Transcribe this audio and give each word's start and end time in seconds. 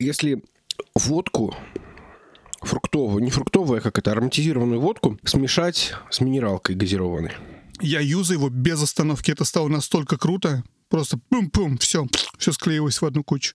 Если 0.00 0.44
водку 0.94 1.56
фруктовую, 2.60 3.20
не 3.20 3.30
фруктовую, 3.32 3.78
а 3.78 3.80
как 3.80 3.98
это, 3.98 4.12
ароматизированную 4.12 4.80
водку 4.80 5.18
смешать 5.24 5.92
с 6.08 6.20
минералкой 6.20 6.76
газированной. 6.76 7.32
Я 7.80 7.98
юзаю 7.98 8.38
его 8.38 8.48
без 8.48 8.80
остановки. 8.80 9.32
Это 9.32 9.44
стало 9.44 9.66
настолько 9.66 10.16
круто. 10.16 10.62
Просто 10.88 11.18
пум-пум, 11.28 11.78
все, 11.78 12.06
все 12.38 12.52
склеилось 12.52 13.02
в 13.02 13.06
одну 13.06 13.24
кучу. 13.24 13.54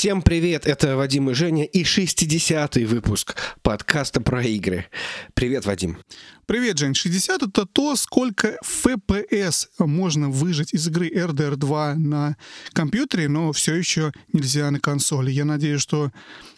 Всем 0.00 0.22
привет, 0.22 0.66
это 0.66 0.96
Вадим 0.96 1.28
и 1.28 1.34
Женя 1.34 1.66
и 1.66 1.82
60-й 1.82 2.86
выпуск 2.86 3.36
подкаста 3.60 4.22
про 4.22 4.42
игры. 4.42 4.86
Привет, 5.34 5.66
Вадим. 5.66 5.98
Привет, 6.46 6.78
Жень. 6.78 6.94
60— 6.94 7.42
это 7.48 7.66
то, 7.66 7.94
сколько 7.96 8.56
FPS 8.64 9.66
можно 9.78 10.30
выжить 10.30 10.72
из 10.72 10.88
игры 10.88 11.10
RDR 11.10 11.56
2 11.56 11.96
на 11.96 12.38
компьютере, 12.72 13.28
но 13.28 13.52
все 13.52 13.74
еще 13.74 14.14
нельзя 14.32 14.70
на 14.70 14.80
консоли. 14.80 15.30
Я 15.30 15.44
надеюсь, 15.44 15.82
что 15.82 16.10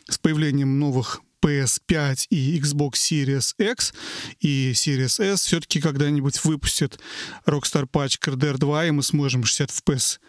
с 0.08 0.18
появлением 0.18 0.78
новых 0.78 1.20
PS5 1.44 2.26
и 2.30 2.60
Xbox 2.60 2.92
Series 2.92 3.54
X 3.58 3.92
и 4.38 4.70
Series 4.70 5.20
S 5.20 5.46
все-таки 5.46 5.80
когда-нибудь 5.80 6.44
выпустят 6.44 7.00
Rockstar 7.44 7.88
Patch 7.92 8.20
RDR 8.20 8.56
2, 8.58 8.86
и 8.86 8.90
мы 8.92 9.02
сможем 9.02 9.42
60 9.42 9.68
FPS 9.68 10.20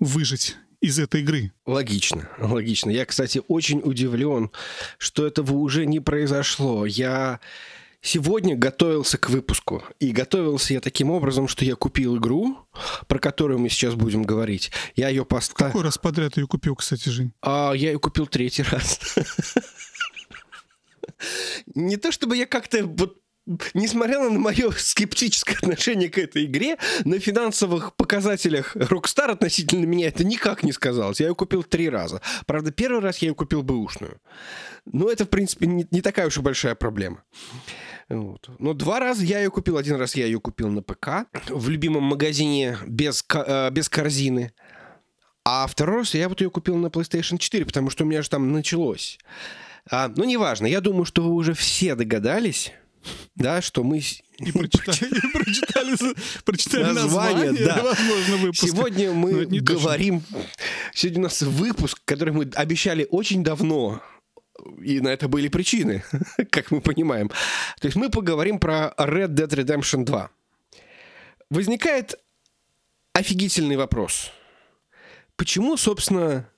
выжить 0.00 0.56
из 0.80 0.98
этой 0.98 1.22
игры. 1.22 1.52
Логично, 1.66 2.28
логично. 2.38 2.90
Я, 2.90 3.04
кстати, 3.04 3.42
очень 3.48 3.80
удивлен, 3.82 4.50
что 4.98 5.26
этого 5.26 5.54
уже 5.54 5.86
не 5.86 6.00
произошло. 6.00 6.86
Я 6.86 7.40
сегодня 8.00 8.56
готовился 8.56 9.18
к 9.18 9.28
выпуску. 9.30 9.82
И 9.98 10.12
готовился 10.12 10.74
я 10.74 10.80
таким 10.80 11.10
образом, 11.10 11.48
что 11.48 11.64
я 11.64 11.74
купил 11.74 12.16
игру, 12.18 12.58
про 13.06 13.18
которую 13.18 13.58
мы 13.58 13.68
сейчас 13.68 13.94
будем 13.94 14.22
говорить. 14.22 14.70
Я 14.94 15.08
ее 15.08 15.24
поставил... 15.24 15.72
Какой 15.72 15.84
раз 15.84 15.98
подряд 15.98 16.36
ее 16.36 16.46
купил, 16.46 16.76
кстати, 16.76 17.08
Жень? 17.08 17.32
А, 17.42 17.72
я 17.72 17.92
ее 17.92 17.98
купил 17.98 18.26
третий 18.26 18.62
раз. 18.62 19.00
Не 21.74 21.96
то 21.96 22.12
чтобы 22.12 22.36
я 22.36 22.46
как-то 22.46 22.84
вот 22.86 23.20
несмотря 23.74 24.20
на 24.20 24.30
мое 24.38 24.70
скептическое 24.76 25.56
отношение 25.56 26.08
к 26.08 26.18
этой 26.18 26.44
игре, 26.44 26.76
на 27.04 27.18
финансовых 27.18 27.94
показателях 27.96 28.76
Rockstar 28.76 29.30
относительно 29.30 29.84
меня 29.84 30.08
это 30.08 30.24
никак 30.24 30.62
не 30.62 30.72
сказалось. 30.72 31.20
Я 31.20 31.28
ее 31.28 31.34
купил 31.34 31.62
три 31.62 31.88
раза. 31.88 32.20
Правда, 32.46 32.70
первый 32.70 33.00
раз 33.00 33.18
я 33.18 33.28
ее 33.28 33.34
купил 33.34 33.62
бэушную. 33.62 34.20
Но 34.86 35.10
это, 35.10 35.24
в 35.24 35.28
принципе, 35.28 35.66
не, 35.66 35.86
не 35.90 36.00
такая 36.00 36.26
уж 36.26 36.38
и 36.38 36.40
большая 36.40 36.74
проблема. 36.74 37.22
Вот. 38.08 38.48
Но 38.58 38.72
два 38.72 39.00
раза 39.00 39.24
я 39.24 39.38
ее 39.40 39.50
купил. 39.50 39.76
Один 39.76 39.96
раз 39.96 40.14
я 40.14 40.26
ее 40.26 40.40
купил 40.40 40.68
на 40.68 40.82
ПК 40.82 41.26
в 41.48 41.68
любимом 41.68 42.04
магазине 42.04 42.78
без, 42.86 43.24
э, 43.34 43.70
без 43.70 43.88
корзины. 43.88 44.52
А 45.44 45.66
второй 45.66 45.98
раз 45.98 46.14
я 46.14 46.28
вот 46.28 46.40
ее 46.40 46.50
купил 46.50 46.76
на 46.76 46.88
PlayStation 46.88 47.38
4, 47.38 47.64
потому 47.64 47.90
что 47.90 48.04
у 48.04 48.06
меня 48.06 48.22
же 48.22 48.28
там 48.28 48.52
началось. 48.52 49.18
А, 49.90 50.12
ну, 50.14 50.24
неважно. 50.24 50.66
Я 50.66 50.80
думаю, 50.80 51.04
что 51.04 51.22
вы 51.22 51.32
уже 51.32 51.54
все 51.54 51.94
догадались, 51.94 52.72
да, 53.34 53.62
что 53.62 53.84
мы... 53.84 53.98
И 54.38 54.52
прочитали, 54.52 55.16
и 55.16 55.32
прочитали, 55.32 55.96
прочитали 56.44 56.92
название, 56.92 57.50
название 57.50 57.66
да. 57.66 57.82
возможно, 57.82 58.36
выпуска. 58.36 58.66
Сегодня 58.68 59.12
мы 59.12 59.44
говорим... 59.46 60.20
Точно. 60.20 60.46
Сегодня 60.94 61.18
у 61.18 61.22
нас 61.24 61.42
выпуск, 61.42 62.00
который 62.04 62.32
мы 62.32 62.48
обещали 62.54 63.08
очень 63.10 63.42
давно, 63.42 64.00
и 64.80 65.00
на 65.00 65.08
это 65.08 65.28
были 65.28 65.48
причины, 65.48 66.04
как 66.50 66.70
мы 66.70 66.80
понимаем. 66.80 67.28
То 67.80 67.86
есть 67.86 67.96
мы 67.96 68.10
поговорим 68.10 68.58
про 68.58 68.94
Red 68.96 69.34
Dead 69.34 69.48
Redemption 69.48 70.04
2. 70.04 70.30
Возникает 71.50 72.18
офигительный 73.12 73.76
вопрос. 73.76 74.30
Почему, 75.36 75.76
собственно, 75.76 76.48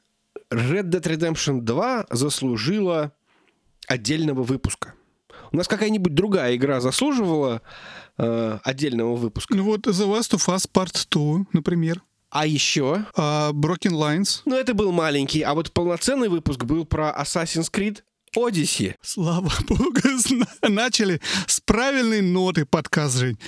Red 0.50 0.91
Dead 0.91 1.03
Redemption 1.03 1.61
2 1.61 2.06
заслужила 2.11 3.12
отдельного 3.87 4.43
выпуска? 4.43 4.95
У 5.53 5.56
нас 5.56 5.66
какая-нибудь 5.66 6.15
другая 6.15 6.55
игра 6.56 6.81
заслуживала 6.81 7.62
э, 8.19 8.59
отдельного 8.62 9.16
выпуска? 9.16 9.55
Ну 9.55 9.65
вот 9.65 9.87
The 9.87 10.06
Last 10.06 10.34
of 10.34 10.47
Us 10.49 10.69
Part 10.72 11.06
2, 11.11 11.47
например. 11.53 12.03
А 12.31 12.47
еще? 12.47 13.05
Uh, 13.16 13.53
Broken 13.53 13.93
Lines. 13.93 14.43
Ну, 14.44 14.56
это 14.56 14.72
был 14.72 14.93
маленький, 14.93 15.43
а 15.43 15.55
вот 15.55 15.72
полноценный 15.72 16.28
выпуск 16.28 16.62
был 16.62 16.84
про 16.84 17.11
Assassin's 17.19 17.69
Creed 17.72 18.03
Odyssey. 18.37 18.94
Слава 19.03 19.50
богу, 19.69 20.00
начали 20.62 21.21
с 21.49 21.59
правильной 21.61 22.21
ноты 22.21 22.67
подкаст, 22.67 23.17
Жень. 23.17 23.38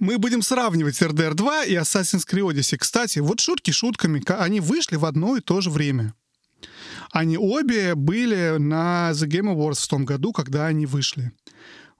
Мы 0.00 0.18
будем 0.18 0.42
сравнивать 0.42 1.00
RDR 1.00 1.34
2 1.34 1.64
и 1.66 1.74
Assassin's 1.74 2.26
Creed 2.28 2.50
Odyssey. 2.50 2.76
Кстати, 2.76 3.20
вот 3.20 3.38
шутки 3.38 3.70
шутками, 3.70 4.20
они 4.32 4.58
вышли 4.58 4.96
в 4.96 5.04
одно 5.04 5.36
и 5.36 5.40
то 5.40 5.60
же 5.60 5.70
время. 5.70 6.14
Они 7.12 7.36
обе 7.36 7.94
были 7.94 8.56
на 8.58 9.10
The 9.12 9.28
Game 9.28 9.54
Awards 9.54 9.84
в 9.84 9.88
том 9.88 10.06
году, 10.06 10.32
когда 10.32 10.66
они 10.66 10.86
вышли. 10.86 11.32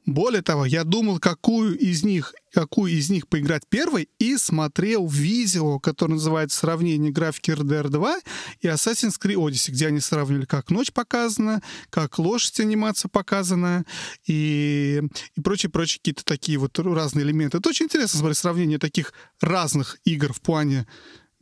Более 0.04 0.42
того, 0.42 0.64
я 0.64 0.82
думал, 0.82 1.20
какую 1.20 1.78
из 1.78 2.02
них, 2.02 2.34
какую 2.52 2.90
из 2.90 3.08
них 3.08 3.28
поиграть 3.28 3.62
первой, 3.68 4.08
и 4.18 4.36
смотрел 4.36 5.06
видео, 5.06 5.78
которое 5.78 6.14
называется 6.14 6.58
«Сравнение 6.58 7.12
графики 7.12 7.52
RDR 7.52 7.86
2» 7.86 8.14
и 8.62 8.66
Assassin's 8.66 9.14
Creed 9.22 9.36
Odyssey, 9.36 9.70
где 9.70 9.86
они 9.86 10.00
сравнивали, 10.00 10.44
как 10.44 10.70
ночь 10.70 10.92
показана, 10.92 11.62
как 11.88 12.18
лошадь 12.18 12.58
анимация 12.58 13.08
показана, 13.10 13.84
и, 14.26 15.02
и 15.36 15.40
прочие-прочие 15.40 16.00
какие-то 16.00 16.24
такие 16.24 16.58
вот 16.58 16.76
разные 16.80 17.24
элементы. 17.24 17.58
Это 17.58 17.68
очень 17.68 17.86
интересно 17.86 18.18
смотреть 18.18 18.38
сравнение 18.38 18.78
таких 18.78 19.12
разных 19.40 19.98
игр 20.04 20.32
в 20.32 20.40
плане 20.40 20.88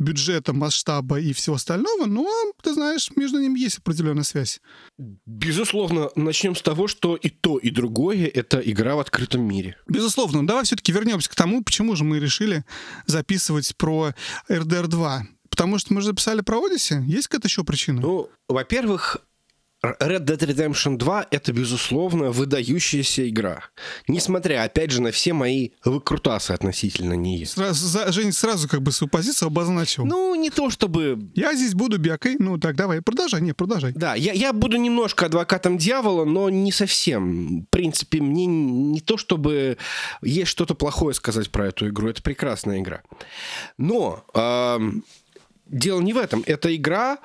бюджета, 0.00 0.52
масштаба 0.52 1.20
и 1.20 1.32
всего 1.32 1.56
остального, 1.56 2.06
но, 2.06 2.26
ты 2.62 2.74
знаешь, 2.74 3.10
между 3.14 3.38
ними 3.38 3.60
есть 3.60 3.78
определенная 3.78 4.24
связь. 4.24 4.60
Безусловно, 5.26 6.10
начнем 6.16 6.56
с 6.56 6.62
того, 6.62 6.88
что 6.88 7.14
и 7.14 7.28
то, 7.28 7.58
и 7.58 7.70
другое— 7.70 8.26
это 8.34 8.58
игра 8.58 8.96
в 8.96 9.00
открытом 9.00 9.42
мире. 9.42 9.76
Безусловно. 9.86 10.44
Давай 10.46 10.64
все-таки 10.64 10.90
вернемся 10.90 11.30
к 11.30 11.34
тому, 11.34 11.62
почему 11.62 11.94
же 11.94 12.02
мы 12.02 12.18
решили 12.18 12.64
записывать 13.06 13.76
про 13.76 14.14
RDR 14.48 14.88
2. 14.88 15.26
Потому 15.50 15.78
что 15.78 15.92
мы 15.92 16.00
же 16.00 16.08
записали 16.08 16.40
про 16.40 16.56
Odyssey. 16.56 17.04
Есть 17.04 17.28
какая-то 17.28 17.48
еще 17.48 17.64
причина? 17.64 18.00
Ну, 18.00 18.30
во-первых, 18.48 19.18
Red 19.82 20.24
Dead 20.24 20.38
Redemption 20.38 20.96
2— 20.96 21.26
это, 21.30 21.52
безусловно, 21.52 22.30
выдающаяся 22.30 23.26
игра. 23.28 23.64
Несмотря, 24.08 24.64
опять 24.64 24.90
же, 24.90 25.00
на 25.00 25.10
все 25.10 25.32
мои 25.32 25.70
выкрутасы 25.84 26.52
относительно 26.52 27.14
нее. 27.14 27.46
Сразу, 27.46 27.86
за, 27.86 28.12
Жень 28.12 28.32
сразу 28.32 28.68
как 28.68 28.82
бы 28.82 28.92
свою 28.92 29.08
позицию 29.08 29.46
обозначил. 29.46 30.04
Ну, 30.04 30.34
не 30.34 30.50
то 30.50 30.68
чтобы... 30.68 31.18
Я 31.34 31.54
здесь 31.54 31.74
буду 31.74 31.98
бякой. 31.98 32.36
Ну, 32.38 32.58
так, 32.58 32.76
давай, 32.76 33.00
продолжай. 33.00 33.40
Не, 33.40 33.54
продолжай. 33.54 33.92
Да, 33.94 34.14
я, 34.14 34.32
я 34.32 34.52
буду 34.52 34.76
немножко 34.76 35.26
адвокатом 35.26 35.78
дьявола, 35.78 36.26
но 36.26 36.50
не 36.50 36.72
совсем. 36.72 37.62
В 37.62 37.70
принципе, 37.70 38.20
мне 38.20 38.44
не 38.44 39.00
то 39.00 39.16
чтобы 39.16 39.78
есть 40.20 40.50
что-то 40.50 40.74
плохое 40.74 41.14
сказать 41.14 41.50
про 41.50 41.68
эту 41.68 41.88
игру. 41.88 42.08
Это 42.08 42.22
прекрасная 42.22 42.80
игра. 42.80 43.02
Но... 43.78 44.24
Э, 44.34 44.78
дело 45.70 46.00
не 46.00 46.12
в 46.12 46.18
этом. 46.18 46.42
Это 46.46 46.74
игра, 46.74 47.18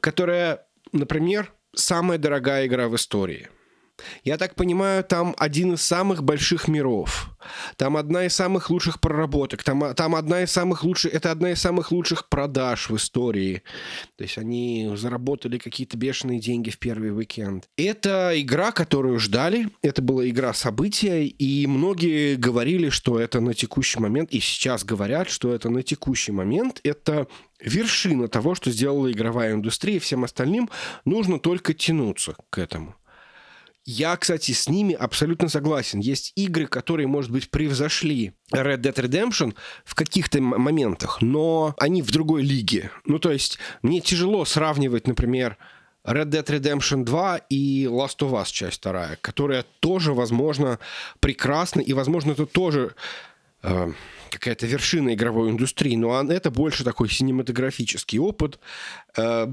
которая, 0.00 0.66
например, 0.92 1.52
самая 1.74 2.18
дорогая 2.18 2.66
игра 2.66 2.88
в 2.88 2.96
истории. 2.96 3.48
Я 4.24 4.36
так 4.36 4.54
понимаю, 4.54 5.04
там 5.04 5.34
один 5.38 5.74
из 5.74 5.82
самых 5.82 6.22
больших 6.22 6.68
миров. 6.68 7.30
Там 7.76 7.96
одна 7.96 8.26
из 8.26 8.34
самых 8.34 8.70
лучших 8.70 9.00
проработок. 9.00 9.62
Там, 9.62 9.94
там 9.94 10.14
одна 10.14 10.42
из 10.42 10.50
самых 10.50 10.84
лучших... 10.84 11.14
Это 11.14 11.30
одна 11.30 11.52
из 11.52 11.60
самых 11.60 11.92
лучших 11.92 12.28
продаж 12.28 12.90
в 12.90 12.96
истории. 12.96 13.62
То 14.16 14.24
есть 14.24 14.38
они 14.38 14.92
заработали 14.96 15.58
какие-то 15.58 15.96
бешеные 15.96 16.40
деньги 16.40 16.70
в 16.70 16.78
первый 16.78 17.16
уикенд. 17.16 17.68
Это 17.76 18.32
игра, 18.34 18.72
которую 18.72 19.18
ждали. 19.18 19.70
Это 19.82 20.02
была 20.02 20.28
игра 20.28 20.52
события. 20.52 21.24
И 21.26 21.66
многие 21.66 22.36
говорили, 22.36 22.90
что 22.90 23.18
это 23.18 23.40
на 23.40 23.54
текущий 23.54 24.00
момент, 24.00 24.30
и 24.30 24.40
сейчас 24.40 24.84
говорят, 24.84 25.30
что 25.30 25.54
это 25.54 25.70
на 25.70 25.82
текущий 25.82 26.32
момент, 26.32 26.80
это 26.84 27.26
вершина 27.60 28.28
того, 28.28 28.54
что 28.54 28.70
сделала 28.70 29.10
игровая 29.10 29.54
индустрия. 29.54 30.00
Всем 30.00 30.24
остальным 30.24 30.68
нужно 31.04 31.38
только 31.38 31.74
тянуться 31.74 32.36
к 32.50 32.58
этому. 32.58 32.94
Я, 33.90 34.18
кстати, 34.18 34.52
с 34.52 34.68
ними 34.68 34.94
абсолютно 34.94 35.48
согласен. 35.48 36.00
Есть 36.00 36.34
игры, 36.36 36.66
которые, 36.66 37.06
может 37.06 37.30
быть, 37.30 37.50
превзошли 37.50 38.34
Red 38.52 38.82
Dead 38.82 38.94
Redemption 38.94 39.54
в 39.86 39.94
каких-то 39.94 40.42
моментах, 40.42 41.22
но 41.22 41.74
они 41.78 42.02
в 42.02 42.10
другой 42.10 42.42
лиге. 42.42 42.90
Ну, 43.06 43.18
то 43.18 43.32
есть, 43.32 43.58
мне 43.80 44.02
тяжело 44.02 44.44
сравнивать, 44.44 45.06
например, 45.06 45.56
Red 46.04 46.26
Dead 46.26 46.44
Redemption 46.44 47.04
2 47.04 47.36
и 47.48 47.84
Last 47.84 48.18
of 48.18 48.32
Us 48.32 48.52
часть 48.52 48.76
вторая, 48.76 49.16
которая 49.22 49.64
тоже, 49.80 50.12
возможно, 50.12 50.78
прекрасна, 51.20 51.80
и, 51.80 51.94
возможно, 51.94 52.32
это 52.32 52.44
тоже 52.44 52.94
э, 53.62 53.92
какая-то 54.30 54.66
вершина 54.66 55.14
игровой 55.14 55.48
индустрии, 55.48 55.96
но 55.96 56.30
это 56.30 56.50
больше 56.50 56.84
такой 56.84 57.08
синематографический 57.08 58.18
опыт, 58.18 58.58
э, 59.16 59.46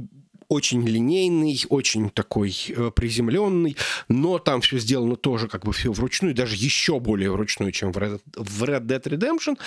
очень 0.47 0.87
линейный, 0.87 1.59
очень 1.69 2.09
такой 2.09 2.55
э, 2.69 2.91
приземленный, 2.95 3.77
но 4.07 4.39
там 4.39 4.61
все 4.61 4.79
сделано 4.79 5.15
тоже 5.15 5.47
как 5.47 5.65
бы 5.65 5.73
все 5.73 5.91
вручную, 5.91 6.33
даже 6.33 6.55
еще 6.55 6.99
более 6.99 7.31
вручную, 7.31 7.71
чем 7.71 7.91
в 7.91 7.97
Red, 7.97 8.21
в 8.35 8.63
Red 8.63 8.85
Dead 8.85 9.03
Redemption. 9.03 9.57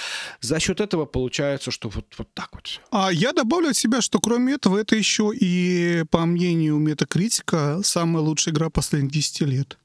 За 0.41 0.61
счет 0.61 0.81
этого 0.81 1.05
получается, 1.05 1.71
что 1.71 1.89
вот, 1.89 2.07
вот 2.17 2.29
так 2.35 2.51
вот. 2.53 2.81
А 2.91 3.11
я 3.13 3.33
добавлю 3.33 3.71
от 3.71 3.77
себя, 3.77 4.01
что 4.01 4.21
кроме 4.21 4.55
этого, 4.55 4.79
это 4.79 4.97
еще 4.97 5.33
и, 5.35 6.05
по 6.11 6.27
мнению 6.27 6.79
метакритика, 6.79 7.81
самая 7.83 8.23
лучшая 8.23 8.55
игра 8.55 8.71
последних 8.71 9.13
10 9.13 9.41
лет. 9.43 9.79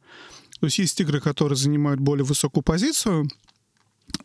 То 0.59 0.67
есть 0.67 0.79
есть 0.79 1.01
игры, 1.01 1.19
которые 1.19 1.57
занимают 1.57 1.99
более 1.99 2.23
высокую 2.23 2.63
позицию, 2.63 3.27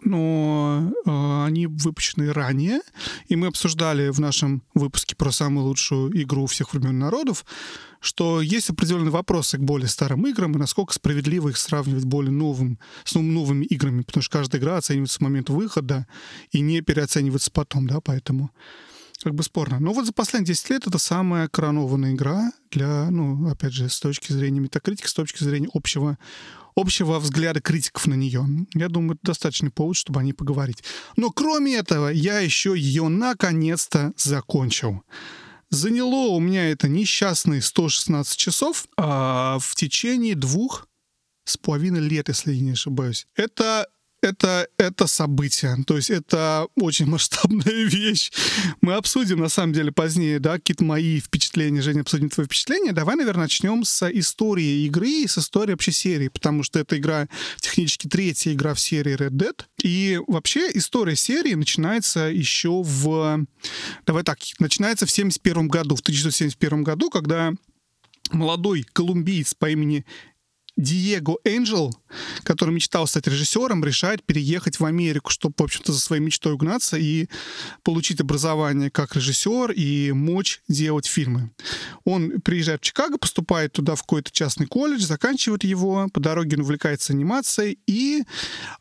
но 0.03 0.93
э, 1.05 1.45
они 1.47 1.67
выпущены 1.67 2.33
ранее, 2.33 2.81
и 3.27 3.37
мы 3.37 3.49
обсуждали 3.49 4.11
в 4.11 4.21
нашем 4.21 4.63
выпуске 4.75 5.17
про 5.17 5.31
самую 5.33 5.67
лучшую 5.67 6.21
игру 6.23 6.47
всех 6.47 6.73
времен 6.73 6.99
народов, 6.99 7.45
что 8.01 8.41
есть 8.41 8.71
определенные 8.71 9.11
вопросы 9.11 9.59
к 9.59 9.61
более 9.61 9.89
старым 9.89 10.27
играм 10.27 10.53
и 10.53 10.59
насколько 10.59 10.95
справедливо 10.95 11.51
их 11.51 11.57
сравнивать 11.57 12.05
более 12.05 12.33
новым, 12.33 12.79
с 13.05 13.15
новыми 13.15 13.65
играми, 13.65 14.03
потому 14.03 14.23
что 14.23 14.39
каждая 14.39 14.61
игра 14.61 14.77
оценивается 14.77 15.17
с 15.17 15.21
момента 15.21 15.53
выхода 15.53 16.07
и 16.53 16.61
не 16.61 16.81
переоценивается 16.81 17.51
потом, 17.51 17.87
да, 17.87 18.01
поэтому 18.01 18.51
как 19.23 19.35
бы 19.35 19.43
спорно. 19.43 19.81
Но 19.81 19.93
вот 19.93 20.07
за 20.07 20.13
последние 20.13 20.55
10 20.55 20.71
лет 20.71 20.87
это 20.87 20.99
самая 20.99 21.49
коронованная 21.49 22.13
игра 22.13 22.53
для, 22.71 23.11
ну, 23.11 23.49
опять 23.51 23.73
же, 23.73 23.89
с 23.89 23.99
точки 23.99 24.33
зрения 24.33 24.61
метакритики, 24.61 25.07
с 25.07 25.15
точки 25.15 25.43
зрения 25.43 25.69
общего 25.75 26.19
общего 26.79 27.19
взгляда 27.19 27.61
критиков 27.61 28.07
на 28.07 28.15
нее. 28.15 28.47
Я 28.75 28.89
думаю, 28.89 29.13
это 29.13 29.21
достаточный 29.33 29.71
повод, 29.71 29.97
чтобы 29.97 30.21
о 30.21 30.23
ней 30.23 30.33
поговорить. 30.33 30.85
Но 31.17 31.31
кроме 31.31 31.77
этого, 31.77 32.09
я 32.09 32.39
еще 32.39 32.75
ее 32.77 33.09
наконец-то 33.09 34.13
закончил. 34.17 35.03
Заняло 35.71 36.29
у 36.29 36.41
меня 36.41 36.71
это 36.71 36.89
несчастные 36.89 37.61
116 37.61 38.39
часов 38.39 38.87
а 38.97 39.59
в 39.61 39.75
течение 39.75 40.35
двух 40.35 40.89
с 41.45 41.57
половиной 41.57 42.01
лет, 42.01 42.29
если 42.29 42.53
я 42.55 42.61
не 42.61 42.71
ошибаюсь. 42.73 43.27
Это 43.35 43.87
это, 44.21 44.69
это 44.79 45.07
событие. 45.07 45.77
То 45.87 45.97
есть 45.97 46.11
это 46.11 46.67
очень 46.75 47.07
масштабная 47.07 47.85
вещь. 47.85 48.31
Мы 48.81 48.95
обсудим, 48.95 49.41
на 49.41 49.49
самом 49.49 49.73
деле, 49.73 49.93
позднее, 49.93 50.39
да, 50.39 50.55
какие-то 50.55 50.85
мои 50.85 51.21
впечатления. 51.21 51.83
Женя, 51.83 52.01
обсудим 52.01 52.29
твои 52.29 52.47
впечатления. 52.47 52.93
Давай, 52.93 53.17
наверное, 53.17 53.43
начнем 53.43 53.85
с 53.85 54.09
истории 54.11 54.87
игры 54.87 55.09
и 55.09 55.27
с 55.27 55.39
истории 55.39 55.73
вообще 55.73 55.93
серии, 55.93 56.29
потому 56.29 56.63
что 56.63 56.79
это 56.79 56.99
игра, 56.99 57.29
технически 57.61 58.09
третья 58.09 58.53
игра 58.53 58.75
в 58.75 58.81
серии 58.81 59.17
Red 59.17 59.31
Dead. 59.31 59.63
И 59.83 60.21
вообще 60.27 60.71
история 60.75 61.17
серии 61.17 61.55
начинается 61.55 62.21
еще 62.21 62.83
в... 62.83 63.47
Давай 64.07 64.23
так, 64.25 64.39
начинается 64.59 65.07
в 65.07 65.11
71 65.11 65.69
году, 65.69 65.97
в 65.97 66.01
1971 66.01 66.83
году, 66.83 67.11
когда 67.11 67.53
молодой 68.31 68.85
колумбиец 68.93 69.55
по 69.55 69.71
имени 69.71 70.05
Диего 70.79 71.39
Энджел, 71.45 71.93
который 72.45 72.73
мечтал 72.73 73.09
стать 73.09 73.27
режиссером, 73.27 73.85
решает 73.85 74.23
переехать 74.23 74.79
в 74.79 74.85
Америку, 74.85 75.31
чтобы, 75.31 75.55
в 75.59 75.63
общем-то, 75.63 75.93
за 75.93 75.99
своей 75.99 76.23
мечтой 76.23 76.53
угнаться 76.53 76.97
и 76.97 77.27
получить 77.83 78.21
образование 78.21 78.89
как 78.89 79.17
режиссер 79.17 79.73
и 79.73 80.13
мочь 80.13 80.63
делать 80.69 81.07
фильмы. 81.07 81.51
Он 82.05 82.41
приезжает 82.41 82.81
в 82.81 82.85
Чикаго, 82.85 83.19
поступает 83.19 83.73
туда 83.73 83.97
в 83.97 84.03
какой-то 84.03 84.31
частный 84.31 84.67
колледж, 84.67 85.03
заканчивает 85.03 85.65
его, 85.65 86.09
по 86.13 86.21
дороге 86.21 86.57
он 86.57 86.63
увлекается 86.63 87.13
анимацией, 87.13 87.81
и, 87.89 88.23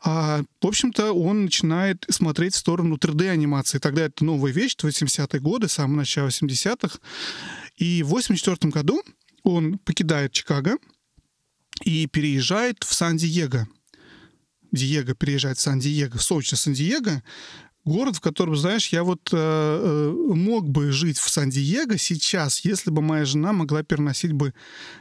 а, 0.03 0.43
в 0.61 0.67
общем-то, 0.67 1.13
он 1.13 1.45
начинает 1.45 2.05
смотреть 2.09 2.53
в 2.53 2.57
сторону 2.57 2.97
3D-анимации. 2.97 3.79
Тогда 3.79 4.03
это 4.03 4.23
новая 4.23 4.51
вещь, 4.51 4.75
80-е 4.79 5.39
годы, 5.39 5.67
самое 5.67 5.97
начало 5.97 6.27
80-х. 6.27 6.99
И 7.77 8.03
в 8.03 8.09
84 8.09 8.71
году 8.71 9.01
он 9.43 9.79
покидает 9.79 10.31
Чикаго, 10.33 10.77
и 11.83 12.07
переезжает 12.07 12.83
в 12.83 12.93
Сан-Диего. 12.93 13.67
Диего 14.71 15.13
переезжает 15.13 15.57
в 15.57 15.61
Сан-Диего, 15.61 16.17
Сочи, 16.17 16.55
Сан-Диего, 16.55 17.23
город, 17.87 18.17
в 18.17 18.21
котором, 18.21 18.55
знаешь, 18.55 18.89
я 18.89 19.03
вот 19.03 19.29
э, 19.31 19.37
э, 19.37 20.33
мог 20.33 20.69
бы 20.69 20.91
жить 20.91 21.17
в 21.17 21.29
Сан-Диего 21.29 21.97
сейчас, 21.97 22.59
если 22.65 22.91
бы 22.91 23.01
моя 23.01 23.25
жена 23.25 23.53
могла 23.53 23.81
переносить 23.81 24.33
бы 24.33 24.53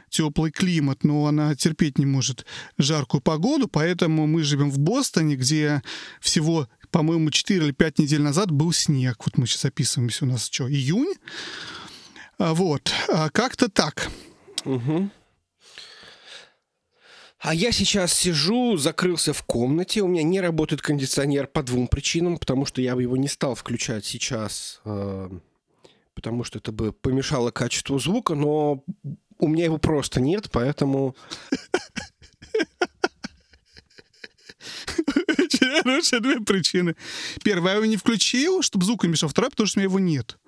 теплый 0.09 0.51
климат, 0.51 1.03
но 1.03 1.27
она 1.27 1.53
терпеть 1.55 1.97
не 1.99 2.05
может 2.05 2.45
жаркую 2.77 3.21
погоду, 3.21 3.67
поэтому 3.67 4.25
мы 4.25 4.43
живем 4.43 4.71
в 4.71 4.79
Бостоне, 4.79 5.35
где 5.35 5.81
всего, 6.21 6.67
по-моему, 6.89 7.29
4 7.29 7.65
или 7.65 7.71
5 7.71 7.99
недель 7.99 8.21
назад 8.21 8.51
был 8.51 8.71
снег. 8.71 9.17
Вот 9.25 9.37
мы 9.37 9.45
сейчас 9.45 9.63
записываемся, 9.63 10.25
у 10.25 10.29
нас 10.29 10.45
что, 10.45 10.69
июнь? 10.69 11.13
А, 12.39 12.53
вот, 12.53 12.91
а, 13.09 13.29
как-то 13.29 13.69
так. 13.69 14.09
Угу. 14.63 15.09
А 17.39 17.53
я 17.53 17.71
сейчас 17.71 18.13
сижу, 18.13 18.77
закрылся 18.77 19.31
в 19.31 19.43
комнате, 19.43 20.01
у 20.01 20.07
меня 20.07 20.23
не 20.23 20.41
работает 20.41 20.81
кондиционер 20.81 21.45
по 21.47 21.61
двум 21.61 21.87
причинам, 21.87 22.37
потому 22.37 22.65
что 22.65 22.81
я 22.81 22.95
бы 22.95 23.03
его 23.03 23.15
не 23.15 23.27
стал 23.27 23.53
включать 23.53 24.05
сейчас, 24.05 24.81
э, 24.85 25.29
потому 26.15 26.43
что 26.43 26.57
это 26.57 26.71
бы 26.71 26.91
помешало 26.91 27.51
качеству 27.51 27.99
звука, 27.99 28.33
но 28.33 28.83
у 29.37 29.47
меня 29.47 29.65
его 29.65 29.77
просто 29.77 30.19
нет, 30.19 30.49
поэтому... 30.51 31.15
Хорошие 35.97 36.19
две 36.19 36.39
причины. 36.39 36.95
Первая, 37.43 37.73
я 37.73 37.77
его 37.77 37.85
не 37.85 37.97
включил, 37.97 38.61
чтобы 38.61 38.85
звук 38.85 39.03
не 39.03 39.09
мешал. 39.09 39.29
Вторая, 39.29 39.49
потому 39.49 39.67
что 39.67 39.79
у 39.79 39.81
меня 39.81 39.89
его 39.89 39.99
нет. 39.99 40.37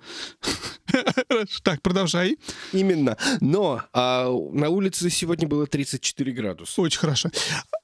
Так, 1.62 1.82
продолжай. 1.82 2.36
Именно. 2.72 3.16
Но 3.40 3.82
а, 3.92 4.28
на 4.52 4.68
улице 4.68 5.08
сегодня 5.08 5.46
было 5.46 5.66
34 5.66 6.32
градуса. 6.32 6.80
Очень 6.80 6.98
хорошо. 6.98 7.30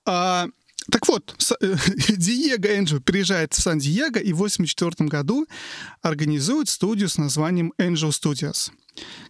А, 0.04 0.48
так 0.90 1.06
вот, 1.08 1.36
э, 1.60 1.76
Диего 2.16 2.66
Энджел 2.66 3.00
приезжает 3.00 3.54
в 3.54 3.62
Сан-Диего 3.62 4.18
и 4.18 4.32
в 4.32 4.42
1984 4.42 5.08
году 5.08 5.46
организует 6.02 6.68
студию 6.68 7.08
с 7.08 7.18
названием 7.18 7.72
Angel 7.78 8.10
Studios 8.10 8.70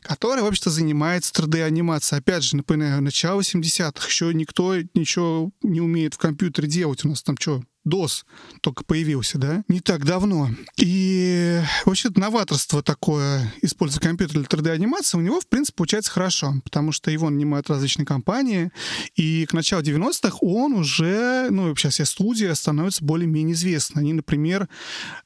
которая, 0.02 0.44
в 0.44 0.46
общем-то, 0.46 0.70
занимается 0.70 1.32
3D-анимацией. 1.34 2.20
Опять 2.20 2.44
же, 2.44 2.56
напоминаю, 2.56 3.02
начало 3.02 3.40
70-х. 3.40 4.06
Еще 4.06 4.32
никто 4.34 4.76
ничего 4.94 5.50
не 5.62 5.80
умеет 5.80 6.14
в 6.14 6.18
компьютере 6.18 6.68
делать. 6.68 7.04
У 7.04 7.08
нас 7.08 7.22
там 7.22 7.36
что, 7.38 7.62
DOS 7.86 8.24
только 8.60 8.84
появился, 8.84 9.38
да, 9.38 9.64
не 9.68 9.80
так 9.80 10.04
давно. 10.04 10.50
И 10.76 11.60
вообще 11.84 12.10
новаторство 12.14 12.82
такое, 12.82 13.52
используя 13.62 14.00
компьютер 14.00 14.38
для 14.38 14.46
3D-анимации, 14.46 15.18
у 15.18 15.20
него, 15.20 15.40
в 15.40 15.46
принципе, 15.46 15.76
получается 15.76 16.10
хорошо, 16.10 16.54
потому 16.64 16.92
что 16.92 17.10
его 17.10 17.30
нанимают 17.30 17.70
различные 17.70 18.06
компании, 18.06 18.70
и 19.14 19.46
к 19.46 19.52
началу 19.52 19.82
90-х 19.82 20.38
он 20.40 20.74
уже, 20.74 21.48
ну, 21.50 21.74
сейчас 21.76 21.94
вся 21.94 22.04
студия 22.04 22.54
становится 22.54 23.04
более-менее 23.04 23.54
известна. 23.54 24.00
Они, 24.00 24.12
например, 24.12 24.68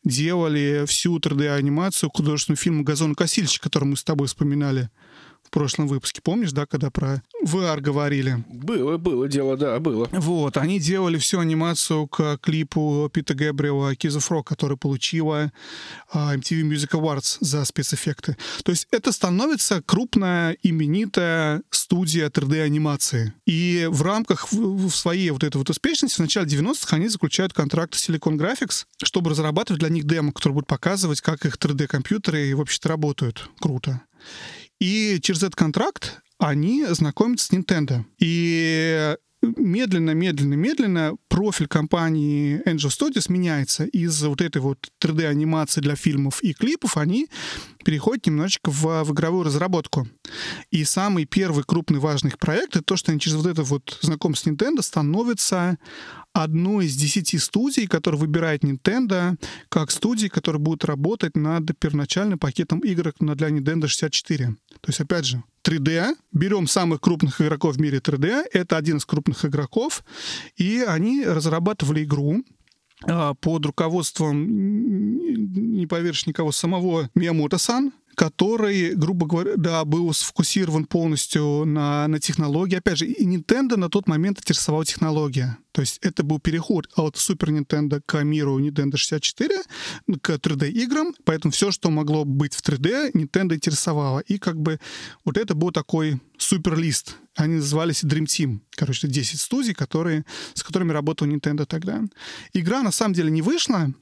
делали 0.05 0.85
всю 0.87 1.19
3D-анимацию 1.19 2.11
художественного 2.13 2.61
фильма 2.61 2.85
«Газонокосильщик», 2.85 3.63
который 3.63 3.85
мы 3.85 3.97
с 3.97 4.05
тобой 4.05 4.27
вспоминали 4.27 4.91
в 5.51 5.53
прошлом 5.53 5.89
выпуске. 5.89 6.21
Помнишь, 6.23 6.53
да, 6.53 6.65
когда 6.65 6.91
про 6.91 7.23
VR 7.45 7.81
говорили? 7.81 8.45
Было, 8.49 8.99
было 8.99 9.27
дело, 9.27 9.57
да, 9.57 9.81
было. 9.81 10.09
Вот, 10.13 10.57
они 10.57 10.79
делали 10.79 11.19
всю 11.19 11.41
анимацию 11.41 12.07
к 12.07 12.39
клипу 12.41 13.11
Пита 13.13 13.35
Гэбриэла 13.35 13.95
«Kiss 13.95 14.17
of 14.17 14.29
Rock», 14.31 14.45
которая 14.45 14.77
получила 14.77 15.51
uh, 16.15 16.37
MTV 16.37 16.63
Music 16.63 16.91
Awards 16.93 17.39
за 17.41 17.65
спецэффекты. 17.65 18.37
То 18.63 18.71
есть 18.71 18.87
это 18.93 19.11
становится 19.11 19.83
крупная, 19.83 20.57
именитая 20.63 21.63
студия 21.71 22.29
3D-анимации. 22.29 23.33
И 23.45 23.89
в 23.91 24.03
рамках 24.03 24.53
в, 24.53 24.89
в 24.89 24.95
своей 24.95 25.31
вот 25.31 25.43
этой 25.43 25.57
вот 25.57 25.69
успешности 25.69 26.17
в 26.17 26.21
начале 26.21 26.47
90-х 26.47 26.95
они 26.95 27.09
заключают 27.09 27.53
контракт 27.53 27.97
с 27.97 28.09
Silicon 28.09 28.39
Graphics, 28.39 28.85
чтобы 29.03 29.31
разрабатывать 29.31 29.81
для 29.81 29.89
них 29.89 30.05
демо, 30.05 30.33
которые 30.33 30.55
будут 30.55 30.69
показывать, 30.69 31.21
как 31.21 31.45
их 31.45 31.57
3D-компьютеры 31.57 32.55
вообще-то 32.55 32.89
работают. 32.89 33.51
Круто. 33.59 34.03
И 34.81 35.21
через 35.23 35.43
этот 35.43 35.57
контракт 35.57 36.21
они 36.39 36.85
знакомятся 36.87 37.47
с 37.47 37.51
Nintendo. 37.51 38.05
И 38.19 39.15
медленно, 39.43 40.11
медленно, 40.11 40.55
медленно 40.55 41.17
профиль 41.29 41.67
компании 41.67 42.63
Angel 42.67 42.89
Studios 42.89 43.31
меняется. 43.31 43.85
Из 43.85 44.23
вот 44.23 44.41
этой 44.41 44.61
вот 44.61 44.91
3D-анимации 45.03 45.81
для 45.81 45.97
фильмов 45.97 46.43
и 46.43 46.53
клипов 46.53 46.97
они 46.97 47.29
переходят 47.85 48.27
немножечко 48.27 48.71
в, 48.71 49.05
в 49.05 49.13
игровую 49.13 49.45
разработку. 49.45 50.09
И 50.71 50.85
самый 50.85 51.25
первый 51.25 51.65
крупный 51.65 51.99
важный 51.99 52.29
их 52.29 52.39
проект— 52.39 52.71
это 52.77 52.85
то, 52.85 52.97
что 52.97 53.13
они 53.13 53.21
через 53.21 53.37
вот 53.37 53.47
это 53.47 53.63
вот 53.63 53.99
знакомство 54.03 54.51
с 54.51 54.53
Nintendo 54.53 54.83
становятся 54.83 55.79
одной 56.33 56.87
из 56.87 56.97
десяти 56.97 57.39
студий, 57.39 57.87
которые 57.87 58.21
выбирает 58.21 58.63
Nintendo 58.63 59.37
как 59.69 59.91
студии, 59.91 60.29
которые 60.29 60.61
будут 60.61 60.85
работать 60.85 61.37
над 61.37 61.77
первоначальным 61.79 62.39
пакетом 62.39 62.81
игр 62.81 63.13
для 63.19 63.49
Nintendo 63.49 63.89
64. 63.89 64.47
То 64.47 64.89
есть, 64.89 65.01
опять 65.01 65.25
же, 65.25 65.43
3D. 65.65 66.15
Берем 66.33 66.67
самых 66.67 67.01
крупных 67.01 67.41
игроков 67.41 67.77
в 67.77 67.81
мире 67.81 67.99
3D. 67.99 68.45
Это 68.53 68.77
один 68.77 68.97
из 68.97 69.05
крупных 69.05 69.30
игроков. 69.45 70.05
И 70.57 70.81
они 70.87 71.25
разрабатывали 71.25 72.05
игру, 72.05 72.43
а, 73.07 73.35
под 73.35 73.67
руководством, 73.67 74.47
не 74.47 75.87
поверишь 75.87 76.27
никого, 76.27 76.53
самого 76.53 77.09
Миямото-сан, 77.15 77.93
который, 78.21 78.95
грубо 78.95 79.27
говоря, 79.27 79.57
да, 79.57 79.83
был 79.87 80.13
сфокусирован 80.13 80.85
полностью 80.85 81.65
на, 81.65 82.07
на 82.07 82.21
технологии. 82.21 82.77
Опять 82.77 82.99
же, 82.99 83.07
и 83.07 83.27
Nintendo 83.27 83.77
на 83.77 83.89
тот 83.89 84.07
момент 84.09 84.41
интересовала 84.41 84.85
технология. 84.85 85.57
То 85.73 85.81
есть 85.81 85.97
это 86.03 86.23
был 86.23 86.39
переход 86.39 86.87
от 86.97 87.15
Super 87.15 87.49
Nintendo 87.49 88.03
к 88.05 88.23
миру 88.23 88.61
Nintendo 88.61 88.99
64, 88.99 89.63
к 90.21 90.31
3D-играм, 90.33 91.15
поэтому 91.25 91.51
все, 91.51 91.71
что 91.71 91.89
могло 91.89 92.27
быть 92.27 92.53
в 92.53 92.61
3D, 92.61 93.13
Nintendo 93.13 93.55
интересовало. 93.55 94.19
И 94.19 94.37
как 94.37 94.61
бы 94.61 94.79
вот 95.25 95.39
это 95.39 95.55
был 95.55 95.71
такой 95.71 96.21
суперлист. 96.37 97.17
Они 97.37 97.55
назывались 97.55 98.05
Dream 98.05 98.27
Team. 98.27 98.61
Короче, 98.73 99.09
10 99.09 99.41
студий, 99.41 99.73
которые, 99.73 100.27
с 100.53 100.63
которыми 100.63 100.93
работал 100.93 101.27
Nintendo 101.27 101.65
тогда. 101.65 102.03
Игра 102.53 102.83
на 102.83 102.91
самом 102.91 103.15
деле 103.15 103.31
не 103.31 103.41
вышла, 103.41 103.95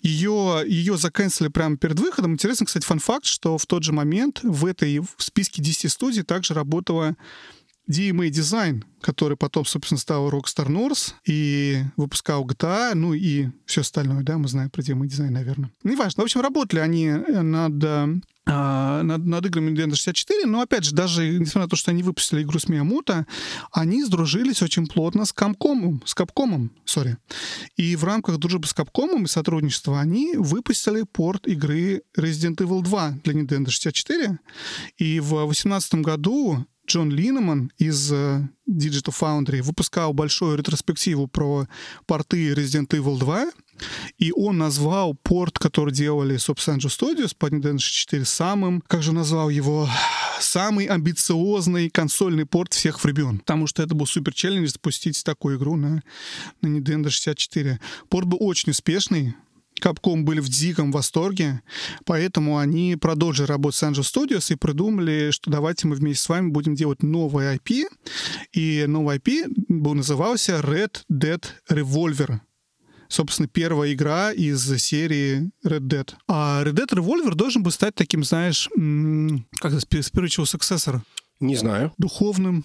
ее, 0.00 0.62
ее 0.66 0.96
заканчивали 0.96 1.48
прямо 1.48 1.76
перед 1.76 1.98
выходом. 1.98 2.34
Интересно, 2.34 2.66
кстати, 2.66 2.84
фан-факт, 2.84 3.24
что 3.24 3.58
в 3.58 3.66
тот 3.66 3.82
же 3.82 3.92
момент 3.92 4.40
в 4.42 4.66
этой 4.66 5.00
в 5.00 5.14
списке 5.18 5.62
10 5.62 5.90
студий 5.90 6.22
также 6.22 6.54
работала 6.54 7.16
DMA 7.90 8.28
Design, 8.28 8.84
который 9.00 9.36
потом, 9.36 9.64
собственно, 9.64 9.98
стал 9.98 10.30
Rockstar 10.30 10.68
North 10.68 11.14
и 11.26 11.82
выпускал 11.96 12.46
GTA, 12.46 12.94
ну 12.94 13.14
и 13.14 13.48
все 13.66 13.80
остальное, 13.80 14.22
да, 14.22 14.38
мы 14.38 14.48
знаем 14.48 14.70
про 14.70 14.82
DMA 14.82 15.06
Design, 15.06 15.30
наверное. 15.30 15.70
Неважно. 15.82 16.22
В 16.22 16.24
общем, 16.24 16.40
работали 16.40 16.80
они 16.80 17.10
над 17.10 18.22
а, 18.46 19.02
над, 19.02 19.26
над 19.26 19.46
играми 19.46 19.70
Nintendo 19.70 19.94
64, 19.94 20.46
но, 20.46 20.62
опять 20.62 20.84
же, 20.84 20.94
даже 20.94 21.38
несмотря 21.38 21.62
на 21.62 21.68
то, 21.68 21.76
что 21.76 21.90
они 21.90 22.02
выпустили 22.02 22.42
игру 22.42 22.58
с 22.58 22.68
Миямото, 22.68 23.26
они 23.70 24.02
сдружились 24.02 24.62
очень 24.62 24.86
плотно 24.86 25.24
с 25.24 25.32
Capcom, 25.32 26.00
с 26.04 26.16
Capcom, 26.16 26.70
sorry. 26.84 27.16
И 27.76 27.94
в 27.96 28.04
рамках 28.04 28.38
дружбы 28.38 28.66
с 28.66 28.74
Capcom 28.74 29.22
и 29.22 29.26
сотрудничества 29.26 30.00
они 30.00 30.34
выпустили 30.36 31.02
порт 31.02 31.46
игры 31.46 32.02
Resident 32.16 32.56
Evil 32.56 32.82
2 32.82 33.18
для 33.22 33.34
Nintendo 33.34 33.68
64, 33.68 34.38
и 34.96 35.20
в 35.20 35.28
2018 35.28 35.94
году 35.96 36.66
Джон 36.90 37.10
Линнеман 37.10 37.70
из 37.78 38.12
uh, 38.12 38.42
Digital 38.68 39.14
Foundry 39.20 39.62
выпускал 39.62 40.12
большую 40.12 40.58
ретроспективу 40.58 41.28
про 41.28 41.68
порты 42.06 42.52
Resident 42.52 42.88
Evil 42.88 43.16
2, 43.16 43.52
и 44.18 44.32
он 44.32 44.58
назвал 44.58 45.14
порт, 45.14 45.56
который 45.56 45.94
делали, 45.94 46.36
собственно, 46.36 46.78
Studios 46.78 47.32
под 47.38 47.52
Nintendo 47.52 47.78
64 47.78 48.24
самым, 48.24 48.82
как 48.88 49.04
же 49.04 49.12
назвал 49.12 49.50
его, 49.50 49.88
самый 50.40 50.86
амбициозный 50.86 51.90
консольный 51.90 52.44
порт 52.44 52.72
всех 52.72 53.04
времен. 53.04 53.38
Потому 53.38 53.68
что 53.68 53.84
это 53.84 53.94
был 53.94 54.06
супер 54.06 54.34
челлендж 54.34 54.70
запустить 54.70 55.22
такую 55.22 55.58
игру 55.58 55.76
на, 55.76 56.02
на 56.60 56.66
Nintendo 56.66 57.08
64. 57.08 57.78
Порт 58.08 58.26
был 58.26 58.38
очень 58.40 58.72
успешный, 58.72 59.36
Capcom 59.82 60.22
были 60.22 60.40
в 60.40 60.48
диком 60.48 60.92
восторге, 60.92 61.62
поэтому 62.04 62.58
они 62.58 62.96
продолжили 62.96 63.46
работать 63.46 63.78
с 63.78 63.82
Angel 63.82 64.02
Studios 64.02 64.52
и 64.52 64.56
придумали, 64.56 65.30
что 65.30 65.50
давайте 65.50 65.86
мы 65.86 65.96
вместе 65.96 66.24
с 66.24 66.28
вами 66.28 66.50
будем 66.50 66.74
делать 66.74 67.02
новый 67.02 67.56
IP. 67.56 67.84
И 68.52 68.84
новый 68.86 69.18
IP 69.18 69.46
был 69.68 69.94
назывался 69.94 70.60
Red 70.60 71.02
Dead 71.10 71.42
Revolver 71.70 72.40
собственно, 73.10 73.48
первая 73.48 73.92
игра 73.92 74.32
из 74.32 74.62
серии 74.80 75.50
Red 75.66 75.80
Dead. 75.80 76.14
А 76.28 76.62
Red 76.64 76.74
Dead 76.74 76.88
Revolver 76.88 77.34
должен 77.34 77.62
был 77.62 77.72
стать 77.72 77.94
таким, 77.96 78.24
знаешь, 78.24 78.68
как 79.58 79.72
это, 79.72 79.84
spiritual 79.98 80.44
successor. 80.44 81.00
Не 81.40 81.56
знаю. 81.56 81.92
Духовным 81.98 82.64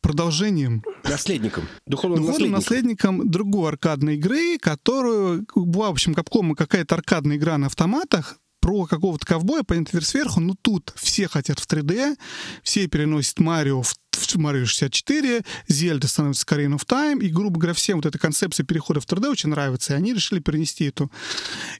продолжением. 0.00 0.82
Наследником. 1.04 1.68
Духовным, 1.86 2.20
Духовным 2.20 2.52
наследником. 2.52 3.16
наследником 3.16 3.30
другой 3.30 3.68
аркадной 3.68 4.16
игры, 4.16 4.58
которую 4.58 5.46
была, 5.54 5.88
в 5.88 5.92
общем, 5.92 6.12
Capcom 6.12 6.54
какая-то 6.54 6.94
аркадная 6.94 7.36
игра 7.36 7.58
на 7.58 7.66
автоматах, 7.66 8.38
про 8.60 8.86
какого-то 8.86 9.26
ковбоя, 9.26 9.62
понятно, 9.62 9.96
вверх 9.96 10.06
сверху, 10.06 10.40
но 10.40 10.54
тут 10.60 10.92
все 10.96 11.28
хотят 11.28 11.58
в 11.58 11.66
3D, 11.66 12.16
все 12.62 12.86
переносят 12.86 13.40
Марио 13.40 13.82
в 13.82 13.94
Марио 14.34 14.66
64, 14.66 15.42
Зельда 15.66 16.06
становится 16.06 16.46
Карин 16.46 16.74
of 16.74 16.86
Time, 16.86 17.20
и, 17.20 17.30
грубо 17.30 17.58
говоря, 17.58 17.74
всем 17.74 17.96
вот 17.96 18.06
эта 18.06 18.18
концепция 18.18 18.64
перехода 18.64 19.00
в 19.00 19.06
3D 19.06 19.28
очень 19.28 19.48
нравится, 19.48 19.94
и 19.94 19.96
они 19.96 20.12
решили 20.12 20.40
перенести 20.40 20.84
эту, 20.84 21.10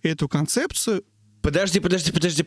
эту 0.02 0.28
концепцию 0.28 1.04
Подожди, 1.42 1.80
подожди, 1.80 2.12
подожди 2.12 2.46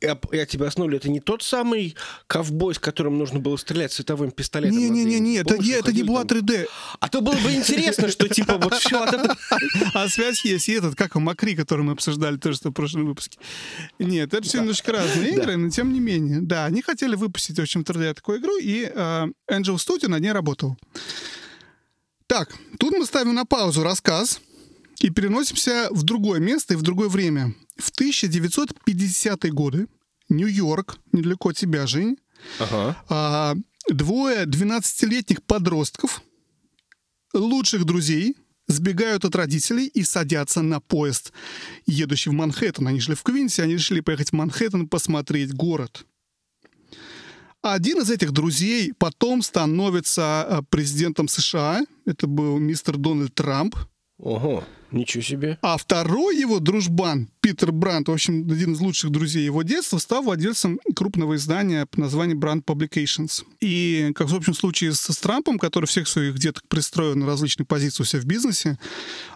я, 0.00 0.18
я 0.32 0.46
тебя 0.46 0.66
оснули, 0.66 0.96
это 0.96 1.08
не 1.08 1.20
тот 1.20 1.42
самый 1.42 1.96
ковбой, 2.26 2.74
с 2.74 2.78
которым 2.78 3.18
нужно 3.18 3.38
было 3.40 3.56
стрелять 3.56 3.92
световым 3.92 4.30
пистолетом? 4.30 4.78
Не-не-не, 4.78 5.36
это, 5.36 5.58
не, 5.58 5.70
это 5.70 5.92
не 5.92 6.02
была 6.02 6.24
3D. 6.24 6.68
А 7.00 7.08
то 7.08 7.20
было 7.20 7.36
бы 7.36 7.52
интересно, 7.52 8.08
что 8.08 8.28
типа 8.28 8.58
вот 8.58 8.74
все... 8.74 9.04
А 9.94 10.08
связь 10.08 10.44
есть, 10.44 10.68
и 10.68 10.72
этот, 10.72 10.94
как 10.94 11.16
у 11.16 11.20
Макри, 11.20 11.56
который 11.56 11.82
мы 11.82 11.92
обсуждали 11.92 12.36
тоже 12.36 12.58
в 12.62 12.72
прошлом 12.72 13.06
выпуске. 13.06 13.38
Нет, 13.98 14.34
это 14.34 14.42
все 14.42 14.58
немножко 14.58 14.92
разные 14.92 15.34
игры, 15.34 15.56
но 15.56 15.70
тем 15.70 15.92
не 15.92 16.00
менее. 16.00 16.40
Да, 16.40 16.66
они 16.66 16.82
хотели 16.82 17.14
выпустить, 17.14 17.58
в 17.58 17.62
общем, 17.62 17.82
3D 17.82 18.14
такую 18.14 18.38
игру, 18.38 18.58
и 18.58 18.84
Angel 18.84 19.76
Studio 19.76 20.08
над 20.08 20.20
ней 20.20 20.32
работал. 20.32 20.76
Так, 22.26 22.54
тут 22.78 22.92
мы 22.96 23.06
ставим 23.06 23.34
на 23.34 23.46
паузу 23.46 23.82
рассказ 23.82 24.40
и 25.00 25.10
переносимся 25.10 25.88
в 25.90 26.02
другое 26.02 26.40
место 26.40 26.74
и 26.74 26.76
в 26.76 26.82
другое 26.82 27.08
время. 27.08 27.54
В 27.76 27.90
1950-е 27.92 29.52
годы 29.52 29.86
Нью-Йорк, 30.28 30.98
недалеко 31.12 31.50
от 31.50 31.56
тебя, 31.56 31.86
Жень, 31.86 32.18
ага. 32.58 32.96
а, 33.08 33.54
двое 33.88 34.44
12-летних 34.44 35.42
подростков, 35.42 36.22
лучших 37.32 37.84
друзей, 37.84 38.36
сбегают 38.66 39.24
от 39.24 39.34
родителей 39.34 39.86
и 39.86 40.02
садятся 40.02 40.62
на 40.62 40.80
поезд, 40.80 41.32
едущий 41.86 42.30
в 42.30 42.34
Манхэттен. 42.34 42.86
Они 42.86 43.00
жили 43.00 43.14
в 43.14 43.22
Квинсе, 43.22 43.62
они 43.62 43.74
решили 43.74 44.00
поехать 44.00 44.30
в 44.30 44.34
Манхэттен 44.34 44.88
посмотреть 44.88 45.54
город. 45.54 46.04
Один 47.62 48.00
из 48.00 48.10
этих 48.10 48.32
друзей 48.32 48.92
потом 48.98 49.42
становится 49.42 50.42
а, 50.42 50.62
президентом 50.62 51.28
США. 51.28 51.84
Это 52.04 52.26
был 52.26 52.58
мистер 52.58 52.96
Дональд 52.96 53.34
Трамп. 53.34 53.74
Ого, 54.18 54.64
ничего 54.90 55.22
себе. 55.22 55.58
А 55.62 55.76
второй 55.76 56.36
его 56.36 56.58
дружбан, 56.58 57.30
Питер 57.40 57.70
Брандт, 57.70 58.08
в 58.08 58.12
общем, 58.12 58.50
один 58.50 58.72
из 58.72 58.80
лучших 58.80 59.10
друзей 59.10 59.44
его 59.44 59.62
детства, 59.62 59.98
стал 59.98 60.22
владельцем 60.22 60.80
крупного 60.96 61.36
издания 61.36 61.86
под 61.86 61.98
названием 61.98 62.40
Brand 62.40 62.64
Publications. 62.64 63.44
И, 63.60 64.10
как 64.16 64.28
в 64.28 64.34
общем 64.34 64.54
случае 64.54 64.92
с, 64.92 65.00
с 65.00 65.18
Трампом, 65.18 65.58
который 65.58 65.86
всех 65.86 66.08
своих 66.08 66.36
деток 66.38 66.64
пристроил 66.68 67.14
на 67.14 67.26
различные 67.26 67.64
позиции 67.64 68.02
у 68.02 68.06
себя 68.06 68.20
в 68.20 68.24
бизнесе, 68.24 68.78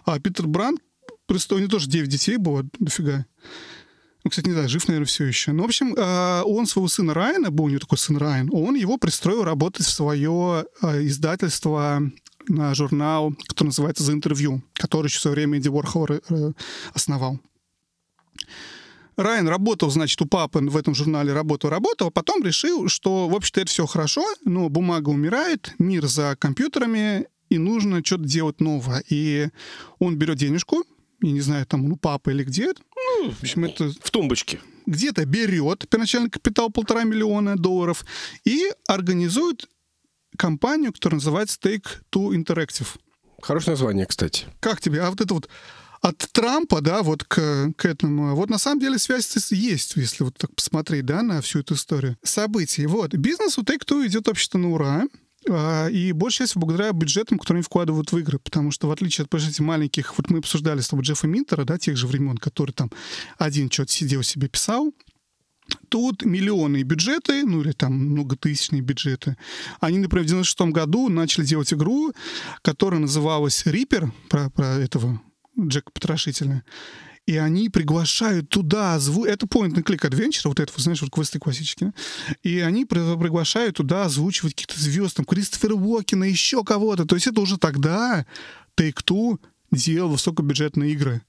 а 0.05 0.19
Питер 0.19 0.47
Брандт 0.47 0.81
пристроил, 1.27 1.59
у 1.59 1.63
него 1.63 1.71
тоже 1.71 1.89
9 1.89 2.09
детей 2.09 2.35
было, 2.35 2.65
дофига. 2.77 3.25
Ну, 4.25 4.29
кстати, 4.29 4.47
не 4.47 4.53
знаю, 4.53 4.69
жив, 4.69 4.87
наверное, 4.87 5.05
все 5.05 5.25
еще. 5.25 5.51
Ну, 5.51 5.63
в 5.63 5.65
общем, 5.65 5.95
а, 5.97 6.43
он 6.43 6.65
своего 6.65 6.87
сына 6.87 7.13
Райана, 7.13 7.51
был 7.51 7.65
у 7.65 7.69
него 7.69 7.79
такой 7.79 7.97
сын 7.97 8.17
Райан, 8.17 8.49
он 8.53 8.75
его 8.75 8.97
пристроил 8.97 9.43
работать 9.43 9.85
в 9.85 9.91
свое 9.91 10.65
а, 10.81 11.01
издательство 11.05 12.01
на 12.47 12.73
журнал, 12.75 13.33
который 13.47 13.67
называется 13.67 14.03
«За 14.03 14.13
интервью», 14.13 14.61
который 14.73 15.07
еще 15.07 15.19
в 15.19 15.21
свое 15.21 15.35
время 15.35 15.57
Эдди 15.57 15.69
Уорхол 15.69 16.07
основал. 16.93 17.39
Райан 19.15 19.47
работал, 19.47 19.91
значит, 19.91 20.19
у 20.21 20.25
папы 20.25 20.59
в 20.59 20.75
этом 20.75 20.95
журнале 20.95 21.33
работал, 21.33 21.69
работал, 21.69 22.07
а 22.07 22.11
потом 22.11 22.43
решил, 22.43 22.87
что, 22.87 23.29
в 23.29 23.35
общем-то, 23.35 23.61
это 23.61 23.69
все 23.69 23.85
хорошо, 23.85 24.25
но 24.43 24.69
бумага 24.69 25.09
умирает, 25.09 25.73
мир 25.77 26.07
за 26.07 26.35
компьютерами, 26.39 27.27
и 27.49 27.59
нужно 27.59 28.03
что-то 28.03 28.23
делать 28.23 28.59
новое. 28.59 29.03
И 29.09 29.49
он 29.99 30.15
берет 30.17 30.37
денежку, 30.37 30.83
я 31.21 31.31
не 31.31 31.41
знаю, 31.41 31.65
там, 31.67 31.87
ну, 31.87 31.95
папа 31.95 32.31
или 32.31 32.43
где. 32.43 32.73
Ну, 32.95 33.31
в 33.31 33.43
общем, 33.43 33.65
это... 33.65 33.91
В 34.01 34.09
тумбочке. 34.09 34.59
Где-то 34.85 35.25
берет 35.25 35.87
первоначальный 35.87 36.29
капитал 36.29 36.69
полтора 36.69 37.03
миллиона 37.03 37.55
долларов 37.55 38.03
и 38.43 38.71
организует 38.87 39.69
компанию, 40.37 40.93
которая 40.93 41.17
называется 41.17 41.57
Take-Two 41.61 42.35
Interactive. 42.35 42.87
Хорошее 43.41 43.71
название, 43.71 44.05
кстати. 44.05 44.45
Как 44.59 44.79
тебе? 44.81 45.01
А 45.01 45.09
вот 45.09 45.19
это 45.21 45.33
вот 45.33 45.49
от 46.01 46.17
Трампа, 46.33 46.81
да, 46.81 47.01
вот 47.01 47.23
к, 47.23 47.71
к 47.77 47.85
этому. 47.85 48.35
Вот 48.35 48.49
на 48.49 48.57
самом 48.57 48.81
деле 48.81 48.99
связь 48.99 49.33
есть, 49.51 49.95
если 49.95 50.23
вот 50.23 50.37
так 50.37 50.53
посмотреть, 50.53 51.05
да, 51.05 51.23
на 51.23 51.41
всю 51.41 51.59
эту 51.59 51.75
историю 51.75 52.17
событий. 52.23 52.85
Вот. 52.85 53.13
Бизнес 53.15 53.57
у 53.57 53.63
Take-Two 53.63 54.05
идет 54.07 54.27
вообще-то 54.27 54.57
на 54.57 54.71
ура. 54.71 55.03
А, 55.49 55.87
и 55.87 56.11
большая 56.11 56.47
часть 56.47 56.57
благодаря 56.57 56.91
бюджетам, 56.91 57.39
которые 57.39 57.59
они 57.59 57.63
вкладывают 57.63 58.11
в 58.11 58.17
игры. 58.17 58.37
Потому 58.39 58.71
что, 58.71 58.87
в 58.87 58.91
отличие 58.91 59.23
от, 59.23 59.29
пожалуйста, 59.29 59.63
маленьких... 59.63 60.17
Вот 60.17 60.29
мы 60.29 60.39
обсуждали 60.39 60.81
с 60.81 60.89
тобой 60.89 61.05
Джеффа 61.05 61.27
Минтера, 61.27 61.63
да, 61.63 61.77
тех 61.77 61.95
же 61.95 62.07
времен, 62.07 62.37
который 62.37 62.71
там 62.71 62.91
один 63.37 63.71
что-то 63.71 63.91
сидел 63.93 64.23
себе 64.23 64.49
писал, 64.49 64.93
Тут 65.89 66.25
миллионные 66.25 66.83
бюджеты, 66.83 67.43
ну 67.45 67.61
или 67.61 67.71
там 67.71 67.93
многотысячные 67.93 68.81
бюджеты. 68.81 69.37
Они, 69.79 69.99
например, 69.99 70.25
в 70.25 70.29
96 70.29 70.73
году 70.73 71.09
начали 71.09 71.45
делать 71.45 71.73
игру, 71.73 72.13
которая 72.61 72.99
называлась 72.99 73.65
«Риппер», 73.65 74.11
про, 74.29 74.49
про 74.49 74.75
этого 74.75 75.21
Джека 75.59 75.91
Потрошителя. 75.91 76.63
И 77.25 77.37
они 77.37 77.69
приглашают 77.69 78.49
туда 78.49 78.99
звук... 78.99 79.27
Это 79.27 79.45
point 79.45 79.73
and 79.75 79.83
click 79.83 80.01
adventure, 80.01 80.49
вот 80.49 80.59
это, 80.59 80.73
знаешь, 80.81 81.01
вот 81.01 81.11
квесты 81.11 81.39
классические. 81.39 81.93
И 82.41 82.59
они 82.59 82.85
приглашают 82.85 83.77
туда 83.77 84.05
озвучивать 84.05 84.55
каких-то 84.55 84.79
звезд, 84.79 85.15
там, 85.15 85.25
Кристофера 85.25 85.73
Уокена, 85.73 86.25
еще 86.25 86.63
кого-то. 86.65 87.05
То 87.05 87.15
есть 87.15 87.27
это 87.27 87.39
уже 87.39 87.57
тогда 87.57 88.25
Take-Two 88.77 89.39
делал 89.71 90.09
высокобюджетные 90.09 90.91
игры. 90.91 91.21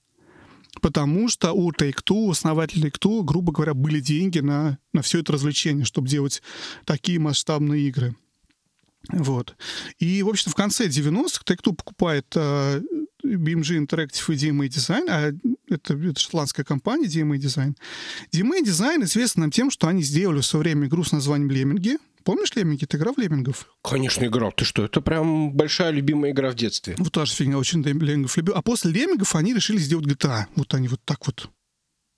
Потому 0.85 1.29
что 1.31 1.53
у 1.53 1.73
Take-Two, 1.73 2.31
основателя 2.31 2.91
Take-Two, 2.91 3.25
грубо 3.25 3.55
говоря, 3.55 3.73
были 3.73 4.01
деньги 4.01 4.41
на, 4.41 4.77
на 4.93 5.01
все 5.01 5.21
это 5.21 5.33
развлечение, 5.33 5.87
чтобы 5.87 6.09
делать 6.09 6.43
такие 6.85 7.19
масштабные 7.19 7.89
игры. 7.89 8.15
Вот. 9.09 9.57
И, 9.99 10.23
в 10.23 10.29
общем, 10.29 10.53
в 10.53 10.55
конце 10.55 10.87
90-х 10.89 11.43
Take-Two 11.47 11.75
покупает 11.75 12.27
э, 12.37 12.83
BMG 13.25 13.87
Interactive 13.87 14.35
и 14.35 14.37
DMA 14.37 14.69
Design, 14.69 15.07
а 15.09 15.33
это, 15.71 15.95
это 15.95 16.21
шотландская 16.21 16.67
компания 16.67 17.07
DMA 17.07 17.39
Design. 17.39 17.75
DMA 18.31 18.63
Design 18.63 19.05
известна 19.05 19.51
тем, 19.51 19.71
что 19.71 19.89
они 19.89 20.03
сделали 20.03 20.43
в 20.43 20.47
свое 20.47 20.65
время 20.65 20.87
игру 20.87 21.03
с 21.03 21.13
названием 21.13 21.51
«Лемминги», 21.51 21.97
Помнишь 22.25 22.55
Лемминги? 22.55 22.87
Ты 22.87 22.97
играл 22.97 23.15
в 23.15 23.19
Леммингов? 23.19 23.69
Конечно, 23.83 24.25
играл. 24.25 24.53
Ты 24.53 24.65
что? 24.65 24.85
Это 24.85 25.01
прям 25.01 25.53
большая 25.53 25.91
любимая 25.91 26.33
игра 26.33 26.51
в 26.51 26.55
детстве. 26.55 26.95
Вот 26.99 27.13
та 27.13 27.27
же 27.27 27.35
фигня, 27.35 27.59
очень 27.59 27.83
Леммингов 27.83 28.37
любил. 28.37 28.55
А 28.57 28.63
после 28.63 28.91
Леммингов 28.91 29.35
они 29.37 29.55
решили 29.55 29.79
сделать 29.79 30.07
GTA. 30.07 30.47
Вот 30.57 30.73
они 30.75 30.89
вот 30.89 31.01
так 31.05 31.27
вот 31.27 31.51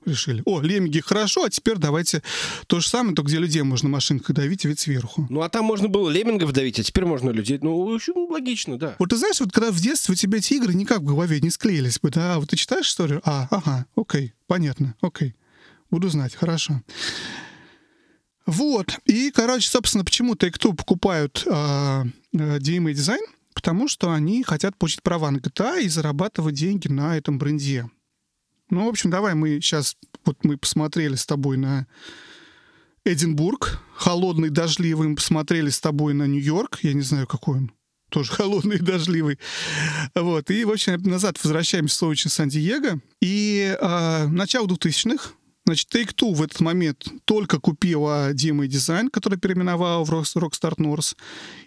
решили. 0.07 0.43
О, 0.45 0.61
лемминги 0.61 1.01
хорошо, 1.01 1.45
а 1.45 1.51
теперь 1.51 1.77
давайте 1.77 2.23
то 2.67 2.81
же 2.81 2.89
самое, 2.89 3.15
только 3.15 3.29
где 3.29 3.39
людей 3.39 3.63
можно 3.63 3.89
машинкой 3.89 4.35
давить, 4.35 4.65
ведь 4.65 4.81
сверху. 4.81 5.27
Ну, 5.29 5.43
а 5.43 5.49
там 5.49 5.65
можно 5.65 5.89
было 5.89 6.09
леммингов 6.09 6.53
давить, 6.53 6.79
а 6.79 6.85
теперь 6.85 7.05
можно 7.05 7.31
людей. 7.31 7.59
Ну, 7.61 7.77
очень 7.81 8.13
логично, 8.15 8.79
да. 8.79 8.97
Вот 8.99 9.11
ты 9.11 9.17
знаешь, 9.17 9.41
вот 9.41 9.53
когда 9.53 9.71
в 9.71 9.81
детстве 9.81 10.13
у 10.13 10.17
тебя 10.17 10.39
эти 10.39 10.55
игры 10.55 10.75
никак 10.75 11.01
в 11.01 11.05
голове 11.05 11.41
не 11.41 11.51
склеились 11.51 11.99
бы, 11.99 12.11
да, 12.11 12.39
вот 12.39 12.51
ты 12.51 12.57
читаешь 12.57 12.89
историю, 12.89 13.21
а, 13.25 13.49
ага, 13.51 13.87
окей, 13.97 14.35
понятно, 14.47 14.95
окей, 15.01 15.35
буду 15.91 16.09
знать, 16.09 16.35
хорошо. 16.35 16.83
Вот, 18.47 18.99
и, 19.05 19.33
короче, 19.33 19.69
собственно, 19.69 20.05
почему 20.05 20.35
Take-Two 20.35 20.75
покупают 20.75 21.43
э, 21.47 22.05
DMA 22.33 22.93
дизайн? 22.93 23.25
Потому 23.55 23.89
что 23.89 24.13
они 24.13 24.45
хотят 24.45 24.77
получить 24.77 25.03
права 25.03 25.31
на 25.31 25.39
GTA 25.39 25.83
и 25.83 25.89
зарабатывать 25.89 26.55
деньги 26.55 26.87
на 26.87 27.17
этом 27.17 27.39
бренде. 27.39 27.91
Ну, 28.71 28.87
в 28.87 28.89
общем, 28.89 29.11
давай 29.11 29.35
мы 29.35 29.61
сейчас, 29.61 29.97
вот 30.25 30.45
мы 30.45 30.59
посмотрели 30.59 31.17
с 31.17 31.27
тобой 31.27 31.57
на 31.57 31.87
Эдинбург, 33.05 33.81
холодный, 33.95 34.51
дождливый, 34.51 35.09
мы 35.09 35.17
посмотрели 35.17 35.71
с 35.71 35.81
тобой 35.81 36.15
на 36.15 36.27
Нью-Йорк, 36.27 36.81
я 36.83 36.93
не 36.93 37.03
знаю, 37.03 37.27
какой 37.27 37.59
он, 37.59 37.73
тоже 38.11 38.33
холодный 38.33 38.77
и 38.77 38.81
дождливый. 38.81 39.39
Вот, 40.15 40.51
и, 40.51 40.65
в 40.65 40.71
общем, 40.71 41.01
назад 41.03 41.39
возвращаемся 41.43 41.95
в 41.95 41.99
солнечный 41.99 42.31
Сан-Диего. 42.31 43.01
И 43.21 43.77
э, 43.81 44.27
начало 44.27 44.67
2000-х, 44.67 45.31
Значит, 45.67 45.93
Take-Two 45.93 46.33
в 46.33 46.43
этот 46.43 46.61
момент 46.61 47.09
только 47.25 47.59
купила 47.59 48.33
DMA 48.33 48.67
Design, 48.69 49.11
который 49.11 49.37
переименовал 49.37 50.05
в 50.05 50.13
Rockstar 50.13 50.77
North, 50.77 51.17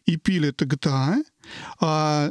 и 0.05 0.15
пили 0.15 0.49
это 0.49 0.63
GTA. 0.63 1.17
А, 1.81 2.29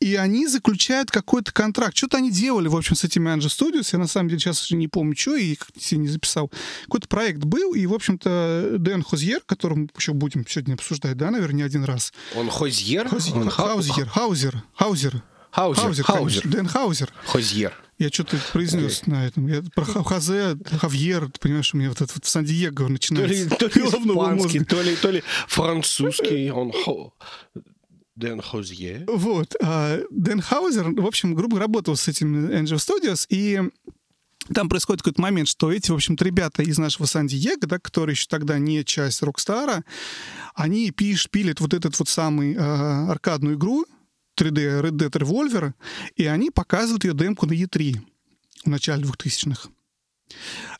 и 0.00 0.14
они 0.14 0.46
заключают 0.46 1.10
какой-то 1.10 1.52
контракт. 1.52 1.96
Что-то 1.96 2.18
они 2.18 2.30
делали, 2.30 2.68
в 2.68 2.76
общем, 2.76 2.94
с 2.94 3.02
этими 3.02 3.28
Angie 3.28 3.48
Studios. 3.48 3.88
Я, 3.92 3.98
на 3.98 4.06
самом 4.06 4.28
деле, 4.28 4.38
сейчас 4.38 4.70
не 4.70 4.86
помню, 4.86 5.16
что, 5.16 5.34
и 5.34 5.58
себе 5.76 6.02
не 6.02 6.08
записал. 6.08 6.50
Какой-то 6.84 7.08
проект 7.08 7.44
был, 7.44 7.74
и, 7.74 7.84
в 7.86 7.92
общем-то, 7.92 8.76
Дэн 8.78 9.02
Хозьер, 9.02 9.40
которым 9.44 9.90
еще 9.96 10.12
будем 10.12 10.46
сегодня 10.46 10.74
обсуждать, 10.74 11.16
да, 11.16 11.32
наверное, 11.32 11.56
не 11.56 11.62
один 11.62 11.82
раз. 11.82 12.12
Он 12.36 12.48
Хозьер? 12.48 13.08
Хозьер, 13.08 13.36
Он 13.36 13.50
Хаузер, 13.50 14.08
Хаузер, 14.08 14.62
Хаузер. 14.74 15.22
Хаузер, 15.50 15.82
Хаузер, 15.82 16.04
Хаузер. 16.04 16.48
Дэн 16.48 16.68
Хаузер. 16.68 17.12
Хозьер. 17.26 17.74
Я 18.00 18.08
что-то 18.08 18.38
произнес 18.52 19.06
на 19.06 19.26
этом. 19.26 19.46
Я 19.46 19.62
про 19.74 19.84
Хазе, 19.84 20.56
Хавьер, 20.80 21.30
ты 21.30 21.38
понимаешь, 21.38 21.74
у 21.74 21.76
меня 21.76 21.90
вот 21.90 22.00
это 22.00 22.10
вот 22.14 22.24
Сан-Диего 22.24 22.88
начинается. 22.88 23.50
То 23.50 23.66
ли, 23.66 23.70
то 23.70 23.78
ли 23.78 23.86
испанский, 23.86 24.64
то 24.64 24.80
ли, 24.80 24.96
то 24.96 25.10
ли 25.10 25.22
французский. 25.46 26.50
Он 26.50 26.72
Дэн 28.16 28.40
Хозье. 28.40 29.04
Вот. 29.06 29.54
А 29.62 30.00
Дэн 30.10 30.40
Хаузер, 30.40 30.92
в 30.98 31.06
общем, 31.06 31.34
грубо 31.34 31.58
работал 31.58 31.94
с 31.94 32.08
этим 32.08 32.46
Angel 32.46 32.76
Studios, 32.76 33.26
и 33.28 33.60
там 34.54 34.70
происходит 34.70 35.02
какой-то 35.02 35.20
момент, 35.20 35.48
что 35.48 35.70
эти, 35.70 35.90
в 35.90 35.94
общем-то, 35.94 36.24
ребята 36.24 36.62
из 36.62 36.78
нашего 36.78 37.04
Сан-Диего, 37.04 37.66
да, 37.66 37.78
которые 37.78 38.14
еще 38.14 38.28
тогда 38.30 38.58
не 38.58 38.82
часть 38.82 39.22
Рокстара, 39.22 39.84
они 40.54 40.90
пишут, 40.90 41.30
пилят 41.32 41.60
вот 41.60 41.74
этот 41.74 41.98
вот 41.98 42.08
самый 42.08 42.54
э, 42.54 42.58
аркадную 42.58 43.56
игру 43.56 43.84
3D 44.40 44.82
Red 44.82 44.92
Dead 44.92 45.10
Revolver, 45.10 45.72
и 46.16 46.26
они 46.26 46.50
показывают 46.50 47.04
ее 47.04 47.14
демку 47.14 47.46
на 47.46 47.52
E3 47.52 47.98
в 48.64 48.68
начале 48.68 49.04
2000-х. 49.04 49.68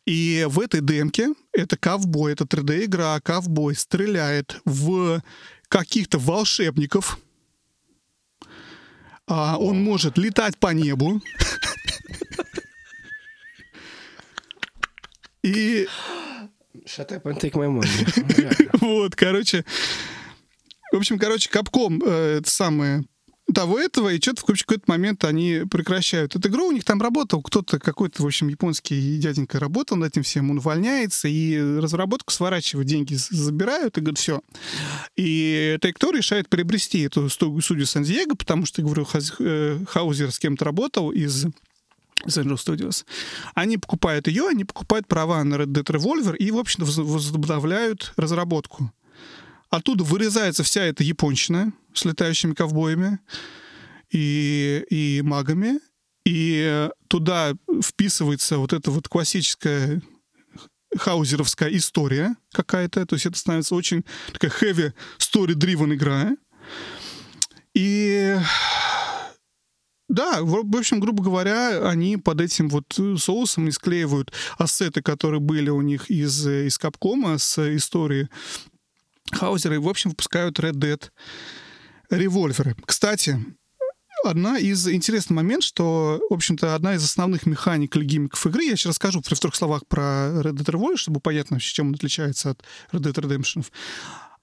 И 0.06 0.46
в 0.48 0.60
этой 0.60 0.80
демке 0.80 1.28
это 1.52 1.76
ковбой, 1.76 2.32
это 2.32 2.44
3D-игра, 2.44 3.20
ковбой 3.20 3.74
стреляет 3.74 4.60
в 4.64 5.22
каких-то 5.68 6.18
волшебников, 6.18 7.18
а, 9.26 9.56
он 9.58 9.82
может 9.82 10.18
летать 10.18 10.58
по 10.58 10.72
небу. 10.72 11.20
И... 15.42 15.86
Shut 16.84 17.10
up 17.10 17.22
and 17.22 17.38
take 17.38 17.52
my 17.52 17.68
money. 17.68 18.70
вот, 18.80 19.14
короче... 19.14 19.64
В 20.92 20.96
общем, 20.96 21.20
короче, 21.20 21.48
Капком 21.48 22.02
э, 22.04 22.38
это 22.38 22.50
самое 22.50 23.04
того 23.52 23.78
этого, 23.78 24.12
и 24.12 24.20
что-то 24.20 24.42
в 24.42 24.44
какой-то 24.44 24.84
момент 24.86 25.24
они 25.24 25.62
прекращают 25.70 26.36
эту 26.36 26.48
игру. 26.48 26.68
У 26.68 26.72
них 26.72 26.84
там 26.84 27.00
работал 27.00 27.42
кто-то, 27.42 27.78
какой-то, 27.78 28.22
в 28.22 28.26
общем, 28.26 28.48
японский 28.48 29.18
дяденька 29.18 29.58
работал 29.58 29.96
над 29.96 30.12
этим 30.12 30.22
всем, 30.22 30.50
он 30.50 30.58
увольняется, 30.58 31.28
и 31.28 31.58
разработку 31.58 32.32
сворачивают, 32.32 32.88
деньги 32.88 33.14
забирают, 33.14 33.98
и 33.98 34.00
говорят, 34.00 34.18
все. 34.18 34.40
И 35.16 35.78
Take-Two 35.80 36.16
решает 36.16 36.48
приобрести 36.48 37.00
эту 37.02 37.28
студию 37.28 37.86
Сан-Диего, 37.86 38.34
потому 38.34 38.66
что, 38.66 38.82
говорю, 38.82 39.06
э, 39.40 39.78
Хаузер 39.88 40.30
с 40.30 40.38
кем-то 40.38 40.64
работал 40.64 41.10
из 41.10 41.46
Angel 42.26 42.56
Studios. 42.56 43.04
Они 43.54 43.78
покупают 43.78 44.28
ее, 44.28 44.48
они 44.48 44.64
покупают 44.64 45.06
права 45.06 45.42
на 45.44 45.54
Red 45.54 45.66
Dead 45.66 45.84
Revolver 45.84 46.36
и, 46.36 46.50
в 46.50 46.58
общем-то, 46.58 46.84
возобновляют 47.02 48.12
разработку. 48.16 48.92
Оттуда 49.70 50.04
вырезается 50.04 50.62
вся 50.62 50.82
эта 50.82 51.04
японщина 51.04 51.72
с 51.94 52.04
летающими 52.04 52.54
ковбоями 52.54 53.20
и, 54.10 54.84
и 54.90 55.22
магами, 55.22 55.80
и 56.24 56.88
туда 57.08 57.54
вписывается 57.82 58.58
вот 58.58 58.72
эта 58.72 58.90
вот 58.90 59.08
классическая 59.08 60.02
хаузеровская 60.96 61.68
история 61.70 62.34
какая-то, 62.52 63.06
то 63.06 63.14
есть 63.14 63.26
это 63.26 63.38
становится 63.38 63.74
очень 63.74 64.04
такая 64.32 64.50
heavy 64.50 64.92
story-driven 65.18 65.94
игра. 65.94 66.36
И 67.74 68.36
да, 70.08 70.42
в 70.42 70.76
общем, 70.76 70.98
грубо 70.98 71.22
говоря, 71.22 71.88
они 71.88 72.16
под 72.16 72.40
этим 72.40 72.68
вот 72.68 72.98
соусом 73.18 73.66
не 73.66 73.70
склеивают 73.70 74.32
ассеты, 74.58 75.02
которые 75.02 75.40
были 75.40 75.70
у 75.70 75.80
них 75.82 76.10
из, 76.10 76.46
из 76.46 76.78
Капкома 76.78 77.38
с 77.38 77.76
истории 77.76 78.28
Хаузеры, 79.32 79.80
в 79.80 79.88
общем, 79.88 80.10
выпускают 80.10 80.58
Red 80.58 80.72
Dead 80.72 81.00
револьверы. 82.10 82.76
Кстати, 82.84 83.38
одна 84.24 84.58
из 84.58 84.86
интересный 84.88 85.34
момент, 85.34 85.62
что, 85.62 86.20
в 86.28 86.34
общем-то, 86.34 86.74
одна 86.74 86.94
из 86.94 87.04
основных 87.04 87.46
механик 87.46 87.96
или 87.96 88.04
гиммиков 88.04 88.46
игры, 88.46 88.64
я 88.64 88.76
сейчас 88.76 88.90
расскажу 88.90 89.22
в 89.22 89.28
трех 89.40 89.54
словах 89.54 89.86
про 89.86 90.00
Red 90.42 90.52
Dead 90.52 90.66
Revolver, 90.66 90.96
чтобы 90.96 91.20
понятно, 91.20 91.60
чем 91.60 91.88
он 91.88 91.94
отличается 91.94 92.50
от 92.50 92.62
Red 92.92 93.00
Dead 93.00 93.14
Redemption. 93.14 93.64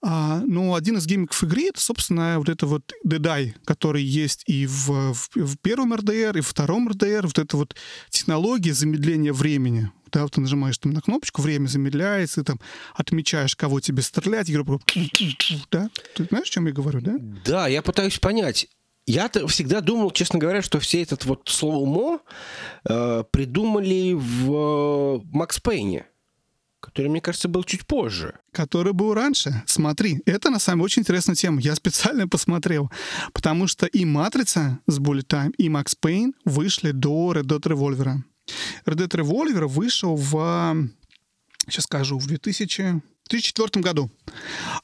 А, 0.04 0.42
ну, 0.46 0.76
один 0.76 0.98
из 0.98 1.08
гиммиков 1.08 1.44
игры— 1.44 1.64
это, 1.70 1.82
собственно, 1.82 2.38
вот 2.38 2.50
это 2.50 2.68
вот 2.68 2.94
Deadeye, 3.06 3.54
который 3.66 4.04
есть 4.04 4.44
и 4.46 4.68
в, 4.68 5.14
в, 5.14 5.30
в 5.36 5.58
первом 5.58 5.94
RDR, 5.94 6.38
и 6.38 6.42
в 6.42 6.48
втором 6.48 6.88
RDR, 6.88 7.24
вот 7.24 7.40
эта 7.40 7.58
вот 7.58 7.76
технология 8.10 8.74
замедления 8.74 9.34
времени. 9.34 9.92
Да, 10.12 10.24
вот 10.24 10.34
ты 10.34 10.42
нажимаешь 10.42 10.78
там 10.78 10.94
на 10.94 11.02
кнопочку, 11.02 11.42
время 11.42 11.68
замедляется, 11.68 12.42
ты 12.42 12.46
там 12.46 12.60
отмечаешь, 12.94 13.56
кого 13.56 13.80
тебе 13.80 14.02
стрелять, 14.04 14.50
игра 14.50 14.64
да? 15.72 15.90
Ты 16.16 16.26
знаешь, 16.26 16.48
о 16.48 16.52
чем 16.52 16.68
я 16.68 16.74
говорю, 16.74 17.02
да? 17.02 17.16
Да, 17.46 17.68
я 17.68 17.82
пытаюсь 17.82 18.20
понять. 18.20 18.68
Я-то 19.08 19.48
всегда 19.48 19.82
думал, 19.82 20.12
честно 20.12 20.38
говоря, 20.38 20.62
что 20.62 20.80
все 20.80 21.02
этот 21.02 21.26
вот 21.26 21.44
слоумо 21.46 22.20
э, 22.88 23.24
придумали 23.32 24.14
в 24.14 25.24
Макс 25.32 25.60
Пейне 25.60 26.06
который, 26.98 27.10
мне 27.10 27.22
кажется, 27.22 27.48
был 27.48 27.64
чуть 27.64 27.86
позже. 27.86 28.40
Который 28.52 28.92
был 28.92 29.14
раньше. 29.14 29.64
Смотри, 29.68 30.20
это 30.26 30.50
на 30.50 30.58
самом 30.58 30.80
деле 30.80 30.86
очень 30.86 31.02
интересная 31.04 31.36
тема. 31.36 31.62
Я 31.62 31.76
специально 31.76 32.28
посмотрел, 32.28 32.92
потому 33.34 33.68
что 33.68 33.86
и 33.86 34.04
«Матрица» 34.04 34.80
с 34.88 35.00
Bullet 35.00 35.28
Time, 35.28 35.54
и 35.60 35.70
«Макс 35.70 35.94
Пейн» 35.94 36.34
вышли 36.44 36.90
до 36.90 37.34
Red 37.34 37.44
Dead 37.44 37.62
Revolver. 37.62 38.16
Red 38.88 38.96
Dead 38.96 39.10
Revolver 39.10 39.68
вышел 39.68 40.16
в, 40.16 40.90
сейчас 41.68 41.84
скажу, 41.84 42.18
в 42.18 42.26
2000... 42.26 43.04
2004 43.28 43.82
году. 43.82 44.12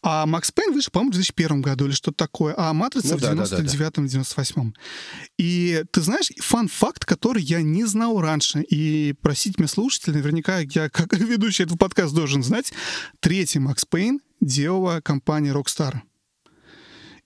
А 0.01 0.25
Макс 0.25 0.51
Пейн 0.51 0.73
вышел, 0.73 0.91
по-моему, 0.91 1.11
в 1.11 1.15
2001 1.15 1.61
году 1.61 1.85
или 1.85 1.93
что-то 1.93 2.17
такое. 2.17 2.53
А 2.57 2.73
Матрица 2.73 3.15
ну, 3.15 3.17
в 3.17 3.21
99-м, 3.21 4.05
98-м. 4.05 4.75
И 5.37 5.83
ты 5.91 6.01
знаешь, 6.01 6.31
фан-факт, 6.39 7.05
который 7.05 7.41
я 7.41 7.61
не 7.61 7.85
знал 7.85 8.19
раньше, 8.21 8.61
и 8.61 9.13
просить 9.21 9.57
меня 9.57 9.67
слушателей, 9.67 10.17
наверняка 10.17 10.59
я, 10.59 10.89
как 10.89 11.13
ведущий 11.19 11.63
этого 11.63 11.77
подкаста, 11.77 12.15
должен 12.15 12.43
знать, 12.43 12.73
третий 13.19 13.59
Макс 13.59 13.85
Пейн 13.85 14.21
делала 14.41 15.01
компания 15.01 15.51
Rockstar. 15.51 16.01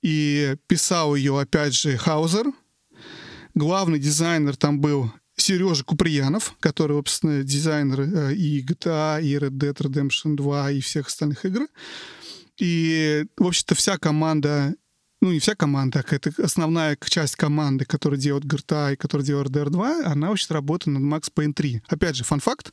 И 0.02 0.56
писал 0.68 1.16
ее, 1.16 1.40
опять 1.40 1.74
же, 1.74 1.98
Хаузер. 1.98 2.48
Главный 3.56 4.00
дизайнер 4.00 4.56
там 4.56 4.80
был 4.80 5.12
Сережа 5.38 5.84
Куприянов, 5.84 6.56
который, 6.60 6.98
собственно, 6.98 7.44
дизайнер 7.44 8.02
э, 8.02 8.34
и 8.36 8.64
GTA, 8.64 9.22
и 9.22 9.36
Red 9.36 9.52
Dead 9.52 9.76
Redemption 9.76 10.36
2, 10.36 10.72
и 10.72 10.82
всех 10.82 11.08
остальных 11.08 11.46
игр. 11.46 11.68
И, 12.60 13.26
в 13.38 13.46
общем-то, 13.46 13.76
вся 13.76 13.98
команда 13.98 14.76
ну, 15.20 15.32
не 15.32 15.40
вся 15.40 15.56
команда, 15.56 16.04
а 16.08 16.16
это 16.16 16.32
основная 16.44 16.98
часть 17.10 17.36
команды, 17.36 17.86
которая 17.86 18.20
делает 18.20 18.46
GTA 18.46 18.94
и 18.94 18.96
которая 18.96 19.26
делает 19.26 19.50
RDR 19.50 19.70
2, 19.70 20.06
она 20.06 20.30
вообще 20.30 20.54
работает 20.54 21.00
над 21.00 21.04
Max 21.12 21.32
Payne 21.34 21.54
3. 21.54 21.82
Опять 21.88 22.16
же, 22.16 22.24
фан-факт, 22.24 22.72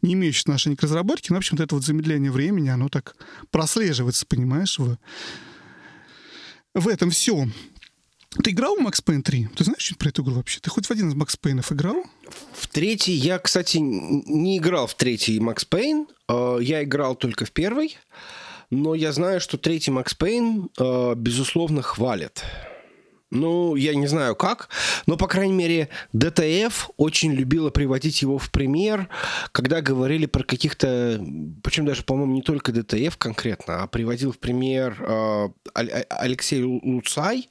не 0.00 0.14
имеющий 0.14 0.42
отношения 0.42 0.76
к 0.76 0.82
разработке, 0.82 1.28
но, 1.30 1.36
в 1.36 1.38
общем-то, 1.38 1.64
это 1.64 1.74
вот 1.74 1.84
замедление 1.84 2.30
времени, 2.30 2.68
оно 2.68 2.88
так 2.88 3.16
прослеживается, 3.50 4.24
понимаешь, 4.24 4.78
в, 4.78 4.98
в 6.74 6.88
этом 6.88 7.10
все. 7.10 7.48
Ты 8.30 8.52
играл 8.52 8.76
в 8.76 8.86
Max 8.86 9.02
Payne 9.04 9.22
3? 9.22 9.48
Ты 9.56 9.64
знаешь 9.64 9.82
что 9.82 9.96
про 9.96 10.08
эту 10.08 10.22
игру 10.22 10.34
вообще? 10.34 10.60
Ты 10.60 10.70
хоть 10.70 10.86
в 10.86 10.90
один 10.90 11.08
из 11.08 11.14
Max 11.14 11.38
Payne 11.40 11.64
играл? 11.72 12.04
В 12.52 12.68
третий 12.68 13.12
я, 13.12 13.38
кстати, 13.38 13.78
не 13.78 14.58
играл 14.58 14.86
в 14.86 14.94
третий 14.94 15.38
Max 15.38 15.66
Payne. 15.68 16.06
Э, 16.28 16.58
я 16.62 16.84
играл 16.84 17.16
только 17.16 17.44
в 17.44 17.50
первый. 17.50 17.96
Но 18.70 18.94
я 18.94 19.12
знаю, 19.12 19.40
что 19.40 19.58
третий 19.58 19.90
Макс 19.90 20.14
Пейн, 20.14 20.70
э, 20.78 21.14
безусловно, 21.16 21.82
хвалит. 21.82 22.44
Ну, 23.32 23.76
я 23.76 23.94
не 23.94 24.08
знаю 24.08 24.34
как, 24.34 24.70
но, 25.06 25.16
по 25.16 25.28
крайней 25.28 25.52
мере, 25.52 25.88
DTF 26.12 26.90
очень 26.96 27.32
любила 27.32 27.70
приводить 27.70 28.22
его 28.22 28.38
в 28.38 28.50
пример, 28.50 29.08
когда 29.52 29.80
говорили 29.82 30.26
про 30.26 30.42
каких-то, 30.42 31.24
причем 31.62 31.86
даже, 31.86 32.02
по-моему, 32.02 32.34
не 32.34 32.42
только 32.42 32.72
DTF 32.72 33.16
конкретно, 33.18 33.84
а 33.84 33.86
приводил 33.86 34.32
в 34.32 34.38
пример 34.38 34.96
э, 35.00 35.48
Алексей 35.74 36.64
Луцай, 36.64 37.48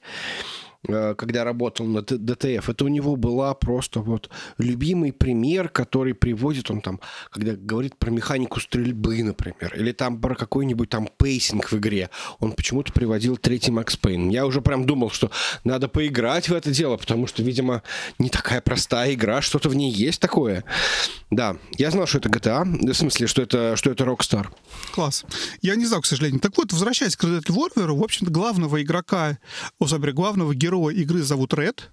когда 0.85 1.43
работал 1.43 1.85
на 1.85 2.01
DTF, 2.01 2.69
это 2.69 2.85
у 2.85 2.87
него 2.87 3.17
была 3.17 3.53
просто 3.53 3.99
вот 3.99 4.29
любимый 4.57 5.11
пример, 5.11 5.67
который 5.67 6.13
приводит 6.13 6.71
он 6.71 6.79
там, 6.79 7.01
когда 7.31 7.53
говорит 7.53 7.97
про 7.97 8.11
механику 8.11 8.61
стрельбы, 8.61 9.21
например, 9.21 9.73
или 9.75 9.91
там 9.91 10.21
про 10.21 10.35
какой-нибудь 10.35 10.89
там 10.89 11.09
pacing 11.17 11.69
в 11.71 11.77
игре. 11.77 12.09
Он 12.39 12.53
почему-то 12.53 12.93
приводил 12.93 13.35
третий 13.35 13.71
Макс 13.71 13.97
Пейн. 13.97 14.29
Я 14.29 14.45
уже 14.45 14.61
прям 14.61 14.85
думал, 14.85 15.09
что 15.09 15.31
надо 15.65 15.89
поиграть 15.89 16.47
в 16.47 16.53
это 16.53 16.71
дело, 16.71 16.95
потому 16.95 17.27
что, 17.27 17.43
видимо, 17.43 17.83
не 18.17 18.29
такая 18.29 18.61
простая 18.61 19.13
игра, 19.13 19.41
что-то 19.41 19.67
в 19.67 19.75
ней 19.75 19.91
есть 19.91 20.21
такое. 20.21 20.63
Да, 21.29 21.57
я 21.77 21.91
знал, 21.91 22.07
что 22.07 22.19
это 22.19 22.29
GTA, 22.29 22.63
в 22.65 22.93
смысле, 22.93 23.27
что 23.27 23.41
это, 23.41 23.75
что 23.75 23.91
это 23.91 24.05
Rockstar. 24.05 24.47
Класс. 24.93 25.25
Я 25.61 25.75
не 25.75 25.85
знал, 25.85 26.01
к 26.01 26.05
сожалению. 26.05 26.39
Так 26.39 26.57
вот, 26.57 26.71
возвращаясь 26.71 27.17
к 27.17 27.23
Red 27.25 27.43
Dead 27.43 27.55
Warfare, 27.55 27.91
в 27.91 28.03
общем-то, 28.03 28.31
главного 28.31 28.81
игрока, 28.81 29.37
о, 29.77 29.85
главного 29.85 30.55
героя 30.55 30.68
героя 30.69 30.95
игры 30.95 31.23
зовут 31.23 31.53
Ред, 31.53 31.91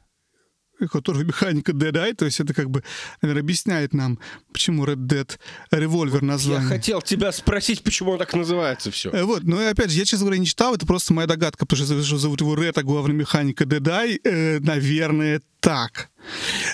который 0.90 1.24
механика 1.26 1.72
Dead 1.72 1.92
Eye, 1.92 2.14
то 2.14 2.26
есть 2.26 2.40
это 2.40 2.52
как 2.52 2.70
бы, 2.70 2.82
наверное, 3.22 3.42
объясняет 3.42 3.94
нам, 3.94 4.18
почему 4.52 4.84
Red 4.84 5.06
Dead 5.06 5.38
Revolver 5.72 6.22
название. 6.22 6.68
Я 6.68 6.76
хотел 6.76 7.02
тебя 7.02 7.32
спросить, 7.32 7.82
почему 7.82 8.12
он 8.12 8.18
так 8.18 8.34
называется 8.34 8.90
все. 8.90 9.10
Э, 9.10 9.24
вот, 9.24 9.44
но 9.44 9.66
опять 9.66 9.90
же, 9.90 9.98
я, 9.98 10.04
честно 10.04 10.26
говоря, 10.26 10.40
не 10.40 10.46
читал, 10.46 10.74
это 10.74 10.86
просто 10.86 11.14
моя 11.14 11.26
догадка, 11.26 11.64
потому 11.64 11.86
что 11.86 12.18
зовут 12.18 12.40
его 12.40 12.54
Ред, 12.54 12.76
а 12.76 12.82
главная 12.82 13.16
механика 13.16 13.64
Dead 13.64 13.80
Eye, 13.80 14.20
э, 14.22 14.60
наверное, 14.60 15.40
так. 15.60 16.10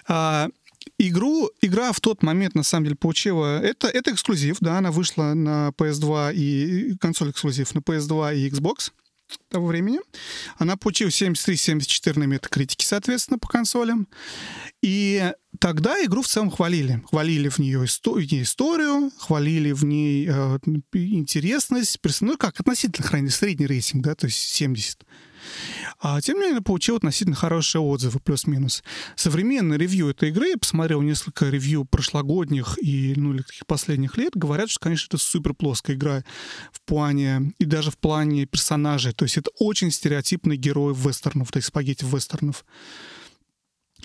А, 0.09 0.49
игру, 0.99 1.51
игра 1.61 1.93
в 1.93 2.01
тот 2.01 2.25
момент, 2.25 2.57
на 2.57 2.65
самом 2.65 2.85
деле, 2.85 2.97
получила... 2.97 3.63
Это, 3.63 3.87
это 3.87 4.11
эксклюзив, 4.11 4.57
да, 4.61 4.79
она 4.79 4.91
вышла 4.91 5.35
на 5.35 5.69
PS2 5.79 6.35
и 6.35 6.97
консоль 6.99 7.31
эксклюзив 7.31 7.73
на 7.75 7.79
PS2 7.79 8.37
и 8.37 8.49
Xbox 8.51 8.91
того 9.49 9.67
времени. 9.67 10.01
Она 10.57 10.77
получила 10.77 11.09
73-74 11.09 12.19
на 12.19 12.25
метакритике, 12.25 12.87
соответственно, 12.87 13.39
по 13.39 13.49
консолям. 13.49 14.09
И 14.83 15.33
тогда 15.59 16.03
игру 16.05 16.23
в 16.23 16.29
целом 16.29 16.51
хвалили. 16.51 17.03
Хвалили 17.09 17.49
в 17.49 17.59
нее 17.59 17.85
историю, 17.85 19.11
хвалили 19.19 19.73
в 19.73 19.85
ней 19.85 20.29
э, 20.29 20.59
интересность, 20.93 21.99
ну, 22.21 22.37
как 22.37 22.59
относительно 22.61 23.07
хранили 23.07 23.31
средний 23.31 23.67
рейтинг, 23.67 24.05
да, 24.05 24.15
то 24.15 24.27
есть 24.27 24.39
70. 24.39 25.05
А, 26.05 26.21
тем 26.21 26.39
не 26.39 26.47
менее, 26.47 26.61
получил 26.61 26.97
относительно 26.97 27.37
хорошие 27.37 27.81
отзывы, 27.81 28.19
плюс-минус. 28.19 28.83
Современный 29.15 29.79
ревью 29.79 30.09
этой 30.09 30.31
игры, 30.31 30.49
я 30.49 30.59
посмотрел 30.59 31.01
несколько 31.01 31.49
ревью 31.49 31.85
прошлогодних 31.85 32.77
и, 32.83 33.15
ну, 33.17 33.33
или 33.33 33.43
таких 33.43 33.67
последних 33.67 34.17
лет, 34.17 34.33
говорят, 34.35 34.69
что, 34.69 34.81
конечно, 34.81 35.07
это 35.07 35.19
супер 35.19 35.55
плоская 35.55 35.95
игра 35.95 36.25
в 36.73 36.81
плане, 36.83 37.53
и 37.61 37.65
даже 37.65 37.93
в 37.93 37.99
плане 37.99 38.47
персонажей. 38.47 39.13
То 39.13 39.25
есть 39.25 39.39
это 39.39 39.53
очень 39.61 39.93
стереотипный 39.93 40.57
герой 40.57 40.93
вестернов, 40.93 41.53
то 41.53 41.59
есть 41.59 41.69
спагетти 41.69 42.05
вестернов. 42.05 42.65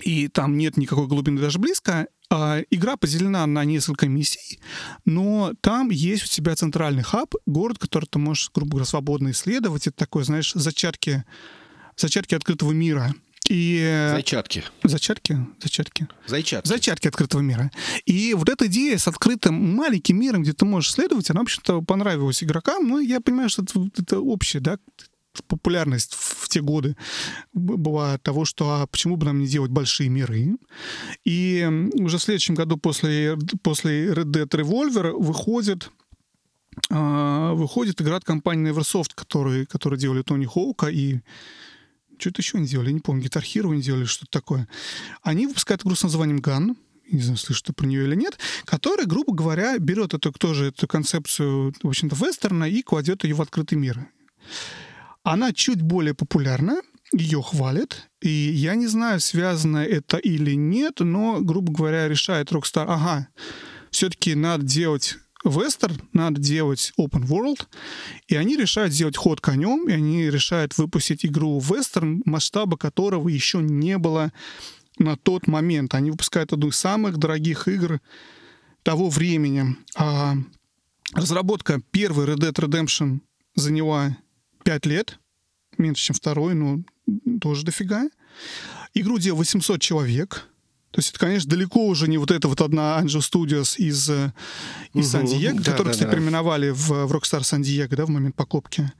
И 0.04 0.28
там 0.28 0.56
нет 0.56 0.76
никакой 0.76 1.08
глубины 1.08 1.40
даже 1.40 1.58
близко. 1.58 2.06
А, 2.30 2.60
игра 2.70 2.96
поделена 2.96 3.44
на 3.46 3.64
несколько 3.64 4.06
миссий, 4.06 4.60
но 5.04 5.52
там 5.62 5.90
есть 5.90 6.24
у 6.24 6.28
тебя 6.28 6.54
центральный 6.54 7.02
хаб, 7.02 7.34
город, 7.46 7.78
который 7.78 8.04
ты 8.04 8.20
можешь, 8.20 8.52
грубо 8.54 8.72
говоря, 8.72 8.86
свободно 8.86 9.32
исследовать. 9.32 9.88
Это 9.88 9.96
такое, 9.96 10.22
знаешь, 10.22 10.52
зачатки, 10.54 11.24
зачатки 11.98 12.34
открытого 12.34 12.72
мира. 12.72 13.14
И... 13.48 14.10
Зачатки. 14.14 14.64
Зачатки? 14.82 15.38
Зачатки. 15.62 16.06
Зачатки. 16.26 16.68
Зачатки 16.68 17.08
открытого 17.08 17.40
мира. 17.40 17.70
И 18.04 18.34
вот 18.34 18.48
эта 18.48 18.66
идея 18.66 18.98
с 18.98 19.08
открытым 19.08 19.76
маленьким 19.76 20.20
миром, 20.20 20.42
где 20.42 20.52
ты 20.52 20.64
можешь 20.64 20.90
исследовать, 20.90 21.30
она, 21.30 21.40
в 21.40 21.44
общем-то, 21.44 21.80
понравилась 21.82 22.42
игрокам. 22.42 22.86
Но 22.86 23.00
я 23.00 23.20
понимаю, 23.20 23.48
что 23.48 23.62
это, 23.62 23.88
это 23.96 24.20
общее, 24.20 24.60
да, 24.60 24.78
популярность 25.46 26.14
в 26.14 26.48
те 26.48 26.60
годы 26.60 26.96
была 27.52 28.18
того, 28.18 28.44
что 28.44 28.70
а 28.70 28.86
почему 28.86 29.16
бы 29.16 29.26
нам 29.26 29.38
не 29.38 29.46
делать 29.46 29.70
большие 29.70 30.08
миры. 30.08 30.56
И 31.24 31.66
уже 31.94 32.18
в 32.18 32.22
следующем 32.22 32.54
году 32.54 32.76
после, 32.76 33.38
после 33.62 34.12
Red 34.12 34.24
Dead 34.24 34.48
Revolver 34.48 35.12
выходит 35.12 35.90
э, 36.90 37.52
выходит 37.54 38.00
игра 38.02 38.16
от 38.16 38.24
компании 38.24 38.72
Neversoft, 38.72 39.10
которые, 39.14 39.66
которые 39.66 39.98
делали 39.98 40.22
Тони 40.22 40.46
Хоука 40.46 40.88
и 40.88 41.20
что-то 42.18 42.42
еще 42.42 42.58
они 42.58 42.66
делали, 42.66 42.88
я 42.88 42.94
не 42.94 43.00
помню, 43.00 43.24
Guitar 43.24 43.42
Hero 43.42 43.72
они 43.72 43.82
делали, 43.82 44.04
что-то 44.04 44.30
такое. 44.30 44.68
Они 45.22 45.46
выпускают 45.46 45.82
игру 45.82 45.94
с 45.94 46.02
названием 46.02 46.38
Gun, 46.38 46.76
не 47.10 47.20
знаю, 47.20 47.38
слышишь 47.38 47.62
ты 47.62 47.72
про 47.72 47.86
нее 47.86 48.04
или 48.04 48.14
нет, 48.14 48.38
которая, 48.64 49.06
грубо 49.06 49.32
говоря, 49.34 49.78
берет 49.78 50.14
эту 50.14 50.32
тоже 50.32 50.66
эту 50.66 50.86
концепцию, 50.86 51.74
в 51.82 51.88
общем-то, 51.88 52.16
вестерна 52.16 52.64
и 52.64 52.82
кладет 52.82 53.24
ее 53.24 53.34
в 53.34 53.42
открытый 53.42 53.78
мир. 53.78 54.08
Она 55.22 55.52
чуть 55.52 55.82
более 55.82 56.14
популярна, 56.14 56.80
ее 57.12 57.42
хвалят, 57.42 58.08
и 58.20 58.28
я 58.28 58.74
не 58.74 58.86
знаю, 58.86 59.20
связано 59.20 59.78
это 59.78 60.18
или 60.18 60.54
нет, 60.54 61.00
но, 61.00 61.40
грубо 61.40 61.72
говоря, 61.72 62.08
решает 62.08 62.52
Rockstar, 62.52 62.84
ага, 62.86 63.28
все-таки 63.90 64.34
надо 64.34 64.64
делать 64.64 65.16
вестерн, 65.48 66.00
надо 66.12 66.40
делать 66.40 66.92
open 66.98 67.24
world, 67.26 67.66
и 68.26 68.36
они 68.36 68.56
решают 68.56 68.92
сделать 68.92 69.16
ход 69.16 69.40
конем, 69.40 69.88
и 69.88 69.92
они 69.92 70.30
решают 70.30 70.76
выпустить 70.78 71.24
игру 71.24 71.58
вестерн, 71.60 72.22
масштаба 72.24 72.76
которого 72.76 73.28
еще 73.28 73.58
не 73.58 73.98
было 73.98 74.32
на 74.98 75.16
тот 75.16 75.46
момент. 75.46 75.94
Они 75.94 76.10
выпускают 76.10 76.52
одну 76.52 76.68
из 76.68 76.76
самых 76.76 77.18
дорогих 77.18 77.68
игр 77.68 78.00
того 78.82 79.08
времени. 79.08 79.76
А 79.96 80.34
разработка 81.12 81.80
первой 81.90 82.26
Red 82.26 82.38
Dead 82.38 82.52
Redemption 82.52 83.20
заняла 83.54 84.16
5 84.64 84.86
лет, 84.86 85.18
меньше, 85.76 86.06
чем 86.06 86.14
второй, 86.14 86.54
но 86.54 86.82
тоже 87.40 87.64
дофига. 87.64 88.08
Игру 88.94 89.18
делал 89.18 89.38
800 89.38 89.80
человек. 89.80 90.48
То 90.90 91.00
есть 91.00 91.10
это, 91.10 91.18
конечно, 91.18 91.50
далеко 91.50 91.86
уже 91.86 92.08
не 92.08 92.16
вот 92.16 92.30
эта 92.30 92.48
вот 92.48 92.60
одна 92.62 93.00
Angel 93.02 93.20
Studios 93.20 93.76
из, 93.76 94.08
э, 94.08 94.32
из 94.94 95.06
угу, 95.06 95.12
Сан-Диего, 95.12 95.54
да, 95.54 95.70
которую, 95.70 95.86
да, 95.86 95.92
кстати, 95.92 96.08
да. 96.08 96.12
переименовали 96.12 96.70
в, 96.70 96.88
в 96.88 97.12
Rockstar 97.12 97.42
Сан-Диего, 97.42 97.94
да, 97.94 98.06
в 98.06 98.08
момент 98.08 98.34
покупки. 98.34 98.90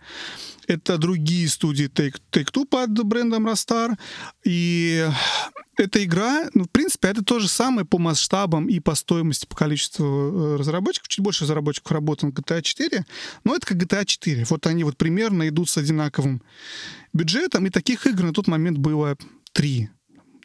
Это 0.66 0.98
другие 0.98 1.48
студии 1.48 1.86
Take, 1.86 2.20
Take-Two 2.30 2.66
под 2.66 2.90
брендом 3.04 3.48
Rockstar. 3.48 3.96
И 4.44 5.08
эта 5.78 6.04
игра, 6.04 6.50
ну, 6.52 6.64
в 6.64 6.70
принципе, 6.70 7.08
это 7.08 7.24
то 7.24 7.38
же 7.38 7.48
самое 7.48 7.86
по 7.86 7.98
масштабам 7.98 8.68
и 8.68 8.80
по 8.80 8.94
стоимости, 8.94 9.46
по 9.46 9.56
количеству 9.56 10.04
э, 10.04 10.56
разработчиков. 10.56 11.08
Чуть 11.08 11.24
больше 11.24 11.44
разработчиков 11.44 11.92
работает 11.92 12.34
в 12.34 12.38
GTA 12.38 12.60
4, 12.60 13.06
но 13.44 13.54
это 13.54 13.66
как 13.66 13.78
GTA 13.78 14.04
4. 14.04 14.44
Вот 14.50 14.66
они 14.66 14.84
вот 14.84 14.98
примерно 14.98 15.48
идут 15.48 15.70
с 15.70 15.78
одинаковым 15.78 16.42
бюджетом, 17.14 17.64
и 17.64 17.70
таких 17.70 18.06
игр 18.06 18.24
на 18.24 18.34
тот 18.34 18.46
момент 18.46 18.76
было 18.76 19.16
три. 19.52 19.88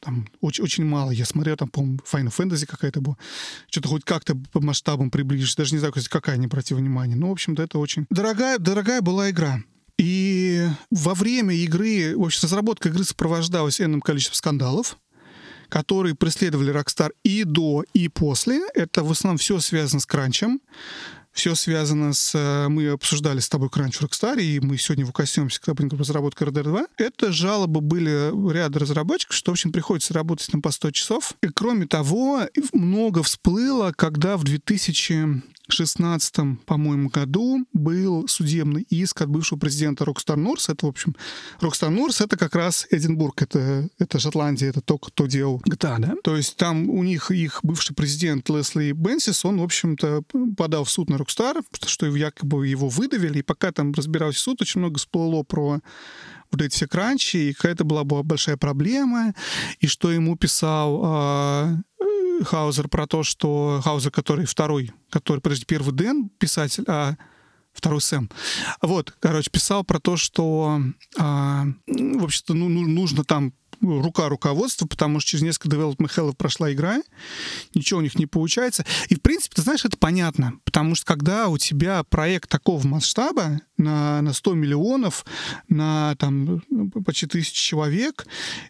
Там 0.03 0.27
очень, 0.41 0.63
очень 0.63 0.85
мало. 0.85 1.11
Я 1.11 1.25
смотрел, 1.25 1.55
там, 1.55 1.69
по-моему, 1.69 1.99
Final 2.11 2.35
Fantasy 2.35 2.65
какая-то 2.65 2.99
была. 2.99 3.17
Что-то 3.69 3.87
хоть 3.87 4.03
как-то 4.03 4.35
по 4.51 4.59
масштабам 4.59 5.09
приближишь. 5.09 5.55
Даже 5.55 5.73
не 5.73 5.79
знаю, 5.79 5.93
какая, 6.09 6.35
не 6.37 6.47
обратил 6.47 6.77
внимания. 6.77 7.15
Но, 7.15 7.29
в 7.29 7.31
общем-то, 7.31 7.63
это 7.63 7.79
очень 7.79 8.05
дорогая, 8.09 8.59
дорогая 8.59 9.01
была 9.01 9.29
игра. 9.29 9.59
И 9.97 10.67
во 10.91 11.13
время 11.13 11.55
игры, 11.55 12.17
в 12.17 12.23
общем, 12.23 12.39
разработка 12.43 12.89
игры 12.89 13.05
сопровождалась 13.05 13.79
энным 13.79 14.01
количеством 14.01 14.35
скандалов 14.35 14.97
которые 15.69 16.13
преследовали 16.13 16.71
Rockstar 16.71 17.09
и 17.23 17.45
до, 17.45 17.83
и 17.93 18.07
после. 18.07 18.61
Это 18.75 19.03
в 19.03 19.09
основном 19.09 19.39
все 19.39 19.59
связано 19.59 20.01
с 20.01 20.05
кранчем. 20.05 20.61
Все 21.33 21.55
связано 21.55 22.13
с... 22.13 22.33
э, 22.35 22.67
Мы 22.69 22.89
обсуждали 22.89 23.39
с 23.39 23.49
тобой 23.49 23.69
Crunch 23.69 24.01
Rockstar, 24.01 24.39
и 24.39 24.59
мы 24.59 24.77
сегодня 24.77 25.05
выкоснемся 25.05 25.59
к 25.59 25.67
разработке 25.67 26.45
RDR 26.45 26.63
2. 26.63 26.85
Это 26.97 27.31
жалобы 27.31 27.81
были 27.81 28.31
ряда 28.53 28.79
разработчиков, 28.79 29.35
что, 29.35 29.51
в 29.51 29.53
общем, 29.53 29.71
приходится 29.71 30.13
работать 30.13 30.47
там 30.51 30.61
по 30.61 30.71
100 30.71 30.91
часов. 30.91 31.33
И, 31.41 31.47
кроме 31.47 31.87
того, 31.87 32.41
много 32.71 33.23
всплыло, 33.23 33.91
когда 33.95 34.37
в 34.37 34.43
2000 34.43 35.41
16 35.73 36.65
по-моему, 36.65 37.09
году 37.09 37.65
был 37.73 38.27
судебный 38.27 38.83
иск 38.89 39.21
от 39.21 39.29
бывшего 39.29 39.59
президента 39.59 40.03
Rockstar 40.03 40.38
North. 40.38 40.71
Это, 40.71 40.86
в 40.86 40.89
общем, 40.89 41.15
Rockstar 41.59 41.89
North— 41.89 42.23
это 42.25 42.38
как 42.38 42.55
раз 42.55 42.88
Эдинбург, 42.91 43.41
это, 43.41 43.89
это 43.99 44.19
Шотландия, 44.19 44.69
это 44.69 44.81
то, 44.81 44.97
кто 44.97 45.27
делал 45.27 45.62
GTA, 45.67 45.99
да? 45.99 46.13
То 46.23 46.38
есть 46.38 46.55
там 46.57 46.89
у 46.89 47.03
них 47.03 47.31
их 47.31 47.59
бывший 47.63 47.95
президент 47.95 48.49
Лесли 48.49 48.91
Бенсис, 48.91 49.45
он, 49.45 49.59
в 49.59 49.63
общем-то, 49.63 50.23
подал 50.57 50.83
в 50.83 50.89
суд 50.89 51.09
на 51.09 51.15
Rockstar, 51.15 51.63
что 51.86 52.05
якобы 52.05 52.67
его 52.67 52.89
выдавили, 52.89 53.39
и 53.39 53.43
пока 53.43 53.71
там 53.71 53.93
разбирался 53.93 54.39
суд, 54.39 54.62
очень 54.62 54.79
много 54.79 54.97
всплыло 54.97 55.43
про 55.43 55.79
вот 56.51 56.62
эти 56.62 56.75
все 56.75 56.88
кранчи, 56.88 57.38
и 57.38 57.53
какая-то 57.53 57.83
была, 57.83 58.03
была 58.03 58.23
большая 58.23 58.57
проблема, 58.57 59.33
и 59.79 59.88
что 59.88 60.12
ему 60.12 60.38
писал 60.38 61.01
а, 61.03 61.77
Хаузер 62.43 62.87
про 62.87 63.07
то, 63.07 63.23
что 63.23 63.81
Хаузер, 63.83 64.11
который 64.11 64.45
второй, 64.45 64.91
который, 65.09 65.39
подожди, 65.39 65.65
первый 65.65 65.93
Дэн 65.93 66.29
писатель, 66.37 66.83
а 66.87 67.15
второй 67.73 68.01
Сэм. 68.01 68.29
Вот, 68.81 69.13
короче, 69.19 69.49
писал 69.49 69.83
про 69.83 69.99
то, 69.99 70.15
что, 70.15 70.79
а, 71.17 71.65
в 71.87 72.23
общем-то, 72.23 72.53
ну, 72.53 72.69
ну 72.69 72.87
нужно 72.87 73.23
там 73.23 73.53
рука 73.83 74.29
руководства, 74.29 74.87
потому 74.87 75.19
что 75.19 75.31
через 75.31 75.43
несколько 75.43 75.75
development 75.75 76.11
hell 76.15 76.33
прошла 76.35 76.71
игра, 76.71 77.01
ничего 77.75 77.99
у 77.99 78.03
них 78.03 78.15
не 78.15 78.25
получается. 78.25 78.85
И, 79.09 79.15
в 79.15 79.21
принципе, 79.21 79.55
ты 79.55 79.61
знаешь, 79.61 79.85
это 79.85 79.97
понятно, 79.97 80.53
потому 80.63 80.95
что 80.95 81.05
когда 81.05 81.47
у 81.49 81.57
тебя 81.57 82.03
проект 82.03 82.49
такого 82.49 82.85
масштаба 82.87 83.61
на, 83.77 84.21
на 84.21 84.33
100 84.33 84.53
миллионов, 84.53 85.25
на 85.67 86.15
там 86.17 86.61
почти 87.05 87.27
тысячу 87.27 87.61
человек, 87.61 88.25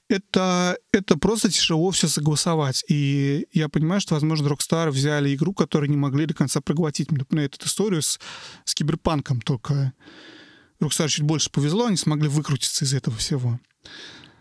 это, 0.10 0.78
это 0.91 1.17
просто 1.17 1.52
тяжело 1.52 1.91
все 1.91 2.08
согласовать. 2.08 2.84
И 2.89 3.47
я 3.54 3.69
понимаю, 3.69 4.02
что, 4.02 4.15
возможно, 4.15 4.47
Rockstar 4.47 4.89
взяли 4.89 5.34
игру, 5.36 5.54
которую 5.54 5.89
не 5.89 5.97
могли 5.97 6.26
до 6.26 6.34
конца 6.34 6.62
проглотить. 6.62 7.12
Например, 7.12 7.45
эту 7.45 7.67
историю 7.67 8.02
с, 8.02 8.19
с 8.65 8.76
киберпанком 8.76 9.41
только 9.41 9.93
Rockstar 10.82 11.08
чуть 11.08 11.23
больше 11.23 11.49
повезло, 11.49 11.86
они 11.86 11.97
смогли 11.97 12.28
выкрутиться 12.28 12.86
из 12.86 12.93
этого 12.93 13.17
всего. 13.17 13.60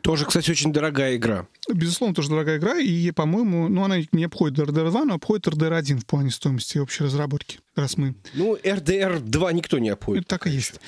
Тоже, 0.02 0.26
кстати, 0.26 0.50
очень 0.50 0.72
дорогая 0.72 1.16
игра. 1.16 1.46
Безусловно, 1.72 2.14
тоже 2.14 2.28
дорогая 2.28 2.58
игра, 2.58 2.78
и, 2.78 3.12
по-моему, 3.12 3.68
ну, 3.68 3.84
она 3.84 3.98
не 4.10 4.24
обходит 4.24 4.58
RDR 4.58 4.90
2, 4.90 5.04
но 5.04 5.14
обходит 5.14 5.46
RDR 5.46 5.76
1 5.76 6.00
в 6.00 6.06
плане 6.06 6.30
стоимости 6.30 6.78
общей 6.78 7.04
разработки, 7.04 7.60
раз 7.76 7.96
мы... 7.96 8.14
Ну, 8.34 8.56
RDR 8.56 9.20
2 9.20 9.52
никто 9.52 9.78
не 9.78 9.90
обходит. 9.90 10.24
Это 10.24 10.30
так 10.30 10.46
и 10.48 10.50
есть. 10.50 10.80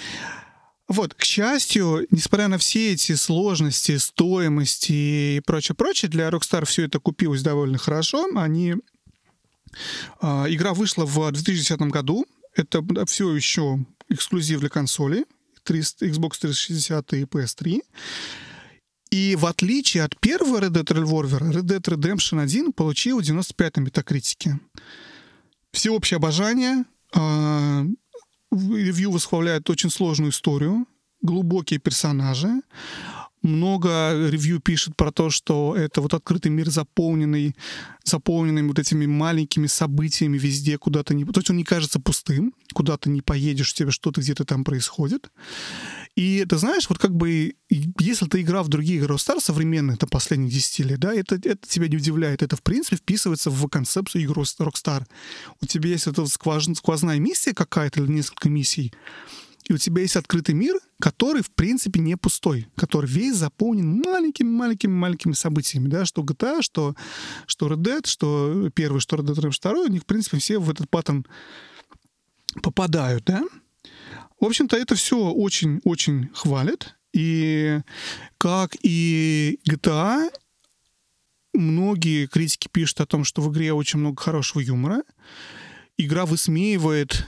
Вот, 0.88 1.14
к 1.14 1.22
счастью, 1.22 2.06
несмотря 2.10 2.48
на 2.48 2.58
все 2.58 2.92
эти 2.92 3.14
сложности, 3.14 3.96
стоимости 3.96 4.92
и 4.92 5.42
прочее-прочее, 5.46 6.10
для 6.10 6.28
Rockstar 6.28 6.66
все 6.66 6.84
это 6.84 6.98
купилось 6.98 7.42
довольно 7.42 7.78
хорошо. 7.78 8.26
Они... 8.36 8.74
Э, 10.20 10.44
игра 10.48 10.74
вышла 10.74 11.06
в 11.06 11.30
2010 11.30 11.80
году. 11.82 12.26
Это 12.54 12.82
все 13.06 13.34
еще 13.34 13.78
эксклюзив 14.08 14.60
для 14.60 14.68
консоли. 14.68 15.24
Xbox 15.64 16.38
360 16.40 17.12
и 17.14 17.22
PS3. 17.22 17.80
И 19.14 19.36
в 19.36 19.46
отличие 19.46 20.02
от 20.02 20.18
первого 20.18 20.58
Red 20.58 20.70
Dead 20.70 20.86
Revolver, 20.86 21.38
Red 21.52 21.62
Dead 21.62 21.80
Redemption 21.80 22.40
1 22.40 22.72
получил 22.72 23.20
95 23.20 23.76
на 23.76 23.80
метакритике. 23.82 24.58
Всеобщее 25.70 26.16
обожание. 26.16 26.84
Э, 27.14 27.84
ревью 28.50 29.12
восхваляет 29.12 29.70
очень 29.70 29.90
сложную 29.90 30.32
историю, 30.32 30.86
глубокие 31.22 31.78
персонажи. 31.78 32.60
Много 33.40 34.30
ревью 34.30 34.58
пишет 34.58 34.96
про 34.96 35.12
то, 35.12 35.30
что 35.30 35.76
это 35.76 36.00
вот 36.00 36.12
открытый 36.12 36.50
мир, 36.50 36.68
заполненный, 36.68 37.54
заполненный 38.02 38.64
вот 38.64 38.80
этими 38.80 39.06
маленькими 39.06 39.68
событиями 39.68 40.38
везде, 40.38 40.76
куда-то 40.76 41.14
не... 41.14 41.24
То 41.24 41.38
есть 41.38 41.50
он 41.50 41.58
не 41.58 41.64
кажется 41.64 42.00
пустым, 42.00 42.52
куда 42.72 42.96
то 42.96 43.08
не 43.10 43.20
поедешь, 43.20 43.70
у 43.70 43.76
тебя 43.76 43.92
что-то 43.92 44.22
где-то 44.22 44.44
там 44.44 44.64
происходит. 44.64 45.30
И 46.16 46.44
ты 46.48 46.58
знаешь, 46.58 46.88
вот 46.88 46.98
как 46.98 47.14
бы, 47.14 47.56
если 47.68 48.26
ты 48.26 48.42
играл 48.42 48.62
в 48.62 48.68
другие 48.68 49.02
Rockstar 49.02 49.40
современные, 49.40 49.96
это 49.96 50.06
последних 50.06 50.52
10 50.52 50.78
лет, 50.80 51.00
да, 51.00 51.12
это, 51.12 51.34
это 51.34 51.68
тебя 51.68 51.88
не 51.88 51.96
удивляет. 51.96 52.42
Это, 52.42 52.54
в 52.56 52.62
принципе, 52.62 52.96
вписывается 52.96 53.50
в 53.50 53.68
концепцию 53.68 54.22
игры 54.22 54.42
Rockstar. 54.42 55.06
У 55.60 55.66
тебя 55.66 55.90
есть 55.90 56.06
эта 56.06 56.24
сквозная 56.26 57.18
миссия 57.18 57.52
какая-то 57.52 58.00
или 58.00 58.12
несколько 58.12 58.48
миссий, 58.48 58.92
и 59.64 59.72
у 59.72 59.78
тебя 59.78 60.02
есть 60.02 60.16
открытый 60.16 60.54
мир, 60.54 60.78
который, 61.00 61.42
в 61.42 61.50
принципе, 61.50 61.98
не 61.98 62.16
пустой, 62.16 62.68
который 62.76 63.10
весь 63.10 63.36
заполнен 63.36 64.02
маленькими-маленькими-маленькими 64.04 65.32
событиями, 65.32 65.88
да, 65.88 66.04
что 66.04 66.22
GTA, 66.22 66.60
что, 66.62 66.94
что 67.46 67.68
Red 67.68 67.78
Dead, 67.78 68.06
что 68.06 68.70
первый, 68.74 69.00
что 69.00 69.16
Red 69.16 69.24
Dead 69.24 69.60
2, 69.62 69.72
у 69.72 69.86
них, 69.88 70.02
в 70.02 70.06
принципе, 70.06 70.38
все 70.38 70.58
в 70.58 70.70
этот 70.70 70.90
паттерн 70.90 71.26
попадают, 72.62 73.24
да. 73.24 73.44
В 74.44 74.46
общем-то, 74.46 74.76
это 74.76 74.94
все 74.94 75.16
очень-очень 75.16 76.28
хвалит. 76.34 76.94
И 77.14 77.80
как 78.36 78.76
и 78.82 79.58
GTA, 79.66 80.30
многие 81.54 82.26
критики 82.26 82.68
пишут 82.70 83.00
о 83.00 83.06
том, 83.06 83.24
что 83.24 83.40
в 83.40 83.50
игре 83.50 83.72
очень 83.72 84.00
много 84.00 84.20
хорошего 84.20 84.60
юмора. 84.60 85.02
Игра 85.96 86.26
высмеивает 86.26 87.24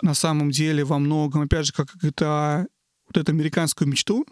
на 0.00 0.14
самом 0.14 0.52
деле 0.52 0.84
во 0.84 1.00
многом, 1.00 1.42
опять 1.42 1.66
же, 1.66 1.72
как 1.72 1.88
GTA, 1.96 2.68
вот 3.08 3.16
эту 3.16 3.32
американскую 3.32 3.88
мечту, 3.88 4.24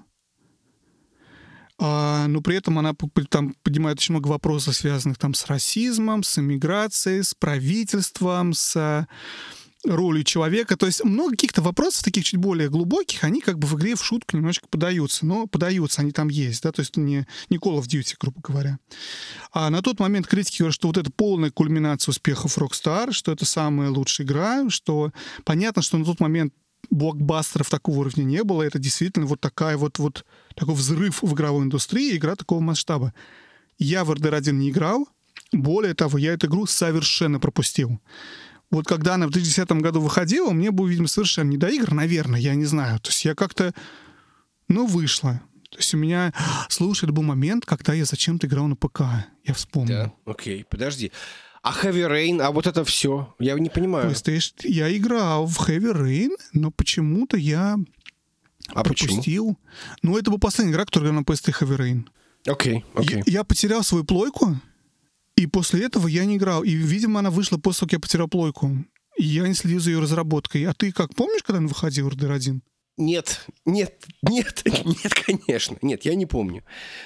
а, 1.76 2.28
но 2.28 2.40
при 2.40 2.54
этом 2.54 2.78
она 2.78 2.94
там 3.30 3.56
поднимает 3.64 3.98
очень 3.98 4.12
много 4.12 4.28
вопросов, 4.28 4.76
связанных 4.76 5.18
там 5.18 5.34
с 5.34 5.44
расизмом, 5.46 6.22
с 6.22 6.38
иммиграцией, 6.38 7.24
с 7.24 7.34
правительством, 7.34 8.52
с 8.52 9.08
роли 9.84 10.22
человека. 10.22 10.76
То 10.76 10.86
есть 10.86 11.04
много 11.04 11.32
каких-то 11.32 11.62
вопросов, 11.62 12.04
таких 12.04 12.24
чуть 12.24 12.40
более 12.40 12.68
глубоких, 12.68 13.24
они 13.24 13.40
как 13.40 13.58
бы 13.58 13.66
в 13.66 13.74
игре 13.76 13.94
в 13.94 14.04
шутку 14.04 14.36
немножечко 14.36 14.68
подаются. 14.68 15.26
Но 15.26 15.46
подаются, 15.46 16.02
они 16.02 16.12
там 16.12 16.28
есть, 16.28 16.62
да, 16.62 16.72
то 16.72 16.80
есть 16.80 16.96
не, 16.96 17.26
не 17.50 17.58
Call 17.58 17.78
of 17.78 17.86
Duty, 17.86 18.14
грубо 18.18 18.40
говоря. 18.40 18.78
А 19.52 19.70
на 19.70 19.82
тот 19.82 20.00
момент 20.00 20.26
критики 20.26 20.58
говорят, 20.58 20.74
что 20.74 20.88
вот 20.88 20.96
это 20.96 21.10
полная 21.10 21.50
кульминация 21.50 22.12
успехов 22.12 22.58
Rockstar, 22.58 23.12
что 23.12 23.32
это 23.32 23.44
самая 23.44 23.90
лучшая 23.90 24.26
игра, 24.26 24.68
что 24.68 25.12
понятно, 25.44 25.82
что 25.82 25.98
на 25.98 26.04
тот 26.04 26.20
момент 26.20 26.52
блокбастеров 26.90 27.68
такого 27.68 28.00
уровня 28.00 28.24
не 28.24 28.42
было. 28.44 28.62
Это 28.62 28.78
действительно 28.78 29.26
вот 29.26 29.40
такая 29.40 29.76
вот, 29.76 29.98
вот 29.98 30.24
такой 30.54 30.74
взрыв 30.74 31.22
в 31.22 31.34
игровой 31.34 31.64
индустрии, 31.64 32.16
игра 32.16 32.34
такого 32.34 32.60
масштаба. 32.60 33.12
Я 33.78 34.04
в 34.04 34.10
RDR 34.10 34.34
1 34.34 34.58
не 34.58 34.70
играл, 34.70 35.06
более 35.52 35.94
того, 35.94 36.18
я 36.18 36.32
эту 36.32 36.46
игру 36.46 36.66
совершенно 36.66 37.38
пропустил 37.38 38.00
вот 38.70 38.86
когда 38.86 39.14
она 39.14 39.26
в 39.26 39.30
2010 39.30 39.70
году 39.80 40.00
выходила, 40.00 40.50
мне 40.50 40.70
было, 40.70 40.86
видимо, 40.86 41.08
совершенно 41.08 41.50
не 41.50 41.56
до 41.56 41.68
игр, 41.68 41.92
наверное, 41.94 42.40
я 42.40 42.54
не 42.54 42.64
знаю. 42.64 43.00
То 43.00 43.10
есть 43.10 43.24
я 43.24 43.34
как-то, 43.34 43.72
ну, 44.68 44.86
вышла. 44.86 45.40
То 45.70 45.78
есть 45.78 45.94
у 45.94 45.96
меня, 45.96 46.32
слушай, 46.68 47.04
это 47.04 47.12
был 47.12 47.22
момент, 47.22 47.64
когда 47.64 47.94
я 47.94 48.04
зачем-то 48.04 48.46
играл 48.46 48.66
на 48.66 48.76
ПК. 48.76 49.00
Я 49.44 49.54
вспомнил. 49.54 49.94
Да, 49.94 50.12
окей, 50.26 50.64
подожди. 50.68 51.12
А 51.62 51.72
Heavy 51.72 52.08
Rain, 52.08 52.40
а 52.40 52.50
вот 52.50 52.66
это 52.66 52.84
все, 52.84 53.34
я 53.38 53.54
не 53.54 53.68
понимаю. 53.68 54.10
PlayStation, 54.10 54.52
я 54.64 54.94
играл 54.96 55.46
в 55.46 55.68
Heavy 55.68 55.92
Rain, 55.92 56.30
но 56.52 56.70
почему-то 56.70 57.36
я 57.36 57.76
а 58.68 58.84
пропустил. 58.84 59.18
Почему? 59.18 59.58
Ну, 60.02 60.18
это 60.18 60.30
была 60.30 60.38
последняя 60.38 60.72
игра, 60.72 60.84
которая 60.84 61.12
на 61.12 61.20
PS3 61.20 61.60
Heavy 61.60 61.76
Rain. 61.76 62.08
Окей, 62.46 62.76
okay, 62.76 62.84
окей. 62.94 63.16
Okay. 63.18 63.22
Я, 63.26 63.32
я 63.38 63.44
потерял 63.44 63.82
свою 63.82 64.04
плойку, 64.04 64.56
и 65.38 65.46
после 65.46 65.84
этого 65.84 66.08
я 66.08 66.24
не 66.24 66.36
играл. 66.36 66.64
И, 66.64 66.70
видимо, 66.70 67.20
она 67.20 67.30
вышла 67.30 67.58
после 67.58 67.80
того, 67.80 67.86
как 67.86 67.92
я 67.92 68.00
потерял 68.00 68.28
плойку. 68.28 68.84
И 69.16 69.24
я 69.24 69.46
не 69.46 69.54
следил 69.54 69.78
за 69.78 69.90
ее 69.90 70.00
разработкой. 70.00 70.64
А 70.64 70.74
ты 70.74 70.90
как, 70.90 71.14
помнишь, 71.14 71.44
когда 71.44 71.58
она 71.58 71.68
выходила, 71.68 72.10
RDR 72.10 72.32
1? 72.32 72.62
Нет, 72.96 73.46
нет, 73.64 74.04
нет, 74.22 74.62
нет, 74.84 75.14
конечно. 75.14 75.78
Нет, 75.80 76.04
я 76.04 76.16
не 76.16 76.26
помню. 76.26 76.64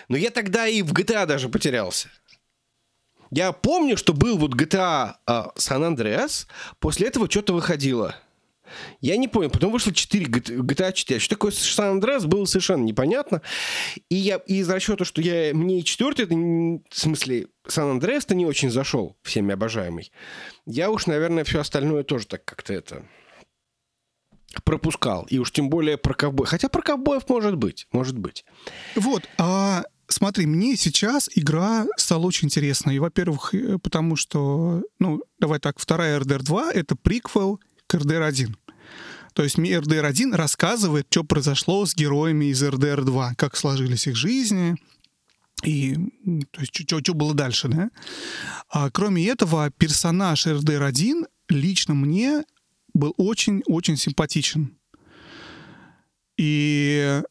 Но 0.09 0.17
я 0.17 0.31
тогда 0.31 0.67
и 0.67 0.81
в 0.81 0.95
GTA 0.95 1.27
даже 1.27 1.51
потерялся. 1.51 2.09
Я 3.31 3.53
помню, 3.53 3.99
что 3.99 4.15
был 4.15 4.39
вот 4.39 4.55
GTA 4.55 5.17
San 5.27 5.95
Andreas, 5.95 6.47
после 6.79 7.09
этого 7.09 7.31
что-то 7.31 7.53
выходило. 7.53 8.17
Я 9.01 9.17
не 9.17 9.29
понял. 9.29 9.51
Потом 9.51 9.73
вышло 9.73 9.93
4 9.93 10.27
GTA 10.27 10.93
4. 10.93 11.21
Что 11.21 11.35
такое 11.35 11.51
San 11.51 12.01
Andreas, 12.01 12.27
было 12.27 12.45
совершенно 12.45 12.85
непонятно. 12.85 13.43
И 14.09 14.15
я 14.15 14.37
из 14.37 14.69
расчета, 14.69 15.05
что 15.05 15.21
я, 15.21 15.55
мне 15.55 15.81
и 15.81 15.85
четвертый, 15.85 16.25
это, 16.25 16.35
в 16.35 16.99
смысле, 16.99 17.49
San 17.67 17.99
Andreas-то 17.99 18.35
не 18.35 18.47
очень 18.47 18.71
зашел, 18.71 19.17
всеми 19.23 19.53
обожаемый. 19.53 20.13
Я 20.67 20.91
уж, 20.91 21.07
наверное, 21.07 21.45
все 21.45 21.61
остальное 21.61 22.03
тоже 22.03 22.27
так 22.27 22.45
как-то 22.45 22.73
это 22.73 23.05
пропускал. 24.65 25.27
И 25.31 25.39
уж 25.39 25.51
тем 25.51 25.71
более 25.71 25.97
про 25.97 26.15
ковбоев. 26.15 26.49
Хотя 26.49 26.69
про 26.69 26.83
ковбоев 26.83 27.29
может 27.29 27.57
быть. 27.57 27.87
Может 27.93 28.19
быть. 28.19 28.45
Вот. 28.95 29.29
А 29.39 29.85
смотри, 30.09 30.47
мне 30.47 30.77
сейчас 30.77 31.29
игра 31.35 31.87
стала 31.97 32.27
очень 32.27 32.47
интересной. 32.47 32.97
И, 32.97 32.99
во-первых, 32.99 33.55
э, 33.55 33.79
потому 33.79 34.17
что, 34.17 34.83
ну, 34.99 35.23
давай 35.39 35.59
так, 35.59 35.79
вторая 35.79 36.21
RDR 36.21 36.43
2— 36.43 36.73
это 36.75 36.97
приквел 36.97 37.61
к 37.93 37.95
RDR1. 37.95 38.55
То 39.35 39.45
есть 39.45 39.59
RDR1 39.59 40.35
рассказывает, 40.35 41.07
что 41.11 41.25
произошло 41.25 41.87
с 41.87 41.95
героями 41.95 42.47
из 42.47 42.63
RDR2, 42.63 43.35
как 43.37 43.57
сложились 43.57 44.07
их 44.07 44.17
жизни, 44.17 44.77
и 45.63 45.95
то 46.51 46.61
есть, 46.61 46.75
что, 46.75 47.15
было 47.15 47.35
дальше, 47.35 47.69
да? 47.69 47.91
А, 48.69 48.91
кроме 48.91 49.27
этого, 49.29 49.71
персонаж 49.71 50.47
RDR1 50.47 51.25
лично 51.49 51.95
мне 51.95 52.43
был 52.95 53.15
очень-очень 53.17 53.97
симпатичен. 53.97 54.77
И 56.37 57.23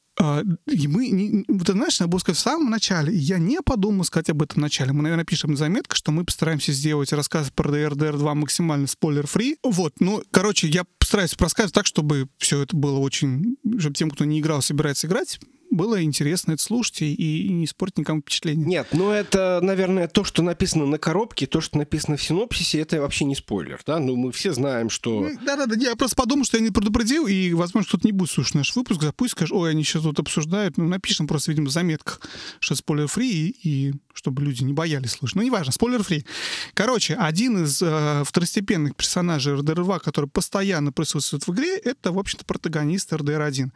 и 0.67 0.87
мы, 0.87 1.09
не, 1.09 1.45
вот, 1.47 1.67
знаешь, 1.67 1.99
надо 1.99 2.09
было 2.09 2.19
сказать 2.19 2.37
в 2.37 2.41
самом 2.41 2.69
начале, 2.69 3.13
я 3.13 3.37
не 3.37 3.61
подумал 3.61 4.03
сказать 4.03 4.29
об 4.29 4.41
этом 4.41 4.57
в 4.57 4.61
начале. 4.61 4.91
Мы, 4.91 5.03
наверное, 5.03 5.25
пишем 5.25 5.57
заметку, 5.57 5.95
что 5.95 6.11
мы 6.11 6.25
постараемся 6.25 6.71
сделать 6.71 7.13
рассказ 7.13 7.49
про 7.49 7.69
DRDR 7.69 8.17
2 8.17 8.35
максимально 8.35 8.87
спойлер-фри. 8.87 9.57
Вот, 9.63 9.93
ну, 9.99 10.23
короче, 10.31 10.67
я 10.67 10.83
постараюсь 10.99 11.35
рассказывать 11.37 11.73
так, 11.73 11.85
чтобы 11.85 12.27
все 12.37 12.61
это 12.61 12.75
было 12.75 12.99
очень... 12.99 13.57
Чтобы 13.79 13.95
тем, 13.95 14.11
кто 14.11 14.25
не 14.25 14.39
играл, 14.39 14.61
собирается 14.61 15.07
играть, 15.07 15.39
было 15.71 16.03
интересно 16.03 16.51
это 16.51 16.61
слушать 16.61 17.01
и, 17.01 17.15
и 17.15 17.49
не 17.49 17.65
испортить 17.65 17.99
никому 17.99 18.21
впечатление. 18.21 18.67
Нет, 18.67 18.87
ну 18.91 19.09
это, 19.09 19.59
наверное, 19.63 20.07
то, 20.07 20.23
что 20.23 20.43
написано 20.43 20.85
на 20.85 20.99
коробке, 20.99 21.47
то, 21.47 21.61
что 21.61 21.77
написано 21.77 22.17
в 22.17 22.23
синопсисе, 22.23 22.81
это 22.81 23.01
вообще 23.01 23.25
не 23.25 23.35
спойлер, 23.35 23.79
да? 23.87 23.99
Ну, 23.99 24.15
мы 24.15 24.31
все 24.31 24.53
знаем, 24.53 24.89
что... 24.89 25.21
Ну, 25.21 25.37
да-да-да, 25.43 25.75
я 25.75 25.95
просто 25.95 26.15
подумал, 26.15 26.45
что 26.45 26.57
я 26.57 26.63
не 26.63 26.71
предупредил, 26.71 27.25
и, 27.25 27.53
возможно, 27.53 27.87
кто-то 27.87 28.05
не 28.05 28.11
будет 28.11 28.29
слушать 28.29 28.55
наш 28.55 28.75
выпуск, 28.75 29.01
запусть, 29.01 29.31
скажешь, 29.31 29.53
ой, 29.53 29.71
они 29.71 29.83
сейчас 29.83 30.03
тут 30.03 30.19
обсуждают, 30.19 30.77
ну, 30.77 30.87
напишем 30.87 31.27
просто, 31.27 31.51
видимо, 31.51 31.67
в 31.67 31.71
заметках, 31.71 32.21
что 32.59 32.75
спойлер-фри, 32.75 33.29
и, 33.31 33.55
и 33.63 33.93
чтобы 34.13 34.43
люди 34.43 34.63
не 34.63 34.73
боялись 34.73 35.11
слушать. 35.11 35.35
Ну, 35.35 35.41
неважно, 35.41 35.71
спойлер-фри. 35.71 36.25
Короче, 36.73 37.15
один 37.15 37.63
из 37.63 37.81
э, 37.81 38.23
второстепенных 38.25 38.95
персонажей 38.95 39.53
RDR2, 39.55 39.99
который 39.99 40.29
постоянно 40.29 40.91
присутствует 40.91 41.47
в 41.47 41.53
игре, 41.53 41.77
это, 41.77 42.11
в 42.11 42.19
общем-то, 42.19 42.45
протагонист 42.45 43.13
RDR1. 43.13 43.69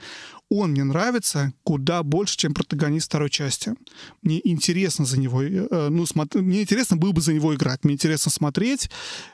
Он 0.49 0.71
мне 0.71 0.83
нравится 0.83 1.53
куда 1.63 2.03
больше, 2.03 2.37
чем 2.37 2.53
протагонист 2.53 3.07
второй 3.07 3.29
части. 3.29 3.73
Мне 4.21 4.39
интересно 4.43 5.03
за 5.03 5.19
него, 5.19 5.41
э, 5.41 5.89
ну, 5.89 6.05
смотри, 6.05 6.41
мне 6.41 6.61
интересно 6.61 6.97
было 6.97 7.11
бы 7.11 7.21
за 7.21 7.33
него 7.33 7.55
играть. 7.55 7.83
Мне 7.83 7.95
интересно 7.95 8.31
смотреть, 8.31 8.89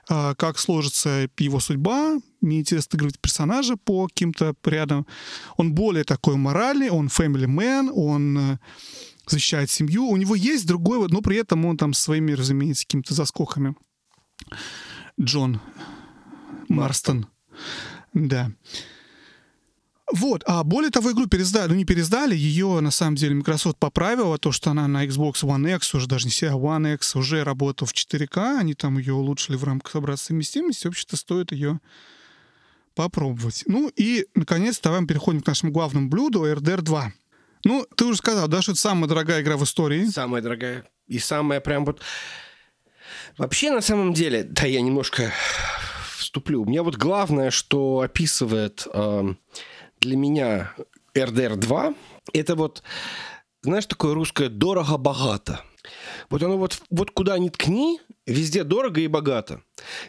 э, 0.10 0.36
как 0.38 0.58
сложится 0.58 1.30
его 1.38 1.60
судьба, 1.60 2.18
мне 2.40 2.62
интересно 2.62 2.98
играть 2.98 3.20
персонажа 3.20 3.76
по 3.76 4.08
каким-то 4.08 4.56
рядам. 4.64 5.06
Он 5.58 5.74
более 5.74 6.06
такой 6.06 6.38
моральный, 6.38 6.90
он 6.90 7.08
family 7.08 7.46
man, 7.46 7.92
он 7.94 8.38
э, 8.38 8.58
защищает 9.28 9.70
семью. 9.70 10.06
У 10.06 10.16
него 10.16 10.36
есть 10.36 10.66
другой, 10.66 11.08
но 11.10 11.22
при 11.22 11.38
этом 11.38 11.66
он 11.66 11.78
там 11.78 11.94
своими, 11.94 12.32
разумеется, 12.32 12.86
какими-то 12.86 13.14
заскоками. 13.14 13.76
Джон 15.20 15.60
Марстон. 16.70 17.28
Да. 18.14 18.52
Вот, 20.14 20.44
а 20.46 20.64
более 20.64 20.92
того, 20.92 21.12
игру 21.12 21.28
пересдали, 21.28 21.70
ну 21.70 21.76
не 21.76 21.86
пересдали, 21.86 22.36
ее 22.36 22.80
на 22.82 22.92
самом 22.92 23.16
деле 23.16 23.36
Microsoft 23.36 23.78
поправила, 23.78 24.38
то, 24.38 24.52
что 24.52 24.72
она 24.72 24.88
на 24.88 25.06
Xbox 25.06 25.44
One 25.44 25.76
X, 25.76 25.94
уже 25.94 26.08
даже 26.08 26.26
не 26.26 26.32
себя, 26.32 26.52
One 26.52 26.96
X 26.96 27.16
уже 27.16 27.44
работала 27.44 27.88
в 27.88 27.94
4К, 27.94 28.60
они 28.60 28.74
там 28.74 28.98
ее 28.98 29.14
улучшили 29.14 29.56
в 29.56 29.64
рамках 29.64 29.96
образца 29.96 30.28
совместимости, 30.28 30.88
вообще-то 30.88 31.16
стоит 31.16 31.52
ее 31.52 31.80
попробовать. 32.94 33.64
Ну 33.68 33.90
и, 33.96 34.28
наконец, 34.36 34.80
давай 34.80 35.00
мы 35.02 35.08
переходим 35.08 35.42
к 35.42 35.48
нашему 35.48 35.72
главному 35.72 36.10
блюду, 36.10 36.46
RDR 36.46 36.82
2. 36.82 37.14
Ну, 37.64 37.86
ты 37.96 38.06
уже 38.06 38.18
сказал, 38.18 38.48
да, 38.48 38.62
что 38.62 38.72
это 38.72 38.82
самая 38.82 39.08
дорогая 39.08 39.42
игра 39.42 39.56
в 39.56 39.64
истории. 39.64 40.06
Самая 40.06 40.42
дорогая. 40.42 40.86
И 41.08 41.20
самая 41.20 41.62
прям 41.62 41.86
вот... 41.86 42.02
Вообще, 43.38 43.72
на 43.72 43.82
самом 43.82 44.14
деле, 44.14 44.44
да, 44.44 44.66
я 44.66 44.82
немножко 44.82 45.32
вступлю. 46.18 46.62
У 46.62 46.66
меня 46.66 46.84
вот 46.84 46.96
главное, 46.96 47.52
что 47.52 48.02
описывает 48.02 48.88
э, 48.94 49.34
для 50.02 50.18
меня 50.18 50.74
RDR 51.14 51.56
2, 51.56 51.94
это 52.34 52.56
вот, 52.56 52.84
знаешь, 53.62 53.86
такое 53.86 54.14
русское 54.14 54.50
дорого-богато. 54.50 55.62
Вот 56.30 56.44
оно 56.44 56.58
вот, 56.58 56.82
вот 56.90 57.12
куда 57.12 57.38
ни 57.38 57.50
ткни, 57.50 58.02
везде 58.26 58.64
дорого 58.64 59.02
и 59.02 59.08
богато. 59.08 59.62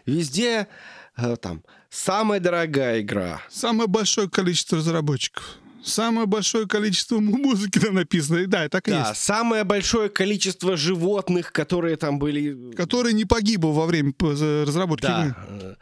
Везде 0.07 0.69
э, 1.17 1.37
там 1.37 1.63
самая 1.91 2.41
дорогая 2.41 3.01
игра. 3.01 3.43
Самое 3.49 3.89
большое 3.89 4.29
количество 4.29 4.79
разработчиков. 4.79 5.59
Самое 5.85 6.27
большое 6.27 6.67
количество 6.67 7.19
музыки 7.19 7.79
там 7.79 7.95
написано. 7.95 8.47
Да, 8.47 8.69
так 8.69 8.89
и 8.89 8.91
да, 8.91 9.11
есть. 9.11 9.23
самое 9.23 9.65
большое 9.65 10.09
количество 10.09 10.77
животных, 10.77 11.53
которые 11.53 11.97
там 11.97 12.19
были... 12.19 12.73
Которые 12.75 13.13
не 13.13 13.25
погибло 13.25 13.71
во 13.71 13.87
время 13.87 14.13
разработки 14.21 15.07
да. 15.07 15.27
игры. 15.27 15.77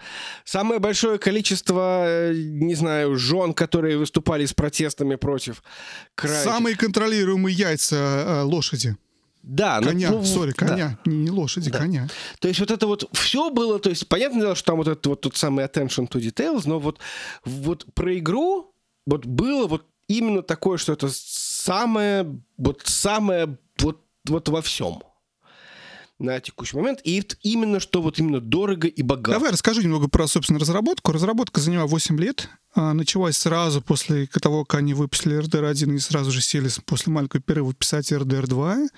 Самое 0.44 0.80
большое 0.80 1.18
количество, 1.18 2.04
э, 2.06 2.34
не 2.34 2.74
знаю, 2.74 3.16
жен, 3.16 3.52
которые 3.52 3.98
выступали 3.98 4.46
с 4.46 4.52
протестами 4.52 5.16
против 5.16 5.62
края. 6.14 6.44
Самые 6.44 6.76
контролируемые 6.76 7.54
яйца 7.54 7.96
э, 7.96 8.42
лошади. 8.42 8.96
Да, 9.42 9.80
ну, 9.80 9.88
коня, 9.88 10.10
ну, 10.10 10.24
сори, 10.24 10.52
коня, 10.52 10.98
да. 11.04 11.10
не 11.10 11.30
лошади, 11.30 11.70
да. 11.70 11.78
коня. 11.78 12.08
То 12.40 12.48
есть 12.48 12.60
вот 12.60 12.70
это 12.70 12.86
вот 12.86 13.08
все 13.12 13.50
было, 13.50 13.78
то 13.78 13.88
есть 13.88 14.06
понятное 14.06 14.42
дело, 14.42 14.54
что 14.54 14.66
там 14.66 14.76
вот 14.76 14.88
этот 14.88 15.06
вот 15.06 15.20
тот 15.22 15.36
самый 15.36 15.64
attention 15.64 16.08
to 16.08 16.20
details, 16.20 16.62
но 16.66 16.78
вот 16.78 16.98
вот 17.44 17.86
про 17.94 18.18
игру 18.18 18.74
вот 19.06 19.24
было 19.24 19.66
вот 19.66 19.86
именно 20.18 20.42
такое, 20.42 20.78
что 20.78 20.92
это 20.92 21.08
самое, 21.10 22.40
вот 22.56 22.82
самое, 22.84 23.58
вот, 23.78 24.02
вот 24.26 24.48
во 24.48 24.62
всем 24.62 25.02
на 26.18 26.38
текущий 26.38 26.76
момент. 26.76 27.00
И 27.04 27.24
именно 27.42 27.80
что 27.80 28.02
вот 28.02 28.18
именно 28.18 28.40
дорого 28.40 28.86
и 28.88 29.02
богато. 29.02 29.38
Давай 29.38 29.52
расскажу 29.52 29.80
немного 29.80 30.08
про, 30.08 30.26
собственно, 30.26 30.58
разработку. 30.60 31.12
Разработка 31.12 31.60
заняла 31.60 31.86
8 31.86 32.18
лет. 32.20 32.50
А, 32.74 32.92
началась 32.92 33.38
сразу 33.38 33.80
после 33.80 34.26
того, 34.26 34.64
как 34.64 34.80
они 34.80 34.94
выпустили 34.94 35.38
RDR1 35.40 35.94
и 35.94 35.98
сразу 35.98 36.30
же 36.30 36.42
сели 36.42 36.68
после 36.84 37.12
маленького 37.12 37.42
перерыва 37.42 37.72
писать 37.72 38.12
RDR2 38.12 38.88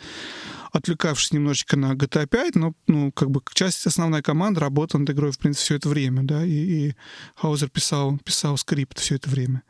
отвлекавшись 0.73 1.33
немножечко 1.33 1.77
на 1.77 1.93
GTA 1.93 2.27
5, 2.27 2.55
но, 2.55 2.75
ну, 2.87 3.13
как 3.13 3.31
бы 3.31 3.43
часть, 3.53 3.87
основная 3.87 4.23
команда 4.23 4.61
работала 4.61 5.01
над 5.01 5.11
игрой, 5.11 5.31
в 5.31 5.39
принципе, 5.39 5.65
все 5.65 5.75
это 5.77 5.89
время, 5.89 6.23
да, 6.23 6.45
и, 6.45 6.51
и 6.51 6.95
Хаузер 7.37 7.69
писал, 7.69 8.19
писал 8.25 8.57
скрипт 8.57 8.99
все 8.99 9.17
это 9.17 9.29
время. 9.29 9.63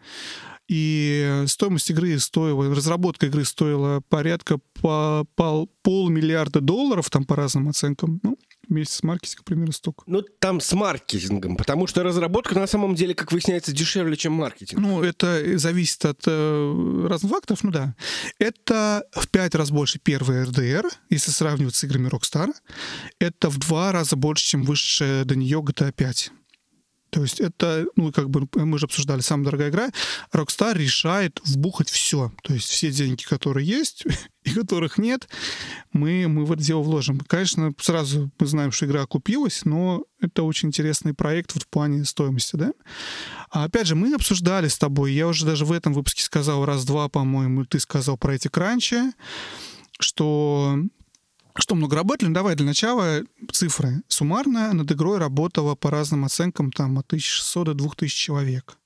И 0.74 1.44
стоимость 1.48 1.90
игры 1.90 2.18
стоила, 2.18 2.74
разработка 2.74 3.26
игры 3.26 3.44
стоила 3.44 4.00
порядка 4.08 4.56
по, 4.80 5.26
по 5.34 5.66
полмиллиарда 5.82 6.62
долларов, 6.62 7.10
там 7.10 7.26
по 7.26 7.36
разным 7.36 7.68
оценкам. 7.68 8.20
Ну, 8.22 8.38
вместе 8.66 8.94
с 8.94 9.02
маркетингом 9.02 9.44
примерно 9.44 9.72
столько. 9.72 10.02
Ну, 10.06 10.22
там 10.22 10.62
с 10.62 10.72
маркетингом, 10.72 11.58
потому 11.58 11.86
что 11.86 12.02
разработка 12.02 12.54
на 12.58 12.66
самом 12.66 12.94
деле, 12.94 13.14
как 13.14 13.32
выясняется, 13.32 13.70
дешевле, 13.70 14.16
чем 14.16 14.32
маркетинг. 14.32 14.80
Ну, 14.80 15.02
это 15.02 15.58
зависит 15.58 16.06
от 16.06 16.22
э, 16.26 17.06
разных 17.06 17.32
факторов, 17.32 17.64
ну 17.64 17.70
да. 17.70 17.94
Это 18.38 19.04
в 19.12 19.28
пять 19.28 19.54
раз 19.54 19.70
больше 19.70 19.98
первый 19.98 20.42
RDR, 20.44 20.86
если 21.10 21.32
сравнивать 21.32 21.74
с 21.74 21.84
играми 21.84 22.08
Rockstar. 22.08 22.48
Это 23.18 23.50
в 23.50 23.58
два 23.58 23.92
раза 23.92 24.16
больше, 24.16 24.46
чем 24.46 24.62
вышедшая 24.62 25.26
до 25.26 25.36
нее 25.36 25.58
GTA 25.58 25.92
5. 25.92 26.32
То 27.12 27.20
есть 27.20 27.40
это, 27.40 27.84
ну, 27.94 28.10
как 28.10 28.30
бы 28.30 28.48
мы 28.54 28.78
же 28.78 28.86
обсуждали, 28.86 29.20
самая 29.20 29.44
дорогая 29.44 29.68
игра. 29.68 29.90
Rockstar 30.32 30.74
решает 30.78 31.40
вбухать 31.44 31.90
все. 31.90 32.32
То 32.42 32.54
есть 32.54 32.70
все 32.70 32.90
деньги, 32.90 33.22
которые 33.22 33.66
есть 33.66 34.04
и 34.44 34.50
которых 34.50 34.96
нет, 34.96 35.28
мы, 35.92 36.26
мы 36.26 36.46
в 36.46 36.52
это 36.52 36.62
дело 36.62 36.80
вложим. 36.80 37.20
Конечно, 37.20 37.74
сразу 37.78 38.30
мы 38.40 38.46
знаем, 38.46 38.72
что 38.72 38.86
игра 38.86 39.02
окупилась, 39.02 39.66
но 39.66 40.04
это 40.22 40.42
очень 40.42 40.68
интересный 40.68 41.12
проект 41.12 41.52
вот 41.52 41.64
в 41.64 41.68
плане 41.68 42.06
стоимости, 42.06 42.56
да? 42.56 42.72
А 43.50 43.64
опять 43.64 43.86
же, 43.86 43.94
мы 43.94 44.14
обсуждали 44.14 44.68
с 44.68 44.78
тобой, 44.78 45.12
я 45.12 45.28
уже 45.28 45.44
даже 45.44 45.66
в 45.66 45.72
этом 45.72 45.92
выпуске 45.92 46.22
сказал 46.22 46.64
раз-два, 46.64 47.10
по-моему, 47.10 47.66
ты 47.66 47.78
сказал 47.78 48.16
про 48.16 48.36
эти 48.36 48.48
кранчи, 48.48 49.12
что 50.00 50.78
что 51.56 51.74
много 51.74 51.96
работали? 51.96 52.28
Ну, 52.28 52.34
давай 52.34 52.54
для 52.56 52.66
начала 52.66 53.22
цифры. 53.50 54.02
Суммарно 54.08 54.72
над 54.72 54.90
игрой 54.90 55.18
работало 55.18 55.74
по 55.74 55.90
разным 55.90 56.24
оценкам 56.24 56.72
там 56.72 56.98
от 56.98 57.06
1600 57.06 57.66
до 57.68 57.74
2000 57.74 58.16
человек. 58.16 58.78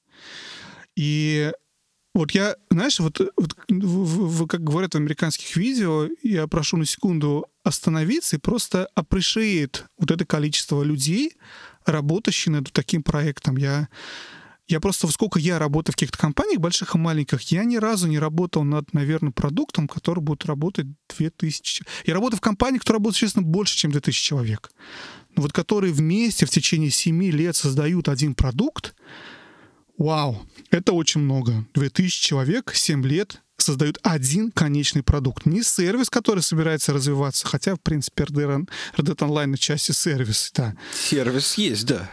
И 0.96 1.52
вот 2.14 2.30
я, 2.30 2.56
знаешь, 2.70 2.98
вот, 2.98 3.20
вот 3.36 3.54
в, 3.68 4.42
в, 4.42 4.46
как 4.46 4.64
говорят 4.64 4.94
в 4.94 4.96
американских 4.96 5.54
видео, 5.56 6.08
я 6.22 6.46
прошу 6.46 6.78
на 6.78 6.86
секунду 6.86 7.46
остановиться 7.62 8.36
и 8.36 8.40
просто 8.40 8.88
appreciate 8.98 9.84
вот 9.98 10.10
это 10.10 10.24
количество 10.24 10.82
людей, 10.82 11.36
работающих 11.84 12.52
над 12.52 12.72
таким 12.72 13.02
проектом. 13.02 13.58
Я 13.58 13.88
я 14.68 14.80
просто, 14.80 15.06
сколько 15.08 15.38
я 15.38 15.58
работаю 15.58 15.92
в 15.92 15.96
каких-то 15.96 16.18
компаниях, 16.18 16.60
больших 16.60 16.94
и 16.94 16.98
маленьких, 16.98 17.40
я 17.52 17.64
ни 17.64 17.76
разу 17.76 18.08
не 18.08 18.18
работал 18.18 18.64
над, 18.64 18.92
наверное, 18.92 19.32
продуктом, 19.32 19.86
который 19.86 20.20
будет 20.20 20.44
работать 20.44 20.86
2000... 21.16 21.84
Я 22.04 22.14
работаю 22.14 22.38
в 22.38 22.40
компании, 22.40 22.78
которая 22.78 22.98
работает, 22.98 23.20
честно, 23.20 23.42
больше, 23.42 23.76
чем 23.76 23.92
2000 23.92 24.24
человек. 24.24 24.70
Но 25.36 25.42
вот 25.42 25.52
которые 25.52 25.92
вместе 25.92 26.46
в 26.46 26.50
течение 26.50 26.90
7 26.90 27.22
лет 27.30 27.54
создают 27.54 28.08
один 28.08 28.34
продукт, 28.34 28.94
вау, 29.98 30.46
это 30.70 30.92
очень 30.92 31.20
много. 31.20 31.64
2000 31.74 32.20
человек, 32.20 32.72
7 32.74 33.06
лет 33.06 33.42
создают 33.56 33.98
один 34.02 34.50
конечный 34.50 35.02
продукт. 35.02 35.46
Не 35.46 35.62
сервис, 35.62 36.10
который 36.10 36.42
собирается 36.42 36.92
развиваться, 36.92 37.46
хотя, 37.46 37.74
в 37.74 37.80
принципе, 37.80 38.24
RDR, 38.24 38.68
RDR 38.96 39.16
Online 39.16 39.56
части 39.56 39.92
сервис, 39.92 40.50
да. 40.54 40.74
Сервис 40.92 41.54
есть, 41.54 41.86
да. 41.86 42.10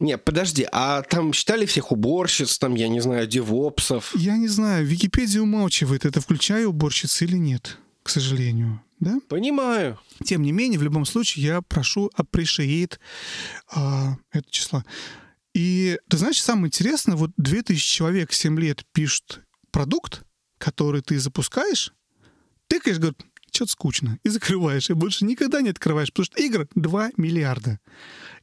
Не, 0.00 0.16
подожди, 0.16 0.66
а 0.70 1.02
там 1.02 1.32
считали 1.32 1.66
всех 1.66 1.90
уборщиц, 1.90 2.58
там, 2.58 2.74
я 2.76 2.88
не 2.88 3.00
знаю, 3.00 3.26
девопсов? 3.26 4.14
Я 4.14 4.36
не 4.36 4.46
знаю, 4.46 4.86
Википедия 4.86 5.40
умалчивает, 5.40 6.04
это 6.04 6.20
включая 6.20 6.68
уборщиц 6.68 7.22
или 7.22 7.36
нет, 7.36 7.78
к 8.04 8.10
сожалению. 8.10 8.80
Да? 9.00 9.18
Понимаю. 9.28 9.98
Тем 10.24 10.42
не 10.42 10.52
менее, 10.52 10.78
в 10.78 10.82
любом 10.82 11.04
случае, 11.04 11.46
я 11.46 11.62
прошу 11.62 12.10
appreciate 12.16 12.98
а, 13.72 14.16
это 14.32 14.48
число. 14.50 14.84
И 15.54 15.98
ты 16.08 16.16
знаешь, 16.16 16.40
самое 16.40 16.66
интересное, 16.66 17.16
вот 17.16 17.32
2000 17.36 17.94
человек 17.96 18.32
7 18.32 18.58
лет 18.58 18.84
пишут 18.92 19.40
продукт, 19.72 20.22
который 20.58 21.02
ты 21.02 21.18
запускаешь, 21.18 21.92
тыкаешь, 22.68 22.98
говорит, 22.98 23.20
что-то 23.58 23.72
скучно, 23.72 24.18
и 24.22 24.28
закрываешь, 24.28 24.88
и 24.88 24.92
больше 24.92 25.24
никогда 25.24 25.60
не 25.60 25.70
открываешь, 25.70 26.12
потому 26.12 26.26
что 26.26 26.40
игр 26.40 26.68
2 26.76 27.10
миллиарда. 27.16 27.80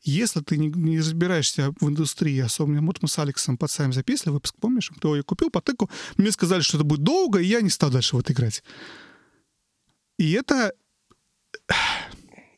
Если 0.02 0.42
ты 0.42 0.58
не, 0.58 0.68
не 0.68 1.00
разбираешься 1.00 1.74
в 1.80 1.90
индустрии, 1.90 2.40
особенно 2.40 2.82
вот 2.86 3.02
мы 3.02 3.08
с 3.08 3.18
Алексом 3.18 3.58
сами 3.68 3.94
записывали 3.94 4.34
выпуск, 4.34 4.56
помнишь, 4.60 4.92
кто 4.96 5.16
я 5.16 5.24
купил 5.24 5.50
потыку, 5.50 5.90
мне 6.18 6.32
сказали, 6.32 6.62
что 6.62 6.78
это 6.78 6.84
будет 6.84 7.04
долго, 7.04 7.40
и 7.40 7.46
я 7.46 7.62
не 7.62 7.70
стал 7.70 7.92
дальше 7.92 8.18
вот 8.18 8.30
играть. 8.30 8.62
И 10.20 10.34
это... 10.34 10.74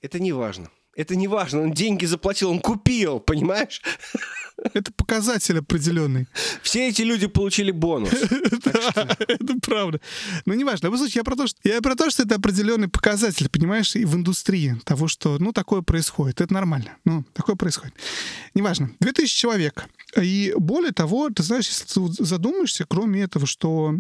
Это 0.02 0.20
не 0.20 0.32
важно. 0.32 0.70
Это 0.98 1.16
не 1.16 1.28
важно, 1.28 1.62
он 1.62 1.74
деньги 1.74 2.06
заплатил, 2.06 2.50
он 2.50 2.60
купил, 2.60 3.20
понимаешь? 3.20 3.82
Это 4.74 4.92
показатель 4.92 5.60
определенный. 5.60 6.28
Все 6.64 6.90
эти 6.90 7.04
люди 7.04 7.28
получили 7.28 7.72
бонус. 7.72 8.12
Да, 8.66 9.16
это 9.20 9.54
правда. 9.62 10.02
Но 10.46 10.54
неважно. 10.54 10.90
В 10.90 10.92
любом 10.92 10.98
случае, 10.98 11.20
я 11.20 11.24
про 11.24 11.36
то, 11.36 11.48
что, 11.48 11.60
я 11.64 11.82
про 11.82 11.96
то, 11.96 12.10
что 12.10 12.24
это 12.24 12.36
определенный 12.36 12.88
показатель, 12.88 13.50
понимаешь, 13.50 13.96
и 13.96 14.04
в 14.04 14.16
индустрии 14.16 14.76
того, 14.84 15.08
что, 15.08 15.38
ну, 15.40 15.54
такое 15.54 15.82
происходит. 15.82 16.42
Это 16.42 16.54
нормально. 16.54 16.98
Ну, 17.06 17.24
такое 17.34 17.56
происходит. 17.56 17.94
Неважно. 18.56 18.92
2000 19.00 19.38
человек. 19.38 19.86
И 20.20 20.54
более 20.58 20.92
того, 20.92 21.30
ты 21.30 21.44
знаешь, 21.44 21.68
если 21.68 21.86
ты 21.86 22.24
задумаешься, 22.24 22.86
кроме 22.88 23.22
этого, 23.22 23.46
что 23.46 23.94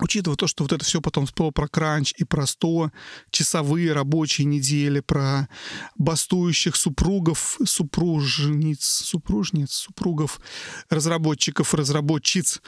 учитывая 0.00 0.36
то, 0.36 0.46
что 0.46 0.64
вот 0.64 0.72
это 0.72 0.84
все 0.84 1.00
потом 1.00 1.26
всплыло 1.26 1.50
про 1.50 1.68
кранч 1.68 2.14
и 2.16 2.24
про 2.24 2.46
100 2.46 2.90
часовые 3.30 3.92
рабочие 3.92 4.44
недели, 4.44 5.00
про 5.00 5.48
бастующих 5.96 6.76
супругов, 6.76 7.58
супружниц, 7.64 8.84
супружниц, 8.84 9.72
супругов, 9.72 10.40
разработчиков, 10.88 11.74
разработчиц. 11.74 12.60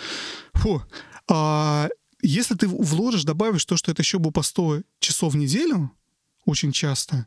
Фу. 0.55 0.83
А, 1.29 1.89
если 2.23 2.55
ты 2.55 2.67
вложишь, 2.67 3.25
добавишь 3.25 3.65
то, 3.65 3.77
что 3.77 3.91
это 3.91 4.03
еще 4.03 4.19
было 4.19 4.33
по 4.33 4.43
100 4.43 4.83
часов 5.01 5.35
в 5.35 5.37
неделю, 5.37 5.93
очень 6.45 6.73
часто, 6.73 7.27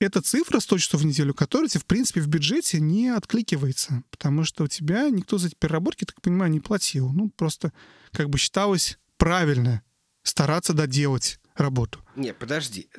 это 0.00 0.20
цифра 0.20 0.60
100 0.60 0.78
часов 0.78 1.00
в 1.02 1.06
неделю, 1.06 1.34
которая 1.34 1.68
тебе, 1.68 1.80
в 1.80 1.86
принципе, 1.86 2.20
в 2.20 2.26
бюджете 2.26 2.80
не 2.80 3.08
откликивается, 3.08 4.02
потому 4.10 4.44
что 4.44 4.64
у 4.64 4.66
тебя 4.66 5.08
никто 5.08 5.38
за 5.38 5.48
эти 5.48 5.54
переработки, 5.54 6.04
так 6.04 6.20
понимаю, 6.20 6.50
не 6.50 6.60
платил. 6.60 7.12
Ну, 7.12 7.30
просто 7.30 7.72
как 8.10 8.28
бы 8.28 8.38
считалось 8.38 8.98
правильно 9.24 9.82
стараться 10.22 10.74
доделать 10.74 11.40
работу. 11.56 12.00
Не, 12.14 12.34
подожди. 12.34 12.90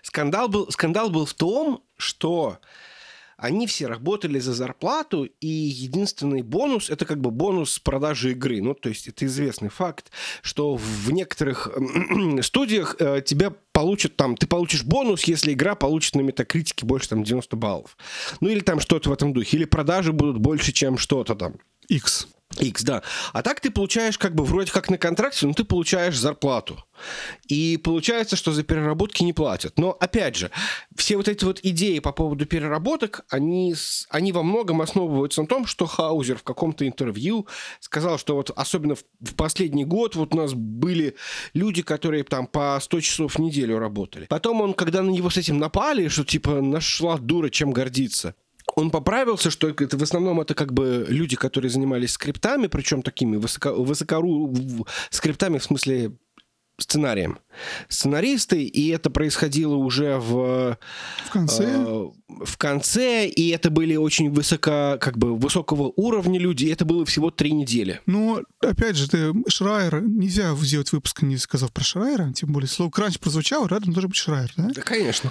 Скандал 0.00 0.48
был, 0.48 0.72
скандал 0.72 1.10
был 1.10 1.26
в 1.26 1.34
том, 1.34 1.84
что 1.98 2.60
они 3.36 3.66
все 3.66 3.86
работали 3.86 4.38
за 4.38 4.54
зарплату, 4.54 5.24
и 5.24 5.46
единственный 5.46 6.40
бонус– 6.40 6.88
это 6.90 7.04
как 7.04 7.20
бы 7.20 7.30
бонус 7.30 7.78
продажи 7.78 8.30
игры. 8.30 8.62
Ну, 8.62 8.72
то 8.72 8.88
есть 8.88 9.06
это 9.06 9.26
известный 9.26 9.68
факт, 9.68 10.10
что 10.40 10.76
в 10.76 11.10
некоторых 11.12 11.68
студиях 12.40 12.96
э, 12.98 13.20
тебя 13.20 13.52
получат 13.72 14.16
там, 14.16 14.34
ты 14.34 14.46
получишь 14.46 14.82
бонус, 14.82 15.24
если 15.24 15.52
игра 15.52 15.74
получит 15.74 16.14
на 16.14 16.22
метакритике 16.22 16.86
больше 16.86 17.10
там 17.10 17.22
90 17.22 17.54
баллов. 17.54 17.98
Ну, 18.40 18.48
или 18.48 18.60
там 18.60 18.80
что-то 18.80 19.10
в 19.10 19.12
этом 19.12 19.34
духе. 19.34 19.58
Или 19.58 19.66
продажи 19.66 20.14
будут 20.14 20.38
больше, 20.38 20.72
чем 20.72 20.96
что-то 20.96 21.34
там. 21.34 21.56
X. 21.88 22.28
X, 22.58 22.84
да. 22.84 23.02
А 23.32 23.42
так 23.42 23.60
ты 23.60 23.70
получаешь 23.70 24.18
как 24.18 24.34
бы 24.34 24.44
вроде 24.44 24.72
как 24.72 24.88
на 24.88 24.98
контракте, 24.98 25.46
но 25.46 25.52
ты 25.52 25.64
получаешь 25.64 26.18
зарплату. 26.18 26.82
И 27.48 27.76
получается, 27.76 28.36
что 28.36 28.52
за 28.52 28.62
переработки 28.62 29.22
не 29.22 29.32
платят. 29.32 29.78
Но, 29.78 29.90
опять 29.90 30.36
же, 30.36 30.50
все 30.94 31.16
вот 31.16 31.28
эти 31.28 31.44
вот 31.44 31.60
идеи 31.62 31.98
по 31.98 32.12
поводу 32.12 32.46
переработок, 32.46 33.26
они, 33.28 33.74
они 34.08 34.32
во 34.32 34.42
многом 34.42 34.80
основываются 34.80 35.42
на 35.42 35.48
том, 35.48 35.66
что 35.66 35.86
Хаузер 35.86 36.38
в 36.38 36.42
каком-то 36.42 36.86
интервью 36.86 37.46
сказал, 37.80 38.18
что 38.18 38.36
вот 38.36 38.50
особенно 38.56 38.94
в, 38.94 39.04
в 39.20 39.34
последний 39.34 39.84
год 39.84 40.16
вот 40.16 40.34
у 40.34 40.36
нас 40.38 40.54
были 40.54 41.16
люди, 41.52 41.82
которые 41.82 42.24
там 42.24 42.46
по 42.46 42.78
100 42.80 43.00
часов 43.00 43.34
в 43.34 43.38
неделю 43.38 43.78
работали. 43.78 44.26
Потом 44.26 44.60
он, 44.60 44.72
когда 44.72 45.02
на 45.02 45.10
него 45.10 45.28
с 45.30 45.36
этим 45.36 45.58
напали, 45.58 46.08
что 46.08 46.24
типа 46.24 46.62
нашла 46.62 47.18
дура, 47.18 47.50
чем 47.50 47.72
гордиться, 47.72 48.34
он 48.76 48.90
поправился, 48.90 49.50
что 49.50 49.68
это 49.68 49.96
в 49.96 50.02
основном 50.02 50.40
это 50.40 50.54
как 50.54 50.72
бы 50.72 51.06
люди, 51.08 51.34
которые 51.34 51.70
занимались 51.70 52.12
скриптами, 52.12 52.66
причем 52.66 53.02
такими 53.02 53.36
высоко, 53.36 53.72
высокору 53.72 54.54
скриптами 55.10 55.58
в 55.58 55.64
смысле 55.64 56.12
сценарием. 56.78 57.38
Сценаристы, 57.88 58.64
и 58.64 58.88
это 58.88 59.08
происходило 59.10 59.74
уже 59.74 60.18
в, 60.18 60.78
в 61.26 61.30
конце. 61.30 61.64
Э, 61.66 62.06
в 62.28 62.58
конце, 62.58 63.26
и 63.26 63.48
это 63.48 63.70
были 63.70 63.96
очень 63.96 64.30
высоко, 64.30 64.98
как 65.00 65.16
бы 65.16 65.34
высокого 65.36 65.92
уровня 65.96 66.38
люди, 66.38 66.66
и 66.66 66.70
это 66.70 66.84
было 66.84 67.06
всего 67.06 67.30
три 67.30 67.52
недели. 67.52 68.00
Ну, 68.04 68.42
опять 68.60 68.96
же, 68.96 69.08
ты 69.08 69.32
Шрайер, 69.48 70.02
нельзя 70.02 70.54
сделать 70.56 70.92
выпуск, 70.92 71.22
не 71.22 71.38
сказав 71.38 71.72
про 71.72 71.82
Шрайера, 71.82 72.32
тем 72.32 72.52
более 72.52 72.68
слово 72.68 72.90
кранч 72.90 73.18
прозвучало, 73.18 73.68
рядом 73.68 73.92
должен 73.92 74.10
быть 74.10 74.18
Шрайер, 74.18 74.52
да? 74.56 74.70
Да, 74.74 74.82
конечно. 74.82 75.30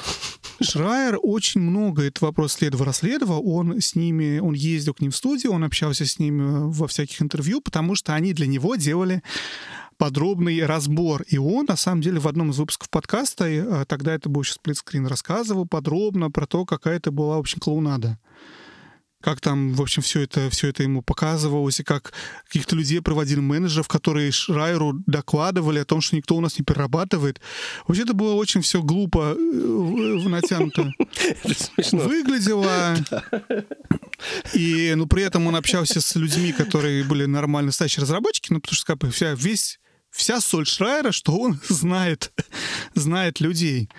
Шрайер 0.62 1.20
очень 1.22 1.62
много 1.62 2.04
этот 2.04 2.22
вопрос 2.22 2.54
следовал, 2.54 2.86
расследовал, 2.86 3.48
он 3.48 3.80
с 3.80 3.96
ними, 3.96 4.40
он 4.40 4.54
ездил 4.54 4.94
к 4.94 5.02
ним 5.02 5.12
в 5.12 5.16
студию, 5.16 5.52
он 5.52 5.64
общался 5.64 6.06
с 6.06 6.18
ними 6.18 6.72
во 6.72 6.88
всяких 6.88 7.22
интервью, 7.22 7.62
потому 7.62 7.96
что 7.96 8.16
они 8.16 8.34
для 8.34 8.48
него 8.48 8.76
делали 8.76 9.22
подробный 9.98 10.66
разбор. 10.66 11.24
И 11.24 11.38
он, 11.38 11.66
на 11.66 11.76
самом 11.76 12.02
деле, 12.02 12.20
в 12.20 12.28
одном 12.28 12.52
из 12.52 12.58
выпусков 12.58 12.90
подкаста, 12.90 13.46
э, 13.46 13.86
тогда 13.86 14.14
это 14.14 14.30
был 14.30 14.42
еще 14.42 14.54
сплитскрин, 14.54 15.08
рассказывал 15.08 15.68
подробно 15.68 16.32
про 16.32 16.46
то, 16.46 16.66
какая 16.66 16.98
это 16.98 17.12
была, 17.12 17.38
в 17.38 17.40
общем, 17.40 17.60
клоунада 17.60 18.18
как 19.26 19.42
там, 19.42 19.74
в 19.74 19.82
общем, 19.82 20.04
все 20.04 20.22
это, 20.22 20.52
все 20.52 20.68
это 20.68 20.84
ему 20.84 21.02
показывалось, 21.02 21.80
и 21.80 21.84
как 21.84 22.14
каких-то 22.46 22.76
людей 22.76 23.02
проводили 23.02 23.40
менеджеров, 23.40 23.88
которые 23.88 24.32
Шрайеру 24.32 25.02
докладывали 25.08 25.80
о 25.80 25.86
том, 25.86 26.00
что 26.00 26.16
никто 26.16 26.36
у 26.36 26.42
нас 26.42 26.60
не 26.60 26.64
перерабатывает. 26.64 27.42
Вообще 27.88 28.04
это 28.04 28.14
было 28.14 28.36
очень 28.36 28.62
все 28.62 28.84
глупо 28.84 29.36
э, 29.36 29.40
натянуто. 30.30 30.94
Выглядело. 31.92 32.96
И, 34.54 34.94
ну, 34.96 35.08
при 35.08 35.24
этом 35.24 35.48
он 35.48 35.56
общался 35.56 36.02
с 36.02 36.16
людьми, 36.16 36.52
которые 36.52 37.04
были 37.04 37.26
нормально 37.26 37.70
настоящие 37.70 38.04
разработчики, 38.04 38.54
ну, 38.54 38.62
потому 38.62 38.76
что, 38.76 38.86
как 38.86 39.00
бы, 39.00 39.10
вся, 39.10 39.34
весь, 39.34 39.80
вся 40.16 40.42
соль 40.42 40.66
Шрайера, 40.66 41.12
что 41.12 41.38
он 41.38 41.60
знает, 41.70 42.32
знает 42.94 43.40
людей. 43.40 43.90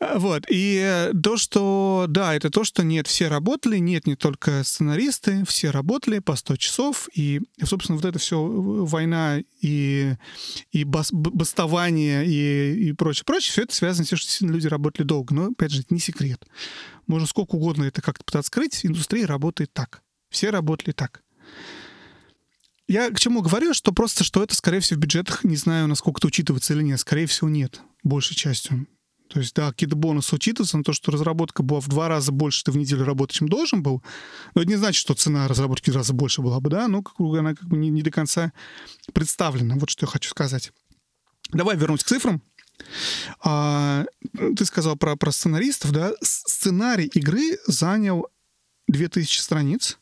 А, 0.00 0.18
вот. 0.18 0.44
И 0.48 0.78
э, 0.80 1.12
то, 1.12 1.36
что, 1.36 2.06
да, 2.08 2.34
это 2.34 2.50
то, 2.50 2.62
что 2.62 2.84
нет, 2.84 3.08
все 3.08 3.26
работали, 3.26 3.78
нет, 3.78 4.06
не 4.06 4.14
только 4.14 4.62
сценаристы, 4.62 5.44
все 5.44 5.70
работали 5.70 6.20
по 6.20 6.36
100 6.36 6.56
часов, 6.56 7.08
и, 7.14 7.40
собственно, 7.64 7.96
вот 7.96 8.04
это 8.04 8.20
все 8.20 8.40
война 8.40 9.40
и, 9.60 10.14
и 10.70 10.84
бас, 10.84 11.08
бастование 11.12 12.24
и, 12.24 12.90
и 12.90 12.92
прочее, 12.92 13.24
прочее, 13.24 13.50
все 13.52 13.62
это 13.62 13.74
связано 13.74 14.04
с 14.04 14.08
тем, 14.08 14.18
что 14.18 14.46
люди 14.46 14.68
работали 14.68 15.04
долго. 15.04 15.34
Но, 15.34 15.46
опять 15.46 15.72
же, 15.72 15.80
это 15.80 15.92
не 15.92 16.00
секрет. 16.00 16.46
Можно 17.08 17.26
сколько 17.26 17.56
угодно 17.56 17.84
это 17.84 18.00
как-то 18.00 18.24
пытаться 18.24 18.48
скрыть, 18.48 18.86
индустрия 18.86 19.26
работает 19.26 19.72
так. 19.72 20.02
Все 20.30 20.50
работали 20.50 20.92
так. 20.92 21.24
Я 22.88 23.10
к 23.10 23.20
чему 23.20 23.42
говорю, 23.42 23.74
что 23.74 23.92
просто, 23.92 24.24
что 24.24 24.42
это, 24.42 24.54
скорее 24.54 24.80
всего, 24.80 24.98
в 24.98 25.02
бюджетах, 25.02 25.44
не 25.44 25.56
знаю, 25.56 25.86
насколько 25.88 26.20
это 26.20 26.28
учитывается 26.28 26.72
или 26.72 26.82
нет, 26.82 26.98
скорее 26.98 27.26
всего, 27.26 27.48
нет, 27.48 27.82
большей 28.02 28.34
частью. 28.34 28.86
То 29.28 29.40
есть, 29.40 29.54
да, 29.54 29.70
какие-то 29.70 29.94
бонусы 29.94 30.34
учитываются 30.34 30.78
на 30.78 30.84
то, 30.84 30.94
что 30.94 31.12
разработка 31.12 31.62
была 31.62 31.80
в 31.80 31.88
два 31.88 32.08
раза 32.08 32.32
больше 32.32 32.64
ты 32.64 32.72
в 32.72 32.78
неделю 32.78 33.04
работать, 33.04 33.36
чем 33.36 33.48
должен 33.48 33.82
был. 33.82 34.02
Но 34.54 34.62
это 34.62 34.70
не 34.70 34.76
значит, 34.76 34.98
что 34.98 35.12
цена 35.12 35.46
разработки 35.48 35.90
в 35.90 35.92
два 35.92 36.00
раза 36.00 36.14
больше 36.14 36.40
была 36.40 36.60
бы, 36.60 36.70
да, 36.70 36.88
но 36.88 37.02
как, 37.02 37.20
она 37.20 37.54
как 37.54 37.68
бы 37.68 37.76
не, 37.76 37.90
не 37.90 38.02
до 38.02 38.10
конца 38.10 38.52
представлена. 39.12 39.74
Вот 39.76 39.90
что 39.90 40.06
я 40.06 40.10
хочу 40.10 40.30
сказать. 40.30 40.72
Давай 41.52 41.76
вернусь 41.76 42.04
к 42.04 42.06
цифрам. 42.06 42.42
А, 43.40 44.06
ты 44.56 44.64
сказал 44.64 44.96
про, 44.96 45.16
про 45.16 45.30
сценаристов, 45.30 45.92
да? 45.92 46.12
Сценарий 46.22 47.06
игры 47.06 47.58
занял 47.66 48.28
2000 48.88 49.40
страниц. 49.40 49.98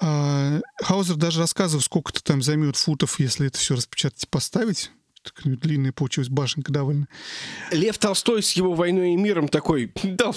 А, 0.00 0.60
Хаузер 0.80 1.16
даже 1.16 1.40
рассказывал, 1.40 1.82
сколько-то 1.82 2.22
там 2.22 2.42
займет 2.42 2.76
футов, 2.76 3.18
если 3.18 3.46
это 3.46 3.58
все 3.58 3.74
распечатать 3.74 4.24
и 4.24 4.26
поставить 4.26 4.90
такая 5.22 5.56
длинная 5.56 5.92
получилась 5.92 6.28
башенка 6.28 6.72
довольно. 6.72 7.08
Лев 7.70 7.98
Толстой 7.98 8.42
с 8.42 8.52
его 8.52 8.74
«Войной 8.74 9.12
и 9.12 9.16
миром» 9.16 9.48
такой, 9.48 9.92
да, 10.02 10.32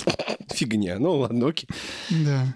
фигня, 0.50 1.00
ну 1.00 1.20
ладно, 1.20 1.50
окей. 1.50 1.68
Да. 2.10 2.54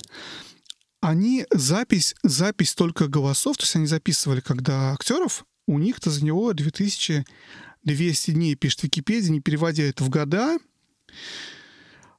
Они 1.01 1.45
запись, 1.51 2.15
запись 2.23 2.73
только 2.73 3.07
голосов, 3.07 3.57
то 3.57 3.63
есть 3.63 3.75
они 3.75 3.85
записывали, 3.85 4.41
когда 4.41 4.91
актеров, 4.93 5.45
у 5.67 5.79
них-то 5.79 6.09
за 6.09 6.23
него 6.23 6.51
2200 6.53 8.31
дней, 8.31 8.55
пишет 8.55 8.83
Википедия, 8.83 9.31
не 9.31 9.41
переводя 9.41 9.83
это 9.83 10.03
в 10.03 10.09
года. 10.09 10.57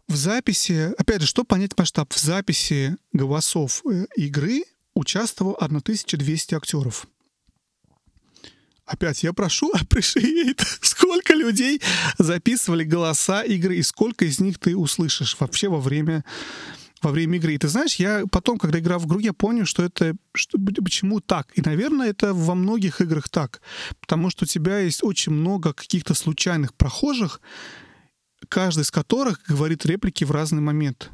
В 0.08 0.14
записи, 0.14 0.92
опять 0.98 1.22
же, 1.22 1.26
что 1.26 1.42
понять 1.42 1.76
масштаб? 1.76 2.12
В 2.12 2.18
записи 2.18 2.96
голосов 3.12 3.82
э, 3.90 4.06
игры 4.16 4.62
участвовало 4.96 5.56
1200 5.56 6.54
актеров. 6.54 7.06
Опять 8.86 9.22
я 9.24 9.32
прошу 9.32 9.72
appreciate, 9.74 10.64
сколько 10.80 11.34
людей 11.34 11.80
записывали 12.18 12.84
голоса 12.84 13.42
игры 13.42 13.76
и 13.76 13.82
сколько 13.82 14.24
из 14.24 14.40
них 14.40 14.58
ты 14.58 14.76
услышишь 14.76 15.36
вообще 15.38 15.68
во 15.68 15.80
время 15.80 16.24
во 17.02 17.10
время 17.10 17.36
игры. 17.36 17.54
И 17.54 17.58
ты 17.58 17.68
знаешь, 17.68 17.96
я 17.96 18.24
потом, 18.30 18.58
когда 18.58 18.78
играл 18.78 18.98
в 18.98 19.06
игру, 19.06 19.18
я 19.18 19.34
понял, 19.34 19.66
что 19.66 19.84
это 19.84 20.16
что, 20.34 20.58
почему 20.58 21.20
так. 21.20 21.46
И, 21.54 21.60
наверное, 21.60 22.08
это 22.08 22.32
во 22.32 22.54
многих 22.54 23.02
играх 23.02 23.28
так. 23.28 23.60
Потому 24.00 24.30
что 24.30 24.44
у 24.44 24.46
тебя 24.46 24.78
есть 24.78 25.04
очень 25.04 25.32
много 25.32 25.74
каких-то 25.74 26.14
случайных 26.14 26.74
прохожих, 26.74 27.42
каждый 28.48 28.80
из 28.80 28.90
которых 28.90 29.42
говорит 29.46 29.84
реплики 29.84 30.24
в 30.24 30.30
разный 30.30 30.62
момент. 30.62 31.10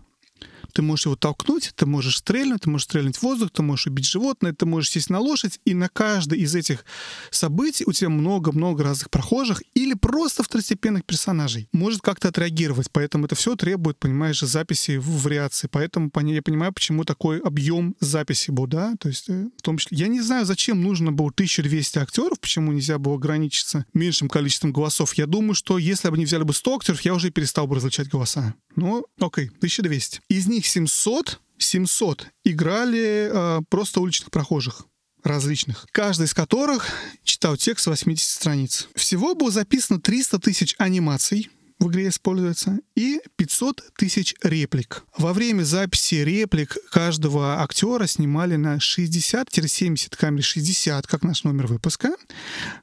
Ты 0.73 0.83
можешь 0.83 1.07
его 1.07 1.17
толкнуть, 1.17 1.73
ты 1.75 1.87
можешь 1.87 2.19
стрельнуть, 2.19 2.63
ты 2.63 2.71
можешь 2.71 2.85
стрельнуть 2.85 3.17
в 3.17 3.23
воздух, 3.23 3.51
ты 3.51 3.63
можешь 3.63 3.87
убить 3.87 4.07
животное, 4.07 4.53
ты 4.53 4.67
можешь 4.67 4.91
сесть 4.91 5.11
на 5.11 5.19
лошадь, 5.19 5.61
и 5.65 5.75
на 5.75 5.89
каждое 5.89 6.39
из 6.39 6.55
этих 6.55 6.85
событий 7.31 7.85
у 7.87 7.93
тебя 7.93 8.09
много-много 8.09 8.85
разных 8.85 9.11
прохожих 9.11 9.63
или 9.75 9.95
просто 9.95 10.43
второстепенных 10.43 11.05
персонажей. 11.05 11.69
Может 11.73 12.03
как-то 12.03 12.29
отреагировать, 12.29 12.89
поэтому 12.91 13.27
это 13.27 13.35
все 13.35 13.57
требует, 13.57 13.99
понимаешь, 13.99 14.41
записи 14.41 14.97
в 14.97 15.23
вариации. 15.23 15.69
Поэтому 15.71 16.11
я 16.23 16.43
понимаю, 16.43 16.73
почему 16.73 17.05
такой 17.05 17.39
объем 17.41 17.95
записи 18.01 18.51
был, 18.51 18.67
да, 18.67 18.95
то 18.99 19.09
есть 19.09 19.29
э, 19.29 19.49
в 19.57 19.63
том 19.63 19.79
числе. 19.79 19.99
Я 19.99 20.09
не 20.09 20.21
знаю, 20.21 20.45
зачем 20.45 20.83
нужно 20.83 21.13
было 21.13 21.29
1200 21.29 21.99
актеров, 21.99 22.41
почему 22.41 22.73
нельзя 22.73 22.99
было 22.99 23.15
ограничиться 23.15 23.85
меньшим 23.95 24.29
количеством 24.29 24.73
голосов. 24.73 25.15
Я 25.15 25.27
думаю, 25.27 25.55
что 25.55 25.79
если 25.79 26.09
бы 26.09 26.15
они 26.15 26.25
взяли 26.25 26.43
бы 26.43 26.53
100 26.53 26.77
актеров, 26.77 27.01
я 27.03 27.15
уже 27.15 27.31
перестал 27.31 27.67
бы 27.67 27.77
различать 27.77 28.09
голоса. 28.09 28.55
Ну, 28.77 29.05
окей, 29.21 29.47
1200. 29.47 30.21
Из 30.29 30.47
них 30.47 30.67
700, 30.67 31.41
700 31.59 32.27
играли 32.45 33.31
э, 33.33 33.61
просто 33.69 34.01
уличных 34.01 34.31
прохожих 34.31 34.87
различных, 35.23 35.87
каждый 35.93 36.25
из 36.25 36.35
которых 36.35 36.89
читал 37.23 37.57
текст 37.57 37.87
80 37.87 38.29
страниц. 38.29 38.89
Всего 38.95 39.35
было 39.35 39.51
записано 39.51 40.01
300 40.01 40.39
тысяч 40.41 40.75
анимаций, 40.79 41.49
в 41.79 41.89
игре 41.89 42.09
используется, 42.09 42.79
и 42.95 43.21
500 43.37 43.83
тысяч 43.99 44.35
реплик. 44.43 45.05
Во 45.17 45.33
время 45.33 45.63
записи 45.65 46.17
реплик 46.17 46.77
каждого 46.91 47.61
актера 47.61 48.07
снимали 48.07 48.57
на 48.57 48.77
60-70 48.77 50.17
камер, 50.17 50.45
60, 50.45 51.07
как 51.07 51.23
наш 51.23 51.45
номер 51.45 51.67
выпуска, 51.67 52.15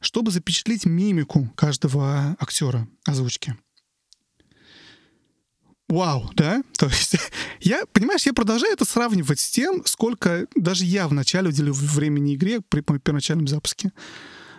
чтобы 0.02 0.32
запечатлеть 0.32 0.86
мимику 0.86 1.50
каждого 1.56 2.36
актера 2.40 2.88
озвучки 3.06 3.56
вау, 5.90 6.30
да? 6.36 6.64
То 6.78 6.86
есть 6.86 7.18
я, 7.60 7.86
понимаешь, 7.92 8.26
я 8.26 8.34
продолжаю 8.34 8.74
это 8.74 8.86
сравнивать 8.86 9.40
с 9.40 9.50
тем, 9.50 9.84
сколько 9.86 10.48
даже 10.56 10.86
я 10.86 11.08
вначале 11.08 11.50
уделил 11.50 11.74
времени 11.74 12.36
игре 12.36 12.62
при 12.62 12.82
первоначальном 12.82 13.48
запуске. 13.48 13.92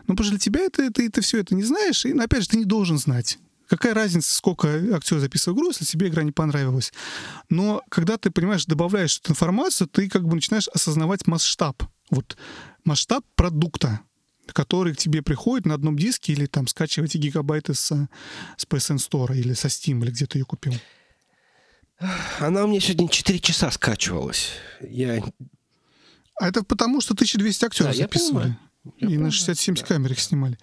Но 0.06 0.14
потому 0.14 0.24
что 0.24 0.32
для 0.32 0.40
тебя 0.40 0.60
это, 0.60 0.90
ты, 0.90 1.08
ты 1.08 1.20
все 1.20 1.38
это 1.38 1.54
не 1.54 1.62
знаешь, 1.62 2.04
и, 2.04 2.12
опять 2.18 2.42
же, 2.42 2.48
ты 2.48 2.56
не 2.58 2.64
должен 2.64 2.98
знать. 2.98 3.38
Какая 3.68 3.94
разница, 3.94 4.34
сколько 4.34 4.68
актер 4.96 5.20
записывал 5.20 5.56
игру, 5.56 5.68
если 5.68 5.84
тебе 5.84 6.08
игра 6.08 6.24
не 6.24 6.32
понравилась. 6.32 6.92
Но 7.48 7.82
когда 7.88 8.18
ты, 8.18 8.32
понимаешь, 8.32 8.66
добавляешь 8.66 9.18
эту 9.18 9.30
информацию, 9.30 9.86
ты 9.86 10.08
как 10.08 10.26
бы 10.26 10.34
начинаешь 10.34 10.66
осознавать 10.66 11.28
масштаб. 11.28 11.84
Вот 12.10 12.36
масштаб 12.84 13.24
продукта, 13.36 14.00
который 14.48 14.94
к 14.94 14.98
тебе 14.98 15.22
приходит 15.22 15.66
на 15.66 15.74
одном 15.74 15.96
диске 15.96 16.32
или 16.32 16.46
там 16.46 16.66
скачиваете 16.66 17.18
гигабайты 17.18 17.74
с, 17.74 17.92
с 18.56 18.66
PSN 18.68 18.96
Store 18.96 19.38
или 19.38 19.52
со 19.52 19.68
Steam, 19.68 20.02
или 20.02 20.10
где 20.10 20.26
ты 20.26 20.38
ее 20.38 20.44
купил. 20.44 20.74
Она 22.38 22.64
у 22.64 22.66
меня 22.66 22.80
сегодня 22.80 23.08
4 23.08 23.38
часа 23.40 23.70
скачивалась. 23.70 24.52
Я... 24.80 25.22
А 26.40 26.48
это 26.48 26.64
потому, 26.64 27.00
что 27.02 27.12
1200 27.12 27.64
актеров 27.66 27.92
да, 27.92 27.98
записывали. 27.98 28.56
Я 28.84 28.90
и 28.96 29.00
понимаю. 29.00 29.20
на 29.24 29.28
60-70 29.28 29.80
да. 29.80 29.86
камер 29.86 30.12
их 30.12 30.20
снимали. 30.20 30.58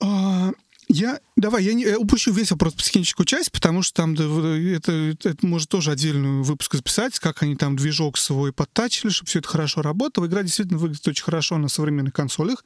А, 0.00 0.52
я, 0.88 1.20
давай, 1.36 1.64
я, 1.64 1.74
не, 1.74 1.84
я 1.84 1.98
упущу 1.98 2.32
весь 2.32 2.50
вопрос 2.50 2.74
техническую 2.74 3.26
часть, 3.26 3.50
потому 3.52 3.82
что 3.82 3.94
там 4.02 4.14
да, 4.14 4.24
это, 4.24 4.92
это 5.24 5.46
может 5.46 5.68
тоже 5.68 5.90
отдельную 5.90 6.42
выпуск 6.42 6.74
записать, 6.74 7.18
как 7.18 7.42
они 7.42 7.56
там 7.56 7.76
движок 7.76 8.18
свой 8.18 8.52
подтачили, 8.52 9.10
чтобы 9.10 9.28
все 9.28 9.38
это 9.38 9.48
хорошо 9.48 9.82
работало. 9.82 10.26
Игра 10.26 10.42
действительно 10.42 10.78
выглядит 10.78 11.06
очень 11.08 11.24
хорошо 11.24 11.58
на 11.58 11.68
современных 11.68 12.12
консолях. 12.12 12.64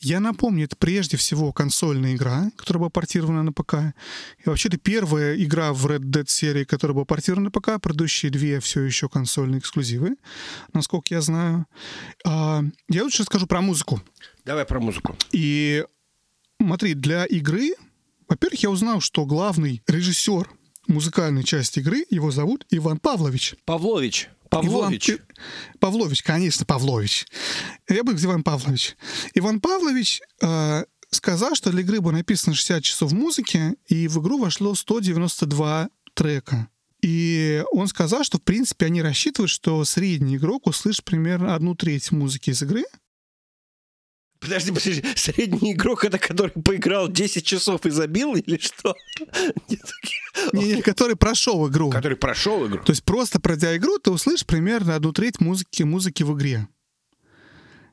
Я 0.00 0.20
напомню, 0.20 0.64
это 0.64 0.76
прежде 0.76 1.16
всего 1.16 1.52
консольная 1.52 2.14
игра, 2.14 2.50
которая 2.56 2.80
была 2.80 2.90
портирована 2.90 3.42
на 3.42 3.52
ПК. 3.52 3.74
И 4.44 4.48
вообще 4.48 4.68
это 4.68 4.78
первая 4.78 5.36
игра 5.36 5.72
в 5.72 5.86
Red 5.86 6.04
Dead 6.04 6.28
серии, 6.28 6.64
которая 6.64 6.94
была 6.94 7.04
портирована 7.04 7.46
на 7.46 7.50
ПК. 7.50 7.80
Предыдущие 7.80 8.30
две 8.30 8.60
все 8.60 8.82
еще 8.82 9.08
консольные 9.08 9.58
эксклюзивы, 9.58 10.16
насколько 10.72 11.14
я 11.14 11.20
знаю. 11.20 11.66
А, 12.24 12.62
я 12.88 13.04
лучше 13.04 13.22
расскажу 13.22 13.46
про 13.46 13.60
музыку. 13.60 14.00
Давай 14.44 14.64
про 14.64 14.80
музыку. 14.80 15.16
И 15.32 15.84
Смотри, 16.60 16.94
для 16.94 17.24
игры, 17.24 17.74
во-первых, 18.28 18.62
я 18.62 18.70
узнал, 18.70 19.00
что 19.00 19.24
главный 19.24 19.82
режиссер 19.86 20.50
музыкальной 20.88 21.44
части 21.44 21.78
игры, 21.78 22.04
его 22.10 22.30
зовут 22.30 22.66
Иван 22.70 22.98
Павлович. 22.98 23.54
Павлович. 23.64 24.28
Павлович. 24.50 25.10
Иван, 25.10 25.20
Павлович, 25.78 26.22
конечно, 26.22 26.64
Павлович. 26.66 27.26
Я 27.88 28.02
бы 28.02 28.12
Иван 28.12 28.42
Павлович. 28.42 28.96
Иван 29.34 29.60
Павлович 29.60 30.20
э, 30.40 30.84
сказал, 31.10 31.54
что 31.54 31.70
для 31.70 31.82
игры 31.82 32.00
было 32.00 32.12
написано 32.12 32.54
60 32.54 32.82
часов 32.82 33.12
музыки, 33.12 33.74
и 33.86 34.08
в 34.08 34.20
игру 34.20 34.38
вошло 34.38 34.74
192 34.74 35.90
трека. 36.14 36.68
И 37.02 37.62
он 37.70 37.86
сказал, 37.86 38.24
что, 38.24 38.38
в 38.38 38.42
принципе, 38.42 38.86
они 38.86 39.02
рассчитывают, 39.02 39.50
что 39.50 39.84
средний 39.84 40.36
игрок 40.36 40.66
услышит 40.66 41.04
примерно 41.04 41.54
одну 41.54 41.74
треть 41.74 42.10
музыки 42.10 42.50
из 42.50 42.62
игры, 42.62 42.84
Подожди, 44.40 44.70
подожди, 44.70 45.04
средний 45.16 45.72
игрок 45.72 46.04
это 46.04 46.18
который 46.18 46.50
поиграл 46.50 47.08
10 47.08 47.44
часов 47.44 47.84
и 47.86 47.90
забил 47.90 48.34
или 48.34 48.58
что? 48.58 48.94
Не, 50.52 50.74
не, 50.74 50.82
который 50.82 51.16
прошел 51.16 51.68
игру. 51.68 51.90
Который 51.90 52.16
прошел 52.16 52.66
игру. 52.68 52.82
То 52.84 52.92
есть 52.92 53.02
просто 53.02 53.40
пройдя 53.40 53.76
игру, 53.76 53.98
ты 53.98 54.12
услышишь 54.12 54.46
примерно 54.46 54.94
одну 54.94 55.12
треть 55.12 55.40
музыки, 55.40 55.82
музыки 55.82 56.22
в 56.22 56.36
игре. 56.36 56.68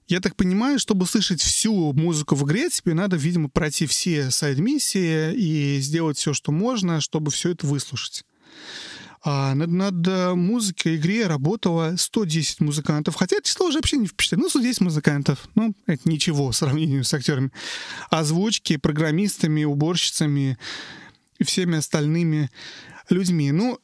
Я 0.07 0.19
так 0.19 0.35
понимаю, 0.35 0.77
чтобы 0.77 1.03
услышать 1.03 1.41
всю 1.41 1.91
музыку 1.93 2.35
в 2.35 2.45
игре, 2.45 2.69
тебе 2.69 2.93
надо, 2.93 3.17
видимо, 3.17 3.49
пройти 3.49 3.87
все 3.87 4.29
сайд-миссии 4.29 5.33
и 5.33 5.79
сделать 5.81 6.17
все, 6.17 6.33
что 6.33 6.51
можно, 6.51 7.01
чтобы 7.01 7.31
все 7.31 7.49
это 7.51 7.65
выслушать. 7.65 8.23
А 9.27 9.55
над, 9.55 9.71
над 9.71 10.07
э, 10.07 10.35
музыкой 10.35 10.97
игре 10.97 11.25
работало 11.25 11.95
110 11.97 12.61
музыкантов. 12.61 13.15
Хотя 13.15 13.37
это 13.37 13.49
число 13.49 13.65
уже 13.65 13.79
вообще 13.79 13.97
не 13.97 14.05
впечатляет. 14.05 14.43
Ну, 14.43 14.49
110 14.49 14.81
музыкантов. 14.81 15.49
Ну, 15.55 15.73
это 15.87 16.07
ничего 16.07 16.51
в 16.51 16.55
сравнении 16.55 17.01
с 17.01 17.11
актерами. 17.11 17.51
Озвучки, 18.11 18.77
программистами, 18.77 19.63
уборщицами 19.63 20.59
и 21.39 21.43
всеми 21.43 21.79
остальными 21.79 22.51
людьми. 23.09 23.51
Ну, 23.51 23.79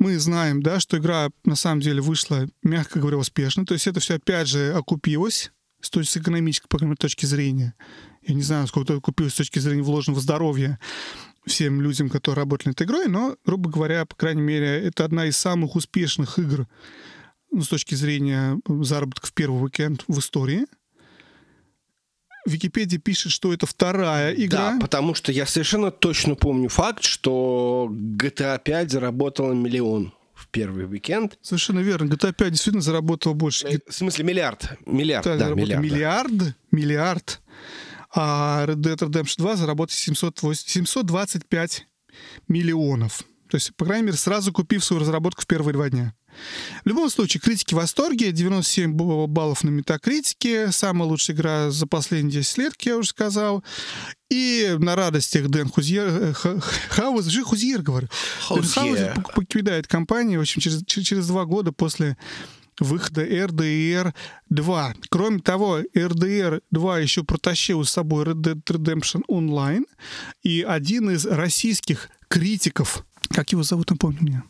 мы 0.00 0.18
знаем, 0.18 0.60
да, 0.64 0.80
что 0.80 0.98
игра 0.98 1.28
на 1.44 1.54
самом 1.54 1.80
деле 1.80 2.00
вышла, 2.00 2.48
мягко 2.64 2.98
говоря, 2.98 3.18
успешно. 3.18 3.64
То 3.64 3.74
есть 3.74 3.86
это 3.86 4.00
все 4.00 4.14
опять 4.14 4.48
же 4.48 4.72
окупилось 4.72 5.52
с 5.80 5.90
той 5.90 6.04
с 6.04 6.16
экономической, 6.16 6.66
по 6.66 6.78
крайней 6.78 6.90
мере, 6.90 6.98
точки 6.98 7.24
зрения. 7.24 7.74
Я 8.26 8.34
не 8.34 8.42
знаю, 8.42 8.66
сколько 8.66 8.94
это 8.94 8.98
окупилось 8.98 9.34
с 9.34 9.36
точки 9.36 9.60
зрения 9.60 9.82
вложенного 9.82 10.20
здоровья 10.20 10.80
всем 11.46 11.80
людям, 11.80 12.10
которые 12.10 12.42
работали 12.42 12.68
над 12.68 12.82
игрой, 12.82 13.08
но, 13.08 13.36
грубо 13.44 13.70
говоря, 13.70 14.04
по 14.04 14.16
крайней 14.16 14.42
мере, 14.42 14.80
это 14.82 15.04
одна 15.04 15.26
из 15.26 15.36
самых 15.36 15.76
успешных 15.76 16.38
игр 16.38 16.66
ну, 17.50 17.62
с 17.62 17.68
точки 17.68 17.94
зрения 17.94 18.60
заработка 18.66 19.26
в 19.28 19.32
первый 19.32 19.62
уикенд 19.62 20.04
в 20.08 20.18
истории. 20.18 20.66
Википедия 22.44 23.00
пишет, 23.00 23.32
что 23.32 23.52
это 23.52 23.66
вторая 23.66 24.32
игра. 24.32 24.72
Да, 24.72 24.78
потому 24.80 25.14
что 25.14 25.32
я 25.32 25.46
совершенно 25.46 25.90
точно 25.90 26.36
помню 26.36 26.68
факт, 26.68 27.02
что 27.02 27.88
GTA 27.90 28.60
5 28.62 28.90
заработала 28.90 29.52
миллион 29.52 30.12
в 30.34 30.48
первый 30.48 30.86
уикенд. 30.86 31.38
Совершенно 31.42 31.80
верно. 31.80 32.12
GTA 32.12 32.32
5 32.32 32.50
действительно 32.50 32.82
заработала 32.82 33.32
больше. 33.32 33.66
Э, 33.66 33.78
в 33.88 33.92
смысле 33.92 34.24
миллиард? 34.24 34.78
Миллиард, 34.86 35.24
да, 35.24 35.36
да 35.36 35.48
миллиард. 35.54 35.82
Миллиард, 35.82 36.32
миллиард 36.70 37.40
а 38.16 38.64
Red 38.66 38.76
Dead 38.76 38.96
Redemption 38.96 39.34
2 39.38 39.56
заработать 39.56 39.94
708, 39.94 40.66
725 40.66 41.86
миллионов. 42.48 43.24
То 43.50 43.56
есть, 43.56 43.76
по 43.76 43.84
крайней 43.84 44.06
мере, 44.06 44.16
сразу 44.16 44.52
купив 44.52 44.84
свою 44.84 45.00
разработку 45.02 45.42
в 45.42 45.46
первые 45.46 45.74
два 45.74 45.88
дня. 45.88 46.14
В 46.84 46.88
любом 46.88 47.10
случае, 47.10 47.40
критики 47.40 47.74
в 47.74 47.76
восторге. 47.76 48.32
97 48.32 48.92
баллов 49.26 49.62
на 49.64 49.70
метакритике. 49.70 50.72
Самая 50.72 51.08
лучшая 51.08 51.36
игра 51.36 51.70
за 51.70 51.86
последние 51.86 52.40
10 52.40 52.58
лет, 52.58 52.72
как 52.72 52.86
я 52.86 52.96
уже 52.96 53.10
сказал. 53.10 53.62
И 54.30 54.74
на 54.78 54.96
радостях 54.96 55.48
Дэн 55.48 55.68
Хузьер... 55.68 56.34
Хаус... 56.88 57.26
Же 57.26 57.44
Хузьер, 57.44 57.82
говорю. 57.82 58.08
Дэн 58.50 58.64
Хаус 58.64 58.98
покидает 59.34 59.86
компанию. 59.86 60.40
В 60.40 60.42
общем, 60.42 60.60
через, 60.60 60.84
через 60.84 61.28
два 61.28 61.44
года 61.44 61.72
после 61.72 62.16
выхода 62.80 63.24
RDR 63.26 64.14
2. 64.50 64.94
Кроме 65.08 65.40
того, 65.40 65.80
RDR 65.80 66.62
2 66.70 66.98
еще 66.98 67.24
протащил 67.24 67.84
с 67.84 67.90
собой 67.90 68.24
Red 68.24 68.42
Dead 68.42 68.62
Redemption 68.62 69.22
Online, 69.28 69.84
и 70.42 70.62
один 70.62 71.10
из 71.10 71.26
российских 71.26 72.10
критиков, 72.28 73.04
как 73.30 73.52
его 73.52 73.62
зовут, 73.62 73.90
напомни 73.90 74.18
мне, 74.20 74.42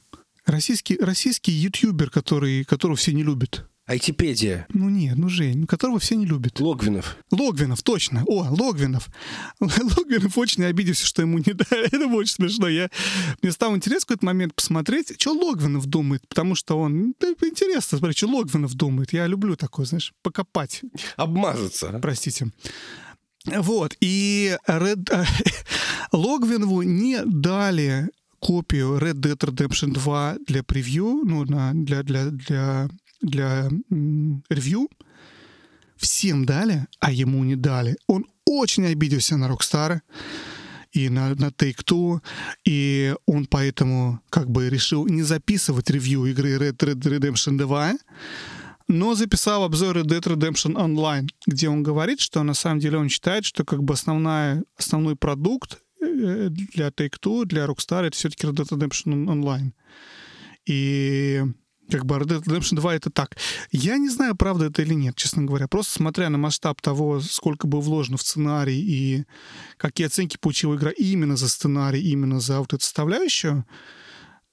российский, 0.44 0.98
российский 0.98 1.52
ютубер, 1.52 2.10
который, 2.10 2.64
которого 2.64 2.96
все 2.96 3.12
не 3.12 3.22
любят. 3.22 3.68
Айтипедия. 3.86 4.66
Ну 4.70 4.88
нет, 4.88 5.16
ну 5.16 5.28
Жень, 5.28 5.60
ну, 5.60 5.66
которого 5.68 6.00
все 6.00 6.16
не 6.16 6.26
любят. 6.26 6.58
Логвинов. 6.58 7.16
Логвинов, 7.30 7.82
точно. 7.82 8.24
О, 8.26 8.48
Логвинов. 8.50 9.08
Логвинов 9.60 10.36
очень 10.36 10.64
обиделся, 10.64 11.06
что 11.06 11.22
ему 11.22 11.38
не 11.38 11.52
дали. 11.52 11.86
Это 11.92 12.06
очень 12.08 12.34
смешно. 12.34 12.66
Я... 12.68 12.90
Мне 13.42 13.52
стало 13.52 13.76
интересно 13.76 14.00
в 14.00 14.06
какой-то 14.08 14.26
момент 14.26 14.54
посмотреть, 14.56 15.20
что 15.20 15.32
Логвинов 15.32 15.86
думает, 15.86 16.26
потому 16.28 16.56
что 16.56 16.76
он... 16.80 17.14
Да, 17.20 17.28
интересно 17.28 17.98
смотреть, 17.98 18.18
что 18.18 18.26
Логвинов 18.26 18.74
думает. 18.74 19.12
Я 19.12 19.28
люблю 19.28 19.54
такое, 19.54 19.86
знаешь, 19.86 20.12
покопать. 20.22 20.82
Обмазаться. 21.16 21.96
Простите. 22.02 22.50
Вот, 23.44 23.96
и 24.00 24.56
Red... 24.66 25.26
Логвинову 26.12 26.82
не 26.82 27.22
дали 27.24 28.08
копию 28.40 28.98
Red 28.98 29.14
Dead 29.14 29.38
Redemption 29.38 29.92
2 29.92 30.38
для 30.46 30.64
превью, 30.64 31.22
ну, 31.24 31.44
на, 31.44 31.72
для, 31.72 32.02
для, 32.02 32.30
для 32.30 32.88
для 33.20 33.68
ревью, 34.48 34.88
всем 35.96 36.44
дали, 36.44 36.86
а 37.00 37.10
ему 37.10 37.44
не 37.44 37.56
дали. 37.56 37.96
Он 38.06 38.26
очень 38.44 38.86
обиделся 38.86 39.36
на 39.36 39.48
Rockstar 39.48 40.00
и 40.92 41.08
на, 41.08 41.34
на 41.34 41.48
Take-Two, 41.48 42.20
и 42.64 43.14
он 43.26 43.46
поэтому 43.46 44.20
как 44.30 44.50
бы 44.50 44.70
решил 44.70 45.06
не 45.06 45.22
записывать 45.22 45.90
ревью 45.90 46.24
игры 46.26 46.56
Red 46.56 46.76
Dead 46.76 47.00
Redemption 47.00 47.58
2, 47.58 47.94
но 48.88 49.14
записал 49.14 49.64
обзор 49.64 49.98
Red 49.98 50.04
Dead 50.04 50.22
Redemption 50.22 50.74
Online, 50.76 51.28
где 51.46 51.68
он 51.68 51.82
говорит, 51.82 52.20
что 52.20 52.42
на 52.42 52.54
самом 52.54 52.80
деле 52.80 52.98
он 52.98 53.08
считает, 53.08 53.44
что 53.44 53.64
как 53.64 53.82
бы 53.82 53.94
основная, 53.94 54.64
основной 54.76 55.16
продукт 55.16 55.80
э, 56.00 56.48
для 56.50 56.88
Take-Two, 56.88 57.46
для 57.46 57.66
Rockstar 57.66 58.04
это 58.04 58.16
все-таки 58.16 58.46
Red 58.46 58.54
Dead 58.54 58.68
Redemption 58.68 59.26
Online. 59.26 59.72
И 60.66 61.42
как 61.90 62.04
бы 62.06 62.16
Red 62.16 62.26
Dead 62.26 62.42
Redemption 62.42 62.76
2 62.76 62.94
это 62.94 63.10
так. 63.10 63.36
Я 63.70 63.98
не 63.98 64.08
знаю, 64.08 64.34
правда 64.34 64.66
это 64.66 64.82
или 64.82 64.94
нет, 64.94 65.16
честно 65.16 65.44
говоря. 65.44 65.68
Просто 65.68 65.92
смотря 65.94 66.28
на 66.30 66.38
масштаб 66.38 66.80
того, 66.80 67.20
сколько 67.20 67.66
было 67.66 67.80
вложено 67.80 68.16
в 68.16 68.22
сценарий 68.22 68.80
и 68.80 69.24
какие 69.76 70.06
оценки 70.06 70.36
получила 70.40 70.74
игра 70.74 70.90
именно 70.90 71.36
за 71.36 71.48
сценарий, 71.48 72.02
именно 72.02 72.40
за 72.40 72.60
вот 72.60 72.72
эту 72.72 72.82
составляющую 72.82 73.64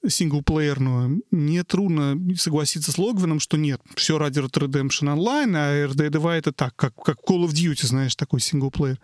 синглплеерную, 0.08 1.22
мне 1.32 1.64
трудно 1.64 2.20
согласиться 2.36 2.92
с 2.92 2.98
Логвином, 2.98 3.40
что 3.40 3.58
нет, 3.58 3.82
все 3.96 4.18
ради 4.18 4.40
Red 4.40 4.52
Redemption 4.52 5.16
Online, 5.16 5.56
а 5.56 5.88
RD 5.88 6.10
2 6.10 6.38
это 6.38 6.52
так, 6.52 6.76
как, 6.76 6.96
как 6.96 7.18
Call 7.20 7.46
of 7.46 7.52
Duty, 7.52 7.86
знаешь, 7.86 8.16
такой 8.16 8.42
синглплеер. 8.42 9.00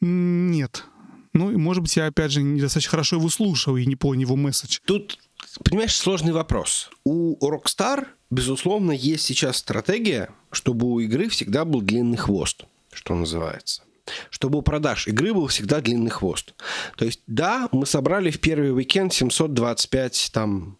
Нет. 0.00 0.84
Ну, 1.32 1.56
может 1.58 1.82
быть, 1.82 1.96
я, 1.96 2.06
опять 2.06 2.32
же, 2.32 2.42
недостаточно 2.42 2.90
хорошо 2.90 3.16
его 3.16 3.28
слушал 3.28 3.76
и 3.76 3.86
не 3.86 3.96
понял 3.96 4.22
его 4.22 4.36
месседж. 4.36 4.78
Тут 4.84 5.18
Понимаешь, 5.64 5.96
сложный 5.96 6.32
вопрос. 6.32 6.90
У 7.04 7.36
Rockstar, 7.46 8.06
безусловно, 8.30 8.92
есть 8.92 9.24
сейчас 9.24 9.58
стратегия, 9.58 10.30
чтобы 10.50 10.86
у 10.86 11.00
игры 11.00 11.28
всегда 11.28 11.64
был 11.64 11.82
длинный 11.82 12.16
хвост, 12.16 12.64
что 12.92 13.14
называется. 13.14 13.82
Чтобы 14.30 14.58
у 14.58 14.62
продаж 14.62 15.06
игры 15.06 15.34
был 15.34 15.48
всегда 15.48 15.80
длинный 15.80 16.10
хвост. 16.10 16.54
То 16.96 17.04
есть, 17.04 17.20
да, 17.26 17.68
мы 17.72 17.84
собрали 17.84 18.30
в 18.30 18.40
первый 18.40 18.72
уикенд 18.72 19.12
725 19.12 20.30
там, 20.32 20.78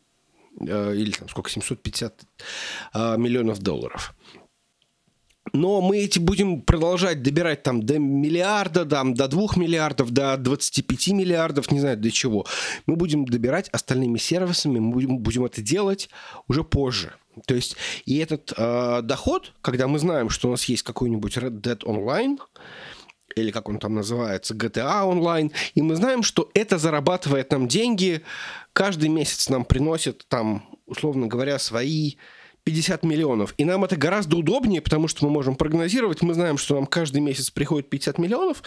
э, 0.60 0.94
или 0.96 1.10
там 1.10 1.28
сколько, 1.28 1.50
750 1.50 2.22
э, 2.94 3.16
миллионов 3.18 3.58
долларов 3.58 4.14
но 5.52 5.80
мы 5.80 5.98
эти 5.98 6.18
будем 6.18 6.62
продолжать 6.62 7.22
добирать 7.22 7.62
там 7.62 7.82
до 7.82 7.98
миллиарда, 7.98 8.84
там, 8.84 9.14
до 9.14 9.28
двух 9.28 9.56
миллиардов, 9.56 10.10
до 10.10 10.36
25 10.36 11.08
миллиардов, 11.08 11.70
не 11.70 11.80
знаю 11.80 11.96
до 11.96 12.10
чего. 12.10 12.46
Мы 12.86 12.96
будем 12.96 13.24
добирать 13.24 13.68
остальными 13.70 14.18
сервисами, 14.18 14.78
мы 14.78 14.92
будем, 14.92 15.18
будем 15.18 15.44
это 15.44 15.62
делать 15.62 16.08
уже 16.48 16.64
позже. 16.64 17.14
То 17.46 17.54
есть, 17.54 17.76
и 18.04 18.18
этот 18.18 18.52
э, 18.56 19.00
доход, 19.02 19.52
когда 19.60 19.86
мы 19.86 19.98
знаем, 19.98 20.28
что 20.28 20.48
у 20.48 20.50
нас 20.50 20.64
есть 20.64 20.82
какой-нибудь 20.82 21.36
Red 21.36 21.60
Dead 21.60 21.78
Online, 21.84 22.38
или 23.36 23.50
как 23.50 23.68
он 23.68 23.78
там 23.78 23.94
называется, 23.94 24.54
GTA 24.54 25.04
Online, 25.04 25.52
и 25.74 25.82
мы 25.82 25.94
знаем, 25.94 26.22
что 26.22 26.50
это 26.54 26.78
зарабатывает 26.78 27.52
нам 27.52 27.68
деньги, 27.68 28.22
каждый 28.72 29.08
месяц 29.08 29.48
нам 29.48 29.64
приносит 29.64 30.26
там, 30.28 30.68
условно 30.86 31.26
говоря, 31.26 31.58
свои 31.58 32.16
50 32.68 33.02
миллионов. 33.02 33.54
И 33.56 33.64
нам 33.64 33.82
это 33.84 33.96
гораздо 33.96 34.36
удобнее, 34.36 34.82
потому 34.82 35.08
что 35.08 35.24
мы 35.24 35.30
можем 35.30 35.56
прогнозировать, 35.56 36.20
мы 36.20 36.34
знаем, 36.34 36.58
что 36.58 36.74
нам 36.74 36.84
каждый 36.84 37.22
месяц 37.22 37.48
приходит 37.48 37.88
50 37.88 38.18
миллионов, 38.18 38.62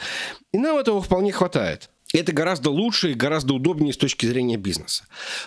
и 0.51 0.57
нам 0.57 0.79
этого 0.79 1.03
вполне 1.03 1.31
хватает. 1.31 1.91
Это 2.11 2.33
гораздо 2.33 2.71
лучше 2.71 3.11
и 3.11 3.13
гораздо 3.13 3.53
удобнее 3.53 3.93
с 3.93 3.97
точки 3.97 4.25
зрения 4.25 4.57
бизнеса. 4.57 5.03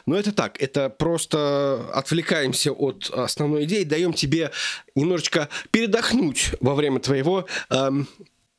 Но 0.06 0.16
это 0.16 0.30
так, 0.30 0.62
это 0.62 0.88
просто 0.88 1.90
отвлекаемся 1.92 2.70
от 2.70 3.10
основной 3.10 3.64
идеи, 3.64 3.82
даем 3.82 4.12
тебе 4.12 4.52
немножечко 4.94 5.48
передохнуть 5.72 6.52
во 6.60 6.76
время 6.76 7.00
твоего 7.00 7.46
эм, 7.70 8.06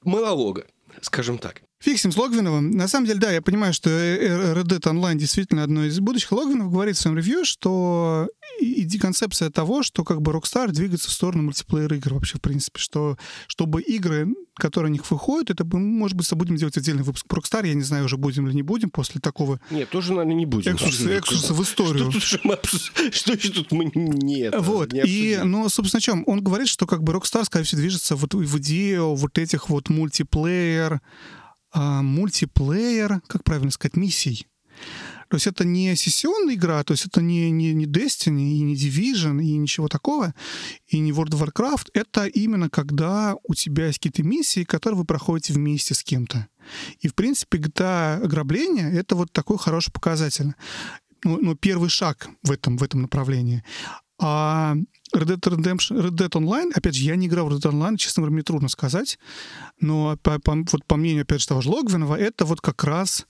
монолога, 0.03 0.65
скажем 0.99 1.37
так. 1.37 1.61
Фиксим 1.79 2.11
с 2.11 2.17
Логвиновым. 2.17 2.71
На 2.71 2.87
самом 2.87 3.05
деле, 3.05 3.19
да, 3.19 3.31
я 3.31 3.41
понимаю, 3.41 3.73
что 3.73 3.89
Red 3.89 4.63
Dead 4.63 4.81
Online 4.81 5.15
действительно 5.15 5.63
одно 5.63 5.85
из 5.85 5.99
будущих. 5.99 6.31
Логвинов 6.31 6.71
говорит 6.71 6.95
в 6.95 6.99
своем 6.99 7.17
ревью, 7.17 7.45
что 7.45 8.27
иди 8.59 8.97
концепция 8.97 9.49
того, 9.49 9.83
что 9.83 10.03
как 10.03 10.21
бы 10.21 10.31
Rockstar 10.31 10.71
двигается 10.71 11.09
в 11.09 11.11
сторону 11.11 11.43
мультиплеер 11.43 11.93
игр 11.93 12.13
вообще, 12.13 12.37
в 12.37 12.41
принципе, 12.41 12.79
что 12.79 13.17
чтобы 13.47 13.81
игры, 13.81 14.33
которые 14.55 14.89
у 14.89 14.93
них 14.93 15.11
выходят, 15.11 15.51
это, 15.51 15.65
может 15.65 16.17
быть, 16.17 16.31
будем 16.33 16.55
делать 16.55 16.77
отдельный 16.77 17.03
выпуск 17.03 17.27
про 17.27 17.41
Rockstar, 17.41 17.67
я 17.67 17.73
не 17.73 17.83
знаю, 17.83 18.05
уже 18.05 18.17
будем 18.17 18.47
или 18.47 18.55
не 18.55 18.63
будем 18.63 18.89
после 18.89 19.19
такого... 19.19 19.59
Нет, 19.69 19.89
тоже, 19.89 20.13
наверное, 20.13 20.35
не 20.35 20.45
будем. 20.45 20.75
Экскурса, 20.75 21.09
экскурса 21.09 21.53
в 21.53 21.61
историю. 21.61 22.11
Что 22.11 22.37
тут, 22.55 23.11
что 23.11 23.53
тут 23.53 23.71
мы 23.73 23.91
нет. 23.93 24.55
Вот, 24.57 24.93
не 24.93 25.01
и, 25.01 25.39
ну, 25.43 25.67
собственно, 25.69 25.99
о 25.99 26.01
чем? 26.01 26.23
Он 26.25 26.41
говорит, 26.41 26.69
что 26.69 26.87
как 26.87 27.03
бы 27.03 27.11
Rockstar, 27.13 27.43
скорее 27.43 27.65
всего, 27.65 27.81
движется 27.81 28.15
вот 28.15 28.33
в 28.33 28.57
идею 28.59 29.13
вот 29.13 29.37
этих 29.37 29.69
вот 29.69 29.89
мультиплеер, 29.89 31.01
а, 31.75 32.01
мультиплеер, 32.01 33.21
как 33.27 33.43
правильно 33.43 33.69
сказать, 33.69 33.97
миссий. 33.97 34.47
То 35.27 35.35
есть 35.35 35.47
это 35.47 35.65
не 35.65 35.93
сессионная 35.95 36.53
игра, 36.53 36.83
то 36.83 36.93
есть 36.93 37.05
это 37.05 37.21
не, 37.21 37.51
не, 37.51 37.73
не 37.73 37.85
Destiny, 37.85 38.53
и 38.53 38.61
не 38.61 38.75
Division, 38.75 39.43
и 39.43 39.57
ничего 39.57 39.89
такого, 39.89 40.33
и 40.87 40.99
не 40.99 41.11
World 41.11 41.31
of 41.31 41.45
Warcraft. 41.45 41.89
Это 41.93 42.27
именно 42.27 42.69
когда 42.69 43.35
у 43.43 43.53
тебя 43.55 43.87
есть 43.87 43.99
какие-то 43.99 44.23
миссии, 44.23 44.63
которые 44.63 44.99
вы 44.99 45.05
проходите 45.05 45.51
вместе 45.51 45.93
с 45.93 46.03
кем-то. 46.03 46.47
И, 47.01 47.09
в 47.09 47.13
принципе, 47.15 47.57
GTA 47.57 48.23
ограбление— 48.23 48.91
это 48.93 49.15
вот 49.15 49.33
такой 49.33 49.57
хороший 49.57 49.91
показатель. 49.91 50.53
Ну, 51.25 51.39
ну, 51.41 51.55
первый 51.55 51.89
шаг 51.89 52.29
в 52.43 52.51
этом, 52.51 52.77
в 52.77 52.83
этом 52.83 53.01
направлении. 53.01 53.63
А 54.17 54.75
Red 55.13 55.37
Dead 55.37 55.39
Redemption, 55.39 56.01
Red 56.01 56.11
Dead 56.11 56.29
Online, 56.29 56.71
опять 56.73 56.95
же, 56.95 57.03
я 57.03 57.15
не 57.15 57.27
играл 57.27 57.49
в 57.49 57.53
Red 57.53 57.61
Dead 57.61 57.71
Online, 57.71 57.97
честно 57.97 58.21
говоря, 58.21 58.33
мне 58.33 58.43
трудно 58.43 58.69
сказать, 58.69 59.19
но 59.79 60.17
по, 60.17 60.39
по, 60.39 60.55
вот 60.55 60.85
по 60.85 60.95
мнению, 60.95 61.23
опять 61.23 61.41
же, 61.41 61.47
того 61.47 61.61
же 61.61 61.69
Логвинова, 61.69 62.15
это 62.15 62.45
вот 62.45 62.61
как 62.61 62.83
раз 62.83 63.27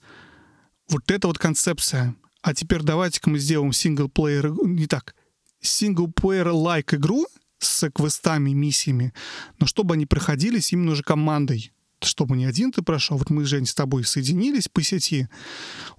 вот 0.88 1.10
эта 1.10 1.26
вот 1.26 1.38
концепция. 1.38 2.14
А 2.42 2.54
теперь 2.54 2.82
давайте-ка 2.82 3.28
мы 3.28 3.38
сделаем 3.38 3.72
синглплеер, 3.72 4.52
не 4.64 4.86
так, 4.86 5.16
синглплеер-лайк 5.60 6.94
игру 6.94 7.26
с 7.58 7.90
квестами, 7.90 8.50
миссиями, 8.50 9.12
но 9.58 9.66
чтобы 9.66 9.94
они 9.94 10.06
проходились 10.06 10.72
именно 10.72 10.92
уже 10.92 11.02
командой 11.02 11.72
чтобы 12.06 12.36
не 12.36 12.44
один 12.44 12.72
ты 12.72 12.82
прошел. 12.82 13.16
Вот 13.16 13.30
мы, 13.30 13.44
Жень, 13.44 13.66
с 13.66 13.74
тобой 13.74 14.04
соединились 14.04 14.68
по 14.68 14.82
сети. 14.82 15.28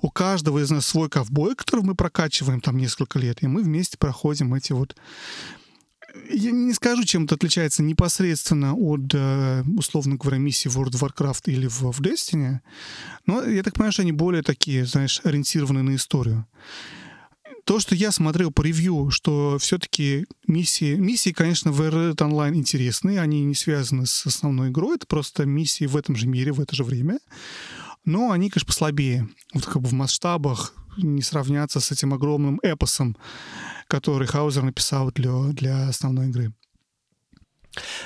У 0.02 0.10
каждого 0.10 0.60
из 0.60 0.72
нас 0.72 0.86
свой 0.86 1.10
ковбой, 1.10 1.56
который 1.56 1.82
мы 1.82 1.96
прокачиваем 1.96 2.62
там 2.62 2.78
несколько 2.78 3.20
лет, 3.20 3.44
и 3.44 3.48
мы 3.48 3.62
вместе 3.62 3.98
проходим 3.98 4.54
эти 4.54 4.74
вот 4.74 4.96
я 6.30 6.52
не 6.52 6.74
скажу, 6.74 7.04
чем 7.04 7.26
это 7.26 7.36
отличается 7.36 7.84
непосредственно 7.84 8.74
от, 8.74 9.14
э, 9.14 9.64
условно 9.78 10.16
говоря, 10.16 10.38
миссии 10.38 10.70
World 10.70 10.92
of 10.92 11.02
Warcraft 11.02 11.44
или 11.46 11.68
в, 11.68 11.82
в 11.82 12.02
Destiny, 12.02 12.60
но 13.26 13.44
я 13.44 13.62
так 13.62 13.74
понимаю, 13.74 13.92
что 13.92 14.02
они 14.02 14.14
более 14.14 14.42
такие, 14.42 14.86
знаешь, 14.86 15.22
ориентированы 15.24 15.84
на 15.84 15.96
историю 15.96 16.48
то, 17.68 17.82
что 17.82 17.96
я 17.96 18.14
смотрел 18.14 18.50
по 18.50 18.62
ревью, 18.62 19.12
что 19.12 19.58
все-таки 19.60 20.26
миссии, 20.48 20.96
миссии, 20.96 21.32
конечно, 21.32 21.70
в 21.70 21.82
Red 21.82 22.16
Online 22.16 22.56
интересные, 22.56 23.20
они 23.20 23.44
не 23.44 23.56
связаны 23.56 24.06
с 24.06 24.26
основной 24.26 24.70
игрой, 24.70 24.96
это 24.96 25.06
просто 25.06 25.46
миссии 25.46 25.84
в 25.84 25.98
этом 25.98 26.16
же 26.16 26.28
мире, 26.28 26.54
в 26.54 26.62
это 26.62 26.74
же 26.74 26.86
время, 26.86 27.20
но 28.06 28.32
они, 28.32 28.50
конечно, 28.50 28.68
послабее. 28.68 29.28
Вот 29.54 29.66
как 29.66 29.82
бы 29.82 29.90
в 29.90 29.92
масштабах 29.92 30.74
не 30.96 31.22
сравнятся 31.22 31.82
с 31.82 31.92
этим 31.92 32.14
огромным 32.14 32.58
эпосом, 32.64 33.18
который 33.90 34.30
Хаузер 34.30 34.64
написал 34.64 35.12
для, 35.12 35.34
для 35.52 35.90
основной 35.90 36.30
игры. 36.30 36.54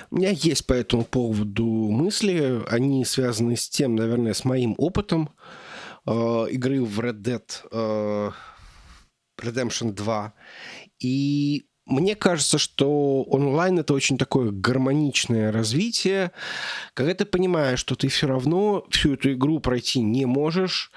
У 0.10 0.16
меня 0.16 0.32
есть 0.32 0.66
по 0.66 0.74
этому 0.74 1.06
поводу 1.06 1.66
мысли. 1.66 2.64
Они 2.68 3.06
связаны 3.06 3.56
с 3.56 3.70
тем, 3.70 3.96
наверное, 3.96 4.34
с 4.34 4.44
моим 4.44 4.74
опытом 4.80 5.30
э, 6.08 6.48
игры 6.50 6.84
в 6.84 7.00
Red 7.00 7.22
Dead 7.22 7.44
э, 7.72 8.32
Redemption 9.42 9.92
2. 9.94 10.34
И 11.00 11.66
мне 11.92 12.16
кажется, 12.16 12.58
что 12.58 13.24
онлайн 13.24 13.80
это 13.80 13.94
очень 13.94 14.18
такое 14.18 14.52
гармоничное 14.52 15.52
развитие, 15.52 16.32
когда 16.94 17.14
ты 17.14 17.26
понимаешь, 17.26 17.80
что 17.80 17.96
ты 17.96 18.08
все 18.08 18.28
равно 18.28 18.86
всю 18.90 19.14
эту 19.14 19.34
игру 19.34 19.60
пройти 19.60 20.00
не 20.00 20.26
можешь, 20.26 20.92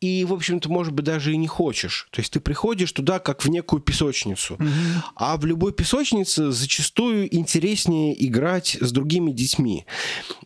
и, 0.00 0.24
в 0.24 0.32
общем-то, 0.32 0.70
может 0.70 0.92
быть, 0.92 1.04
даже 1.04 1.32
и 1.32 1.36
не 1.36 1.46
хочешь. 1.46 2.08
То 2.12 2.20
есть 2.20 2.32
ты 2.32 2.40
приходишь 2.40 2.92
туда 2.92 3.18
как 3.18 3.42
в 3.44 3.48
некую 3.48 3.80
песочницу. 3.80 4.54
Угу. 4.54 4.66
А 5.16 5.36
в 5.36 5.46
любой 5.46 5.72
песочнице 5.72 6.50
зачастую 6.52 7.34
интереснее 7.34 8.14
играть 8.26 8.76
с 8.80 8.92
другими 8.92 9.32
детьми. 9.32 9.86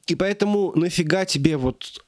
И 0.06 0.14
поэтому 0.14 0.72
нафига 0.76 1.24
тебе 1.24 1.56
вот 1.56 2.00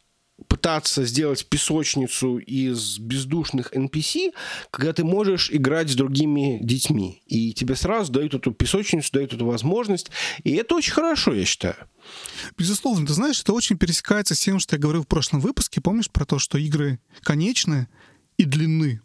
пытаться 0.48 1.04
сделать 1.04 1.46
песочницу 1.46 2.38
из 2.38 2.98
бездушных 2.98 3.72
NPC, 3.72 4.32
когда 4.70 4.92
ты 4.92 5.04
можешь 5.04 5.50
играть 5.50 5.90
с 5.90 5.94
другими 5.94 6.58
детьми. 6.62 7.22
И 7.26 7.52
тебе 7.52 7.76
сразу 7.76 8.12
дают 8.12 8.34
эту 8.34 8.52
песочницу, 8.52 9.12
дают 9.12 9.32
эту 9.32 9.46
возможность. 9.46 10.10
И 10.44 10.52
это 10.52 10.74
очень 10.74 10.92
хорошо, 10.92 11.32
я 11.32 11.44
считаю. 11.44 11.76
Безусловно, 12.56 13.06
ты 13.06 13.12
знаешь, 13.12 13.40
это 13.40 13.52
очень 13.52 13.78
пересекается 13.78 14.34
с 14.34 14.40
тем, 14.40 14.58
что 14.58 14.76
я 14.76 14.80
говорил 14.80 15.02
в 15.02 15.08
прошлом 15.08 15.40
выпуске. 15.40 15.80
Помнишь 15.80 16.10
про 16.10 16.24
то, 16.24 16.38
что 16.38 16.58
игры 16.58 17.00
конечны 17.22 17.88
и 18.36 18.44
длинны? 18.44 19.00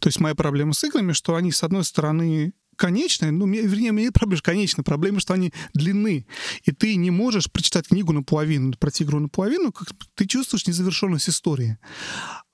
То 0.00 0.08
есть 0.08 0.20
моя 0.20 0.34
проблема 0.34 0.72
с 0.72 0.82
играми, 0.84 1.12
что 1.12 1.36
они, 1.36 1.52
с 1.52 1.62
одной 1.62 1.84
стороны, 1.84 2.52
конечные, 2.82 3.30
ну, 3.30 3.46
вернее, 3.46 3.92
мне 3.92 4.10
проблема 4.10 4.42
конечная, 4.42 4.82
проблема, 4.82 5.20
что 5.20 5.34
они 5.34 5.52
длинны, 5.72 6.26
и 6.64 6.72
ты 6.72 6.96
не 6.96 7.12
можешь 7.12 7.48
прочитать 7.48 7.86
книгу 7.86 8.12
наполовину, 8.12 8.72
пройти 8.76 9.04
игру 9.04 9.20
наполовину, 9.20 9.70
как 9.70 9.92
ты 10.16 10.26
чувствуешь 10.26 10.66
незавершенность 10.66 11.28
истории. 11.28 11.78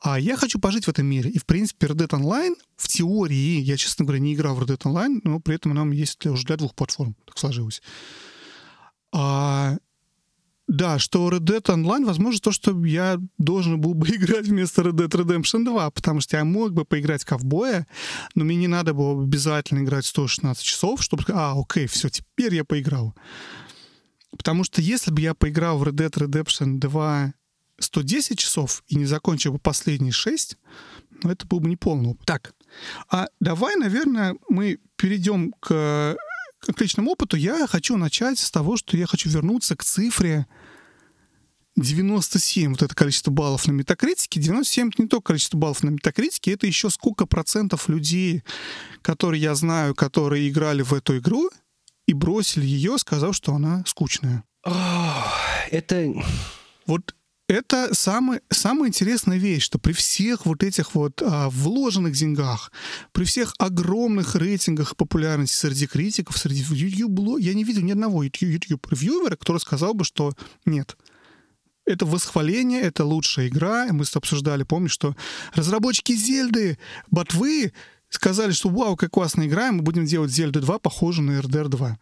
А 0.01 0.21
я 0.21 0.37
хочу 0.37 0.59
пожить 0.59 0.85
в 0.85 0.91
этом 0.91 1.07
мире, 1.07 1.31
и, 1.31 1.39
в 1.39 1.47
принципе, 1.47 1.87
Red 1.87 1.97
Dead 1.97 2.11
Online, 2.11 2.55
в 2.77 2.89
теории, 2.89 3.61
я, 3.61 3.79
честно 3.79 4.05
говоря, 4.05 4.21
не 4.21 4.35
играл 4.35 4.55
в 4.55 4.63
Red 4.63 4.77
Dead 4.77 4.83
Online, 4.83 5.21
но 5.25 5.41
при 5.41 5.55
этом 5.55 5.73
нам 5.73 5.93
есть 5.93 6.27
уже 6.27 6.45
для 6.45 6.57
двух 6.57 6.75
платформ, 6.75 7.17
так 7.25 7.39
сложилось. 7.39 7.81
А 9.11 9.79
да, 10.69 10.99
что 10.99 11.31
Red 11.31 11.41
Dead 11.41 11.63
Online, 11.63 12.05
возможно, 12.05 12.39
то, 12.41 12.53
что 12.53 12.85
я 12.85 13.19
должен 13.39 13.81
был 13.81 13.95
бы 13.95 14.07
играть 14.15 14.47
вместо 14.47 14.83
Red 14.83 14.93
Dead 14.93 15.09
Redemption 15.09 15.65
2, 15.65 15.91
потому 15.91 16.21
что 16.21 16.37
я 16.37 16.45
мог 16.45 16.73
бы 16.73 16.85
поиграть 16.85 17.23
в 17.23 17.27
ковбоя, 17.27 17.87
но 18.35 18.45
мне 18.45 18.57
не 18.57 18.69
надо 18.69 18.93
было 18.93 19.21
обязательно 19.21 19.83
играть 19.83 20.05
116 20.05 20.63
часов, 20.63 21.03
чтобы... 21.03 21.25
А, 21.29 21.55
окей, 21.59 21.87
все, 21.87 22.11
теперь 22.11 22.55
я 22.55 22.65
поиграл. 22.65 23.15
Потому 24.31 24.63
что 24.63 24.83
если 24.83 25.11
бы 25.11 25.23
я 25.23 25.35
поиграл 25.35 25.79
в 25.79 25.85
Red 25.85 25.95
Dead 25.95 26.11
Redemption 26.11 26.79
2 26.79 27.33
110 27.81 28.39
часов 28.39 28.85
и 28.89 28.97
не 28.97 29.07
закончил 29.07 29.53
бы 29.53 29.59
последние 29.59 30.13
6, 30.13 30.59
ну, 31.23 31.31
это 31.31 31.47
был 31.47 31.61
бы 31.61 31.71
неполный 31.71 32.11
опыт. 32.11 32.27
Так, 32.27 32.53
а 33.11 33.29
давай, 33.41 33.77
наверное, 33.77 34.37
мы 34.49 34.81
перейдем 34.97 35.53
к 35.61 36.17
к 36.73 36.81
личному 36.81 37.13
опыту 37.13 37.37
я 37.37 37.67
хочу 37.67 37.97
начать 37.97 38.39
с 38.39 38.51
того, 38.51 38.77
что 38.77 38.97
я 38.97 39.07
хочу 39.07 39.29
вернуться 39.29 39.77
к 39.77 39.85
цифре 39.85 40.47
97, 41.77 42.71
вот 42.71 42.83
это 42.83 42.95
количество 42.95 43.31
баллов 43.31 43.67
на 43.67 43.73
метакритике. 43.73 44.41
97 44.41 44.89
это 44.89 45.03
не 45.03 45.09
только 45.09 45.29
количество 45.29 45.57
баллов 45.57 45.83
на 45.83 45.91
метакритике, 45.91 46.53
это 46.53 46.67
еще 46.67 46.91
сколько 46.91 47.27
процентов 47.27 47.89
людей, 47.89 48.43
которые 49.03 49.41
я 49.41 49.55
знаю, 49.55 49.95
которые 49.95 50.49
играли 50.49 50.83
в 50.83 50.93
эту 50.93 51.19
игру 51.19 51.51
и 52.07 52.15
бросили 52.15 52.67
ее, 52.67 52.99
сказав, 52.99 53.35
что 53.35 53.55
она 53.55 53.85
скучная. 53.87 54.45
это... 55.71 56.13
Вот 56.87 57.15
это 57.49 57.95
самая, 57.95 58.43
самая 58.51 58.89
интересная 58.89 59.39
вещь, 59.39 59.65
что 59.65 59.79
при 59.79 59.93
всех 59.93 60.45
вот 60.45 60.63
этих 60.63 60.95
вот 60.95 61.23
а, 61.23 61.49
вложенных 61.49 62.13
деньгах, 62.13 62.71
при 63.13 63.25
всех 63.25 63.55
огромных 63.59 64.37
рейтингах 64.37 64.97
популярности 64.97 65.57
среди 65.57 65.87
критиков, 65.87 66.37
среди 66.37 66.61
YouTube, 66.61 67.41
я 67.41 67.55
не 67.55 67.65
видел 67.65 67.83
ни 67.83 67.93
одного 67.93 68.23
YouTube-ревьювера, 68.23 69.37
который 69.37 69.59
сказал 69.59 69.95
бы, 69.95 70.05
что 70.05 70.35
нет, 70.67 70.97
это 71.87 72.05
восхваление, 72.05 72.83
это 72.83 73.07
лучшая 73.07 73.49
игра. 73.49 73.89
Мы 73.91 74.05
с 74.05 74.15
обсуждали, 74.15 74.63
помнишь, 74.63 74.93
что 74.93 75.17
разработчики 75.55 76.13
Зельды, 76.13 76.79
ботвы 77.11 77.73
сказали, 78.11 78.53
что 78.53 78.69
вау, 78.69 78.95
какая 78.95 79.09
классная 79.09 79.47
игра, 79.47 79.73
мы 79.73 79.81
будем 79.81 80.05
делать 80.05 80.31
Зельду 80.31 80.61
2 80.61 80.79
похожую 80.81 81.33
на 81.33 81.41
RDR 81.41 81.69
2 81.69 81.99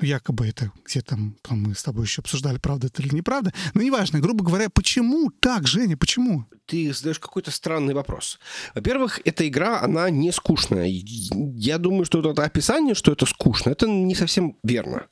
якобы 0.00 0.48
это 0.48 0.72
где-то 0.84 1.18
мы 1.50 1.74
с 1.74 1.82
тобой 1.82 2.04
еще 2.04 2.20
обсуждали, 2.20 2.58
правда 2.58 2.88
это 2.88 3.02
или 3.02 3.14
неправда, 3.14 3.52
но 3.74 3.82
неважно, 3.82 4.20
грубо 4.20 4.44
говоря, 4.44 4.68
почему 4.70 5.30
так, 5.40 5.66
Женя, 5.66 5.96
почему? 5.96 6.46
Ты 6.66 6.92
задаешь 6.92 7.18
какой-то 7.18 7.50
странный 7.50 7.94
вопрос. 7.94 8.38
Во-первых, 8.74 9.20
эта 9.24 9.46
игра, 9.48 9.80
она 9.80 10.08
не 10.08 10.30
скучная. 10.30 10.86
Я 10.88 11.78
думаю, 11.78 12.04
что 12.04 12.20
это 12.20 12.44
описание, 12.44 12.94
что 12.94 13.12
это 13.12 13.26
скучно, 13.26 13.70
это 13.70 13.88
не 13.88 14.14
совсем 14.14 14.56
верно. 14.62 15.06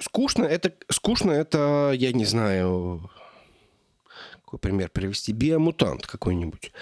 Скучно 0.00 0.44
это, 0.44 0.72
скучно 0.90 1.30
это, 1.30 1.92
я 1.94 2.12
не 2.12 2.24
знаю, 2.24 3.10
какой 4.54 4.58
пример 4.70 4.90
привести, 4.90 5.32
биомутант 5.32 6.06
какой-нибудь. 6.06 6.72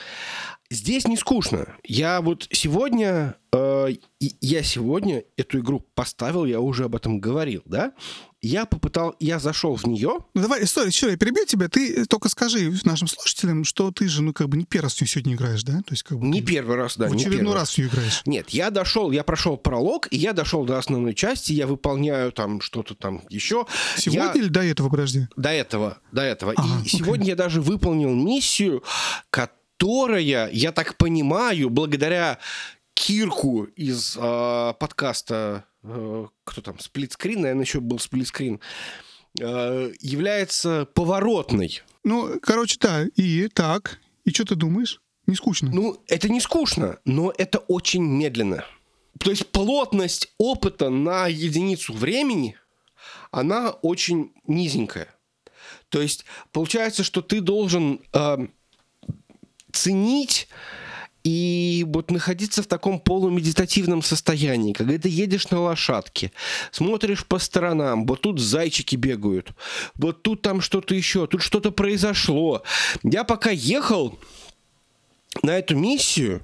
Здесь 0.71 1.07
не 1.07 1.17
скучно. 1.17 1.77
Я 1.85 2.21
вот 2.21 2.47
сегодня, 2.51 3.37
э, 3.53 3.89
я 4.21 4.63
сегодня 4.63 5.25
эту 5.37 5.61
игру 5.61 5.81
поставил, 5.95 6.45
я 6.45 6.61
уже 6.61 6.85
об 6.85 6.97
этом 6.97 7.21
говорил, 7.21 7.63
да? 7.65 7.93
Я 8.43 8.67
попытал, 8.67 9.15
я 9.21 9.39
зашел 9.39 9.77
в 9.77 9.85
нее. 9.85 10.19
Ну 10.35 10.43
давай, 10.43 10.65
история, 10.65 10.91
что 10.91 11.09
я 11.09 11.17
перебью 11.17 11.47
тебя, 11.47 11.69
ты 11.69 12.05
только 12.07 12.29
скажи 12.29 12.73
нашим 12.83 13.07
слушателям, 13.07 13.63
что 13.63 13.93
ты 13.93 14.09
же, 14.09 14.21
ну 14.21 14.33
как 14.33 14.49
бы 14.49 14.57
не 14.57 14.65
первый 14.65 14.87
раз 14.87 14.97
в 14.97 15.01
нее 15.01 15.09
сегодня 15.09 15.35
играешь, 15.35 15.63
да? 15.63 15.75
То 15.79 15.93
есть 15.93 16.03
как 16.03 16.19
бы 16.19 16.27
не 16.27 16.43
первый 16.43 16.77
раз, 16.77 16.97
да. 16.97 17.07
В 17.07 17.13
очередной 17.13 17.55
раз 17.55 17.71
в 17.71 17.79
нее 17.79 17.87
играешь. 17.87 18.23
Нет, 18.27 18.51
я 18.51 18.71
дошел, 18.71 19.13
я 19.13 19.23
прошел 19.23 19.57
пролог, 19.57 20.09
и 20.11 20.17
я 20.17 20.33
дошел 20.33 20.65
до 20.65 20.77
основной 20.77 21.15
части, 21.15 21.53
я 21.53 21.69
выполняю 21.69 22.33
там 22.33 22.61
что-то 22.61 22.97
там 22.97 23.23
еще. 23.29 23.67
Сегодня 23.97 24.25
я... 24.25 24.33
или 24.33 24.49
до 24.49 24.65
этого, 24.65 24.89
подожди? 24.89 25.29
До 25.37 25.51
этого, 25.51 25.99
до 26.11 26.23
этого. 26.23 26.53
А, 26.57 26.63
и 26.65 26.81
окей. 26.81 26.99
сегодня 26.99 27.29
я 27.29 27.37
даже 27.37 27.61
выполнил 27.61 28.13
миссию, 28.13 28.83
которая, 29.31 30.51
я 30.51 30.73
так 30.73 30.97
понимаю, 30.97 31.71
благодаря 31.71 32.41
Кирку 32.95 33.65
из 33.65 34.17
э, 34.17 34.75
подкаста, 34.79 35.65
э, 35.83 36.27
кто 36.45 36.61
там, 36.61 36.79
сплитскрин, 36.79 37.41
наверное, 37.41 37.65
еще 37.65 37.81
был 37.81 37.99
сплитскрин, 37.99 38.61
э, 39.41 39.93
является 40.01 40.87
поворотной. 40.95 41.83
Ну, 42.05 42.39
короче, 42.41 42.77
да, 42.81 43.05
и 43.17 43.49
так. 43.49 44.01
И 44.25 44.31
что 44.31 44.45
ты 44.45 44.55
думаешь? 44.55 45.01
Не 45.27 45.35
скучно? 45.35 45.71
Ну, 45.73 46.03
это 46.07 46.29
не 46.29 46.41
скучно, 46.41 46.99
но 47.05 47.33
это 47.37 47.59
очень 47.59 48.03
медленно. 48.03 48.65
То 49.19 49.31
есть 49.31 49.47
плотность 49.49 50.33
опыта 50.39 50.91
на 50.91 51.27
единицу 51.29 51.93
времени, 51.93 52.57
она 53.31 53.71
очень 53.71 54.33
низенькая. 54.47 55.09
То 55.89 56.01
есть 56.01 56.25
получается, 56.53 57.05
что 57.05 57.23
ты 57.23 57.41
должен... 57.41 58.01
Э, 58.13 58.39
ценить 59.73 60.49
и 61.25 61.85
вот 61.89 62.11
находиться 62.11 62.63
в 62.63 62.67
таком 62.67 63.01
полумедитативном 63.01 64.03
состоянии, 64.03 64.73
когда 64.73 64.99
ты 64.99 65.09
едешь 65.09 65.51
на 65.51 65.61
лошадке, 65.61 66.33
смотришь 66.71 67.25
по 67.25 67.39
сторонам, 67.39 68.07
вот 68.07 68.23
тут 68.23 68.41
зайчики 68.41 68.97
бегают, 68.97 69.53
вот 69.95 70.23
тут 70.23 70.43
там 70.43 70.61
что-то 70.61 70.95
еще, 70.95 71.27
тут 71.27 71.43
что-то 71.43 71.71
произошло. 71.71 72.63
Я 73.03 73.25
пока 73.25 73.51
ехал 73.51 74.19
на 75.43 75.59
эту 75.59 75.77
миссию, 75.77 76.43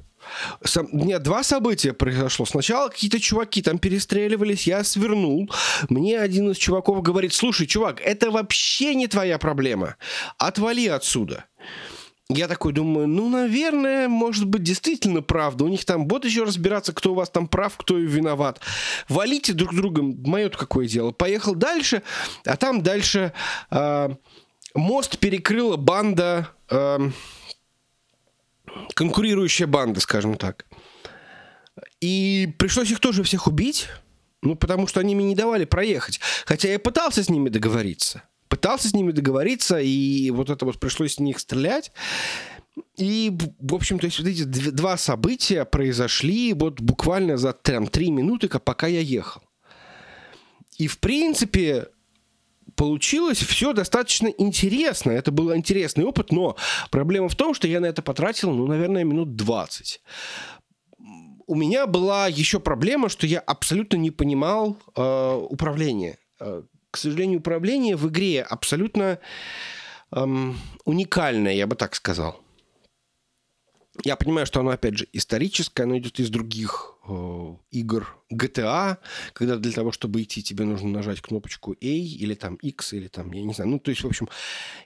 сам, 0.62 0.88
нет, 0.92 1.22
два 1.22 1.42
события 1.42 1.92
произошло. 1.92 2.44
Сначала 2.46 2.88
какие-то 2.88 3.18
чуваки 3.18 3.62
там 3.62 3.78
перестреливались, 3.78 4.66
я 4.66 4.84
свернул. 4.84 5.50
Мне 5.88 6.18
один 6.18 6.50
из 6.50 6.58
чуваков 6.58 7.02
говорит, 7.02 7.32
слушай, 7.32 7.66
чувак, 7.66 8.00
это 8.02 8.30
вообще 8.30 8.94
не 8.94 9.06
твоя 9.06 9.38
проблема. 9.38 9.96
Отвали 10.36 10.86
отсюда 10.86 11.46
я 12.30 12.46
такой 12.46 12.74
думаю, 12.74 13.08
ну, 13.08 13.28
наверное, 13.30 14.06
может 14.06 14.44
быть, 14.46 14.62
действительно 14.62 15.22
правда. 15.22 15.64
У 15.64 15.68
них 15.68 15.86
там 15.86 16.06
вот 16.06 16.26
еще 16.26 16.44
разбираться, 16.44 16.92
кто 16.92 17.12
у 17.12 17.14
вас 17.14 17.30
там 17.30 17.48
прав, 17.48 17.74
кто 17.78 17.96
виноват. 17.96 18.60
Валите 19.08 19.54
друг 19.54 19.74
друга, 19.74 20.02
мое 20.02 20.50
какое 20.50 20.86
дело. 20.86 21.10
Поехал 21.10 21.54
дальше, 21.54 22.02
а 22.44 22.56
там 22.58 22.82
дальше 22.82 23.32
э, 23.70 24.08
мост 24.74 25.18
перекрыла 25.18 25.76
банда, 25.76 26.50
э, 26.70 26.98
конкурирующая 28.94 29.66
банда, 29.66 30.00
скажем 30.00 30.36
так. 30.36 30.66
И 32.02 32.54
пришлось 32.58 32.90
их 32.90 33.00
тоже 33.00 33.22
всех 33.22 33.46
убить, 33.46 33.88
ну, 34.42 34.54
потому 34.54 34.86
что 34.86 35.00
они 35.00 35.14
мне 35.14 35.28
не 35.28 35.34
давали 35.34 35.64
проехать. 35.64 36.20
Хотя 36.44 36.68
я 36.68 36.78
пытался 36.78 37.22
с 37.24 37.30
ними 37.30 37.48
договориться 37.48 38.22
пытался 38.48 38.88
с 38.88 38.94
ними 38.94 39.12
договориться, 39.12 39.78
и 39.78 40.30
вот 40.30 40.50
это 40.50 40.64
вот 40.64 40.78
пришлось 40.80 41.14
с 41.14 41.20
них 41.20 41.38
стрелять. 41.38 41.92
И, 42.96 43.36
в 43.60 43.74
общем, 43.74 43.98
то 43.98 44.06
есть 44.06 44.18
вот 44.18 44.28
эти 44.28 44.44
два 44.44 44.96
события 44.96 45.64
произошли 45.64 46.52
вот 46.52 46.80
буквально 46.80 47.36
за 47.36 47.52
там, 47.52 47.86
три 47.86 48.10
минуты, 48.10 48.48
пока 48.48 48.86
я 48.86 49.00
ехал. 49.00 49.42
И, 50.76 50.86
в 50.86 50.98
принципе, 50.98 51.88
получилось 52.76 53.38
все 53.38 53.72
достаточно 53.72 54.28
интересно. 54.28 55.10
Это 55.10 55.32
был 55.32 55.54
интересный 55.54 56.04
опыт, 56.04 56.30
но 56.32 56.56
проблема 56.90 57.28
в 57.28 57.34
том, 57.34 57.52
что 57.52 57.66
я 57.66 57.80
на 57.80 57.86
это 57.86 58.02
потратил, 58.02 58.52
ну, 58.52 58.66
наверное, 58.66 59.04
минут 59.04 59.36
20. 59.36 60.00
у 61.46 61.54
меня 61.54 61.86
была 61.86 62.28
еще 62.28 62.60
проблема, 62.60 63.08
что 63.08 63.26
я 63.26 63.40
абсолютно 63.40 63.96
не 63.96 64.10
понимал 64.10 64.76
э, 64.94 65.46
управление. 65.50 66.18
К 66.90 66.96
сожалению, 66.96 67.40
управление 67.40 67.96
в 67.96 68.08
игре 68.08 68.42
абсолютно 68.42 69.18
эм, 70.10 70.58
уникальное, 70.84 71.52
я 71.52 71.66
бы 71.66 71.76
так 71.76 71.94
сказал. 71.94 72.40
Я 74.04 74.16
понимаю, 74.16 74.46
что 74.46 74.60
оно, 74.60 74.70
опять 74.70 74.96
же, 74.96 75.08
историческое, 75.12 75.82
оно 75.82 75.98
идет 75.98 76.20
из 76.20 76.30
других 76.30 76.94
э, 77.08 77.56
игр 77.72 78.16
GTA, 78.32 78.98
когда 79.32 79.56
для 79.56 79.72
того, 79.72 79.90
чтобы 79.90 80.22
идти, 80.22 80.42
тебе 80.42 80.64
нужно 80.64 80.88
нажать 80.88 81.20
кнопочку 81.20 81.72
A 81.72 81.76
или 81.80 82.34
там 82.34 82.54
X, 82.56 82.92
или 82.92 83.08
там, 83.08 83.32
я 83.32 83.42
не 83.42 83.52
знаю. 83.52 83.70
Ну, 83.70 83.78
то 83.80 83.90
есть, 83.90 84.04
в 84.04 84.06
общем, 84.06 84.28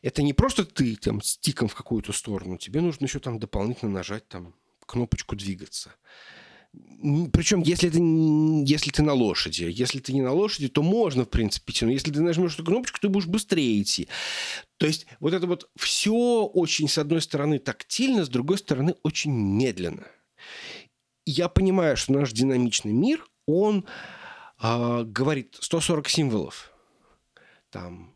это 0.00 0.22
не 0.22 0.32
просто 0.32 0.64
ты 0.64 0.96
там 0.96 1.20
стиком 1.20 1.68
в 1.68 1.74
какую-то 1.74 2.12
сторону, 2.12 2.56
тебе 2.56 2.80
нужно 2.80 3.04
еще 3.04 3.18
там 3.18 3.38
дополнительно 3.38 3.90
нажать 3.92 4.26
там 4.28 4.54
кнопочку 4.86 5.36
двигаться. 5.36 5.92
Причем, 7.32 7.60
если 7.62 7.90
ты, 7.90 7.98
если 8.64 8.90
ты 8.90 9.02
на 9.02 9.12
лошади. 9.12 9.64
Если 9.64 9.98
ты 9.98 10.12
не 10.12 10.22
на 10.22 10.32
лошади, 10.32 10.68
то 10.68 10.82
можно, 10.82 11.24
в 11.24 11.28
принципе, 11.28 11.72
идти. 11.72 11.84
Но 11.84 11.90
если 11.90 12.10
ты 12.10 12.22
нажмешь 12.22 12.54
эту 12.54 12.64
кнопочку, 12.64 12.98
ты 13.00 13.08
будешь 13.08 13.26
быстрее 13.26 13.82
идти. 13.82 14.08
То 14.78 14.86
есть 14.86 15.06
вот 15.20 15.34
это 15.34 15.46
вот 15.46 15.68
все 15.76 16.44
очень, 16.44 16.88
с 16.88 16.98
одной 16.98 17.20
стороны, 17.20 17.58
тактильно, 17.58 18.24
с 18.24 18.28
другой 18.28 18.58
стороны, 18.58 18.94
очень 19.02 19.32
медленно. 19.32 20.06
Я 21.26 21.48
понимаю, 21.48 21.96
что 21.96 22.12
наш 22.12 22.32
динамичный 22.32 22.92
мир, 22.92 23.26
он 23.46 23.84
э, 24.62 25.02
говорит 25.04 25.58
140 25.60 26.08
символов. 26.08 26.72
Там 27.70 28.11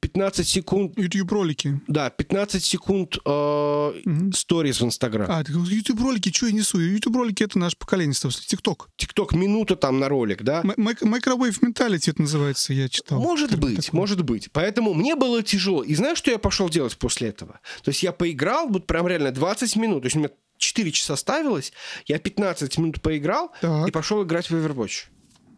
15 0.00 0.48
секунд... 0.48 0.98
YouTube-ролики. 0.98 1.80
Да, 1.86 2.08
15 2.10 2.64
секунд 2.64 3.14
сторис 3.14 4.76
э, 4.76 4.78
угу. 4.78 4.84
в 4.84 4.88
Инстаграм. 4.88 5.30
А, 5.30 5.42
YouTube-ролики, 5.42 6.32
что 6.32 6.46
я 6.46 6.52
несу? 6.52 6.80
YouTube-ролики— 6.80 7.42
это 7.44 7.58
наше 7.58 7.76
поколение, 7.76 8.14
собственно, 8.14 8.46
ТикТок. 8.46 8.88
ТикТок, 8.96 9.32
минута 9.32 9.76
там 9.76 9.98
на 10.00 10.08
ролик, 10.08 10.42
да? 10.42 10.62
Microwave 10.62 11.60
Mentality 11.60 12.10
это 12.10 12.22
называется, 12.22 12.72
я 12.72 12.88
читал. 12.88 13.20
Может 13.20 13.58
быть, 13.58 13.86
такое. 13.86 14.00
может 14.00 14.24
быть. 14.24 14.50
Поэтому 14.52 14.94
мне 14.94 15.16
было 15.16 15.42
тяжело. 15.42 15.82
И 15.82 15.94
знаешь, 15.94 16.18
что 16.18 16.30
я 16.30 16.38
пошел 16.38 16.70
делать 16.70 16.96
после 16.96 17.28
этого? 17.28 17.60
То 17.82 17.90
есть 17.90 18.02
я 18.02 18.12
поиграл, 18.12 18.68
вот 18.68 18.86
прям 18.86 19.06
реально 19.06 19.32
20 19.32 19.76
минут. 19.76 20.02
То 20.02 20.06
есть 20.06 20.16
у 20.16 20.20
меня 20.20 20.30
4 20.56 20.92
часа 20.92 21.16
ставилось, 21.16 21.72
я 22.06 22.18
15 22.18 22.78
минут 22.78 23.02
поиграл 23.02 23.52
так. 23.60 23.88
и 23.88 23.90
пошел 23.90 24.22
играть 24.22 24.48
в 24.50 24.54
Overwatch. 24.54 25.08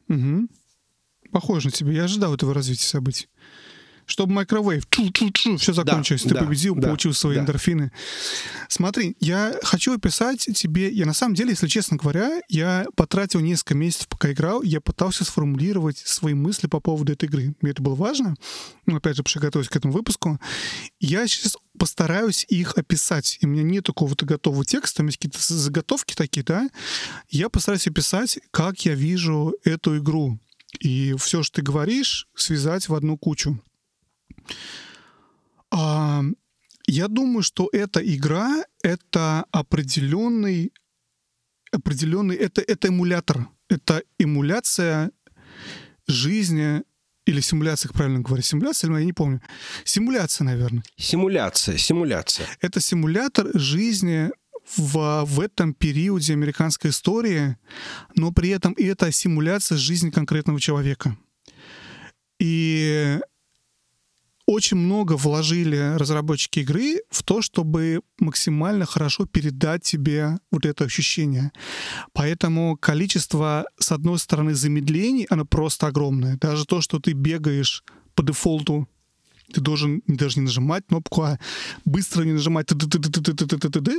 Угу. 0.09 0.49
Похоже 1.31 1.69
на 1.69 1.73
тебя. 1.73 1.93
Я 1.93 2.05
ожидал 2.05 2.35
этого 2.35 2.53
развития 2.53 2.87
событий 2.87 3.29
чтобы 4.07 4.35
микровейв, 4.35 4.87
все 5.59 5.73
закончилось, 5.73 6.23
да, 6.23 6.29
ты 6.29 6.35
да, 6.35 6.45
победил, 6.45 6.75
да, 6.75 6.89
получил 6.89 7.15
свои 7.15 7.37
да. 7.37 7.43
эндорфины. 7.43 7.93
Смотри, 8.69 9.17
я 9.21 9.55
хочу 9.63 9.95
описать 9.95 10.49
тебе, 10.55 10.91
я 10.91 11.07
на 11.07 11.15
самом 11.15 11.35
деле, 11.35 11.51
если 11.51 11.69
честно 11.69 11.97
говоря, 11.97 12.41
я 12.49 12.87
потратил 12.97 13.41
несколько 13.41 13.75
месяцев, 13.75 14.09
пока 14.09 14.33
играл, 14.33 14.63
я 14.63 14.81
пытался 14.81 15.25
сформулировать 15.25 15.99
свои 15.99 16.35
мысли 16.35 16.67
по 16.67 16.81
поводу 16.81 17.13
этой 17.13 17.27
игры. 17.27 17.55
Мне 17.61 17.73
это 17.73 17.83
было 17.83 17.95
важно, 17.95 18.35
ну, 18.87 18.97
опять 18.97 19.17
же, 19.17 19.23
готовясь 19.41 19.69
к 19.69 19.77
этому 19.77 19.93
выпуску. 19.93 20.39
Я 21.01 21.27
сейчас 21.27 21.57
постараюсь 21.79 22.45
их 22.49 22.77
описать. 22.77 23.39
И 23.41 23.47
у 23.47 23.49
меня 23.49 23.63
нет 23.63 23.87
какого-то 23.87 24.27
готового 24.27 24.65
текста, 24.65 24.99
там 24.99 25.07
есть 25.07 25.19
какие-то 25.19 25.39
заготовки 25.41 26.15
такие, 26.15 26.45
да. 26.45 26.69
Я 27.29 27.49
постараюсь 27.49 27.87
описать, 27.87 28.39
как 28.51 28.85
я 28.85 28.95
вижу 28.95 29.55
эту 29.65 29.99
игру. 29.99 30.39
И 30.81 31.15
все, 31.19 31.43
что 31.43 31.57
ты 31.57 31.63
говоришь, 31.63 32.27
связать 32.35 32.89
в 32.89 32.95
одну 32.95 33.17
кучу. 33.19 33.61
А, 35.71 36.23
я 36.87 37.09
думаю, 37.09 37.43
что 37.43 37.69
эта 37.73 38.01
игра— 38.01 38.65
это 38.83 39.45
определенный, 39.51 40.73
определенный 41.73 42.37
это, 42.37 42.61
это 42.61 42.89
эмулятор. 42.89 43.49
Это 43.69 44.03
эмуляция 44.19 45.11
жизни 46.07 46.83
или 47.25 47.41
симуляция, 47.41 47.89
как 47.89 47.97
правильно 47.97 48.21
говорю, 48.21 48.43
симуляция, 48.43 48.91
или 48.91 48.99
я 48.99 49.05
не 49.05 49.13
помню. 49.13 49.41
Симуляция, 49.85 50.45
наверное. 50.45 50.83
Симуляция, 50.97 51.79
симуляция. 51.79 52.47
Это 52.61 52.81
симулятор 52.81 53.49
жизни 53.55 54.31
в, 54.77 55.25
в 55.25 55.41
этом 55.41 55.75
периоде 55.75 56.33
американской 56.33 56.91
истории, 56.91 57.57
но 58.17 58.33
при 58.33 58.51
этом 58.51 58.73
и 58.73 58.85
это 58.85 59.11
симуляция 59.13 59.79
жизни 59.79 60.11
конкретного 60.11 60.61
человека. 60.61 61.17
И 62.39 63.21
очень 64.47 64.77
много 64.77 65.17
вложили 65.17 65.95
разработчики 65.97 66.61
игры 66.61 67.01
в 67.11 67.23
то, 67.23 67.43
чтобы 67.43 68.01
максимально 68.19 68.87
хорошо 68.87 69.27
передать 69.27 69.83
тебе 69.83 70.39
вот 70.51 70.67
это 70.67 70.85
ощущение. 70.85 71.53
Поэтому 72.13 72.77
количество, 72.77 73.65
с 73.79 73.93
одной 73.93 74.19
стороны, 74.19 74.55
замедлений, 74.55 75.27
оно 75.31 75.45
просто 75.45 75.87
огромное. 75.87 76.37
Даже 76.37 76.65
то, 76.67 76.81
что 76.81 76.99
ты 76.99 77.13
бегаешь 77.13 77.85
по 78.15 78.23
дефолту 78.23 78.89
ты 79.53 79.61
должен 79.61 80.03
даже 80.07 80.41
не 80.41 80.47
нажимать 80.47 80.87
кнопку, 80.87 81.23
а 81.23 81.39
быстро 81.85 82.25
не 82.25 82.33
нажимать, 82.33 82.69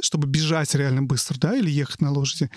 чтобы 0.01 0.27
бежать 0.27 0.75
реально 0.75 1.03
быстро, 1.03 1.37
да, 1.39 1.55
или 1.55 1.69
ехать 1.69 2.01
на 2.01 2.11
лошади. 2.11 2.49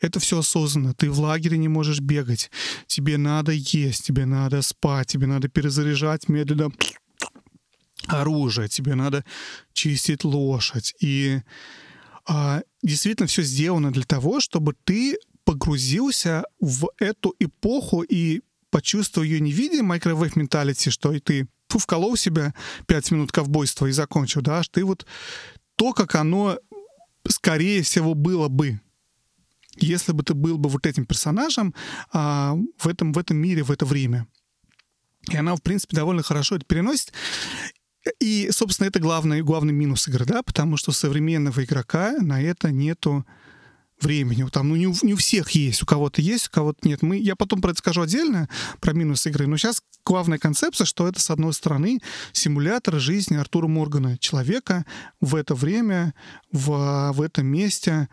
Это 0.00 0.20
все 0.20 0.38
осознанно. 0.38 0.92
Ты 0.94 1.10
в 1.10 1.18
лагере 1.18 1.56
не 1.56 1.68
можешь 1.68 2.00
бегать. 2.00 2.50
Тебе 2.86 3.16
надо 3.16 3.52
есть, 3.52 4.04
тебе 4.04 4.26
надо 4.26 4.62
спать, 4.62 5.08
тебе 5.08 5.26
надо 5.26 5.48
перезаряжать 5.48 6.28
медленно 6.28 6.70
оружие, 8.08 8.68
тебе 8.68 8.94
надо 8.94 9.24
чистить 9.72 10.24
лошадь. 10.24 10.94
И 11.00 11.40
а, 12.26 12.62
действительно 12.82 13.26
все 13.26 13.42
сделано 13.42 13.92
для 13.92 14.04
того, 14.04 14.40
чтобы 14.40 14.74
ты 14.84 15.16
погрузился 15.44 16.44
в 16.60 16.90
эту 16.98 17.34
эпоху 17.38 18.02
и 18.02 18.42
почувствовал 18.70 19.24
ее 19.24 19.40
не 19.40 19.52
в 19.52 19.56
виде 19.56 19.82
microwave 19.82 20.34
mentality, 20.34 20.90
что 20.90 21.12
и 21.12 21.20
ты 21.20 21.48
фу, 21.68 21.78
вколол 21.78 22.16
себя 22.16 22.54
5 22.86 23.10
минут 23.10 23.32
ковбойства 23.32 23.86
и 23.86 23.92
закончил, 23.92 24.40
да, 24.40 24.58
аж 24.58 24.68
ты 24.68 24.84
вот 24.84 25.06
то, 25.76 25.92
как 25.92 26.14
оно 26.14 26.58
скорее 27.28 27.82
всего 27.82 28.14
было 28.14 28.48
бы, 28.48 28.80
если 29.76 30.12
бы 30.12 30.22
ты 30.22 30.34
был 30.34 30.58
бы 30.58 30.68
вот 30.68 30.86
этим 30.86 31.06
персонажем 31.06 31.74
а, 32.12 32.56
в, 32.78 32.88
этом, 32.88 33.12
в 33.12 33.18
этом 33.18 33.36
мире, 33.36 33.62
в 33.62 33.70
это 33.70 33.84
время. 33.84 34.26
И 35.30 35.36
она, 35.36 35.54
в 35.54 35.62
принципе, 35.62 35.96
довольно 35.96 36.22
хорошо 36.22 36.56
это 36.56 36.64
переносит. 36.64 37.12
И, 38.20 38.48
собственно, 38.50 38.88
это 38.88 38.98
главный, 38.98 39.42
главный 39.42 39.72
минус 39.72 40.08
игры, 40.08 40.24
да, 40.24 40.42
потому 40.42 40.76
что 40.76 40.92
современного 40.92 41.64
игрока 41.64 42.16
на 42.20 42.42
это 42.42 42.70
нету 42.70 43.24
времени. 44.02 44.46
Там, 44.50 44.68
ну, 44.68 44.76
не 44.76 44.86
у, 44.86 44.94
не 45.02 45.14
у 45.14 45.16
всех 45.16 45.50
есть, 45.50 45.82
у 45.82 45.86
кого-то 45.86 46.20
есть, 46.20 46.48
у 46.48 46.50
кого-то 46.50 46.86
нет. 46.86 47.02
Мы, 47.02 47.18
я 47.18 47.36
потом 47.36 47.60
про 47.60 47.70
это 47.70 47.78
скажу 47.78 48.02
отдельно, 48.02 48.48
про 48.80 48.92
минус 48.92 49.26
игры, 49.26 49.46
но 49.46 49.56
сейчас 49.56 49.82
главная 50.04 50.38
концепция, 50.38 50.84
что 50.84 51.06
это, 51.06 51.20
с 51.20 51.30
одной 51.30 51.52
стороны, 51.52 52.00
симулятор 52.32 52.98
жизни 52.98 53.36
Артура 53.36 53.68
Моргана, 53.68 54.18
человека 54.18 54.84
в 55.20 55.36
это 55.36 55.54
время, 55.54 56.14
в, 56.50 57.12
в 57.12 57.22
этом 57.22 57.46
месте, 57.46 58.08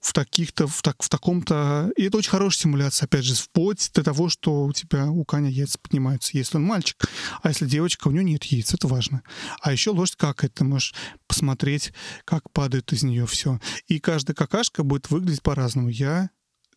в 0.00 0.12
таких-то, 0.12 0.66
в, 0.66 0.82
так, 0.82 1.02
в 1.02 1.08
таком-то... 1.08 1.90
И 1.96 2.04
это 2.04 2.18
очень 2.18 2.30
хорошая 2.30 2.62
симуляция, 2.62 3.06
опять 3.06 3.24
же, 3.24 3.34
вплоть 3.34 3.90
до 3.94 4.02
того, 4.02 4.28
что 4.28 4.64
у 4.64 4.72
тебя 4.72 5.06
у 5.06 5.24
коня 5.24 5.48
яйца 5.48 5.78
поднимаются, 5.78 6.36
если 6.36 6.56
он 6.56 6.64
мальчик. 6.64 7.08
А 7.42 7.48
если 7.48 7.66
девочка, 7.66 8.08
у 8.08 8.10
нее 8.10 8.24
нет 8.24 8.44
яиц, 8.44 8.74
это 8.74 8.86
важно. 8.86 9.22
А 9.60 9.72
еще 9.72 9.90
лошадь 9.90 10.16
какает, 10.16 10.54
ты 10.54 10.64
можешь 10.64 10.94
посмотреть, 11.26 11.92
как 12.24 12.50
падает 12.52 12.92
из 12.92 13.02
нее 13.02 13.26
все. 13.26 13.60
И 13.86 13.98
каждая 13.98 14.34
какашка 14.34 14.84
будет 14.84 15.10
выглядеть 15.10 15.42
по-разному. 15.42 15.88
Я 15.88 16.30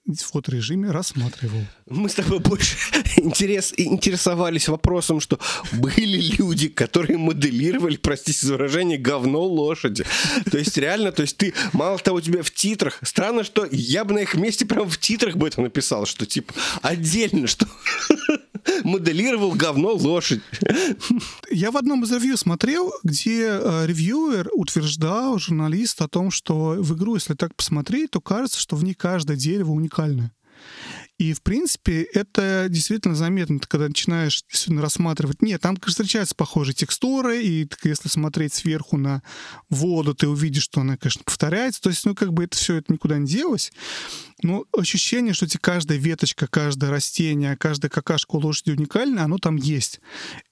в 0.06 0.32
фоторежиме 0.32 0.90
рассматривал. 0.92 1.62
Мы 1.88 2.10
с 2.10 2.16
тобой 2.16 2.40
больше 2.40 2.76
интерес, 3.18 3.74
интересовались 3.78 4.68
вопросом, 4.68 5.20
что 5.20 5.40
были 5.72 6.36
люди, 6.38 6.70
которые 6.70 7.18
моделировали, 7.18 7.98
простите 7.98 8.46
за 8.46 8.54
выражение, 8.54 8.98
говно 8.98 9.44
лошади. 9.44 10.06
То 10.50 10.58
есть 10.58 10.76
реально, 10.78 11.12
то 11.12 11.22
есть 11.22 11.38
ты, 11.38 11.54
мало 11.74 12.00
того, 12.00 12.18
у 12.18 12.22
тебя 12.22 12.42
в 12.42 12.52
титрах, 12.52 13.00
странно, 13.04 13.44
что 13.44 13.68
я 13.72 14.04
бы 14.04 14.14
на 14.14 14.20
их 14.20 14.34
месте 14.36 14.66
прямо 14.66 14.90
в 14.90 14.98
титрах 14.98 15.36
бы 15.36 15.48
это 15.48 15.62
написал, 15.62 16.06
что 16.06 16.26
типа 16.26 16.54
отдельно, 16.82 17.48
что 17.48 17.68
моделировал 18.84 19.52
говно 19.54 19.94
лошадь. 19.94 20.42
Я 21.50 21.72
в 21.72 21.78
одном 21.78 22.04
из 22.04 22.12
ревью 22.12 22.38
смотрел, 22.38 22.94
где 23.04 23.48
э, 23.50 23.86
ревьюер 23.86 24.50
утверждал, 24.54 25.40
журналист, 25.40 26.02
о 26.02 26.08
том, 26.08 26.32
что 26.32 26.76
в 26.78 26.96
игру, 26.96 27.16
если 27.16 27.34
так 27.34 27.56
посмотреть, 27.56 28.12
то 28.12 28.22
кажется, 28.22 28.60
что 28.60 28.76
в 28.76 28.84
ней 28.84 28.94
каждое 28.94 29.38
дерево 29.38 29.72
уникальное. 29.72 30.32
И, 31.22 31.34
в 31.34 31.44
принципе, 31.44 32.02
это 32.02 32.66
действительно 32.68 33.14
заметно, 33.14 33.60
когда 33.60 33.88
начинаешь 33.88 34.44
рассматривать. 34.68 35.44
Нет, 35.44 35.62
там 35.62 35.78
встречаются 35.86 36.34
похожие 36.34 36.74
текстуры, 36.74 37.44
и 37.44 37.70
если 37.84 38.10
смотреть 38.10 38.56
сверху 38.56 38.98
на 38.98 39.22
воду, 39.70 40.16
ты 40.16 40.28
увидишь, 40.28 40.64
что 40.64 40.82
она, 40.82 40.98
конечно, 40.98 41.22
повторяется. 41.24 41.80
То 41.80 41.90
есть, 41.90 42.08
ну, 42.08 42.16
как 42.16 42.34
бы 42.34 42.46
это 42.46 42.58
все 42.58 42.78
это 42.78 42.92
никуда 42.92 43.20
не 43.20 43.28
делось. 43.28 43.72
Но 44.42 44.66
ощущение, 44.76 45.36
что 45.36 45.46
каждая 45.62 46.00
веточка, 46.00 46.48
каждое 46.48 46.90
растение, 46.90 47.56
каждая 47.56 47.92
какашка 47.92 48.38
у 48.38 48.40
лошади 48.40 48.72
уникальна, 48.72 49.24
оно 49.24 49.38
там 49.38 49.58
есть. 49.58 50.02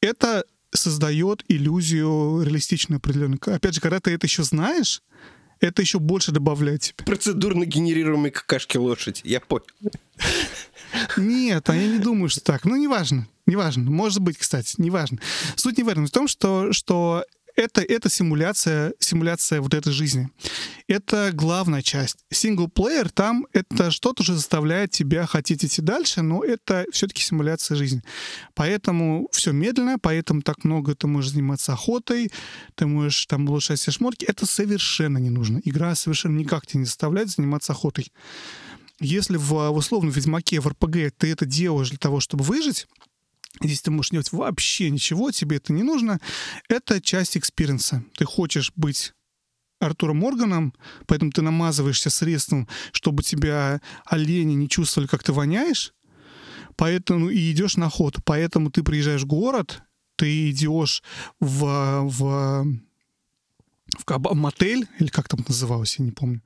Это 0.02 0.46
создает 0.72 1.44
иллюзию 1.48 2.44
реалистичную 2.44 2.98
определенную. 2.98 3.40
Опять 3.44 3.74
же, 3.74 3.82
когда 3.82 4.00
ты 4.00 4.12
это 4.12 4.28
еще 4.28 4.44
знаешь, 4.44 5.02
это 5.60 5.82
еще 5.82 6.00
больше 6.00 6.32
добавляет 6.32 6.82
тебе. 6.82 7.06
Процедурно 7.06 7.66
генерируемые 7.66 8.32
какашки 8.32 8.78
лошадь, 8.78 9.22
я 9.24 9.40
понял. 9.40 9.66
Нет, 11.18 11.70
а 11.70 11.76
я 11.76 11.88
не 11.88 12.00
думаю, 12.00 12.30
что 12.30 12.42
так. 12.42 12.66
Ну, 12.66 12.76
неважно, 12.76 13.28
неважно. 13.46 13.90
Может 13.90 14.20
быть, 14.20 14.38
кстати, 14.38 14.76
неважно. 14.78 15.20
Суть 15.56 15.78
не 15.78 15.84
в 15.84 15.88
этом. 15.88 16.08
В 16.08 16.12
том, 16.12 16.28
что, 16.28 16.74
что 16.74 17.26
это, 17.60 17.82
это 17.82 18.10
симуляция, 18.10 18.94
симуляция 19.00 19.60
вот 19.60 19.74
этой 19.74 19.92
жизни. 19.92 20.30
Это 20.88 21.32
главная 21.34 21.82
часть. 21.82 22.18
Синглплеер 22.32 23.10
там 23.10 23.46
это 23.52 23.92
что-то 23.92 24.24
уже 24.24 24.34
заставляет 24.34 24.92
тебя 24.92 25.26
хотеть 25.26 25.66
идти 25.66 25.82
дальше, 25.82 26.22
но 26.22 26.42
это 26.44 26.86
все-таки 26.92 27.22
симуляция 27.22 27.76
жизни. 27.76 28.02
Поэтому 28.56 29.28
все 29.34 29.52
медленно, 29.52 30.00
поэтому 30.00 30.42
так 30.42 30.64
много 30.64 30.96
ты 30.96 31.08
можешь 31.08 31.32
заниматься 31.32 31.74
охотой, 31.74 32.32
ты 32.76 32.88
можешь 32.88 33.26
там 33.26 33.48
улучшать 33.50 33.80
все 33.80 33.92
шмотки. 33.92 34.24
Это 34.24 34.46
совершенно 34.46 35.18
не 35.18 35.30
нужно. 35.30 35.62
Игра 35.66 35.94
совершенно 35.96 36.38
никак 36.38 36.66
тебя 36.66 36.80
не 36.80 36.86
заставляет 36.86 37.30
заниматься 37.30 37.74
охотой. 37.74 38.12
Если 39.02 39.38
в, 39.38 39.50
в 39.50 39.76
условном 39.76 40.12
Ведьмаке, 40.12 40.60
в 40.60 40.68
РПГ 40.68 41.14
ты 41.18 41.32
это 41.32 41.46
делаешь 41.46 41.90
для 41.90 41.98
того, 41.98 42.20
чтобы 42.20 42.44
выжить, 42.44 42.88
Здесь 43.62 43.82
ты 43.82 43.92
можешь 43.92 44.12
делать 44.12 44.32
вообще 44.32 44.90
ничего, 44.90 45.32
тебе 45.32 45.58
это 45.58 45.74
не 45.74 45.84
нужно. 45.84 46.20
Это 46.70 47.02
часть 47.02 47.36
experience 47.36 47.93
а. 47.93 48.04
Ты 48.16 48.26
хочешь 48.26 48.72
быть 48.76 49.14
Артуром 49.80 50.18
Морганом, 50.18 50.74
поэтому 51.08 51.32
ты 51.32 51.42
намазываешься 51.42 52.10
средством, 52.10 52.68
чтобы 52.92 53.24
тебя 53.24 53.82
олени 54.06 54.54
не 54.54 54.70
чувствовали, 54.70 55.08
как 55.08 55.24
ты 55.24 55.34
воняешь, 55.34 55.94
поэтому 56.76 57.30
и 57.30 57.52
идешь 57.52 57.78
на 57.78 57.90
ход. 57.90 58.18
Поэтому 58.26 58.72
ты 58.72 58.84
приезжаешь 58.84 59.24
в 59.24 59.28
город, 59.28 59.82
ты 60.16 60.52
идешь 60.52 61.02
в, 61.40 62.04
в, 62.04 62.66
в 64.06 64.36
мотель, 64.36 64.88
или 65.00 65.08
как 65.08 65.28
там 65.28 65.44
называлось, 65.48 65.98
я 65.98 66.06
не 66.06 66.12
помню, 66.12 66.44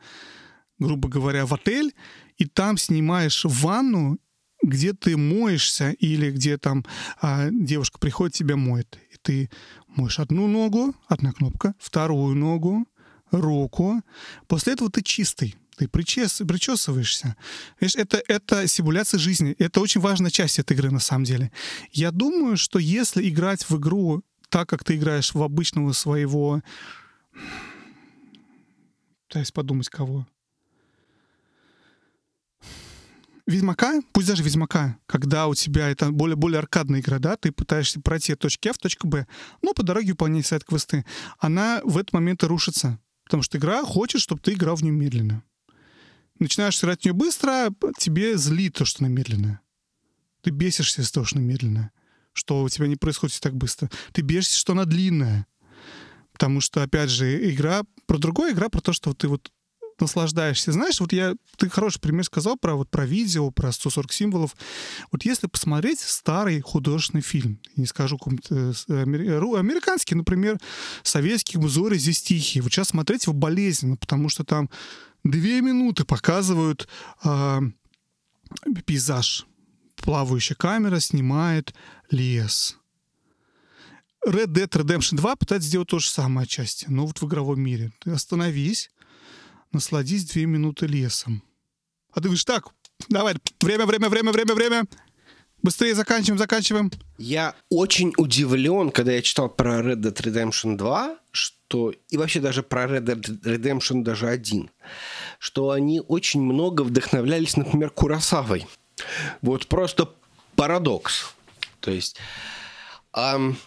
грубо 0.80 1.10
говоря, 1.10 1.46
в 1.46 1.54
отель, 1.54 1.94
и 2.38 2.46
там 2.46 2.78
снимаешь 2.78 3.46
ванну 3.46 4.20
где 4.64 4.94
ты 4.94 5.18
моешься 5.18 5.92
или 5.92 6.32
где 6.32 6.58
там 6.58 6.86
а, 7.22 7.50
девушка 7.52 8.00
приходит, 8.00 8.36
тебя 8.36 8.56
моет. 8.56 8.98
И 9.12 9.18
ты 9.22 9.50
моешь 9.88 10.20
одну 10.20 10.48
ногу, 10.48 10.96
одна 11.08 11.32
кнопка, 11.34 11.76
вторую 11.80 12.36
ногу, 12.36 12.86
руку. 13.32 14.02
После 14.48 14.74
этого 14.74 14.90
ты 14.90 15.02
чистый. 15.02 15.56
Ты 15.76 15.88
причес, 15.88 16.42
причесываешься. 16.48 17.36
Видишь, 17.80 17.96
это, 17.96 18.22
это 18.28 18.68
симуляция 18.68 19.18
жизни. 19.18 19.56
Это 19.58 19.80
очень 19.82 20.02
важная 20.02 20.30
часть 20.30 20.60
этой 20.60 20.74
игры 20.74 20.92
на 20.92 21.00
самом 21.00 21.26
деле. 21.26 21.52
Я 21.92 22.12
думаю, 22.12 22.58
что 22.58 22.80
если 22.80 23.28
играть 23.28 23.68
в 23.70 23.78
игру 23.78 24.24
так, 24.50 24.70
как 24.70 24.84
ты 24.84 24.96
играешь 24.96 25.34
в 25.34 25.42
обычного 25.42 25.92
своего... 25.94 26.62
Пытаюсь 29.28 29.52
подумать, 29.52 29.90
кого. 29.90 30.28
Ведьмака, 33.46 34.02
пусть 34.14 34.28
даже 34.28 34.42
Ведьмака, 34.42 34.98
когда 35.06 35.48
у 35.48 35.54
тебя 35.54 35.90
это 35.90 36.12
более, 36.12 36.38
более 36.38 36.60
аркадная 36.60 37.02
игра, 37.02 37.20
да, 37.20 37.36
ты 37.36 37.52
пытаешься 37.52 38.00
пройти 38.00 38.34
от 38.34 38.40
точки 38.40 38.70
А 38.70 38.74
в 38.74 38.78
точку 38.78 39.08
Б, 39.08 39.28
но 39.62 39.74
по 39.74 39.84
дороге 39.84 40.12
выполнять 40.12 40.46
сайт-квесты, 40.46 41.06
она 41.40 41.82
в 41.84 41.98
этот 41.98 42.14
момент 42.14 42.44
и 42.44 42.48
рушится. 42.48 43.00
Потому 43.26 43.44
что 43.44 43.58
игра 43.58 43.84
хочет, 43.84 44.22
чтобы 44.22 44.42
ты 44.42 44.54
играл 44.54 44.76
в 44.76 44.82
нее 44.82 44.94
медленно. 44.94 45.44
Начинаешь 46.40 46.80
играть 46.80 47.02
в 47.02 47.06
нее 47.06 47.14
быстро, 47.14 47.70
тебе 47.98 48.38
злит 48.38 48.76
то, 48.76 48.86
что 48.86 49.04
она 49.04 49.14
медленная. 49.14 49.62
Ты 50.42 50.52
бесишься 50.52 51.02
из-за 51.02 51.14
того, 51.14 51.26
что 51.26 51.38
она 51.38 51.46
медленная. 51.46 51.92
Что 52.34 52.64
у 52.64 52.70
тебя 52.70 52.88
не 52.88 52.96
происходит 52.96 53.40
так 53.40 53.56
быстро. 53.56 53.90
Ты 54.12 54.22
бесишься, 54.22 54.58
что 54.58 54.74
она 54.74 54.86
длинная. 54.86 55.48
Потому 56.32 56.62
что, 56.62 56.82
опять 56.82 57.10
же, 57.10 57.50
игра 57.52 57.84
про 58.08 58.18
другое, 58.18 58.54
игра 58.54 58.70
про 58.70 58.82
то, 58.82 58.92
что 58.92 59.14
ты 59.14 59.28
вот 59.28 59.52
наслаждаешься. 60.00 60.72
Знаешь, 60.72 61.00
вот 61.00 61.14
я, 61.14 61.36
ты 61.58 61.70
хороший 61.70 62.00
пример 62.00 62.26
сказал 62.26 62.58
про, 62.58 62.76
вот, 62.76 62.90
про 62.90 63.06
видео, 63.06 63.52
про 63.52 63.72
140 63.72 64.12
символов. 64.12 64.56
Вот 65.12 65.26
если 65.26 65.48
посмотреть 65.48 66.00
старый 66.00 66.62
художественный 66.62 67.22
фильм, 67.22 67.60
не 67.76 67.86
скажу 67.86 68.18
какой-то 68.18 68.74
э, 68.90 69.02
американский, 69.02 70.16
например, 70.16 70.60
советский 71.04 71.58
«Музори 71.58 71.98
здесь 71.98 72.22
тихий». 72.22 72.62
Вот 72.62 72.72
сейчас 72.72 72.90
смотреть 72.90 73.26
его 73.26 73.34
болезненно, 73.34 73.98
потому 73.98 74.30
что 74.30 74.44
там 74.44 74.70
две 75.24 75.62
минуты 75.62 76.06
показывают 76.06 76.88
э, 77.24 77.60
пейзаж. 78.86 79.46
Плавающая 79.96 80.56
камера 80.56 81.00
снимает 81.00 81.74
лес. 82.10 82.78
Red 84.26 84.48
Dead 84.48 84.70
Redemption 84.70 85.18
2 85.18 85.36
пытается 85.36 85.68
сделать 85.68 85.90
то 85.90 86.00
же 86.00 86.10
самое 86.10 86.46
отчасти, 86.46 86.86
но 86.88 87.06
вот 87.06 87.22
в 87.22 87.28
игровом 87.28 87.60
мире. 87.60 87.92
Ты 88.00 88.12
остановись, 88.12 88.90
насладись 89.74 90.26
две 90.26 90.46
минуты 90.46 90.88
лесом. 90.88 91.44
А 92.12 92.16
ты 92.16 92.24
говоришь, 92.24 92.46
так, 92.46 92.68
давай, 93.10 93.36
время, 93.62 93.86
время, 93.86 94.10
время, 94.10 94.32
время, 94.32 94.54
время. 94.54 94.86
Быстрее 95.62 95.96
заканчиваем, 95.96 96.38
заканчиваем. 96.38 96.92
Я 97.18 97.56
очень 97.70 98.14
удивлен, 98.18 98.92
когда 98.92 99.14
я 99.14 99.22
читал 99.22 99.50
про 99.50 99.80
Red 99.80 100.02
Dead 100.02 100.14
Redemption 100.14 100.76
2, 100.76 101.18
что 101.32 101.94
и 102.10 102.18
вообще 102.18 102.42
даже 102.42 102.64
про 102.64 102.84
Red 102.84 103.06
Dead 103.06 103.42
Redemption 103.44 104.04
даже 104.04 104.28
1, 104.28 104.70
что 105.40 105.70
они 105.70 106.02
очень 106.02 106.42
много 106.42 106.82
вдохновлялись, 106.82 107.56
например, 107.56 107.92
Курасавой. 107.92 108.68
Вот 109.42 109.68
просто 109.68 110.10
парадокс. 110.56 111.34
То 111.80 111.92
есть 111.92 112.18
эм, 113.16 113.58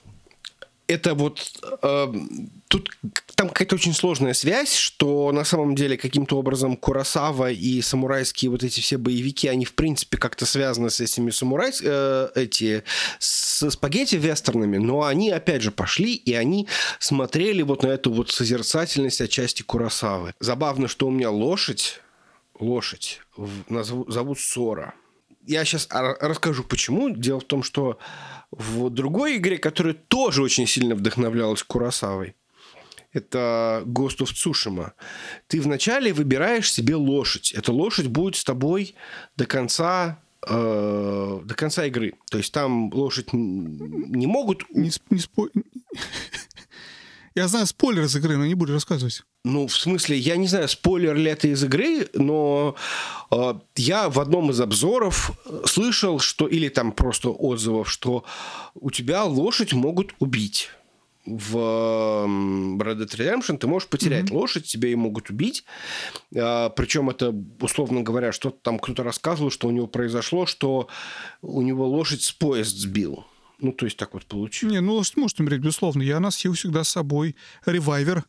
это 0.89 1.15
вот 1.15 1.53
э, 1.83 2.13
тут 2.69 2.91
там 3.35 3.49
какая-то 3.49 3.75
очень 3.75 3.93
сложная 3.93 4.35
связь, 4.35 4.75
что 4.75 5.33
на 5.33 5.45
самом 5.45 5.75
деле 5.75 5.97
каким-то 5.97 6.39
образом 6.39 6.77
Курасава 6.77 7.51
и 7.51 7.81
самурайские 7.83 8.51
вот 8.51 8.63
эти 8.63 8.81
все 8.81 8.97
боевики, 8.97 9.49
они 9.49 9.65
в 9.65 9.75
принципе 9.75 10.17
как-то 10.17 10.47
связаны 10.47 10.91
с 10.91 11.01
этими 11.01 11.31
самурай, 11.31 11.73
э, 11.83 12.29
эти 12.35 12.85
с 13.19 13.71
спагетти 13.71 14.17
вестернами, 14.17 14.79
но 14.79 15.05
они 15.05 15.31
опять 15.31 15.63
же 15.63 15.71
пошли 15.71 16.15
и 16.15 16.35
они 16.35 16.69
смотрели 16.99 17.63
вот 17.63 17.83
на 17.83 17.89
эту 17.89 18.13
вот 18.13 18.31
созерцательность 18.31 19.21
отчасти 19.21 19.63
Курасавы. 19.63 20.35
Забавно, 20.41 20.89
что 20.89 21.09
у 21.09 21.11
меня 21.11 21.31
лошадь, 21.31 22.01
лошадь 22.59 23.21
назову, 23.69 24.11
зовут 24.11 24.39
Сора. 24.39 24.95
Я 25.47 25.65
сейчас 25.65 25.89
расскажу 25.91 26.65
почему. 26.65 27.11
Дело 27.11 27.41
в 27.41 27.45
том, 27.45 27.63
что 27.63 27.99
в 28.51 28.91
другой 28.91 29.37
игре, 29.37 29.59
которая 29.59 29.95
тоже 29.95 30.43
очень 30.43 30.67
сильно 30.67 30.95
вдохновлялась 30.95 31.63
Курасавой, 31.63 32.35
это 33.13 33.83
Ghost 33.87 34.19
of 34.19 34.33
Tsushima. 34.35 34.93
Ты 35.47 35.61
вначале 35.61 36.13
выбираешь 36.13 36.71
себе 36.71 36.97
лошадь. 36.97 37.53
Эта 37.53 37.73
лошадь 37.73 38.09
будет 38.09 38.37
с 38.37 38.45
тобой 38.45 38.95
до 39.37 39.47
конца 39.47 40.19
э, 40.47 41.41
до 41.45 41.55
конца 41.55 41.87
игры. 41.87 42.15
То 42.31 42.39
есть 42.39 42.53
там 42.53 42.93
лошадь 42.93 43.33
не 43.33 44.27
могут... 44.27 44.69
Не, 44.71 44.91
не 45.11 45.19
спо... 45.19 45.49
Я 47.37 47.49
знаю 47.49 47.67
спойлер 47.67 48.05
из 48.05 48.17
игры, 48.17 48.39
но 48.39 48.47
не 48.47 48.55
буду 48.55 48.73
рассказывать. 48.73 49.23
Ну, 49.45 49.67
в 49.67 49.77
смысле, 49.77 50.17
я 50.17 50.37
не 50.37 50.49
знаю, 50.49 50.69
спойлер 50.69 51.15
ли 51.15 51.31
это 51.31 51.49
из 51.49 51.63
игры, 51.63 52.09
но 52.15 52.75
э, 53.31 53.55
я 53.77 54.09
в 54.09 54.19
одном 54.19 54.51
из 54.51 54.61
обзоров 54.61 55.33
слышал, 55.67 56.19
что, 56.19 56.49
или 56.49 56.71
там 56.71 56.93
просто 56.93 57.29
отзывов, 57.29 57.91
что 57.91 58.25
у 58.75 58.91
тебя 58.91 59.25
лошадь 59.25 59.75
могут 59.75 60.15
убить 60.19 60.71
в 61.27 61.57
Red 61.57 62.99
Dead 62.99 63.17
Redemption 63.17 63.59
ты 63.59 63.67
можешь 63.67 63.89
потерять 63.89 64.27
mm-hmm. 64.27 64.35
лошадь, 64.35 64.65
тебя 64.65 64.89
и 64.89 64.95
могут 64.95 65.29
убить. 65.29 65.65
А, 66.35 66.71
причем 66.71 67.11
это, 67.11 67.35
условно 67.61 68.03
говоря, 68.03 68.33
что-то 68.33 68.59
там 68.63 68.79
кто-то 68.79 69.03
рассказывал, 69.03 69.51
что 69.51 69.69
у 69.69 69.73
него 69.73 69.89
произошло, 69.89 70.47
что 70.47 70.89
у 71.43 71.61
него 71.63 71.87
лошадь 71.87 72.23
с 72.23 72.33
поезд 72.33 72.77
сбил. 72.77 73.25
Ну, 73.59 73.73
то 73.73 73.87
есть 73.87 73.97
так 73.97 74.15
вот 74.15 74.27
получилось. 74.27 74.73
Не, 74.73 74.81
ну 74.81 75.03
может 75.17 75.41
умереть, 75.41 75.61
безусловно. 75.61 76.03
Я 76.03 76.21
носил 76.21 76.53
всегда 76.53 76.85
с 76.85 76.91
собой 76.91 77.37
ревайвер. 77.65 78.25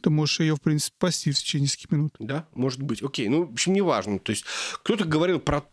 Ты 0.00 0.08
можешь 0.08 0.40
ее, 0.40 0.56
в 0.56 0.60
принципе, 0.62 0.94
спасти 0.96 1.30
в 1.30 1.38
течение 1.38 1.64
нескольких 1.64 1.90
минут. 1.90 2.14
Да, 2.18 2.46
может 2.54 2.82
быть. 2.82 3.02
Окей, 3.02 3.28
ну, 3.28 3.44
в 3.44 3.52
общем, 3.52 3.74
неважно. 3.74 4.18
То 4.18 4.30
есть 4.30 4.44
кто-то 4.82 5.04
говорил 5.04 5.40
про 5.40 5.64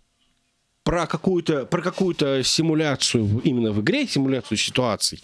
про 0.87 1.05
какую-то 1.05 1.65
про 1.65 1.81
какую-то 1.81 2.43
симуляцию 2.43 3.41
именно 3.43 3.73
в 3.73 3.81
игре, 3.81 4.07
симуляцию 4.07 4.57
ситуаций, 4.57 5.21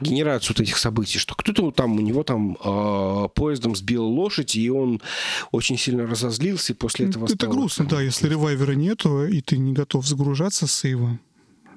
генерацию 0.00 0.56
вот 0.56 0.62
этих 0.62 0.78
событий, 0.78 1.18
что 1.18 1.34
кто-то 1.34 1.70
там 1.70 1.98
у 1.98 2.00
него 2.00 2.22
там 2.22 2.56
э, 2.64 3.28
поездом 3.34 3.76
сбил 3.76 4.06
лошадь, 4.06 4.56
и 4.56 4.70
он 4.70 5.02
очень 5.50 5.76
сильно 5.76 6.06
разозлился, 6.06 6.72
и 6.72 6.76
после 6.76 7.08
этого 7.08 7.26
Это 7.26 7.34
стало... 7.34 7.52
грустно, 7.52 7.84
да, 7.84 8.00
если 8.00 8.26
ревайвера 8.30 8.72
нету, 8.72 9.26
и 9.26 9.42
ты 9.42 9.58
не 9.58 9.74
готов 9.74 10.06
загружаться 10.06 10.66
с 10.66 10.72
сейва. 10.72 11.18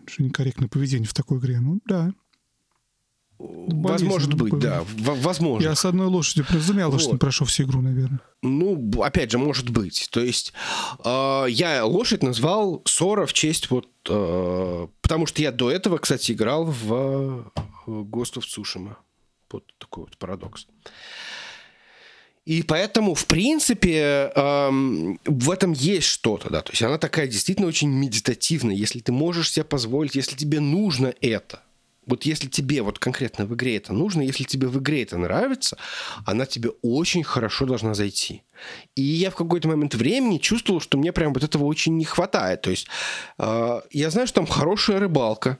Что 0.08 0.24
некорректное 0.24 0.70
поведение 0.70 1.08
в 1.08 1.14
такой 1.14 1.40
игре. 1.40 1.60
Ну, 1.60 1.80
да. 1.86 2.14
Возможно 3.38 4.36
быть, 4.36 4.58
да. 4.60 4.86
Возможно. 4.98 5.64
Я 5.64 5.76
с 5.76 5.84
одной 5.84 6.08
лошадью, 6.08 6.46
с 6.50 6.66
двумя 6.68 6.88
лошадями 6.88 7.14
вот. 7.14 7.20
прошел 7.20 7.46
всю 7.46 7.64
игру, 7.64 7.82
наверное. 7.82 8.22
Ну, 8.42 9.02
опять 9.02 9.32
же, 9.32 9.38
может 9.38 9.70
быть. 9.70 10.08
То 10.12 10.22
есть 10.22 10.54
э, 11.04 11.46
я 11.50 11.86
лошадь 11.86 12.24
назвал 12.24 12.82
Сора 12.86 13.26
в 13.26 13.34
честь 13.34 13.70
вот... 13.70 13.90
Э, 14.08 14.88
потому 15.02 15.26
что 15.26 15.42
я 15.42 15.52
до 15.52 15.70
этого, 15.70 15.98
кстати, 15.98 16.32
играл 16.32 16.66
в 16.66 17.52
Ghost 17.86 18.36
of 18.36 18.44
Tsushima. 18.44 18.96
Вот 19.52 19.66
такой 19.80 20.06
вот 20.06 20.18
парадокс. 20.18 20.68
И 22.46 22.62
поэтому, 22.62 23.16
в 23.16 23.26
принципе, 23.26 24.32
эм, 24.36 25.20
в 25.26 25.50
этом 25.50 25.74
есть 25.74 26.08
что-то, 26.08 26.50
да. 26.52 26.62
То 26.62 26.72
есть 26.72 26.84
она 26.84 27.00
такая 27.00 27.28
действительно 27.28 27.68
очень 27.68 27.90
медитативная. 27.90 28.76
Если 28.76 29.00
ты 29.00 29.12
можешь 29.12 29.52
себе 29.52 29.64
позволить, 29.64 30.16
если 30.16 30.36
тебе 30.36 30.60
нужно 30.60 31.14
это, 31.22 31.64
вот 32.06 32.24
если 32.24 32.48
тебе 32.48 32.84
вот 32.84 33.00
конкретно 33.00 33.46
в 33.46 33.56
игре 33.56 33.78
это 33.78 33.94
нужно, 33.94 34.22
если 34.22 34.44
тебе 34.44 34.68
в 34.68 34.78
игре 34.78 35.02
это 35.02 35.18
нравится, 35.18 35.78
она 36.26 36.46
тебе 36.46 36.70
очень 36.84 37.24
хорошо 37.24 37.66
должна 37.66 37.96
зайти. 37.96 38.44
И 38.96 39.02
я 39.02 39.32
в 39.32 39.36
какой-то 39.36 39.68
момент 39.68 39.96
времени 39.96 40.38
чувствовал, 40.38 40.80
что 40.80 41.00
мне 41.00 41.12
прям 41.12 41.34
вот 41.34 41.44
этого 41.44 41.66
очень 41.66 41.98
не 41.98 42.06
хватает. 42.06 42.62
То 42.62 42.70
есть 42.70 42.88
э, 43.40 43.82
я 43.92 44.10
знаю, 44.12 44.28
что 44.28 44.36
там 44.36 44.46
хорошая 44.46 45.00
рыбалка, 45.00 45.58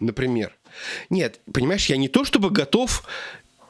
например. 0.00 0.56
Нет, 1.08 1.40
понимаешь, 1.52 1.86
я 1.86 1.96
не 1.96 2.08
то 2.08 2.24
чтобы 2.24 2.50
готов 2.50 3.04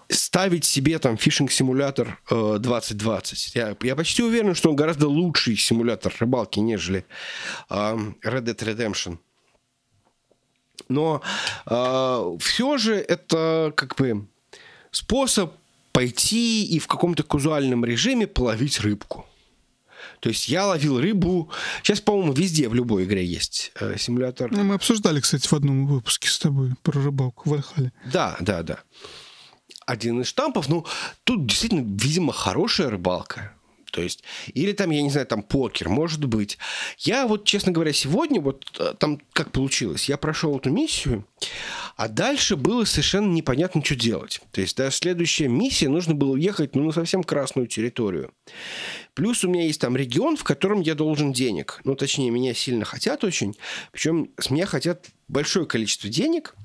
ставить 0.09 0.65
себе 0.65 0.99
там 0.99 1.17
фишинг-симулятор 1.17 2.19
э, 2.31 2.57
2020. 2.59 3.55
Я, 3.55 3.77
я 3.83 3.97
почти 3.97 4.23
уверен, 4.23 4.55
что 4.55 4.71
он 4.71 4.77
гораздо 4.77 5.09
лучший 5.09 5.57
симулятор 5.57 6.15
рыбалки, 6.19 6.61
нежели 6.61 7.05
э, 7.71 7.75
Red 7.75 8.45
Dead 8.45 8.59
Redemption. 8.59 9.19
Но 10.89 11.23
э, 11.67 12.37
все 12.41 12.79
же 12.79 12.95
это 12.97 13.73
как 13.77 13.97
бы 13.97 14.27
способ 14.91 15.55
пойти 15.93 16.65
и 16.65 16.79
в 16.79 16.87
каком-то 16.87 17.23
казуальном 17.23 17.85
режиме 17.85 18.27
половить 18.27 18.81
рыбку. 18.81 19.27
То 20.21 20.29
есть 20.29 20.49
я 20.49 20.67
ловил 20.67 21.01
рыбу. 21.01 21.51
Сейчас, 21.83 22.01
по-моему, 22.01 22.33
везде, 22.33 22.69
в 22.69 22.75
любой 22.75 23.05
игре 23.05 23.25
есть 23.25 23.73
э, 23.79 23.97
симулятор. 23.99 24.51
Мы 24.53 24.75
обсуждали, 24.75 25.21
кстати, 25.21 25.47
в 25.47 25.53
одном 25.53 25.87
выпуске 25.87 26.29
с 26.29 26.39
тобой 26.39 26.73
про 26.83 27.01
рыбалку 27.01 27.51
в 27.51 27.55
Альхале. 27.55 27.93
Да, 28.11 28.37
да, 28.41 28.63
да. 28.63 28.79
Один 29.87 30.21
из 30.21 30.29
штампов. 30.29 30.69
Ну, 30.69 30.87
тут 31.25 31.47
действительно, 31.47 31.85
видимо, 31.85 32.33
хорошая 32.33 32.91
рыбалка. 32.91 33.55
То 33.95 34.03
есть, 34.03 34.25
или 34.55 34.73
там, 34.73 34.91
я 34.91 35.03
не 35.03 35.11
знаю, 35.11 35.25
там 35.25 35.45
покер, 35.45 35.89
может 35.89 36.25
быть. 36.25 36.59
Я 36.99 37.29
вот, 37.29 37.45
честно 37.45 37.71
говоря, 37.71 37.93
сегодня 37.93 38.41
вот 38.41 38.67
э, 38.81 38.95
там 38.99 39.21
как 39.33 39.53
получилось. 39.53 40.09
Я 40.09 40.17
прошел 40.17 40.59
эту 40.59 40.71
миссию, 40.71 41.25
а 41.97 42.09
дальше 42.09 42.57
было 42.57 42.85
совершенно 42.87 43.31
непонятно, 43.31 43.85
что 43.85 43.95
делать. 43.95 44.41
То 44.51 44.61
есть, 44.61 44.77
да, 44.77 44.91
следующая 44.91 45.47
миссия, 45.47 45.89
нужно 45.89 46.17
было 46.17 46.35
ехать, 46.35 46.75
ну, 46.75 46.83
на 46.83 46.91
совсем 46.91 47.23
красную 47.23 47.69
территорию. 47.69 48.33
Плюс 49.15 49.45
у 49.45 49.49
меня 49.49 49.63
есть 49.65 49.81
там 49.81 49.97
регион, 49.97 50.37
в 50.37 50.43
котором 50.43 50.81
я 50.81 50.97
должен 50.97 51.33
денег. 51.33 51.81
Ну, 51.85 51.95
точнее, 51.95 52.31
меня 52.31 52.53
сильно 52.53 52.85
хотят 52.85 53.23
очень. 53.23 53.55
Причем 53.93 54.29
с 54.41 54.51
меня 54.51 54.67
хотят 54.67 55.07
большое 55.29 55.67
количество 55.67 56.11
денег. 56.11 56.57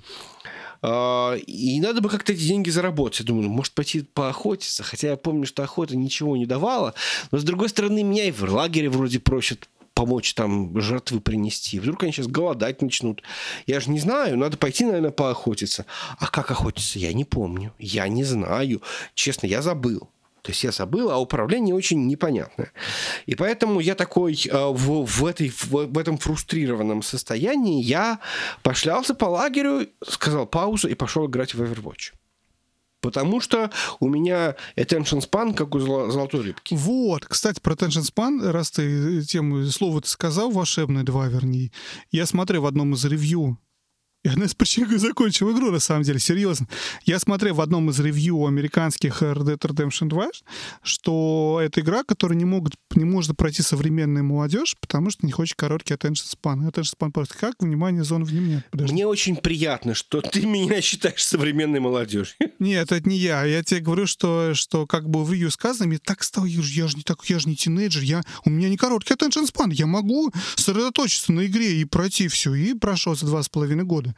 А, 0.81 1.35
и 1.35 1.79
надо 1.81 2.01
бы 2.01 2.09
как-то 2.09 2.33
эти 2.33 2.41
деньги 2.41 2.69
заработать. 2.69 3.19
Я 3.19 3.25
думаю, 3.25 3.47
ну, 3.47 3.49
может 3.49 3.73
пойти 3.73 4.01
поохотиться. 4.01 4.83
Хотя 4.83 5.09
я 5.09 5.17
помню, 5.17 5.45
что 5.45 5.63
охота 5.63 5.95
ничего 5.95 6.37
не 6.37 6.45
давала. 6.45 6.93
Но, 7.31 7.37
с 7.37 7.43
другой 7.43 7.69
стороны, 7.69 8.03
меня 8.03 8.25
и 8.25 8.31
в 8.31 8.41
лагере 8.43 8.89
вроде 8.89 9.19
просят 9.19 9.67
помочь 9.93 10.33
там 10.33 10.79
жертвы 10.79 11.19
принести. 11.19 11.79
Вдруг 11.79 12.03
они 12.03 12.13
сейчас 12.13 12.27
голодать 12.27 12.81
начнут. 12.81 13.21
Я 13.67 13.81
же 13.81 13.89
не 13.89 13.99
знаю, 13.99 14.37
надо 14.37 14.55
пойти, 14.55 14.85
наверное, 14.85 15.11
поохотиться. 15.11 15.85
А 16.19 16.27
как 16.27 16.51
охотиться, 16.51 16.99
я 16.99 17.11
не 17.11 17.25
помню. 17.25 17.73
Я 17.79 18.07
не 18.07 18.23
знаю. 18.23 18.81
Честно, 19.13 19.47
я 19.47 19.61
забыл. 19.61 20.09
То 20.41 20.51
есть 20.51 20.63
я 20.63 20.71
забыл, 20.71 21.11
а 21.11 21.17
управление 21.17 21.75
очень 21.75 22.07
непонятное. 22.07 22.71
И 23.25 23.35
поэтому 23.35 23.79
я 23.79 23.95
такой 23.95 24.33
э, 24.33 24.67
в, 24.67 25.05
в, 25.05 25.25
этой, 25.25 25.49
в, 25.49 25.71
в 25.71 25.97
этом 25.97 26.17
фрустрированном 26.17 27.01
состоянии 27.01 27.83
я 27.83 28.19
пошлялся 28.63 29.13
по 29.15 29.25
лагерю, 29.25 29.87
сказал 30.07 30.45
паузу 30.45 30.87
и 30.87 30.93
пошел 30.93 31.27
играть 31.27 31.53
в 31.53 31.61
Overwatch. 31.61 32.13
Потому 33.01 33.39
что 33.39 33.71
у 33.99 34.09
меня 34.09 34.55
attention 34.75 35.21
span 35.21 35.53
как 35.53 35.73
у 35.73 35.79
золотой 35.79 36.41
рыбки. 36.41 36.75
Вот, 36.75 37.25
кстати, 37.25 37.59
про 37.61 37.73
attention 37.73 38.03
span, 38.03 38.51
раз 38.51 38.71
ты 38.71 39.21
тему 39.23 39.65
слово 39.67 40.01
ты 40.01 40.09
сказал, 40.09 40.51
волшебное 40.51 41.03
два, 41.03 41.27
вернее. 41.27 41.71
Я 42.11 42.25
смотрю 42.25 42.61
в 42.61 42.65
одном 42.65 42.93
из 42.93 43.05
ревью 43.05 43.57
я 44.23 44.33
одна 44.33 44.45
из 44.45 44.53
причин 44.53 44.99
закончил 44.99 45.49
игру, 45.55 45.71
на 45.71 45.79
самом 45.79 46.03
деле, 46.03 46.19
серьезно. 46.19 46.67
Я 47.05 47.19
смотрел 47.19 47.55
в 47.55 47.61
одном 47.61 47.89
из 47.89 47.99
ревью 48.01 48.45
американских 48.45 49.21
Red 49.21 49.45
Dead 49.45 49.57
Redemption 49.57 50.09
2, 50.09 50.27
что 50.83 51.61
это 51.63 51.79
игра, 51.79 52.03
которая 52.03 52.37
не, 52.37 52.43
могут, 52.43 52.73
не 52.95 53.05
может 53.05 53.37
пройти 53.37 53.61
современная 53.61 54.21
молодежь, 54.21 54.75
потому 54.81 55.09
что 55.09 55.25
не 55.25 55.31
хочет 55.31 55.55
короткий 55.55 55.93
attention 55.93 56.25
span. 56.35 56.69
Attention 56.69 56.95
span 56.99 57.11
просто 57.11 57.37
как? 57.37 57.55
Внимание, 57.61 58.03
зона 58.03 58.25
внимания. 58.25 58.65
Подожди. 58.71 58.93
Мне 58.93 59.07
очень 59.07 59.37
приятно, 59.37 59.93
что 59.93 60.19
ты 60.19 60.45
меня 60.45 60.81
считаешь 60.81 61.23
современной 61.23 61.79
молодежью. 61.79 62.35
Нет, 62.59 62.91
это 62.91 63.07
не 63.07 63.15
я. 63.15 63.45
Я 63.45 63.63
тебе 63.63 63.79
говорю, 63.79 64.05
что, 64.05 64.53
что 64.53 64.85
как 64.85 65.09
бы 65.09 65.23
в 65.23 65.31
ее 65.31 65.49
сказано, 65.49 65.87
мне 65.87 65.97
так 65.97 66.23
стало, 66.23 66.43
я 66.43 66.61
же 66.61 66.97
не, 66.97 67.03
так, 67.03 67.23
я 67.29 67.39
же 67.39 67.47
не 67.47 67.55
тинейджер, 67.55 68.03
я, 68.03 68.23
у 68.43 68.49
меня 68.49 68.67
не 68.67 68.75
короткий 68.75 69.13
attention 69.13 69.49
span, 69.49 69.71
я 69.71 69.85
могу 69.85 70.33
сосредоточиться 70.57 71.31
на 71.31 71.45
игре 71.45 71.77
и 71.77 71.85
пройти 71.85 72.27
все. 72.27 72.53
И 72.53 72.73
прошел 72.73 73.15
за 73.15 73.25
два 73.25 73.41
с 73.43 73.47
половиной 73.47 73.85
года 73.85 74.08
года. 74.09 74.15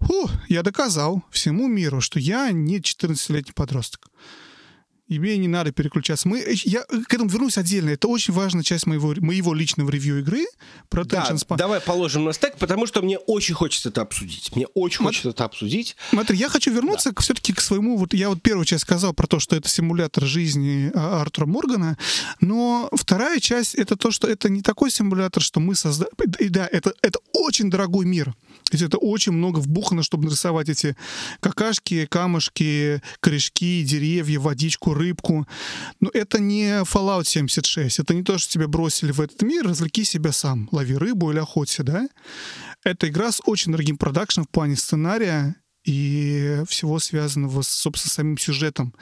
Фу, 0.00 0.30
я 0.48 0.62
доказал 0.62 1.24
всему 1.30 1.66
миру, 1.66 2.00
что 2.00 2.18
я 2.20 2.50
не 2.52 2.78
14-летний 2.78 3.52
подросток 3.52 4.08
и 5.08 5.18
мне 5.18 5.36
не 5.38 5.48
надо 5.48 5.72
переключаться. 5.72 6.28
Мы, 6.28 6.44
я 6.64 6.82
к 6.84 7.14
этому 7.14 7.30
вернусь 7.30 7.56
отдельно. 7.56 7.90
Это 7.90 8.08
очень 8.08 8.34
важная 8.34 8.62
часть 8.62 8.86
моего, 8.86 9.14
моего 9.18 9.54
личного 9.54 9.90
ревью 9.90 10.20
игры 10.20 10.46
про 10.90 11.04
да, 11.04 11.26
Span. 11.30 11.56
Давай 11.56 11.80
положим 11.80 12.24
на 12.24 12.32
стек, 12.32 12.56
потому 12.58 12.86
что 12.86 13.00
мне 13.00 13.18
очень 13.18 13.54
хочется 13.54 13.88
это 13.88 14.02
обсудить. 14.02 14.54
Мне 14.54 14.66
очень 14.74 15.02
Мат... 15.02 15.10
хочется 15.10 15.30
это 15.30 15.44
обсудить. 15.44 15.96
Смотри, 16.10 16.36
я 16.36 16.48
хочу 16.48 16.70
вернуться 16.70 17.12
да. 17.12 17.22
все-таки 17.22 17.52
к 17.52 17.60
своему... 17.60 17.96
Вот 17.96 18.12
я 18.12 18.28
вот 18.28 18.42
первую 18.42 18.66
часть 18.66 18.82
сказал 18.82 19.14
про 19.14 19.26
то, 19.26 19.40
что 19.40 19.56
это 19.56 19.68
симулятор 19.68 20.24
жизни 20.24 20.90
а, 20.94 21.22
Артура 21.22 21.46
Моргана, 21.46 21.96
но 22.40 22.90
вторая 22.92 23.40
часть 23.40 23.74
это 23.74 23.96
то, 23.96 24.10
что 24.10 24.28
это 24.28 24.50
не 24.50 24.60
такой 24.60 24.90
симулятор, 24.90 25.42
что 25.42 25.58
мы 25.60 25.74
создали... 25.74 26.10
И 26.38 26.48
да, 26.50 26.68
это, 26.70 26.92
это 27.00 27.18
очень 27.32 27.70
дорогой 27.70 28.04
мир. 28.04 28.34
То 28.64 28.74
есть 28.74 28.84
это 28.84 28.98
очень 28.98 29.32
много 29.32 29.60
вбухано, 29.60 30.02
чтобы 30.02 30.24
нарисовать 30.24 30.68
эти 30.68 30.94
какашки, 31.40 32.04
камушки, 32.04 33.00
корешки, 33.20 33.82
деревья, 33.82 34.38
водичку, 34.38 34.92
рыбку. 34.98 35.48
Но 36.00 36.10
это 36.12 36.38
не 36.38 36.82
Fallout 36.82 37.24
76. 37.24 37.98
Это 37.98 38.14
не 38.14 38.22
то, 38.22 38.36
что 38.36 38.52
тебя 38.52 38.68
бросили 38.68 39.12
в 39.12 39.20
этот 39.20 39.40
мир, 39.42 39.66
развлеки 39.66 40.04
себя 40.04 40.32
сам. 40.32 40.68
Лови 40.72 40.96
рыбу 40.96 41.30
или 41.30 41.38
охоться, 41.38 41.82
да? 41.82 42.08
Это 42.84 43.08
игра 43.08 43.32
с 43.32 43.40
очень 43.46 43.72
дорогим 43.72 43.96
продакшном 43.96 44.44
в 44.44 44.50
плане 44.50 44.76
сценария 44.76 45.56
и 45.84 46.62
всего 46.68 46.98
связанного, 46.98 47.62
с, 47.62 47.68
собственно, 47.68 48.12
самим 48.12 48.38
сюжетом. 48.38 48.94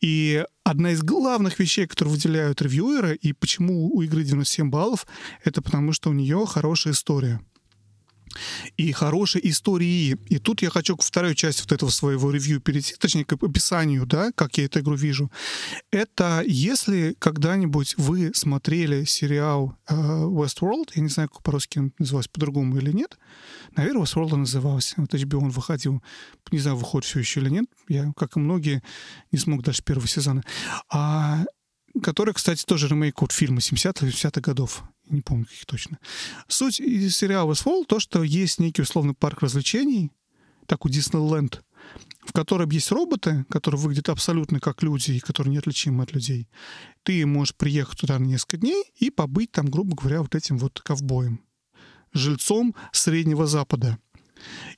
И 0.00 0.44
одна 0.64 0.92
из 0.92 1.02
главных 1.02 1.58
вещей, 1.58 1.86
которые 1.86 2.14
выделяют 2.14 2.62
ревьюеры, 2.62 3.14
и 3.16 3.32
почему 3.32 3.94
у 3.94 4.02
игры 4.02 4.24
97 4.24 4.70
баллов, 4.70 5.06
это 5.44 5.60
потому 5.60 5.92
что 5.92 6.10
у 6.10 6.14
нее 6.14 6.46
хорошая 6.46 6.94
история 6.94 7.40
и 8.76 8.92
хорошей 8.92 9.40
истории. 9.44 10.16
И 10.28 10.38
тут 10.38 10.62
я 10.62 10.70
хочу 10.70 10.96
к 10.96 11.02
второй 11.02 11.34
части 11.34 11.62
вот 11.62 11.72
этого 11.72 11.90
своего 11.90 12.30
ревью 12.30 12.60
перейти, 12.60 12.94
точнее, 12.98 13.24
к 13.24 13.32
описанию, 13.32 14.06
да, 14.06 14.30
как 14.34 14.58
я 14.58 14.64
эту 14.64 14.80
игру 14.80 14.94
вижу. 14.94 15.30
Это 15.90 16.42
если 16.46 17.14
когда-нибудь 17.18 17.94
вы 17.96 18.32
смотрели 18.34 19.04
сериал 19.04 19.76
э, 19.88 19.94
Westworld, 19.94 20.90
я 20.94 21.02
не 21.02 21.08
знаю, 21.08 21.28
как 21.28 21.42
по-русски 21.42 21.78
он 21.78 21.92
назывался 21.98 22.30
по-другому 22.30 22.76
или 22.78 22.92
нет, 22.92 23.18
наверное, 23.76 24.02
Westworld 24.02 24.34
он 24.34 24.40
назывался, 24.40 24.94
вот 24.98 25.14
HBO 25.14 25.38
он 25.38 25.50
выходил, 25.50 26.02
не 26.50 26.58
знаю, 26.58 26.76
выходит 26.76 27.06
все 27.06 27.18
еще 27.20 27.40
или 27.40 27.50
нет, 27.50 27.66
я, 27.88 28.12
как 28.16 28.36
и 28.36 28.40
многие, 28.40 28.82
не 29.30 29.38
смог 29.38 29.62
дальше 29.62 29.82
первого 29.82 30.08
сезона. 30.08 30.42
А 30.90 31.44
который, 32.00 32.34
кстати, 32.34 32.64
тоже 32.64 32.88
ремейк 32.88 33.22
от 33.22 33.32
фильма 33.32 33.58
70-х 33.58 34.06
70-х 34.06 34.40
годов 34.40 34.84
не 35.12 35.20
помню 35.20 35.44
каких 35.44 35.66
точно. 35.66 35.98
Суть 36.48 36.76
сериала 36.76 37.52
Westworld 37.52 37.86
то, 37.86 38.00
что 38.00 38.22
есть 38.22 38.58
некий 38.58 38.82
условный 38.82 39.14
парк 39.14 39.42
развлечений, 39.42 40.10
такой 40.66 40.90
Диснейленд, 40.90 41.62
в 42.24 42.32
котором 42.32 42.70
есть 42.70 42.90
роботы, 42.90 43.44
которые 43.50 43.80
выглядят 43.80 44.08
абсолютно 44.08 44.60
как 44.60 44.82
люди 44.82 45.12
и 45.12 45.20
которые 45.20 45.52
неотличимы 45.52 46.04
от 46.04 46.12
людей. 46.12 46.48
Ты 47.02 47.26
можешь 47.26 47.54
приехать 47.54 48.00
туда 48.00 48.18
на 48.18 48.24
несколько 48.24 48.58
дней 48.58 48.84
и 48.96 49.10
побыть 49.10 49.52
там, 49.52 49.66
грубо 49.66 49.96
говоря, 49.96 50.22
вот 50.22 50.34
этим 50.34 50.58
вот 50.58 50.80
ковбоем, 50.80 51.40
жильцом 52.12 52.74
Среднего 52.92 53.46
Запада. 53.46 53.98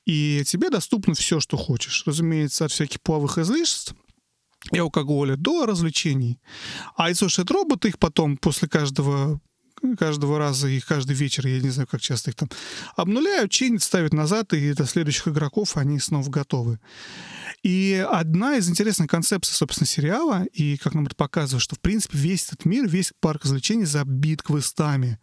И 0.05 0.43
тебе 0.47 0.69
доступно 0.69 1.15
все, 1.15 1.41
что 1.41 1.57
хочешь. 1.57 2.05
Разумеется, 2.07 2.67
от 2.67 2.73
всяких 2.73 3.01
половых 3.01 3.39
излишеств 3.39 3.95
и 4.73 4.79
алкоголя 4.79 5.37
до 5.37 5.67
развлечений. 5.67 6.41
А 6.97 7.11
и 7.11 7.15
слушай, 7.15 7.45
роботы 7.49 7.89
их 7.89 7.99
потом 7.99 8.37
после 8.37 8.69
каждого 8.69 9.41
каждого 9.99 10.39
раза 10.39 10.69
и 10.69 10.81
каждый 10.81 11.15
вечер, 11.15 11.47
я 11.47 11.61
не 11.61 11.69
знаю, 11.69 11.87
как 11.87 12.01
часто 12.01 12.31
их 12.31 12.37
там 12.37 12.49
обнуляют, 12.97 13.51
чинят, 13.51 13.83
ставят 13.83 14.15
назад, 14.15 14.55
и 14.55 14.73
до 14.73 14.87
следующих 14.87 15.29
игроков 15.29 15.77
они 15.77 15.99
снова 15.99 16.29
готовы. 16.31 16.79
И 17.63 18.07
одна 18.11 18.57
из 18.57 18.69
интересных 18.69 19.09
концепций, 19.09 19.55
собственно, 19.55 19.87
сериала, 19.87 20.45
и 20.53 20.77
как 20.77 20.95
нам 20.95 21.07
это 21.07 21.17
показывает, 21.17 21.63
что, 21.63 21.77
в 21.77 21.81
принципе, 21.81 22.19
весь 22.19 22.47
этот 22.47 22.65
мир, 22.65 22.87
весь 22.87 23.13
парк 23.21 23.45
развлечений 23.45 23.85
забит 23.85 24.43
квестами. 24.43 25.19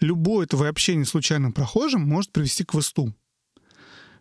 Любое 0.00 0.46
твое 0.46 0.70
общение 0.70 1.04
с 1.04 1.10
случайным 1.10 1.52
прохожим 1.52 2.02
может 2.02 2.32
привести 2.32 2.64
к 2.64 2.72
квесту. 2.72 3.14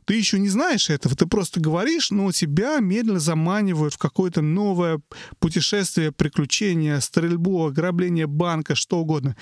Ты 0.05 0.15
еще 0.15 0.39
не 0.39 0.49
знаешь 0.49 0.89
этого, 0.89 1.15
ты 1.15 1.25
просто 1.25 1.59
говоришь, 1.59 2.11
но 2.11 2.31
тебя 2.31 2.79
медленно 2.79 3.19
заманивают 3.19 3.93
в 3.93 3.97
какое-то 3.97 4.41
новое 4.41 5.01
путешествие, 5.39 6.11
приключение, 6.11 7.01
стрельбу, 7.01 7.65
ограбление 7.65 8.27
банка, 8.27 8.75
что 8.75 8.99
угодно. 8.99 9.35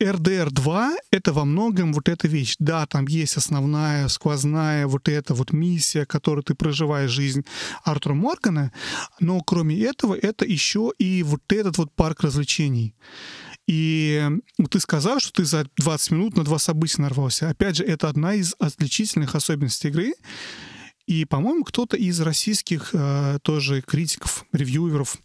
RDR 0.00 0.50
2— 0.50 0.96
это 1.10 1.32
во 1.34 1.44
многом 1.44 1.92
вот 1.92 2.08
эта 2.08 2.26
вещь. 2.26 2.56
Да, 2.58 2.86
там 2.86 3.06
есть 3.06 3.36
основная, 3.36 4.08
сквозная 4.08 4.86
вот 4.86 5.08
эта 5.08 5.34
вот 5.34 5.52
миссия, 5.52 6.06
которую 6.06 6.42
ты 6.42 6.54
проживаешь 6.54 7.10
жизнь 7.10 7.44
Артура 7.84 8.14
Моргана, 8.14 8.72
но 9.20 9.40
кроме 9.42 9.78
этого, 9.82 10.14
это 10.14 10.46
еще 10.46 10.92
и 10.98 11.22
вот 11.22 11.42
этот 11.52 11.76
вот 11.76 11.92
парк 11.94 12.22
развлечений. 12.22 12.94
И 13.66 14.28
ты 14.70 14.80
сказал, 14.80 15.20
что 15.20 15.32
ты 15.32 15.44
за 15.44 15.66
20 15.76 16.10
минут 16.10 16.36
на 16.36 16.44
два 16.44 16.58
события 16.58 17.02
нарвался. 17.02 17.48
Опять 17.48 17.76
же, 17.76 17.84
это 17.84 18.08
одна 18.08 18.34
из 18.34 18.54
отличительных 18.58 19.34
особенностей 19.34 19.88
игры. 19.88 20.14
И, 21.06 21.24
по-моему, 21.24 21.64
кто-то 21.64 21.96
из 21.96 22.20
российских 22.20 22.90
э, 22.92 23.38
тоже 23.42 23.82
критиков, 23.82 24.44
ревьюеров, 24.52 25.16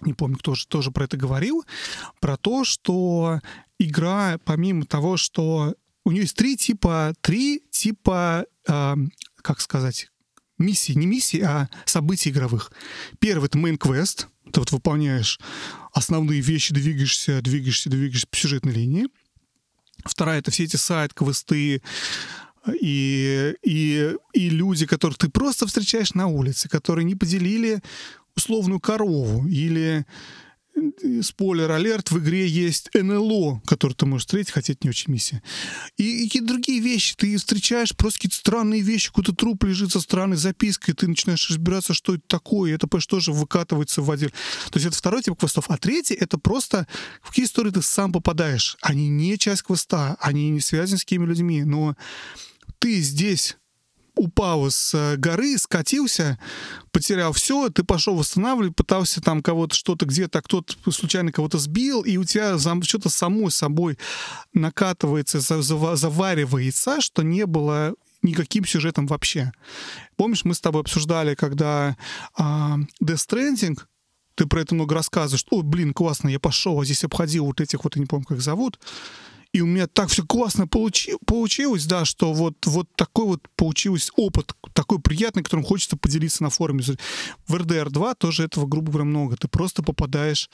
не 0.00 0.14
помню, 0.14 0.38
кто 0.38 0.54
же 0.54 0.66
тоже 0.66 0.90
про 0.90 1.04
это 1.04 1.16
говорил, 1.16 1.64
про 2.20 2.36
то, 2.36 2.64
что 2.64 3.40
игра, 3.78 4.38
помимо 4.44 4.86
того, 4.86 5.16
что 5.16 5.74
у 6.04 6.10
нее 6.10 6.22
есть 6.22 6.36
три 6.36 6.56
типа, 6.56 7.14
три 7.20 7.62
типа, 7.70 8.46
э, 8.68 8.94
как 9.42 9.60
сказать, 9.60 10.08
миссии, 10.58 10.92
не 10.92 11.06
миссии, 11.06 11.40
а 11.40 11.68
событий 11.84 12.30
игровых. 12.30 12.72
Первый— 13.18 13.46
это 13.46 13.58
main 13.58 13.78
quest, 13.78 14.26
ты 14.52 14.60
вот 14.60 14.72
выполняешь 14.72 15.40
основные 15.92 16.40
вещи, 16.40 16.72
двигаешься, 16.72 17.40
двигаешься, 17.40 17.90
двигаешься 17.90 18.26
по 18.26 18.36
сюжетной 18.36 18.72
линии. 18.72 19.08
Вторая— 20.04 20.38
это 20.40 20.50
все 20.50 20.64
эти 20.64 20.76
сайт-квесты, 20.76 21.82
и, 22.80 23.54
и, 23.62 24.16
и 24.32 24.48
люди, 24.50 24.86
которых 24.86 25.18
ты 25.18 25.28
просто 25.28 25.66
встречаешь 25.66 26.14
на 26.14 26.26
улице, 26.26 26.68
которые 26.68 27.04
не 27.04 27.14
поделили 27.14 27.82
условную 28.36 28.80
корову 28.80 29.46
или 29.46 30.06
спойлер-алерт, 31.22 32.10
в 32.10 32.18
игре 32.18 32.46
есть 32.46 32.90
НЛО, 32.94 33.62
который 33.66 33.94
ты 33.94 34.06
можешь 34.06 34.26
встретить, 34.26 34.52
хотя 34.52 34.72
это 34.72 34.80
не 34.84 34.90
очень 34.90 35.12
миссия. 35.12 35.42
И, 35.96 36.24
и 36.24 36.24
какие-то 36.26 36.48
другие 36.48 36.80
вещи. 36.80 37.14
Ты 37.16 37.36
встречаешь 37.36 37.94
просто 37.96 38.18
какие-то 38.18 38.36
странные 38.36 38.80
вещи, 38.80 39.08
какой-то 39.08 39.34
труп 39.34 39.64
лежит 39.64 39.92
со 39.92 40.00
странной 40.00 40.36
запиской, 40.36 40.94
ты 40.94 41.06
начинаешь 41.08 41.48
разбираться, 41.48 41.94
что 41.94 42.14
это 42.14 42.24
такое, 42.26 42.70
и 42.70 42.74
это, 42.74 42.88
конечно, 42.88 43.10
тоже 43.10 43.32
выкатывается 43.32 44.02
в 44.02 44.10
отдел. 44.10 44.30
То 44.70 44.78
есть 44.78 44.86
это 44.86 44.96
второй 44.96 45.22
тип 45.22 45.38
квестов. 45.38 45.66
А 45.68 45.76
третий— 45.76 46.14
это 46.20 46.38
просто 46.38 46.86
в 47.22 47.28
какие 47.28 47.44
истории 47.44 47.70
ты 47.70 47.82
сам 47.82 48.12
попадаешь. 48.12 48.76
Они 48.80 49.08
не 49.08 49.38
часть 49.38 49.62
квеста, 49.62 50.16
они 50.20 50.50
не 50.50 50.60
связаны 50.60 50.98
с 50.98 51.02
какими 51.02 51.26
людьми, 51.26 51.64
но 51.64 51.96
ты 52.78 53.00
здесь 53.00 53.56
упал 54.16 54.70
с 54.70 54.94
э, 54.94 55.16
горы, 55.16 55.58
скатился, 55.58 56.38
потерял 56.92 57.32
все, 57.32 57.68
ты 57.68 57.84
пошел 57.84 58.16
восстанавливать, 58.16 58.76
пытался 58.76 59.20
там 59.20 59.42
кого-то 59.42 59.74
что-то 59.74 60.06
где-то, 60.06 60.40
кто-то 60.42 60.90
случайно 60.90 61.32
кого-то 61.32 61.58
сбил, 61.58 62.02
и 62.02 62.16
у 62.16 62.24
тебя 62.24 62.56
что-то 62.82 63.08
само 63.08 63.50
собой 63.50 63.98
накатывается, 64.52 65.40
заваривается, 65.40 67.00
что 67.00 67.22
не 67.22 67.46
было 67.46 67.94
никаким 68.22 68.64
сюжетом 68.64 69.06
вообще. 69.06 69.52
Помнишь, 70.16 70.44
мы 70.44 70.54
с 70.54 70.60
тобой 70.60 70.80
обсуждали, 70.80 71.34
когда 71.34 71.96
а, 72.36 72.78
Death 73.02 73.28
Stranding, 73.28 73.78
ты 74.34 74.46
про 74.46 74.62
это 74.62 74.74
много 74.74 74.94
рассказываешь, 74.94 75.44
ой, 75.50 75.62
блин, 75.62 75.92
классно, 75.92 76.28
я 76.28 76.40
пошел, 76.40 76.80
а 76.80 76.84
здесь 76.84 77.04
обходил 77.04 77.46
вот 77.46 77.60
этих 77.60 77.84
вот, 77.84 77.96
я 77.96 78.00
не 78.00 78.06
помню, 78.06 78.24
как 78.24 78.38
их 78.38 78.42
зовут, 78.42 78.80
и 79.54 79.60
у 79.60 79.66
меня 79.66 79.86
так 79.86 80.08
все 80.08 80.26
классно 80.26 80.66
получи, 80.66 81.12
получилось, 81.26 81.86
да, 81.86 82.04
что 82.04 82.32
вот, 82.32 82.66
вот 82.66 82.88
такой 82.96 83.26
вот 83.26 83.48
получился 83.54 84.10
опыт, 84.16 84.52
такой 84.72 84.98
приятный, 84.98 85.44
которым 85.44 85.64
хочется 85.64 85.96
поделиться 85.96 86.42
на 86.42 86.50
форуме. 86.50 86.82
В 87.46 87.54
RDR 87.54 87.88
2 87.88 88.14
тоже 88.16 88.42
этого, 88.42 88.66
грубо 88.66 88.90
говоря, 88.90 89.04
много. 89.04 89.36
Ты 89.36 89.46
просто 89.46 89.84
попадаешь 89.84 90.50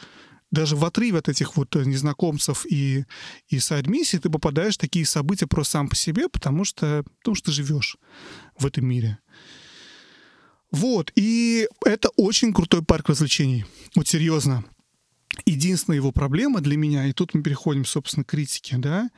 даже 0.51 0.77
в 0.77 0.85
отрыве 0.85 1.19
от 1.19 1.31
этих 1.31 1.57
вот 1.57 1.75
э, 1.77 1.85
незнакомцев 1.85 2.67
и, 2.69 3.07
и 3.49 3.59
сайд-миссий 3.59 4.19
ты 4.19 4.29
попадаешь 4.29 4.75
в 4.75 4.81
такие 4.81 5.07
события 5.07 5.47
просто 5.47 5.73
сам 5.73 5.89
по 5.89 5.97
себе, 5.97 6.29
потому 6.29 6.65
что, 6.65 7.03
потому 7.21 7.37
что 7.37 7.47
ты 7.47 7.53
живешь 7.53 7.97
в 8.59 8.67
этом 8.67 8.85
мире. 8.85 9.19
Вот, 10.73 11.11
и 11.17 11.69
это 11.87 12.11
очень 12.17 12.53
крутой 12.53 12.83
парк 12.83 13.09
развлечений. 13.09 13.65
Вот 13.97 14.09
серьезно 14.09 14.63
единственная 15.45 15.97
его 15.97 16.13
проблема 16.13 16.61
для 16.61 16.77
меня, 16.77 17.07
и 17.07 17.13
тут 17.13 17.35
мы 17.35 17.43
переходим, 17.43 17.85
собственно, 17.85 18.25
к 18.25 18.29
критике, 18.29 18.77
да, 18.79 19.11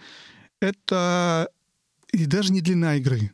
это 0.61 1.49
и 2.13 2.27
даже 2.27 2.53
не 2.53 2.61
длина 2.61 2.97
игры. 2.97 3.33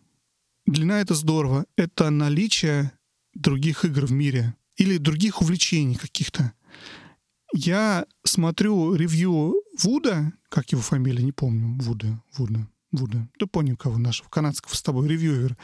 Длина— 0.66 1.00
это 1.02 1.14
здорово. 1.14 1.66
Это 1.76 2.10
наличие 2.10 2.92
других 3.34 3.84
игр 3.84 4.06
в 4.06 4.12
мире 4.12 4.54
или 4.76 4.98
других 4.98 5.40
увлечений 5.40 5.96
каких-то. 5.96 6.52
Я 7.52 8.06
смотрю 8.24 8.94
ревью 8.94 9.54
Вуда, 9.82 10.32
как 10.48 10.70
его 10.72 10.82
фамилия, 10.82 11.22
не 11.22 11.32
помню, 11.32 11.78
Вуда, 11.82 12.22
Вуда, 12.36 12.68
Вуда. 12.92 13.28
Ты 13.38 13.46
понял, 13.46 13.76
кого 13.76 13.98
нашего 13.98 14.28
канадского 14.28 14.74
с 14.74 14.82
тобой 14.82 15.08
ревьюера. 15.08 15.56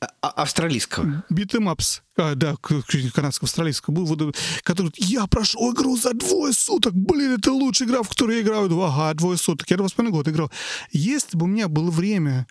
А, 0.00 0.06
а, 0.22 0.28
австралийского. 0.42 1.24
Beatemups. 1.28 2.02
А, 2.16 2.34
да, 2.34 2.56
канадского, 2.56 3.46
австралийского 3.46 3.94
был, 3.94 4.34
который 4.62 4.92
я 4.96 5.26
прошел 5.26 5.74
игру 5.74 5.96
за 5.96 6.14
двое 6.14 6.54
суток. 6.54 6.94
Блин, 6.94 7.32
это 7.32 7.52
лучшая 7.52 7.86
игра, 7.86 8.02
в 8.02 8.08
которую 8.08 8.38
я 8.38 8.42
играю. 8.42 8.82
Ага, 8.82 9.12
двое 9.14 9.36
суток. 9.36 9.70
Я 9.70 9.76
два 9.76 9.88
с 9.88 9.92
половиной 9.92 10.16
года 10.16 10.30
играл. 10.30 10.50
Если 10.90 11.36
бы 11.36 11.44
у 11.44 11.48
меня 11.48 11.68
было 11.68 11.90
время 11.90 12.46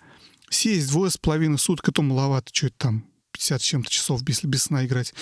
сесть 0.48 0.90
двое 0.90 1.10
с 1.10 1.16
половиной 1.16 1.58
суток, 1.58 1.88
это 1.88 2.02
маловато, 2.02 2.50
что 2.52 2.68
это 2.68 2.76
там, 2.78 3.04
50 3.32 3.60
чем-то 3.60 3.90
часов, 3.90 4.20
если 4.28 4.46
без 4.46 4.64
сна 4.64 4.86
играть. 4.86 5.12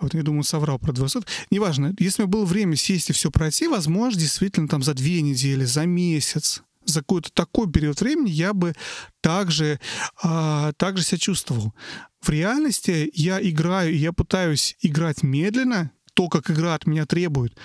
Вот 0.00 0.14
я 0.14 0.22
думаю, 0.22 0.42
соврал 0.42 0.78
про 0.78 0.92
200. 0.92 1.20
Неважно, 1.50 1.94
если 1.98 2.22
меня 2.22 2.30
было 2.30 2.44
время 2.46 2.76
сесть 2.76 3.10
и 3.10 3.12
все 3.12 3.30
пройти, 3.30 3.68
возможно, 3.68 4.18
действительно 4.18 4.68
там 4.68 4.82
за 4.82 4.94
две 4.94 5.20
недели, 5.20 5.64
за 5.64 5.84
месяц, 5.84 6.62
за 6.86 7.00
какой-то 7.00 7.30
такой 7.32 7.70
период 7.70 8.00
времени 8.00 8.30
я 8.30 8.54
бы 8.54 8.74
также, 9.20 9.80
а, 10.22 10.72
также 10.74 11.04
себя 11.04 11.18
чувствовал. 11.18 11.74
В 12.20 12.30
реальности 12.30 13.10
я 13.14 13.40
играю, 13.40 13.96
я 13.96 14.12
пытаюсь 14.12 14.76
играть 14.80 15.22
медленно, 15.22 15.90
то, 16.14 16.28
как 16.28 16.50
игра 16.50 16.74
от 16.74 16.86
меня 16.86 17.04
требует, 17.06 17.56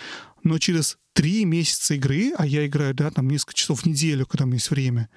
но 0.44 0.58
через 0.60 0.98
три 1.14 1.46
месяца 1.46 1.94
игры, 1.94 2.34
а 2.38 2.46
я 2.46 2.66
играю, 2.66 2.94
да, 2.94 3.12
там 3.12 3.30
несколько 3.30 3.54
часов 3.54 3.82
в 3.82 3.86
неделю, 3.86 4.26
когда 4.26 4.44
у 4.44 4.48
меня 4.48 4.58
есть 4.58 4.72
время, 4.72 5.10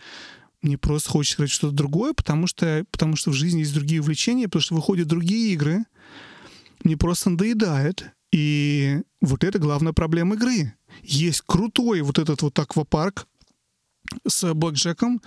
мне 0.62 0.78
просто 0.78 1.10
хочется 1.10 1.36
играть 1.36 1.50
что-то 1.50 1.74
другое, 1.74 2.14
потому 2.14 2.46
что, 2.46 2.86
потому 2.90 3.16
что 3.16 3.30
в 3.30 3.34
жизни 3.34 3.60
есть 3.60 3.74
другие 3.74 4.00
увлечения, 4.00 4.46
потому 4.46 4.62
что 4.62 4.74
выходят 4.74 5.08
другие 5.08 5.52
игры, 5.52 5.84
мне 6.84 6.96
просто 6.96 7.30
надоедает. 7.30 8.06
И 8.32 9.00
вот 9.20 9.44
это 9.44 9.58
главная 9.58 9.92
проблема 9.92 10.34
игры. 10.34 10.74
Есть 11.02 11.42
крутой 11.46 12.00
вот 12.00 12.18
этот 12.18 12.42
вот 12.42 12.58
аквапарк, 12.58 13.26
с 14.26 14.52
блэкджеком, 14.54 15.20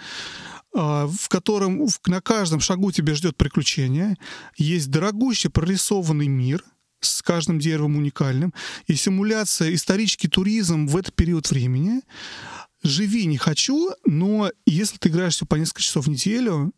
а, 0.74 1.08
в 1.08 1.30
котором 1.30 1.88
на 2.06 2.22
каждом 2.22 2.60
шагу 2.60 2.92
тебя 2.92 3.16
ждет 3.16 3.36
приключение. 3.38 4.18
Есть 4.58 4.90
дорогущий 4.90 5.50
прорисованный 5.50 6.28
мир 6.28 6.64
с 7.00 7.22
каждым 7.22 7.60
деревом 7.60 7.98
уникальным. 7.98 8.54
И 8.88 8.96
симуляция, 8.96 9.74
исторический 9.74 10.28
туризм 10.28 10.88
в 10.88 10.98
этот 10.98 11.16
период 11.16 11.50
времени. 11.50 12.02
Живи 12.84 13.26
не 13.26 13.38
хочу, 13.38 13.92
но 14.06 14.52
если 14.66 14.98
ты 14.98 15.10
играешь 15.10 15.36
все 15.36 15.46
по 15.46 15.56
несколько 15.56 15.82
часов 15.82 16.06
в 16.06 16.10
неделю, 16.10 16.74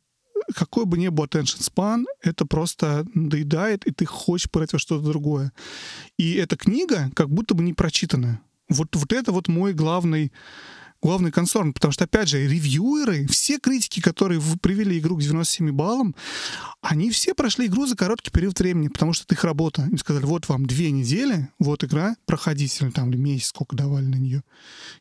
какой 0.55 0.85
бы 0.85 0.97
ни 0.97 1.09
был 1.09 1.25
attention 1.25 1.59
span, 1.59 2.05
это 2.21 2.45
просто 2.45 3.05
доедает, 3.13 3.85
и 3.85 3.91
ты 3.91 4.05
хочешь 4.05 4.49
пройти 4.49 4.75
во 4.75 4.79
что-то 4.79 5.05
другое. 5.05 5.51
И 6.17 6.35
эта 6.35 6.55
книга 6.55 7.11
как 7.15 7.29
будто 7.29 7.53
бы 7.53 7.63
не 7.63 7.73
прочитана. 7.73 8.41
Вот, 8.69 8.95
вот 8.95 9.13
это 9.13 9.31
вот 9.31 9.47
мой 9.47 9.73
главный 9.73 10.31
главный 11.01 11.31
концерн, 11.31 11.73
потому 11.73 11.91
что, 11.91 12.03
опять 12.03 12.29
же, 12.29 12.45
ревьюеры, 12.47 13.27
все 13.27 13.59
критики, 13.59 14.01
которые 14.01 14.41
привели 14.61 14.99
игру 14.99 15.17
к 15.17 15.21
97 15.21 15.71
баллам, 15.71 16.15
они 16.81 17.09
все 17.11 17.33
прошли 17.33 17.67
игру 17.67 17.85
за 17.85 17.95
короткий 17.95 18.31
период 18.31 18.59
времени, 18.59 18.87
потому 18.87 19.13
что 19.13 19.25
это 19.25 19.35
их 19.35 19.43
работа. 19.43 19.87
Им 19.89 19.97
сказали, 19.97 20.25
вот 20.25 20.47
вам 20.49 20.65
две 20.65 20.91
недели, 20.91 21.49
вот 21.59 21.83
игра, 21.83 22.15
проходите, 22.25 22.85
или 22.85 22.91
там 22.91 23.09
месяц, 23.11 23.47
сколько 23.47 23.75
давали 23.75 24.05
на 24.05 24.15
нее. 24.15 24.43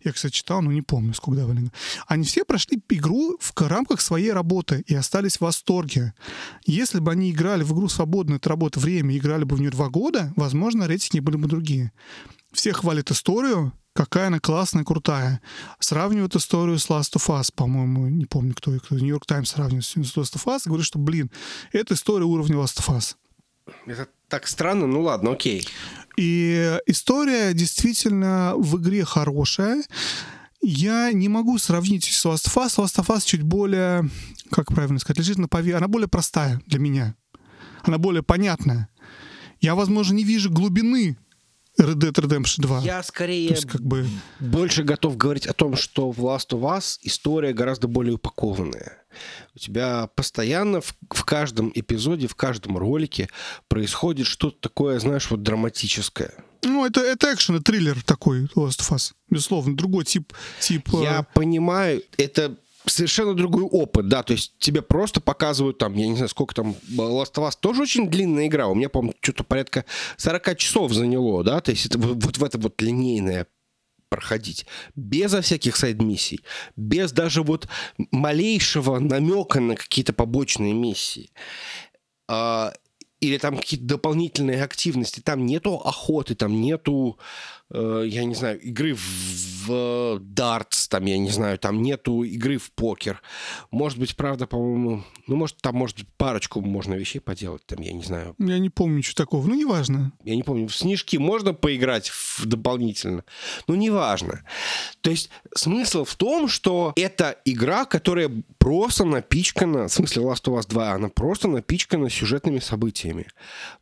Я, 0.04 0.12
кстати, 0.12 0.34
читал, 0.34 0.62
но 0.62 0.72
не 0.72 0.82
помню, 0.82 1.14
сколько 1.14 1.40
давали. 1.40 1.70
Они 2.06 2.24
все 2.24 2.44
прошли 2.44 2.80
игру 2.88 3.38
в 3.40 3.52
рамках 3.60 4.00
своей 4.00 4.32
работы 4.32 4.84
и 4.86 4.94
остались 4.94 5.36
в 5.36 5.42
восторге. 5.42 6.14
Если 6.66 7.00
бы 7.00 7.12
они 7.12 7.30
играли 7.30 7.62
в 7.62 7.72
игру 7.72 7.88
свободно 7.88 8.36
от 8.36 8.46
работы 8.46 8.80
время, 8.80 9.16
играли 9.16 9.44
бы 9.44 9.56
в 9.56 9.60
нее 9.60 9.70
два 9.70 9.88
года, 9.88 10.32
возможно, 10.36 10.86
рейтинги 10.86 11.20
были 11.20 11.36
бы 11.36 11.48
другие. 11.48 11.92
Все 12.52 12.72
хвалят 12.72 13.10
историю, 13.10 13.72
какая 13.98 14.28
она 14.28 14.38
классная, 14.38 14.84
крутая. 14.84 15.40
Сравнивают 15.80 16.36
историю 16.36 16.78
с 16.78 16.88
Last 16.88 17.16
of 17.16 17.26
Us, 17.36 17.50
по-моему, 17.52 18.06
не 18.06 18.26
помню, 18.26 18.54
кто, 18.54 18.70
кто 18.78 18.94
Нью-Йорк 18.94 19.26
Таймс 19.26 19.50
сравнивает 19.50 19.84
с 19.84 19.96
Last 19.96 20.36
of 20.36 20.44
Us, 20.44 20.60
и 20.64 20.68
говорит, 20.68 20.86
что, 20.86 21.00
блин, 21.00 21.32
это 21.72 21.94
история 21.94 22.24
уровня 22.24 22.54
Last 22.54 22.78
of 22.78 22.96
Us. 22.96 23.16
Это 23.86 24.06
так 24.28 24.46
странно, 24.46 24.86
ну 24.86 25.02
ладно, 25.02 25.32
окей. 25.32 25.66
И 26.16 26.78
история 26.86 27.52
действительно 27.54 28.54
в 28.56 28.80
игре 28.80 29.04
хорошая. 29.04 29.82
я 30.62 31.10
не 31.10 31.28
могу 31.28 31.58
сравнить 31.58 32.04
с 32.04 32.24
Last 32.24 32.46
of 32.46 32.54
Us. 32.64 32.78
Last 32.78 33.02
of 33.02 33.06
Us 33.08 33.24
чуть 33.24 33.42
более, 33.42 34.08
как 34.52 34.68
правильно 34.68 35.00
сказать, 35.00 35.18
лежит 35.18 35.38
на 35.38 35.48
пове... 35.48 35.74
Она 35.74 35.88
более 35.88 36.08
простая 36.08 36.62
для 36.66 36.78
меня. 36.78 37.16
Она 37.82 37.98
более 37.98 38.22
понятная. 38.22 38.90
Я, 39.60 39.74
возможно, 39.74 40.14
не 40.14 40.22
вижу 40.22 40.52
глубины 40.52 41.16
Red 41.78 41.94
Dead 41.94 42.12
Redemption 42.12 42.62
2. 42.62 42.80
Я 42.80 43.02
скорее 43.02 43.48
То 43.48 43.54
есть, 43.54 43.66
как 43.66 43.80
бы... 43.82 44.06
больше 44.40 44.82
готов 44.82 45.16
говорить 45.16 45.46
о 45.46 45.52
том, 45.52 45.76
что 45.76 46.10
в 46.10 46.18
Last 46.18 46.50
of 46.50 46.62
Us 46.62 46.98
история 47.02 47.52
гораздо 47.52 47.86
более 47.86 48.14
упакованная. 48.14 49.04
У 49.54 49.58
тебя 49.58 50.08
постоянно 50.14 50.80
в, 50.80 50.94
в 51.10 51.24
каждом 51.24 51.70
эпизоде, 51.74 52.26
в 52.26 52.34
каждом 52.34 52.76
ролике 52.76 53.28
происходит 53.68 54.26
что-то 54.26 54.58
такое, 54.60 54.98
знаешь, 54.98 55.30
вот 55.30 55.42
драматическое. 55.42 56.32
Ну, 56.64 56.84
это, 56.84 57.00
это 57.00 57.32
экшен, 57.32 57.56
это 57.56 57.64
триллер 57.64 58.02
такой, 58.02 58.44
Last 58.56 58.80
of 58.80 58.90
Us. 58.90 59.12
Безусловно, 59.30 59.76
другой 59.76 60.04
тип... 60.04 60.32
тип 60.60 60.92
э, 60.94 61.02
Я 61.02 61.22
понимаю, 61.22 62.02
это 62.16 62.56
совершенно 62.88 63.34
другой 63.34 63.64
опыт, 63.64 64.08
да, 64.08 64.22
то 64.22 64.32
есть 64.32 64.54
тебе 64.58 64.82
просто 64.82 65.20
показывают 65.20 65.78
там, 65.78 65.94
я 65.94 66.08
не 66.08 66.16
знаю, 66.16 66.28
сколько 66.28 66.54
там, 66.54 66.74
Last 66.90 67.34
of 67.34 67.48
Us 67.48 67.52
тоже 67.58 67.82
очень 67.82 68.10
длинная 68.10 68.46
игра, 68.46 68.66
у 68.68 68.74
меня, 68.74 68.88
по-моему, 68.88 69.14
что-то 69.20 69.44
порядка 69.44 69.84
40 70.16 70.56
часов 70.56 70.92
заняло, 70.92 71.44
да, 71.44 71.60
то 71.60 71.70
есть 71.70 71.86
это 71.86 71.98
вот, 71.98 72.38
в 72.38 72.44
это 72.44 72.58
вот 72.58 72.80
линейное 72.80 73.46
проходить, 74.08 74.66
безо 74.96 75.42
всяких 75.42 75.76
сайд-миссий, 75.76 76.40
без 76.76 77.12
даже 77.12 77.42
вот 77.42 77.68
малейшего 78.10 78.98
намека 78.98 79.60
на 79.60 79.76
какие-то 79.76 80.12
побочные 80.12 80.72
миссии. 80.72 81.30
А, 82.26 82.72
или 83.20 83.38
там 83.38 83.56
какие-то 83.56 83.86
дополнительные 83.86 84.62
активности, 84.62 85.20
там 85.20 85.44
нету 85.44 85.76
охоты, 85.84 86.34
там 86.34 86.60
нету 86.60 87.18
Э, 87.70 88.02
я 88.06 88.24
не 88.24 88.34
знаю, 88.34 88.58
игры 88.60 88.94
в, 88.94 89.68
в 89.68 90.18
дартс, 90.20 90.88
там, 90.88 91.04
я 91.04 91.18
не 91.18 91.28
знаю, 91.28 91.58
там 91.58 91.82
нету 91.82 92.22
игры 92.22 92.56
в 92.56 92.70
покер. 92.72 93.20
Может 93.70 93.98
быть, 93.98 94.16
правда, 94.16 94.46
по-моему, 94.46 95.04
ну, 95.26 95.36
может, 95.36 95.58
там, 95.58 95.76
может, 95.76 95.98
парочку 96.16 96.62
можно 96.62 96.94
вещей 96.94 97.18
поделать, 97.18 97.64
там, 97.66 97.80
я 97.82 97.92
не 97.92 98.02
знаю. 98.02 98.34
Я 98.38 98.58
не 98.58 98.70
помню 98.70 98.98
ничего 98.98 99.14
такого, 99.14 99.46
ну, 99.46 99.54
неважно. 99.54 100.12
Я 100.24 100.34
не 100.36 100.42
помню, 100.42 100.68
в 100.68 100.74
снежки 100.74 101.18
можно 101.18 101.52
поиграть 101.52 102.08
в, 102.08 102.46
дополнительно, 102.46 103.24
ну, 103.66 103.74
неважно. 103.74 104.44
То 105.02 105.10
есть 105.10 105.28
смысл 105.54 106.04
в 106.04 106.14
том, 106.14 106.48
что 106.48 106.94
это 106.96 107.36
игра, 107.44 107.84
которая 107.84 108.30
просто 108.58 109.04
напичкана, 109.04 109.88
в 109.88 109.92
смысле 109.92 110.22
Last 110.22 110.44
of 110.44 110.58
Us 110.58 110.68
2, 110.68 110.92
она 110.92 111.08
просто 111.10 111.48
напичкана 111.48 112.08
сюжетными 112.08 112.60
событиями. 112.60 113.26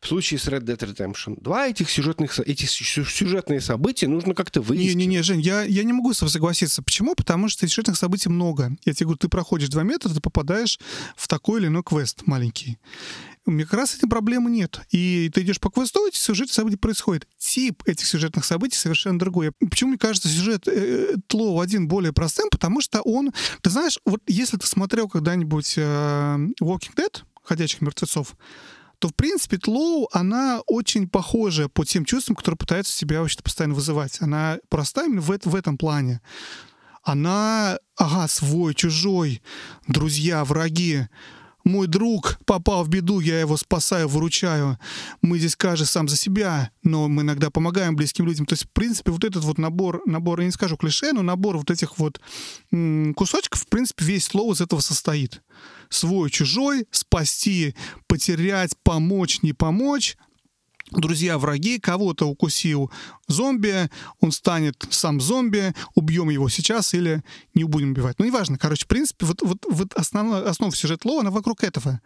В 0.01 0.07
случае 0.07 0.39
с 0.39 0.47
Red 0.47 0.63
Dead 0.63 0.77
Redemption 0.77 1.41
2 1.41 1.67
этих 1.67 1.89
сюжетных, 1.89 2.37
эти 2.39 2.65
сюжетные 2.65 3.61
события 3.61 3.76
событий 3.77 4.07
нужно 4.07 4.33
как-то 4.33 4.59
выяснить. 4.61 4.95
Не-не-не, 4.95 5.21
Жень, 5.21 5.39
я, 5.39 5.61
я 5.61 5.83
не 5.83 5.93
могу 5.93 6.11
с 6.11 6.17
тобой 6.17 6.31
согласиться. 6.31 6.81
Почему? 6.81 7.13
Потому 7.13 7.47
что 7.47 7.67
сюжетных 7.67 7.95
событий 7.95 8.27
много. 8.27 8.75
Я 8.85 8.93
тебе 8.93 9.05
говорю, 9.05 9.19
ты 9.19 9.29
проходишь 9.29 9.69
два 9.69 9.83
метра, 9.83 10.09
ты 10.09 10.19
попадаешь 10.19 10.79
в 11.15 11.27
такой 11.27 11.59
или 11.59 11.67
иной 11.67 11.83
квест 11.83 12.23
маленький. 12.25 12.79
У 13.45 13.51
меня 13.51 13.65
как 13.65 13.75
раз 13.75 13.95
этой 13.95 14.09
проблемы 14.09 14.49
нет. 14.49 14.81
И 14.89 15.29
ты 15.31 15.41
идешь 15.41 15.59
по 15.59 15.69
квесту, 15.69 16.07
эти 16.07 16.17
сюжетные 16.17 16.53
события 16.53 16.77
происходят. 16.77 17.27
Тип 17.37 17.83
этих 17.85 18.07
сюжетных 18.07 18.45
событий 18.45 18.77
совершенно 18.77 19.19
другой. 19.19 19.51
Почему 19.69 19.91
мне 19.91 19.99
кажется 19.99 20.27
сюжет 20.27 20.67
э, 20.67 21.15
Тлоу 21.27 21.61
один 21.61 21.87
более 21.87 22.13
простым? 22.13 22.49
Потому 22.49 22.81
что 22.81 23.01
он... 23.01 23.31
Ты 23.61 23.69
знаешь, 23.69 23.99
вот 24.05 24.21
если 24.25 24.57
ты 24.57 24.65
смотрел 24.65 25.07
когда-нибудь 25.07 25.75
э, 25.77 25.81
Walking 26.61 26.95
Dead, 26.95 27.21
«Ходячих 27.43 27.81
мертвецов», 27.81 28.35
то, 28.99 29.09
в 29.09 29.15
принципе, 29.15 29.57
Тлоу, 29.57 30.09
она 30.11 30.61
очень 30.65 31.07
похожа 31.07 31.69
по 31.69 31.85
тем 31.85 32.05
чувствам, 32.05 32.35
которые 32.35 32.57
пытаются 32.57 32.93
себя 32.93 33.21
вообще 33.21 33.39
постоянно 33.41 33.75
вызывать. 33.75 34.21
Она 34.21 34.57
проста 34.69 35.05
именно 35.05 35.21
в, 35.21 35.29
в 35.29 35.55
этом 35.55 35.77
плане. 35.77 36.21
Она, 37.03 37.79
ага, 37.95 38.27
свой, 38.27 38.73
чужой, 38.73 39.41
друзья, 39.87 40.43
враги, 40.43 41.07
мой 41.67 41.87
друг 41.87 42.39
попал 42.45 42.83
в 42.83 42.89
беду, 42.89 43.19
я 43.19 43.39
его 43.39 43.57
спасаю, 43.57 44.07
выручаю. 44.07 44.79
Мы 45.21 45.37
здесь 45.37 45.55
каждый 45.55 45.85
сам 45.85 46.07
за 46.07 46.15
себя, 46.15 46.71
но 46.83 47.07
мы 47.07 47.21
иногда 47.21 47.49
помогаем 47.49 47.95
близким 47.95 48.25
людям. 48.25 48.45
То 48.45 48.53
есть, 48.53 48.65
в 48.65 48.69
принципе, 48.69 49.11
вот 49.11 49.23
этот 49.23 49.43
вот 49.43 49.57
набор, 49.57 50.01
набор, 50.05 50.39
я 50.39 50.45
не 50.45 50.51
скажу 50.51 50.77
клише, 50.77 51.13
но 51.13 51.21
набор 51.21 51.57
вот 51.57 51.69
этих 51.69 51.97
вот 51.99 52.19
кусочков, 53.15 53.61
в 53.61 53.67
принципе, 53.67 54.05
весь 54.05 54.25
слово 54.25 54.53
из 54.53 54.61
этого 54.61 54.79
состоит. 54.79 55.41
Свой, 55.89 56.29
чужой, 56.29 56.85
спасти, 56.91 57.75
потерять, 58.07 58.71
помочь, 58.83 59.41
не 59.41 59.53
помочь, 59.53 60.17
друзья, 60.91 61.37
враги, 61.37 61.79
кого-то 61.79 62.27
укусил 62.27 62.91
зомби, 63.27 63.89
он 64.19 64.31
станет 64.31 64.85
сам 64.89 65.19
зомби, 65.19 65.73
убьем 65.95 66.29
его 66.29 66.49
сейчас 66.49 66.93
или 66.93 67.23
не 67.53 67.63
будем 67.63 67.91
убивать. 67.91 68.19
Ну, 68.19 68.25
неважно. 68.25 68.57
Короче, 68.57 68.85
в 68.85 68.87
принципе, 68.87 69.25
вот, 69.25 69.41
вот, 69.41 69.65
вот 69.69 69.93
основа, 69.93 70.49
основа 70.49 70.73
сюжета 70.73 71.07
Лоу, 71.07 71.19
она 71.19 71.31
вокруг 71.31 71.63
этого. 71.63 72.01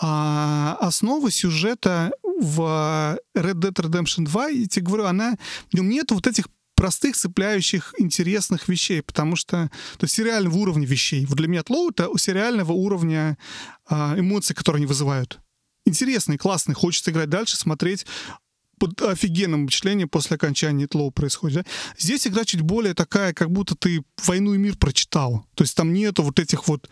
А 0.00 0.76
основа 0.80 1.30
сюжета 1.30 2.12
в 2.22 3.18
Red 3.34 3.54
Dead 3.54 3.74
Redemption 3.74 4.24
2, 4.24 4.48
я 4.48 4.66
тебе 4.66 4.86
говорю, 4.86 5.04
она, 5.06 5.36
в 5.70 5.74
нем 5.74 5.88
нет 5.88 6.10
вот 6.10 6.26
этих 6.26 6.46
простых, 6.74 7.14
цепляющих, 7.14 7.94
интересных 7.98 8.66
вещей, 8.68 9.02
потому 9.02 9.36
что 9.36 9.70
то 9.98 10.04
есть 10.04 10.14
сериального 10.14 10.56
уровня 10.56 10.86
вещей. 10.86 11.26
Вот 11.26 11.36
для 11.36 11.46
меня 11.46 11.62
Тлоу— 11.62 11.90
это 11.90 12.08
сериального 12.16 12.72
уровня 12.72 13.36
а, 13.86 14.14
эмоций, 14.18 14.56
которые 14.56 14.78
они 14.78 14.86
вызывают 14.86 15.40
интересный, 15.84 16.38
классный, 16.38 16.74
хочется 16.74 17.10
играть 17.10 17.28
дальше, 17.28 17.56
смотреть 17.56 18.06
под 18.78 19.00
офигенным 19.02 19.66
впечатлением 19.66 20.08
после 20.08 20.36
окончания 20.36 20.86
Тлоу 20.86 21.10
происходит. 21.10 21.64
Да? 21.64 21.70
Здесь 21.98 22.26
игра 22.26 22.44
чуть 22.44 22.62
более 22.62 22.94
такая, 22.94 23.34
как 23.34 23.50
будто 23.50 23.76
ты 23.76 24.02
«Войну 24.24 24.54
и 24.54 24.58
мир» 24.58 24.76
прочитал. 24.76 25.44
То 25.54 25.64
есть 25.64 25.76
там 25.76 25.92
нету 25.92 26.22
вот 26.22 26.40
этих 26.40 26.66
вот, 26.66 26.88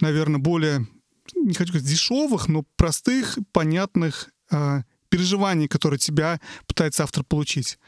наверное, 0.00 0.40
более, 0.40 0.88
не 1.34 1.52
хочу 1.52 1.72
сказать 1.72 1.86
дешевых, 1.86 2.48
но 2.48 2.64
простых, 2.76 3.38
понятных 3.52 4.30
э, 4.50 4.82
переживаний, 5.10 5.68
которые 5.68 5.98
тебя 5.98 6.40
пытается 6.66 7.02
автор 7.02 7.22
получить. 7.22 7.78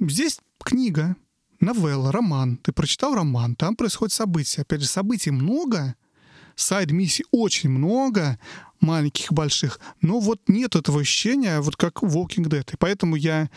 Здесь 0.00 0.40
книга, 0.58 1.14
новелла, 1.60 2.10
роман. 2.10 2.56
Ты 2.56 2.72
прочитал 2.72 3.14
роман, 3.14 3.54
там 3.54 3.76
происходят 3.76 4.12
события. 4.12 4.62
Опять 4.62 4.80
же, 4.80 4.88
событий 4.88 5.30
много, 5.30 5.94
side 6.56 6.81
-миссий 6.81 7.24
очень 7.30 7.70
много, 7.70 8.38
маленьких, 8.80 9.32
больших, 9.32 9.80
но 10.00 10.20
вот 10.20 10.40
нет 10.48 10.76
этого 10.76 11.00
ощущения, 11.00 11.60
вот 11.60 11.76
как 11.76 12.02
Walking 12.02 12.48
Dead. 12.48 12.68
И 12.72 12.76
поэтому 12.76 13.16
я... 13.16 13.50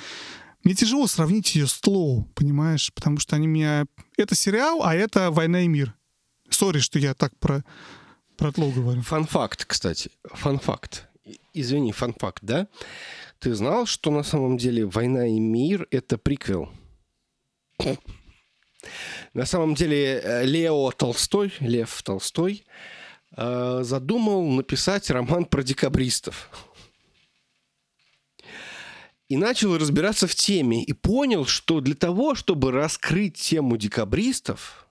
Мне 0.64 0.74
тяжело 0.74 1.08
сравнить 1.08 1.56
ее 1.56 1.68
с 1.68 1.80
TLOU, 1.80 2.28
понимаешь? 2.36 2.92
Потому 2.94 3.20
что 3.20 3.36
они 3.36 3.48
меня... 3.48 3.86
Это 4.18 4.36
сериал, 4.36 4.82
а 4.84 4.96
это 4.96 5.32
«Война 5.32 5.62
и 5.62 5.68
мир». 5.68 5.94
Sorry, 6.50 6.80
что 6.80 7.00
я 7.00 7.14
так 7.14 7.38
про, 7.38 7.64
про 8.38 8.52
TLOU 8.52 8.72
говорю. 8.72 9.02
Fun 9.02 9.26
fact, 9.26 9.66
кстати. 9.66 10.12
Fun 10.34 10.61
fact. 10.62 11.08
Извини, 11.54 11.92
fun 11.92 12.10
fact, 12.10 12.40
да? 12.42 12.68
Ты 13.40 13.54
знал, 13.54 13.86
что 13.86 14.12
на 14.12 14.24
самом 14.24 14.58
деле 14.58 14.86
«Война 14.86 15.28
и 15.28 15.40
мир»— 15.40 15.88
это 15.92 16.18
приквел? 16.18 16.70
На 19.34 19.46
самом 19.46 19.76
деле 19.76 20.20
э, 20.20 20.46
Лео 20.46 20.92
Толстой, 20.92 21.54
Лев 21.60 22.02
Толстой, 22.04 22.66
э, 23.36 23.80
задумал 23.84 24.44
написать 24.48 25.10
роман 25.10 25.46
про 25.46 25.64
декабристов. 25.64 26.50
И 29.30 29.36
начал 29.36 29.78
разбираться 29.78 30.28
в 30.28 30.36
теме. 30.36 30.84
И 30.84 30.94
понял, 30.94 31.46
что 31.46 31.82
для 31.82 31.96
того, 31.96 32.34
чтобы 32.36 32.72
раскрыть 32.72 33.36
тему 33.36 33.76
декабристов, 33.76 34.88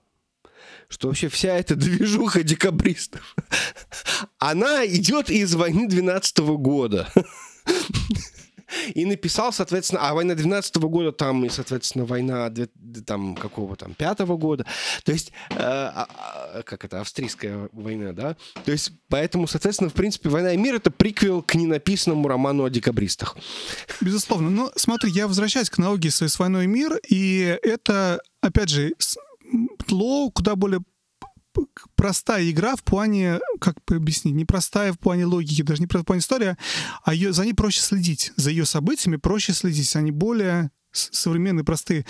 что 0.89 1.07
вообще 1.07 1.27
вся 1.27 1.55
эта 1.57 1.75
движуха 1.75 2.43
декабристов, 2.43 3.35
она 4.37 4.85
идет 4.85 5.29
из 5.29 5.55
войны 5.55 5.87
12 5.87 6.37
года 6.37 7.11
и 8.93 9.05
написал, 9.05 9.53
соответственно, 9.53 10.01
а 10.09 10.13
война 10.13 10.35
12 10.35 10.77
-го 10.77 10.89
года 10.89 11.11
там, 11.11 11.45
и, 11.45 11.49
соответственно, 11.49 12.05
война 12.05 12.51
там 13.05 13.35
какого 13.35 13.75
там, 13.75 13.93
пятого 13.93 14.37
года, 14.37 14.65
то 15.03 15.11
есть, 15.11 15.31
э, 15.51 15.55
а, 15.59 16.07
а, 16.07 16.63
как 16.63 16.85
это, 16.85 17.01
австрийская 17.01 17.69
война, 17.71 18.13
да, 18.13 18.35
то 18.65 18.71
есть, 18.71 18.91
поэтому, 19.09 19.47
соответственно, 19.47 19.89
в 19.89 19.93
принципе, 19.93 20.29
«Война 20.29 20.53
и 20.53 20.57
мир»— 20.57 20.75
это 20.77 20.91
приквел 20.91 21.41
к 21.41 21.55
ненаписанному 21.55 22.27
роману 22.27 22.63
о 22.63 22.69
декабристах. 22.69 23.37
Безусловно, 24.01 24.49
но 24.49 24.71
смотри, 24.75 25.11
я 25.11 25.27
возвращаюсь 25.27 25.69
к 25.69 25.79
аналогии 25.79 26.09
с 26.09 26.39
«Войной 26.39 26.65
и 26.65 26.67
мир», 26.67 26.99
и 27.07 27.57
это, 27.63 28.19
опять 28.41 28.69
же, 28.69 28.93
Тлоу 29.87 30.31
куда 30.31 30.55
более 30.55 30.81
простая 31.95 32.49
игра 32.49 32.75
в 32.75 32.83
плане, 32.83 33.39
как 33.59 33.75
бы 33.85 33.95
объяснить, 33.95 34.35
не 34.35 34.45
простая 34.45 34.93
в 34.93 34.99
плане 34.99 35.25
логики, 35.25 35.61
даже 35.61 35.81
не 35.81 35.87
в 35.87 36.03
плане 36.03 36.19
истории, 36.19 36.57
а 37.03 37.13
ее, 37.13 37.33
за 37.33 37.45
ней 37.45 37.53
проще 37.53 37.81
следить, 37.81 38.33
за 38.35 38.49
ее 38.49 38.65
событиями 38.65 39.17
проще 39.17 39.53
следить, 39.53 39.95
они 39.95 40.11
более 40.11 40.71
современные, 40.91 41.63
простые. 41.63 42.05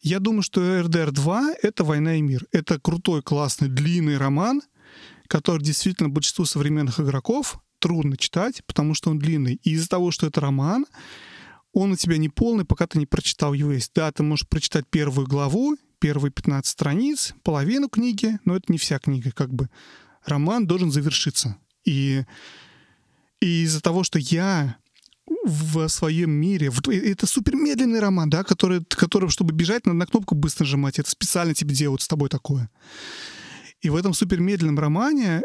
Я 0.00 0.18
думаю, 0.18 0.42
что 0.42 0.60
RDR 0.60 1.10
2— 1.10 1.54
это 1.62 1.84
«Война 1.84 2.16
и 2.16 2.22
мир». 2.22 2.46
Это 2.52 2.78
крутой, 2.80 3.22
классный, 3.22 3.68
длинный 3.68 4.16
роман, 4.16 4.62
который 5.26 5.62
действительно 5.62 6.08
большинству 6.08 6.44
современных 6.44 7.00
игроков 7.00 7.60
трудно 7.78 8.16
читать, 8.16 8.62
потому 8.66 8.94
что 8.94 9.10
он 9.10 9.18
длинный. 9.18 9.54
И 9.62 9.72
из-за 9.72 9.88
того, 9.88 10.10
что 10.10 10.26
это 10.26 10.40
роман, 10.40 10.86
он 11.72 11.92
у 11.92 11.96
тебя 11.96 12.16
не 12.18 12.28
полный, 12.28 12.64
пока 12.64 12.86
ты 12.86 12.98
не 12.98 13.06
прочитал 13.06 13.52
его 13.52 13.70
весь. 13.70 13.90
Да, 13.94 14.10
ты 14.12 14.22
можешь 14.22 14.48
прочитать 14.48 14.86
первую 14.88 15.26
главу, 15.26 15.76
первые 16.00 16.32
15 16.32 16.70
страниц, 16.70 17.34
половину 17.42 17.88
книги, 17.88 18.38
но 18.44 18.56
это 18.56 18.72
не 18.72 18.78
вся 18.78 18.98
книга, 18.98 19.30
как 19.30 19.52
бы. 19.54 19.70
Роман 20.24 20.66
должен 20.66 20.90
завершиться. 20.90 21.56
И, 21.84 22.24
и 23.40 23.62
из-за 23.62 23.80
того, 23.80 24.02
что 24.02 24.18
я 24.18 24.76
в 25.44 25.88
своем 25.88 26.30
мире. 26.30 26.70
Это 26.88 27.26
супер 27.26 27.54
медленный 27.54 28.00
роман, 28.00 28.28
да, 28.28 28.42
который, 28.42 28.84
который, 28.84 29.30
чтобы 29.30 29.52
бежать, 29.52 29.86
надо 29.86 29.96
на 29.96 30.06
кнопку 30.06 30.34
быстро 30.34 30.64
нажимать. 30.64 30.98
Это 30.98 31.10
специально 31.10 31.54
тебе 31.54 31.74
делают 31.74 32.02
с 32.02 32.08
тобой 32.08 32.28
такое. 32.28 32.70
И 33.80 33.88
в 33.90 33.96
этом 33.96 34.12
супер 34.12 34.40
медленном 34.40 34.78
романе 34.78 35.42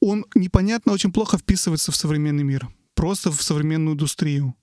он 0.00 0.24
непонятно 0.34 0.92
очень 0.92 1.12
плохо 1.12 1.38
вписывается 1.38 1.92
в 1.92 1.96
современный 1.96 2.44
мир. 2.44 2.68
Просто 2.94 3.30
в 3.30 3.42
современную 3.42 3.94
индустрию. 3.94 4.54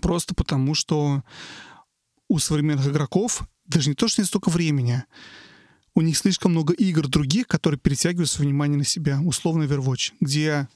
Просто 0.00 0.34
потому, 0.34 0.74
что 0.74 1.22
у 2.28 2.38
современных 2.38 2.86
игроков 2.86 3.42
даже 3.64 3.88
не 3.88 3.94
то, 3.94 4.08
что 4.08 4.22
не 4.22 4.26
столько 4.26 4.50
времени, 4.50 5.04
у 5.94 6.00
них 6.00 6.16
слишком 6.16 6.52
много 6.52 6.72
игр 6.72 7.06
других, 7.06 7.46
которые 7.46 7.78
перетягивают 7.78 8.30
свое 8.30 8.48
внимание 8.48 8.78
на 8.78 8.84
себя. 8.84 9.20
Условно 9.20 9.64
Overwatch, 9.64 10.12
где 10.20 10.68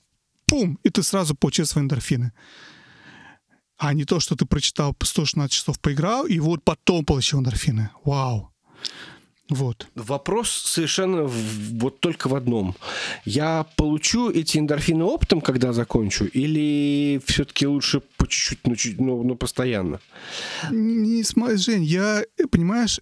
пум, 0.47 0.79
и 0.83 0.91
ты 0.91 1.03
сразу 1.03 1.35
получил 1.35 1.67
свои 1.67 1.85
эндорфины. 1.85 2.33
А 3.79 3.93
не 3.93 4.05
то, 4.05 4.21
что 4.21 4.37
ты 4.37 4.47
прочитал 4.47 4.97
116 4.99 5.53
часов, 5.53 5.81
поиграл, 5.81 6.27
и 6.27 6.39
вот 6.39 6.65
потом 6.65 7.05
получил 7.05 7.41
эндорфины. 7.41 7.91
Вау. 8.05 8.51
Вот. 9.48 9.86
Вопрос 9.94 10.51
совершенно 10.51 11.24
в, 11.24 11.78
вот 11.78 12.01
только 12.01 12.28
в 12.28 12.35
одном. 12.35 12.74
Я 13.24 13.66
получу 13.77 14.31
эти 14.31 14.59
эндорфины 14.59 15.05
оптом, 15.05 15.40
когда 15.40 15.73
закончу, 15.73 16.24
или 16.24 17.20
все-таки 17.27 17.66
лучше 17.66 18.01
по 18.16 18.27
чуть-чуть, 18.27 18.66
но, 18.66 18.74
чуть, 18.74 19.01
но, 19.01 19.23
но 19.23 19.36
постоянно? 19.36 20.01
Не, 20.70 21.23
не, 21.23 21.56
Жень, 21.56 21.85
я, 21.85 22.24
понимаешь, 22.51 23.01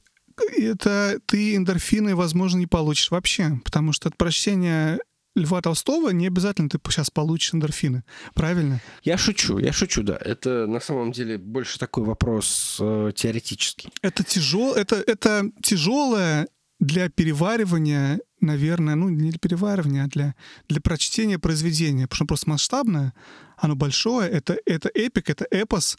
это 0.56 1.18
ты 1.26 1.56
эндорфины, 1.56 2.14
возможно, 2.14 2.58
не 2.58 2.66
получишь 2.66 3.10
вообще, 3.10 3.60
потому 3.64 3.92
что 3.92 4.08
от 4.08 4.16
прочтения 4.16 4.98
Льва 5.35 5.61
Толстого 5.61 6.11
не 6.11 6.28
обязательно 6.28 6.69
ты 6.69 6.78
сейчас 6.89 7.11
получишь 7.11 7.55
эндорфины. 7.55 8.05
Правильно? 8.35 8.81
Я 9.02 9.19
шучу, 9.19 9.59
я 9.59 9.73
шучу, 9.73 10.02
да. 10.02 10.16
Это 10.16 10.66
на 10.66 10.81
самом 10.81 11.12
деле 11.12 11.39
больше 11.39 11.78
такой 11.78 12.05
вопрос 12.05 12.78
э, 12.81 13.12
теоретический. 13.15 13.90
Это, 14.02 14.23
тяжел, 14.23 14.74
это, 14.74 14.97
это 14.97 15.51
тяжелое 15.62 16.48
для 16.78 17.09
переваривания, 17.09 18.20
наверное, 18.40 18.94
ну 18.94 19.09
не 19.09 19.31
для 19.31 19.39
переваривания, 19.39 20.05
а 20.05 20.09
для, 20.09 20.35
для 20.69 20.81
прочтения 20.81 21.39
произведения, 21.39 22.06
потому 22.06 22.16
что 22.16 22.27
просто 22.27 22.51
масштабное, 22.51 23.15
оно 23.56 23.74
большое, 23.74 24.28
это, 24.31 24.59
это 24.66 24.89
эпик, 24.94 25.31
это 25.31 25.47
эпос, 25.51 25.98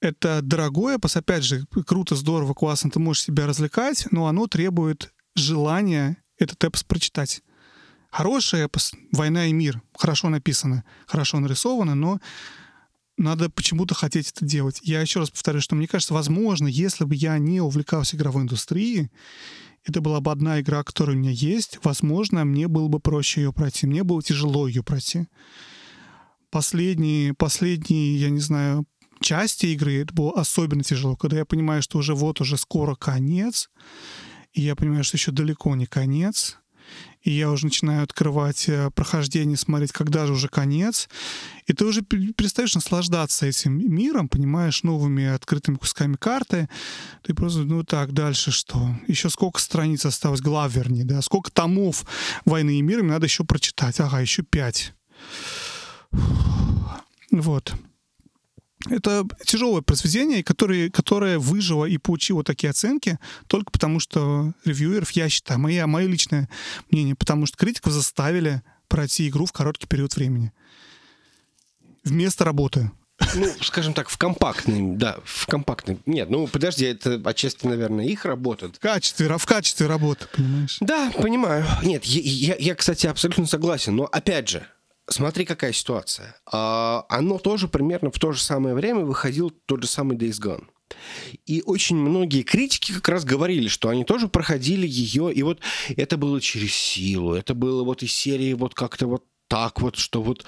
это 0.00 0.40
дорогое 0.42 0.96
эпос, 0.96 1.16
опять 1.16 1.44
же, 1.44 1.66
круто, 1.86 2.16
здорово, 2.16 2.54
классно, 2.54 2.90
ты 2.90 2.98
можешь 2.98 3.24
себя 3.24 3.46
развлекать, 3.46 4.06
но 4.10 4.26
оно 4.26 4.46
требует 4.46 5.12
желания 5.36 6.16
этот 6.38 6.62
эпос 6.64 6.82
прочитать. 6.82 7.42
Эпос 8.12 8.92
«Война 9.12 9.46
и 9.46 9.52
мир» 9.52 9.82
хорошо 9.96 10.28
написано, 10.28 10.84
хорошо 11.06 11.40
нарисовано, 11.40 11.94
но 11.94 12.20
надо 13.16 13.50
почему-то 13.50 13.94
хотеть 13.94 14.30
это 14.30 14.44
делать. 14.44 14.80
Я 14.82 15.00
еще 15.00 15.20
раз 15.20 15.30
повторю, 15.30 15.60
что 15.60 15.76
мне 15.76 15.86
кажется, 15.86 16.14
возможно, 16.14 16.66
если 16.66 17.04
бы 17.04 17.14
я 17.14 17.38
не 17.38 17.60
увлекался 17.60 18.16
игровой 18.16 18.44
индустрией, 18.44 19.10
это 19.84 20.00
была 20.00 20.20
бы 20.20 20.30
одна 20.30 20.60
игра, 20.60 20.82
которая 20.82 21.16
у 21.16 21.18
меня 21.18 21.30
есть, 21.30 21.78
возможно, 21.82 22.44
мне 22.44 22.68
было 22.68 22.88
бы 22.88 23.00
проще 23.00 23.42
ее 23.42 23.52
пройти. 23.52 23.86
Мне 23.86 24.04
было 24.04 24.22
тяжело 24.22 24.66
ее 24.66 24.82
пройти. 24.82 25.26
Последние, 26.50 27.34
последние, 27.34 28.16
я 28.18 28.30
не 28.30 28.40
знаю, 28.40 28.86
части 29.20 29.66
игры 29.66 30.02
это 30.02 30.12
было 30.12 30.32
особенно 30.32 30.82
тяжело, 30.82 31.16
когда 31.16 31.38
я 31.38 31.44
понимаю, 31.44 31.82
что 31.82 31.98
уже 31.98 32.14
вот 32.14 32.40
уже 32.40 32.56
скоро 32.56 32.94
конец, 32.94 33.70
и 34.52 34.62
я 34.62 34.74
понимаю, 34.74 35.04
что 35.04 35.16
еще 35.16 35.30
далеко 35.30 35.76
не 35.76 35.86
конец, 35.86 36.58
и 37.22 37.30
я 37.30 37.50
уже 37.50 37.66
начинаю 37.66 38.02
открывать 38.02 38.68
э, 38.68 38.90
прохождение, 38.90 39.56
смотреть, 39.56 39.92
когда 39.92 40.26
же 40.26 40.32
уже 40.32 40.48
конец, 40.48 41.08
и 41.66 41.72
ты 41.72 41.84
уже 41.84 42.02
перестаешь 42.02 42.74
наслаждаться 42.74 43.46
этим 43.46 43.78
миром, 43.94 44.28
понимаешь, 44.28 44.82
новыми 44.82 45.26
открытыми 45.26 45.76
кусками 45.76 46.16
карты, 46.16 46.68
ты 47.22 47.34
просто, 47.34 47.60
ну 47.60 47.84
так, 47.84 48.12
дальше 48.12 48.50
что? 48.50 48.94
Еще 49.06 49.28
сколько 49.28 49.60
страниц 49.60 50.06
осталось, 50.06 50.40
глав 50.40 50.74
вернее, 50.74 51.04
да, 51.04 51.20
сколько 51.22 51.50
томов 51.50 52.04
«Войны 52.44 52.78
и 52.78 52.82
мира» 52.82 53.02
мне 53.02 53.12
надо 53.12 53.26
еще 53.26 53.44
прочитать, 53.44 54.00
ага, 54.00 54.20
еще 54.20 54.42
пять. 54.42 54.94
Вот. 57.30 57.74
Это 58.88 59.26
тяжелое 59.44 59.82
произведение, 59.82 60.42
которое, 60.42 60.90
которое 60.90 61.38
выжило 61.38 61.84
и 61.84 61.98
получило 61.98 62.42
такие 62.42 62.70
оценки 62.70 63.18
только 63.46 63.70
потому, 63.70 64.00
что 64.00 64.52
ревьюеров, 64.64 65.10
я 65.10 65.28
считаю, 65.28 65.60
мое, 65.60 65.86
мое 65.86 66.06
личное 66.06 66.48
мнение, 66.90 67.14
потому 67.14 67.46
что 67.46 67.58
критиков 67.58 67.92
заставили 67.92 68.62
пройти 68.88 69.28
игру 69.28 69.44
в 69.46 69.52
короткий 69.52 69.86
период 69.86 70.16
времени. 70.16 70.52
Вместо 72.04 72.44
работы. 72.44 72.90
Ну, 73.34 73.46
скажем 73.60 73.92
так, 73.92 74.08
в 74.08 74.16
компактный, 74.16 74.96
да, 74.96 75.18
в 75.24 75.46
компактный. 75.46 75.98
Нет, 76.06 76.30
ну 76.30 76.46
подожди, 76.46 76.86
это 76.86 77.20
отчасти, 77.24 77.66
наверное, 77.66 78.06
их 78.06 78.24
работа. 78.24 78.72
В 78.72 78.78
качестве, 78.78 79.36
в 79.36 79.46
качестве 79.46 79.86
работы, 79.86 80.26
понимаешь? 80.34 80.78
Да, 80.80 81.10
понимаю. 81.10 81.66
Нет, 81.82 82.04
я, 82.04 82.54
я, 82.54 82.56
я, 82.58 82.74
кстати, 82.74 83.06
абсолютно 83.06 83.46
согласен. 83.46 83.94
Но 83.94 84.04
опять 84.04 84.48
же, 84.48 84.66
смотри, 85.10 85.44
какая 85.44 85.72
ситуация. 85.72 86.36
А, 86.50 87.04
оно 87.08 87.38
тоже 87.38 87.68
примерно 87.68 88.10
в 88.10 88.18
то 88.18 88.32
же 88.32 88.40
самое 88.40 88.74
время 88.74 89.04
выходил 89.04 89.50
тот 89.66 89.82
же 89.82 89.88
самый 89.88 90.16
Days 90.16 90.40
Gone. 90.40 90.66
И 91.46 91.62
очень 91.66 91.96
многие 91.96 92.42
критики 92.42 92.92
как 92.92 93.08
раз 93.08 93.24
говорили, 93.24 93.68
что 93.68 93.88
они 93.88 94.04
тоже 94.04 94.28
проходили 94.28 94.86
ее, 94.86 95.32
и 95.32 95.42
вот 95.42 95.60
это 95.96 96.16
было 96.16 96.40
через 96.40 96.74
силу, 96.74 97.34
это 97.34 97.54
было 97.54 97.84
вот 97.84 98.02
из 98.02 98.12
серии 98.12 98.54
вот 98.54 98.74
как-то 98.74 99.06
вот 99.06 99.24
так 99.48 99.80
вот, 99.80 99.96
что 99.96 100.22
вот... 100.22 100.44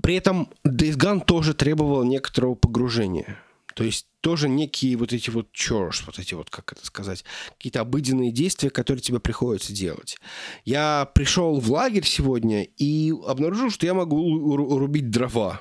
При 0.00 0.14
этом 0.14 0.48
Days 0.64 0.96
Gone 0.96 1.24
тоже 1.24 1.54
требовал 1.54 2.04
некоторого 2.04 2.54
погружения. 2.54 3.42
То 3.78 3.84
есть 3.84 4.08
тоже 4.22 4.48
некие 4.48 4.96
вот 4.96 5.12
эти 5.12 5.30
вот 5.30 5.50
chores, 5.54 6.02
вот 6.04 6.18
эти 6.18 6.34
вот, 6.34 6.50
как 6.50 6.72
это 6.72 6.84
сказать, 6.84 7.24
какие-то 7.56 7.80
обыденные 7.80 8.32
действия, 8.32 8.70
которые 8.70 9.00
тебе 9.00 9.20
приходится 9.20 9.72
делать. 9.72 10.18
Я 10.64 11.08
пришел 11.14 11.60
в 11.60 11.70
лагерь 11.70 12.04
сегодня 12.04 12.64
и 12.64 13.14
обнаружил, 13.24 13.70
что 13.70 13.86
я 13.86 13.94
могу 13.94 14.56
рубить 14.56 15.10
дрова. 15.10 15.60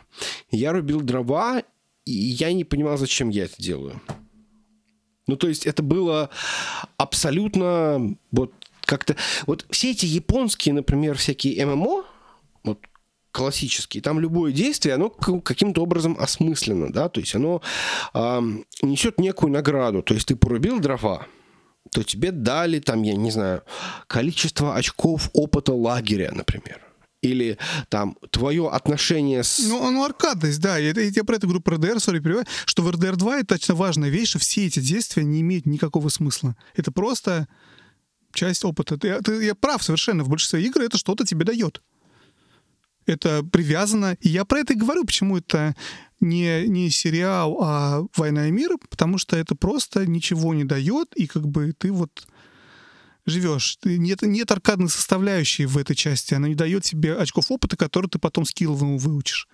Я 0.49 0.73
рубил 0.73 1.01
дрова, 1.01 1.61
и 2.05 2.11
я 2.11 2.51
не 2.53 2.63
понимал, 2.63 2.97
зачем 2.97 3.29
я 3.29 3.43
это 3.43 3.61
делаю. 3.61 4.01
Ну, 5.27 5.35
то 5.35 5.47
есть 5.47 5.67
это 5.67 5.83
было 5.83 6.31
абсолютно 6.97 8.17
вот 8.31 8.51
как-то... 8.81 9.15
Вот 9.45 9.67
все 9.69 9.91
эти 9.91 10.07
японские, 10.07 10.73
например, 10.73 11.19
всякие 11.19 11.63
ММО, 11.67 12.03
вот 12.63 12.79
классический, 13.37 14.01
там 14.01 14.19
любое 14.19 14.51
действие, 14.51 14.95
оно 14.95 15.09
каким-то 15.09 15.83
образом 15.83 16.17
осмысленно, 16.19 16.91
да, 16.91 17.07
то 17.07 17.19
есть 17.19 17.35
оно 17.35 17.61
э, 18.15 18.41
несет 18.81 19.19
некую 19.19 19.51
награду. 19.51 20.01
То 20.01 20.15
есть 20.15 20.27
ты 20.27 20.35
порубил 20.35 20.79
дрова, 20.79 21.27
то 21.91 22.01
тебе 22.03 22.31
дали 22.31 22.79
там, 22.79 23.03
я 23.03 23.15
не 23.15 23.29
знаю, 23.29 23.61
количество 24.07 24.75
очков 24.75 25.29
опыта 25.33 25.73
лагеря, 25.73 26.31
например. 26.33 26.81
Или 27.21 27.59
там 27.89 28.17
твое 28.31 28.69
отношение 28.69 29.43
с... 29.43 29.59
Ну, 29.59 29.91
ну 29.91 30.03
аркадность, 30.03 30.59
да. 30.59 30.79
Я, 30.79 30.93
я 30.99 31.23
про 31.23 31.35
это 31.35 31.45
говорю 31.45 31.61
про 31.61 31.75
РДР, 31.75 31.99
перевод, 31.99 32.47
что 32.65 32.81
в 32.81 32.89
РДР 32.89 33.17
2 33.17 33.39
это 33.39 33.55
точно 33.55 33.75
важная 33.75 34.09
вещь, 34.09 34.29
что 34.29 34.39
все 34.39 34.65
эти 34.65 34.79
действия 34.79 35.23
не 35.23 35.41
имеют 35.41 35.67
никакого 35.67 36.09
смысла. 36.09 36.55
Это 36.75 36.91
просто 36.91 37.47
часть 38.33 38.65
опыта. 38.65 38.97
Ты, 38.97 39.21
ты, 39.21 39.45
я 39.45 39.53
прав 39.53 39.83
совершенно. 39.83 40.23
В 40.23 40.29
большинстве 40.29 40.63
игр 40.63 40.81
это 40.81 40.97
что-то 40.97 41.23
тебе 41.23 41.45
дает 41.45 41.83
это 43.07 43.43
привязано. 43.43 44.15
И 44.21 44.29
я 44.29 44.45
про 44.45 44.59
это 44.59 44.73
и 44.73 44.77
говорю, 44.77 45.05
почему 45.05 45.37
это 45.37 45.75
не, 46.19 46.67
не 46.67 46.89
сериал, 46.89 47.57
а 47.61 48.03
«Война 48.15 48.47
и 48.47 48.51
мир», 48.51 48.71
потому 48.89 49.17
что 49.17 49.35
это 49.35 49.55
просто 49.55 50.05
ничего 50.05 50.53
не 50.53 50.63
дает, 50.63 51.13
и 51.15 51.27
как 51.27 51.47
бы 51.47 51.73
ты 51.73 51.91
вот 51.91 52.27
живешь. 53.25 53.77
Нет, 53.83 54.21
нет 54.21 54.51
аркадной 54.51 54.89
составляющей 54.89 55.65
в 55.65 55.77
этой 55.77 55.95
части. 55.95 56.33
Она 56.33 56.47
не 56.47 56.55
дает 56.55 56.83
тебе 56.83 57.15
очков 57.15 57.51
опыта, 57.51 57.75
которые 57.77 58.09
ты 58.09 58.19
потом 58.19 58.45
скилловым 58.45 58.97
выучишь. 58.97 59.47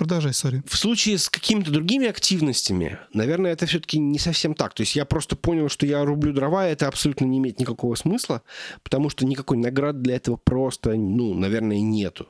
Продолжай, 0.00 0.32
сори. 0.32 0.62
В 0.66 0.78
случае 0.78 1.18
с 1.18 1.28
какими-то 1.28 1.70
другими 1.70 2.06
активностями, 2.06 2.98
наверное, 3.12 3.52
это 3.52 3.66
все-таки 3.66 3.98
не 3.98 4.18
совсем 4.18 4.54
так. 4.54 4.72
То 4.72 4.80
есть 4.80 4.96
я 4.96 5.04
просто 5.04 5.36
понял, 5.36 5.68
что 5.68 5.84
я 5.84 6.02
рублю 6.06 6.32
дрова, 6.32 6.66
и 6.66 6.72
это 6.72 6.88
абсолютно 6.88 7.26
не 7.26 7.36
имеет 7.36 7.60
никакого 7.60 7.94
смысла, 7.96 8.40
потому 8.82 9.10
что 9.10 9.26
никакой 9.26 9.58
награды 9.58 9.98
для 9.98 10.16
этого 10.16 10.36
просто, 10.36 10.94
ну, 10.94 11.34
наверное, 11.34 11.80
нету. 11.80 12.28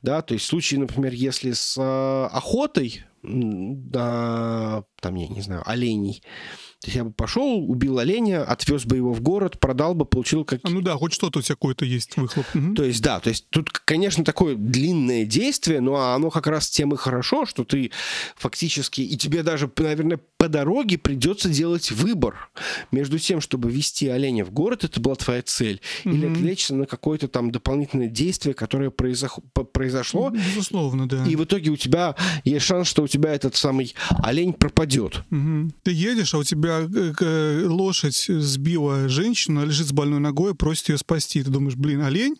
Да, 0.00 0.22
то 0.22 0.32
есть 0.32 0.46
в 0.46 0.48
случае, 0.48 0.80
например, 0.80 1.12
если 1.12 1.52
с 1.52 1.76
э, 1.76 2.34
охотой 2.34 3.04
на, 3.20 4.84
там, 4.98 5.14
я 5.16 5.28
не 5.28 5.42
знаю, 5.42 5.62
оленей, 5.66 6.22
то 6.82 6.88
есть 6.88 6.96
я 6.96 7.04
бы 7.04 7.12
пошел, 7.12 7.70
убил 7.70 8.00
оленя, 8.00 8.42
отвез 8.42 8.84
бы 8.84 8.96
его 8.96 9.12
в 9.12 9.20
город, 9.20 9.60
продал 9.60 9.94
бы, 9.94 10.04
получил 10.04 10.44
как... 10.44 10.58
А, 10.64 10.68
ну 10.68 10.80
да, 10.80 10.96
хоть 10.96 11.12
что-то 11.12 11.38
у 11.38 11.42
тебя 11.42 11.54
какой-то 11.54 11.84
есть 11.84 12.16
выхлоп. 12.16 12.44
Угу. 12.56 12.74
То 12.74 12.82
есть, 12.82 13.00
да, 13.00 13.20
то 13.20 13.28
есть 13.28 13.46
тут, 13.50 13.70
конечно, 13.70 14.24
такое 14.24 14.56
длинное 14.56 15.24
действие, 15.24 15.80
но 15.80 16.12
оно 16.12 16.30
как 16.30 16.48
раз 16.48 16.68
тем 16.68 16.92
и 16.92 16.96
хорошо, 16.96 17.46
что 17.46 17.62
ты 17.62 17.92
фактически, 18.34 19.00
и 19.00 19.16
тебе 19.16 19.44
даже, 19.44 19.70
наверное, 19.78 20.18
по 20.38 20.48
дороге 20.48 20.98
придется 20.98 21.48
делать 21.48 21.92
выбор 21.92 22.50
между 22.90 23.20
тем, 23.20 23.40
чтобы 23.40 23.70
вести 23.70 24.08
оленя 24.08 24.44
в 24.44 24.50
город, 24.50 24.82
это 24.82 24.98
была 24.98 25.14
твоя 25.14 25.42
цель, 25.42 25.80
угу. 26.04 26.16
или 26.16 26.26
отвлечься 26.26 26.74
на 26.74 26.86
какое-то 26.86 27.28
там 27.28 27.52
дополнительное 27.52 28.08
действие, 28.08 28.54
которое 28.54 28.90
произох... 28.90 29.38
произошло. 29.72 30.30
Безусловно, 30.30 31.08
да. 31.08 31.24
И 31.28 31.36
в 31.36 31.44
итоге 31.44 31.70
у 31.70 31.76
тебя 31.76 32.16
есть 32.42 32.66
шанс, 32.66 32.88
что 32.88 33.04
у 33.04 33.06
тебя 33.06 33.32
этот 33.32 33.54
самый 33.54 33.94
олень 34.24 34.52
пропадет. 34.52 35.22
Угу. 35.30 35.70
Ты 35.84 35.92
едешь, 35.92 36.34
а 36.34 36.38
у 36.38 36.42
тебя 36.42 36.71
лошадь 37.68 38.26
сбила 38.28 39.08
женщину, 39.08 39.60
она 39.60 39.68
лежит 39.68 39.86
с 39.88 39.92
больной 39.92 40.20
ногой, 40.20 40.54
просит 40.54 40.90
ее 40.90 40.98
спасти. 40.98 41.42
Ты 41.42 41.50
думаешь, 41.50 41.76
блин, 41.76 42.02
олень 42.02 42.36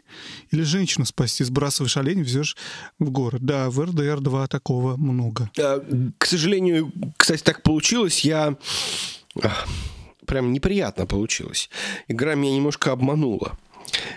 или 0.51 0.63
женщину 0.63 1.05
спасти? 1.05 1.45
Сбрасываешь 1.45 1.97
олень, 1.97 2.21
везешь 2.21 2.57
в 2.99 3.11
город. 3.11 3.43
Да, 3.43 3.71
в 3.71 3.81
РДР-2 3.81 4.49
такого 4.49 4.97
много. 4.97 5.51
А, 5.59 5.85
к 6.19 6.27
сожалению, 6.27 6.93
кстати, 7.17 7.43
так 7.43 7.63
получилось. 7.63 8.25
Я 8.25 8.57
прям 10.27 10.53
неприятно 10.53 11.07
получилось. 11.07 11.71
Игра 12.09 12.35
меня 12.35 12.57
немножко 12.57 12.93
обманула. 12.93 13.59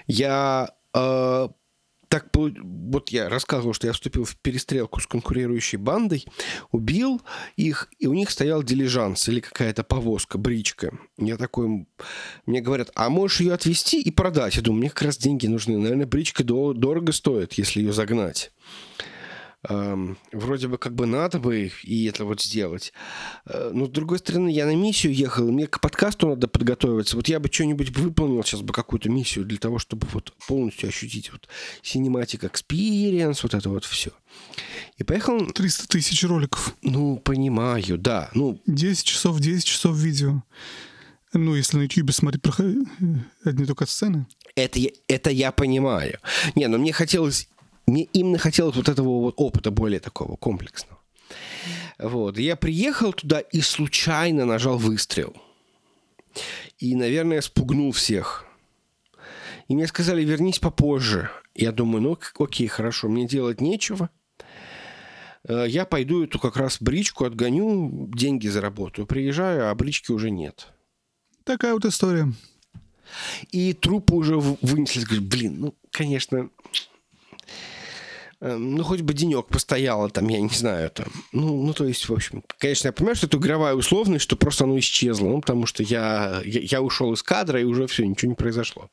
Я 0.07 0.69
э, 0.93 1.47
так 2.07 2.27
вот 2.33 3.09
я 3.09 3.29
рассказывал, 3.29 3.73
что 3.73 3.87
я 3.87 3.93
вступил 3.93 4.25
в 4.25 4.35
перестрелку 4.37 4.99
с 4.99 5.07
конкурирующей 5.07 5.77
бандой, 5.77 6.25
убил 6.71 7.21
их, 7.55 7.89
и 7.99 8.07
у 8.07 8.13
них 8.13 8.29
стоял 8.29 8.63
дилижанс 8.63 9.27
или 9.29 9.39
какая-то 9.39 9.83
повозка, 9.83 10.37
бричка. 10.37 10.97
Я 11.17 11.37
такой, 11.37 11.87
мне 12.45 12.61
говорят, 12.61 12.91
а 12.95 13.09
можешь 13.09 13.41
ее 13.41 13.53
отвезти 13.53 14.01
и 14.01 14.11
продать? 14.11 14.55
Я 14.55 14.61
думаю, 14.61 14.81
мне 14.81 14.89
как 14.89 15.03
раз 15.03 15.17
деньги 15.17 15.47
нужны. 15.47 15.77
Наверное, 15.77 16.05
бричка 16.05 16.43
дорого 16.43 17.11
стоит, 17.11 17.53
если 17.53 17.81
ее 17.81 17.93
загнать 17.93 18.51
эм, 19.69 20.17
вроде 20.31 20.67
бы 20.67 20.77
как 20.77 20.93
бы 20.93 21.05
надо 21.05 21.39
бы 21.39 21.71
и 21.83 22.05
это 22.05 22.25
вот 22.25 22.41
сделать. 22.41 22.93
Э, 23.45 23.71
но 23.73 23.85
с 23.85 23.89
другой 23.89 24.19
стороны, 24.19 24.49
я 24.49 24.65
на 24.65 24.75
миссию 24.75 25.13
ехал, 25.13 25.51
мне 25.51 25.67
к 25.67 25.79
подкасту 25.79 26.27
надо 26.27 26.47
подготовиться. 26.47 27.15
Вот 27.15 27.27
я 27.27 27.39
бы 27.39 27.49
что-нибудь 27.51 27.89
выполнил 27.97 28.43
сейчас 28.43 28.61
бы 28.61 28.73
какую-то 28.73 29.09
миссию 29.09 29.45
для 29.45 29.57
того, 29.57 29.79
чтобы 29.79 30.07
вот 30.13 30.33
полностью 30.47 30.89
ощутить 30.89 31.31
вот 31.31 31.47
cinematic 31.83 32.49
experience, 32.49 33.39
вот 33.43 33.53
это 33.53 33.69
вот 33.69 33.85
все. 33.85 34.11
И 34.97 35.03
поехал... 35.03 35.45
300 35.47 35.87
тысяч 35.87 36.23
роликов. 36.23 36.75
Ну, 36.81 37.17
понимаю, 37.17 37.97
да. 37.97 38.29
Ну... 38.33 38.61
10 38.67 39.05
часов, 39.05 39.39
10 39.39 39.63
часов 39.65 39.95
видео. 39.95 40.43
Ну, 41.33 41.55
если 41.55 41.77
на 41.77 41.81
YouTube 41.83 42.11
смотреть 42.11 42.43
э, 42.59 42.75
одни 43.43 43.65
только 43.65 43.85
сцены. 43.85 44.25
Это, 44.55 44.79
это 45.07 45.29
я 45.29 45.51
понимаю. 45.51 46.19
Не, 46.55 46.67
но 46.67 46.77
мне 46.77 46.93
хотелось 46.93 47.49
мне 47.87 48.03
именно 48.13 48.37
хотелось 48.37 48.75
вот 48.75 48.89
этого 48.89 49.21
вот 49.21 49.35
опыта 49.37 49.71
более 49.71 49.99
такого 49.99 50.35
комплексного. 50.35 50.99
Вот. 51.99 52.37
Я 52.37 52.55
приехал 52.55 53.13
туда 53.13 53.39
и 53.39 53.61
случайно 53.61 54.45
нажал 54.45 54.77
выстрел. 54.77 55.35
И, 56.77 56.95
наверное, 56.95 57.41
спугнул 57.41 57.91
всех. 57.91 58.45
И 59.67 59.75
мне 59.75 59.87
сказали, 59.87 60.23
вернись 60.23 60.59
попозже. 60.59 61.29
Я 61.53 61.71
думаю, 61.71 62.01
ну 62.01 62.19
окей, 62.37 62.67
хорошо, 62.67 63.07
мне 63.07 63.27
делать 63.27 63.61
нечего. 63.61 64.09
Э, 65.47 65.65
я 65.67 65.85
пойду 65.85 66.23
эту 66.23 66.39
как 66.39 66.57
раз 66.57 66.77
бричку 66.81 67.25
отгоню, 67.25 68.09
деньги 68.13 68.47
заработаю. 68.47 69.07
Приезжаю, 69.07 69.69
а 69.69 69.75
брички 69.75 70.11
уже 70.11 70.29
нет. 70.29 70.67
Такая 71.43 71.73
вот 71.73 71.85
история. 71.85 72.31
И 73.51 73.73
трупы 73.73 74.15
уже 74.15 74.35
вынесли. 74.37 75.19
Блин, 75.19 75.59
ну, 75.59 75.75
конечно, 75.91 76.49
ну, 78.45 78.83
хоть 78.83 79.01
бы 79.01 79.13
денек 79.13 79.47
постояло 79.47 80.09
там, 80.09 80.27
я 80.29 80.39
не 80.39 80.49
знаю, 80.49 80.91
там. 80.91 81.07
Ну, 81.31 81.65
ну, 81.65 81.73
то 81.73 81.85
есть, 81.85 82.07
в 82.07 82.13
общем, 82.13 82.43
конечно, 82.59 82.87
я 82.87 82.91
понимаю, 82.91 83.15
что 83.15 83.27
это 83.27 83.37
игровая 83.37 83.73
условность, 83.73 84.23
что 84.23 84.35
просто 84.35 84.65
оно 84.65 84.77
исчезло, 84.77 85.27
ну, 85.27 85.41
потому 85.41 85.65
что 85.65 85.83
я, 85.83 86.41
я, 86.45 86.61
я 86.61 86.81
ушел 86.81 87.13
из 87.13 87.23
кадра, 87.23 87.59
и 87.59 87.63
уже 87.63 87.87
все, 87.87 88.05
ничего 88.05 88.29
не 88.29 88.35
произошло. 88.35 88.89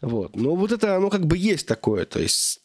Вот. 0.00 0.36
Но 0.36 0.54
вот 0.54 0.72
это, 0.72 0.96
оно 0.96 1.10
как 1.10 1.26
бы 1.26 1.36
есть 1.36 1.66
такое, 1.66 2.06
то 2.06 2.18
есть 2.18 2.60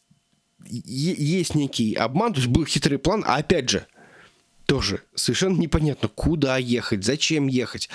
есть 0.64 1.54
некий 1.54 1.94
обман, 1.94 2.32
то 2.32 2.40
есть 2.40 2.50
был 2.50 2.64
хитрый 2.64 2.98
план, 2.98 3.24
а 3.26 3.36
опять 3.36 3.68
же, 3.68 3.86
тоже 4.66 5.02
совершенно 5.14 5.58
непонятно, 5.58 6.08
куда 6.08 6.56
ехать, 6.56 7.04
зачем 7.04 7.48
ехать 7.48 7.90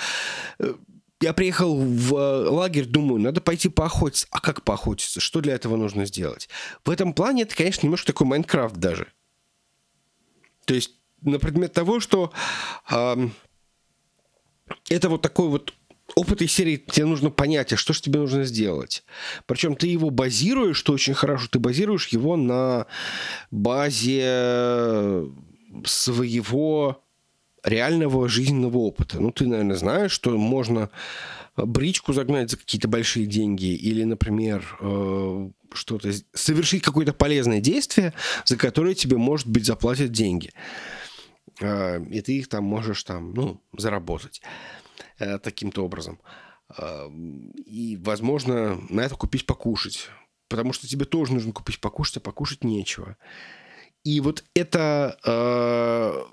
э, 0.58 0.74
я 1.20 1.32
приехал 1.32 1.76
в 1.76 2.14
э, 2.14 2.48
лагерь, 2.48 2.86
думаю, 2.86 3.20
надо 3.20 3.40
пойти 3.40 3.68
поохотиться. 3.68 4.26
А 4.30 4.40
как 4.40 4.62
поохотиться? 4.62 5.20
Что 5.20 5.40
для 5.40 5.54
этого 5.54 5.76
нужно 5.76 6.06
сделать? 6.06 6.48
В 6.84 6.90
этом 6.90 7.12
плане 7.12 7.42
это, 7.42 7.56
конечно, 7.56 7.86
немножко 7.86 8.06
такой 8.08 8.26
Майнкрафт 8.26 8.76
даже. 8.76 9.08
То 10.64 10.74
есть 10.74 10.92
на 11.22 11.38
предмет 11.38 11.72
того, 11.72 11.98
что 12.00 12.32
э, 12.90 13.28
это 14.88 15.08
вот 15.08 15.22
такой 15.22 15.48
вот 15.48 15.74
опыт 16.14 16.42
из 16.42 16.52
серии 16.52 16.76
тебе 16.76 17.06
нужно 17.06 17.30
понять, 17.30 17.72
а 17.72 17.76
что 17.76 17.92
же 17.92 18.00
тебе 18.00 18.20
нужно 18.20 18.44
сделать. 18.44 19.04
Причем 19.46 19.74
ты 19.74 19.88
его 19.88 20.10
базируешь, 20.10 20.76
что 20.76 20.92
очень 20.92 21.14
хорошо, 21.14 21.48
ты 21.50 21.58
базируешь 21.58 22.08
его 22.08 22.36
на 22.36 22.86
базе 23.50 25.24
своего 25.84 27.02
реального 27.64 28.28
жизненного 28.28 28.78
опыта. 28.78 29.20
Ну, 29.20 29.30
ты, 29.30 29.46
наверное, 29.46 29.76
знаешь, 29.76 30.12
что 30.12 30.36
можно 30.36 30.90
бричку 31.56 32.12
загнать 32.12 32.50
за 32.50 32.56
какие-то 32.56 32.88
большие 32.88 33.26
деньги 33.26 33.74
или, 33.74 34.04
например, 34.04 34.64
э, 34.80 35.50
что-то 35.72 36.12
совершить 36.32 36.82
какое-то 36.82 37.12
полезное 37.12 37.60
действие, 37.60 38.12
за 38.44 38.56
которое 38.56 38.94
тебе, 38.94 39.16
может 39.16 39.48
быть, 39.48 39.66
заплатят 39.66 40.12
деньги. 40.12 40.52
Э, 41.60 42.02
и 42.04 42.20
ты 42.20 42.38
их 42.38 42.48
там 42.48 42.64
можешь 42.64 43.02
там, 43.04 43.34
ну, 43.34 43.60
заработать 43.76 44.40
э, 45.18 45.38
таким-то 45.38 45.84
образом. 45.84 46.20
И, 47.64 47.98
возможно, 48.02 48.78
на 48.90 49.00
это 49.00 49.14
купить 49.14 49.46
покушать. 49.46 50.10
Потому 50.48 50.74
что 50.74 50.86
тебе 50.86 51.06
тоже 51.06 51.32
нужно 51.32 51.52
купить 51.52 51.80
покушать, 51.80 52.18
а 52.18 52.20
покушать 52.20 52.62
нечего. 52.62 53.16
И 54.04 54.20
вот 54.20 54.44
это 54.52 56.28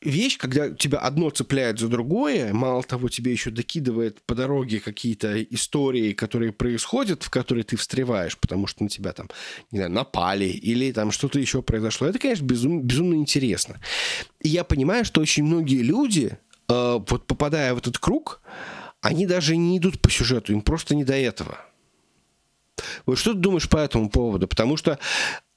вещь, 0.00 0.38
когда 0.38 0.70
тебя 0.70 0.98
одно 0.98 1.30
цепляет 1.30 1.78
за 1.78 1.88
другое, 1.88 2.52
мало 2.52 2.82
того, 2.82 3.08
тебе 3.08 3.32
еще 3.32 3.50
докидывает 3.50 4.20
по 4.22 4.34
дороге 4.34 4.80
какие-то 4.80 5.42
истории, 5.42 6.12
которые 6.12 6.52
происходят, 6.52 7.22
в 7.22 7.30
которые 7.30 7.64
ты 7.64 7.76
встреваешь, 7.76 8.38
потому 8.38 8.66
что 8.66 8.84
на 8.84 8.88
тебя 8.88 9.12
там, 9.12 9.28
не 9.70 9.78
знаю, 9.78 9.92
напали 9.92 10.46
или 10.46 10.92
там 10.92 11.10
что-то 11.10 11.38
еще 11.40 11.62
произошло. 11.62 12.06
Это, 12.06 12.18
конечно, 12.18 12.44
безум, 12.44 12.82
безумно 12.82 13.14
интересно. 13.14 13.80
И 14.40 14.48
я 14.48 14.64
понимаю, 14.64 15.04
что 15.04 15.20
очень 15.20 15.44
многие 15.44 15.82
люди, 15.82 16.38
э, 16.68 16.98
вот 17.08 17.26
попадая 17.26 17.74
в 17.74 17.78
этот 17.78 17.98
круг, 17.98 18.40
они 19.00 19.26
даже 19.26 19.56
не 19.56 19.78
идут 19.78 20.00
по 20.00 20.10
сюжету, 20.10 20.52
им 20.52 20.60
просто 20.60 20.94
не 20.94 21.04
до 21.04 21.14
этого. 21.14 21.58
Вот 23.06 23.18
что 23.18 23.32
ты 23.32 23.38
думаешь 23.40 23.68
по 23.68 23.76
этому 23.76 24.08
поводу? 24.08 24.46
Потому 24.46 24.76
что 24.76 24.98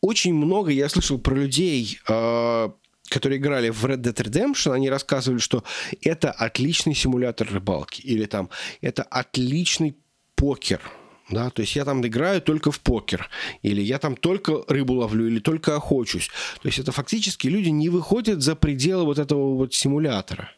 очень 0.01 0.33
много 0.33 0.71
я 0.71 0.89
слышал 0.89 1.19
про 1.19 1.35
людей, 1.35 1.99
э, 2.07 2.69
которые 3.11 3.39
играли 3.39 3.69
в 3.69 3.85
Red 3.85 3.97
Dead 3.97 4.15
Redemption, 4.15 4.73
они 4.73 4.89
рассказывали, 4.89 5.39
что 5.39 5.63
это 6.01 6.31
отличный 6.31 6.95
симулятор 6.95 7.47
рыбалки. 7.51 8.01
Или 8.01 8.25
там, 8.25 8.49
это 8.79 9.03
отличный 9.03 9.97
покер. 10.35 10.81
Да, 11.29 11.49
то 11.49 11.61
есть 11.61 11.75
я 11.75 11.85
там 11.85 12.05
играю 12.05 12.41
только 12.41 12.71
в 12.71 12.81
покер, 12.81 13.29
или 13.61 13.81
я 13.81 13.99
там 13.99 14.17
только 14.17 14.65
рыбу 14.67 14.95
ловлю, 14.95 15.27
или 15.27 15.39
только 15.39 15.77
охочусь. 15.77 16.29
То 16.61 16.67
есть 16.67 16.79
это 16.79 16.91
фактически 16.91 17.47
люди 17.47 17.69
не 17.69 17.87
выходят 17.87 18.41
за 18.41 18.55
пределы 18.55 19.05
вот 19.05 19.17
этого 19.17 19.55
вот 19.55 19.73
симулятора. 19.73 20.51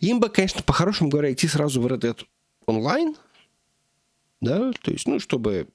Им 0.00 0.18
бы, 0.18 0.28
конечно, 0.28 0.62
по-хорошему 0.62 1.10
говоря, 1.10 1.32
идти 1.32 1.46
сразу 1.46 1.80
в 1.80 1.86
Red 1.86 2.00
Dead 2.00 2.18
онлайн, 2.66 3.14
да, 4.40 4.72
то 4.82 4.90
есть, 4.90 5.06
ну, 5.06 5.20
чтобы 5.20 5.68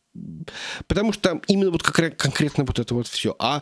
Потому 0.87 1.11
что 1.11 1.29
там 1.29 1.41
именно 1.47 1.71
вот 1.71 1.83
как, 1.83 2.17
конкретно 2.17 2.63
вот 2.63 2.79
это 2.79 2.93
вот 2.93 3.07
все. 3.07 3.35
А 3.37 3.61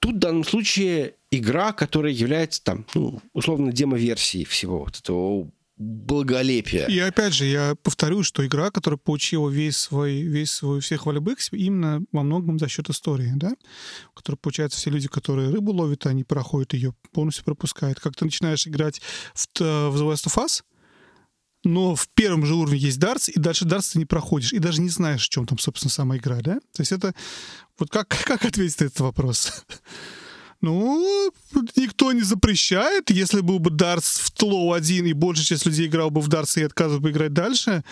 тут 0.00 0.16
в 0.16 0.18
данном 0.18 0.44
случае 0.44 1.14
игра, 1.38 1.72
которая 1.72 2.12
является 2.12 2.62
там, 2.62 2.86
ну, 2.94 3.20
условно, 3.32 3.72
демо-версией 3.72 4.44
всего 4.44 4.80
вот 4.80 4.98
этого 4.98 5.50
благолепия. 5.76 6.86
И 6.86 6.98
опять 7.00 7.34
же, 7.34 7.46
я 7.46 7.74
повторю, 7.82 8.22
что 8.22 8.46
игра, 8.46 8.70
которая 8.70 8.98
получила 8.98 9.50
весь 9.50 9.76
свой, 9.76 10.22
весь 10.22 10.52
свой, 10.52 10.80
все 10.80 10.96
хвалебы 10.96 11.34
именно 11.50 12.02
во 12.12 12.22
многом 12.22 12.58
за 12.58 12.68
счет 12.68 12.88
истории, 12.90 13.32
да? 13.34 13.54
Которая, 14.14 14.38
получается, 14.40 14.78
все 14.78 14.90
люди, 14.90 15.08
которые 15.08 15.50
рыбу 15.50 15.72
ловят, 15.72 16.06
они 16.06 16.22
проходят 16.22 16.74
ее, 16.74 16.94
полностью 17.12 17.44
пропускают. 17.44 17.98
Как 17.98 18.14
ты 18.14 18.24
начинаешь 18.24 18.66
играть 18.68 19.00
в, 19.34 19.46
в 19.58 19.60
The 19.60 20.12
Last 20.12 20.26
of 20.26 20.36
Us, 20.36 20.62
но 21.64 21.94
в 21.94 22.08
первом 22.08 22.44
же 22.44 22.54
уровне 22.54 22.78
есть 22.78 23.00
дартс, 23.00 23.30
и 23.30 23.40
дальше 23.40 23.64
дартс 23.64 23.92
ты 23.92 23.98
не 23.98 24.04
проходишь, 24.04 24.52
и 24.52 24.58
даже 24.58 24.80
не 24.80 24.90
знаешь, 24.90 25.26
в 25.26 25.30
чем 25.30 25.46
там, 25.46 25.58
собственно, 25.58 25.90
сама 25.90 26.18
игра, 26.18 26.40
да? 26.40 26.54
То 26.72 26.80
есть 26.80 26.92
это... 26.92 27.14
Вот 27.78 27.90
как, 27.90 28.08
как 28.24 28.44
ответить 28.44 28.78
на 28.80 28.84
этот 28.84 29.00
вопрос? 29.00 29.64
Ну, 30.64 31.30
никто 31.76 32.12
не 32.12 32.22
запрещает. 32.22 33.10
Если 33.10 33.42
был 33.42 33.58
бы 33.58 33.70
дартс 33.70 34.18
в 34.18 34.30
тлоу 34.30 34.72
один, 34.72 35.04
и 35.04 35.12
большая 35.12 35.44
часть 35.44 35.66
людей 35.66 35.88
играл 35.88 36.10
бы 36.10 36.22
в 36.22 36.28
дартс 36.28 36.56
и 36.56 36.62
отказывал 36.62 37.00
бы 37.00 37.10
играть 37.10 37.34
дальше, 37.34 37.84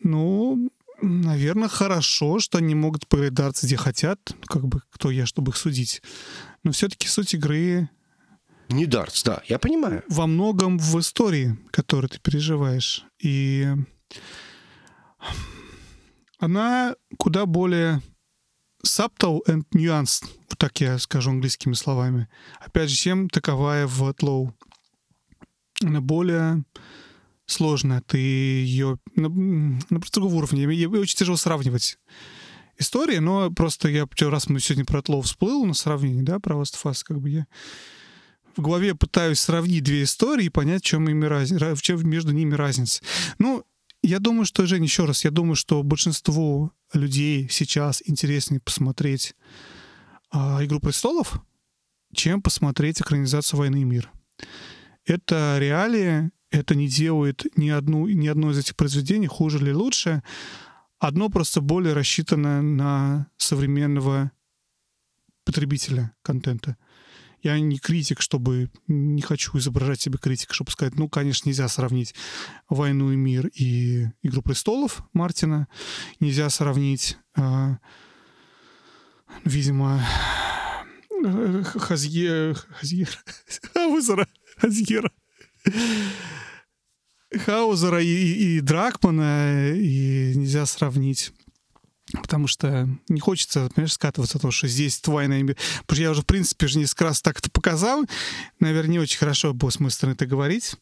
ну, 0.00 0.70
наверное, 1.00 1.68
хорошо, 1.68 2.38
что 2.38 2.58
они 2.58 2.76
могут 2.76 3.08
поиграть 3.08 3.34
дартс 3.34 3.64
где 3.64 3.76
хотят. 3.76 4.20
Как 4.46 4.64
бы, 4.64 4.80
кто 4.90 5.10
я, 5.10 5.26
чтобы 5.26 5.50
их 5.50 5.56
судить. 5.56 6.02
Но 6.62 6.70
все-таки 6.70 7.08
суть 7.08 7.34
игры 7.34 7.90
не 8.68 8.86
дартс, 8.86 9.24
да, 9.24 9.42
я 9.48 9.58
понимаю. 9.58 10.04
Во 10.08 10.28
многом 10.28 10.78
в 10.78 11.00
истории, 11.00 11.58
которую 11.72 12.10
ты 12.10 12.20
переживаешь. 12.20 13.04
И 13.20 13.66
она 16.38 16.94
куда 17.18 17.44
более 17.44 18.02
subtle 18.84 19.40
and 19.46 19.64
nuanced, 19.74 20.24
вот 20.48 20.58
так 20.58 20.80
я 20.80 20.98
скажу 20.98 21.30
английскими 21.30 21.74
словами. 21.74 22.28
Опять 22.60 22.90
же, 22.90 22.96
чем 22.96 23.28
таковая 23.28 23.86
в 23.86 24.02
Outlaw? 24.02 24.52
Она 25.82 26.00
более 26.00 26.64
сложная. 27.46 28.02
Ты 28.02 28.18
ее 28.18 28.98
на, 29.14 29.28
на 29.28 30.00
просто 30.00 30.20
другом 30.20 30.38
уровне. 30.38 30.62
Ее 30.64 30.88
очень 30.88 31.16
тяжело 31.16 31.36
сравнивать 31.36 31.98
истории, 32.78 33.18
но 33.18 33.50
просто 33.50 33.88
я 33.88 34.06
раз 34.20 34.48
мы 34.48 34.60
сегодня 34.60 34.84
про 34.84 35.00
Outlaw 35.00 35.22
всплыл 35.22 35.64
на 35.64 35.74
сравнение, 35.74 36.22
да, 36.22 36.38
про 36.40 36.56
Last 36.56 36.74
of 36.74 36.90
Us, 36.90 37.02
как 37.04 37.20
бы 37.20 37.30
я 37.30 37.46
в 38.56 38.60
голове 38.60 38.94
пытаюсь 38.94 39.40
сравнить 39.40 39.84
две 39.84 40.02
истории 40.02 40.46
и 40.46 40.50
понять, 40.50 40.82
в 40.82 40.86
чем, 40.86 41.08
ими 41.08 41.24
раз... 41.24 41.50
в 41.50 41.80
чем 41.80 42.06
между 42.08 42.32
ними 42.32 42.54
разница. 42.54 43.02
Ну, 43.38 43.64
я 44.02 44.18
думаю, 44.18 44.44
что, 44.44 44.66
Жень, 44.66 44.84
еще 44.84 45.04
раз, 45.04 45.24
я 45.24 45.30
думаю, 45.30 45.54
что 45.54 45.82
большинству 45.82 46.70
людей 46.92 47.48
сейчас 47.50 48.02
интереснее 48.04 48.60
посмотреть 48.60 49.34
а, 50.30 50.64
«Игру 50.64 50.80
престолов», 50.80 51.40
чем 52.14 52.42
посмотреть 52.42 53.00
экранизацию 53.00 53.58
«Войны 53.58 53.82
и 53.82 53.84
мир». 53.84 54.10
Это 55.04 55.56
реалии, 55.58 56.30
это 56.50 56.74
не 56.74 56.86
делает 56.86 57.44
ни, 57.56 57.70
одну, 57.70 58.06
ни 58.06 58.28
одно 58.28 58.50
из 58.50 58.58
этих 58.58 58.76
произведений 58.76 59.26
хуже 59.26 59.58
или 59.58 59.72
лучше. 59.72 60.22
Одно 60.98 61.28
просто 61.28 61.60
более 61.60 61.94
рассчитано 61.94 62.62
на 62.62 63.28
современного 63.36 64.30
потребителя 65.44 66.14
контента. 66.22 66.76
Я 67.42 67.58
не 67.58 67.78
критик, 67.78 68.20
чтобы... 68.20 68.70
Не 68.86 69.20
хочу 69.20 69.58
изображать 69.58 70.00
себе 70.00 70.18
критика, 70.18 70.54
чтобы 70.54 70.70
сказать, 70.70 70.94
ну, 70.94 71.08
конечно, 71.08 71.48
нельзя 71.48 71.68
сравнить 71.68 72.14
«Войну 72.68 73.12
и 73.12 73.16
мир» 73.16 73.48
и 73.48 74.06
«Игру 74.22 74.42
престолов» 74.42 75.02
Мартина. 75.12 75.68
Нельзя 76.20 76.48
сравнить, 76.50 77.18
э, 77.36 77.76
видимо, 79.44 80.00
Хазье... 81.64 82.54
Хазьер... 82.54 83.08
Хаузера. 83.74 84.28
Хазьера. 84.56 85.10
Хаузера 87.34 88.02
и, 88.02 88.56
и 88.56 88.60
Дракмана, 88.60 89.72
и 89.74 90.34
нельзя 90.34 90.66
сравнить 90.66 91.32
Потому 92.20 92.46
что 92.46 92.88
не 93.08 93.20
хочется, 93.20 93.70
понимаешь, 93.74 93.94
скатываться, 93.94 94.38
то, 94.38 94.50
что 94.50 94.68
здесь 94.68 95.00
твойная... 95.00 95.56
Потому 95.86 95.96
что 95.96 96.02
я 96.02 96.10
уже, 96.10 96.22
в 96.22 96.26
принципе, 96.26 96.66
же 96.66 96.78
несколько 96.78 97.04
раз 97.04 97.22
так 97.22 97.38
это 97.38 97.50
показал. 97.50 98.04
Наверное, 98.60 98.92
не 98.92 98.98
очень 98.98 99.18
хорошо 99.18 99.54
было 99.54 99.70
с 99.70 99.80
моей 99.80 99.92
стороны 99.92 100.14
это 100.14 100.26
говорить. 100.26 100.76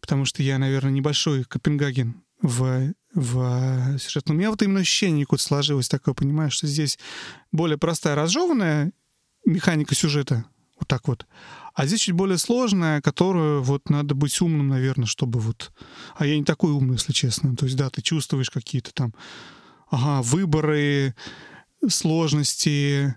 Потому 0.00 0.24
что 0.24 0.42
я, 0.42 0.58
наверное, 0.58 0.92
небольшой 0.92 1.44
Копенгаген 1.44 2.22
в, 2.42 2.92
в 3.14 3.98
сюжет. 3.98 4.28
Но 4.28 4.34
у 4.34 4.36
меня 4.36 4.50
вот 4.50 4.62
именно 4.62 4.80
ощущение 4.80 5.24
какое-то 5.24 5.44
сложилось 5.44 5.88
такое, 5.88 6.14
понимаешь, 6.14 6.52
что 6.52 6.66
здесь 6.66 6.98
более 7.50 7.78
простая, 7.78 8.14
разжеванная 8.14 8.92
механика 9.44 9.94
сюжета. 9.94 10.44
Вот 10.78 10.88
так 10.88 11.08
вот. 11.08 11.26
А 11.74 11.86
здесь 11.86 12.00
чуть 12.00 12.14
более 12.14 12.38
сложная, 12.38 13.00
которую 13.00 13.62
вот 13.62 13.88
надо 13.88 14.14
быть 14.14 14.40
умным, 14.40 14.68
наверное, 14.68 15.06
чтобы 15.06 15.40
вот... 15.40 15.72
А 16.16 16.26
я 16.26 16.38
не 16.38 16.44
такой 16.44 16.72
умный, 16.72 16.94
если 16.94 17.12
честно. 17.12 17.56
То 17.56 17.64
есть, 17.64 17.76
да, 17.76 17.90
ты 17.90 18.02
чувствуешь 18.02 18.50
какие-то 18.50 18.92
там 18.92 19.14
ага, 19.96 20.22
выборы, 20.22 21.14
сложности. 21.88 23.16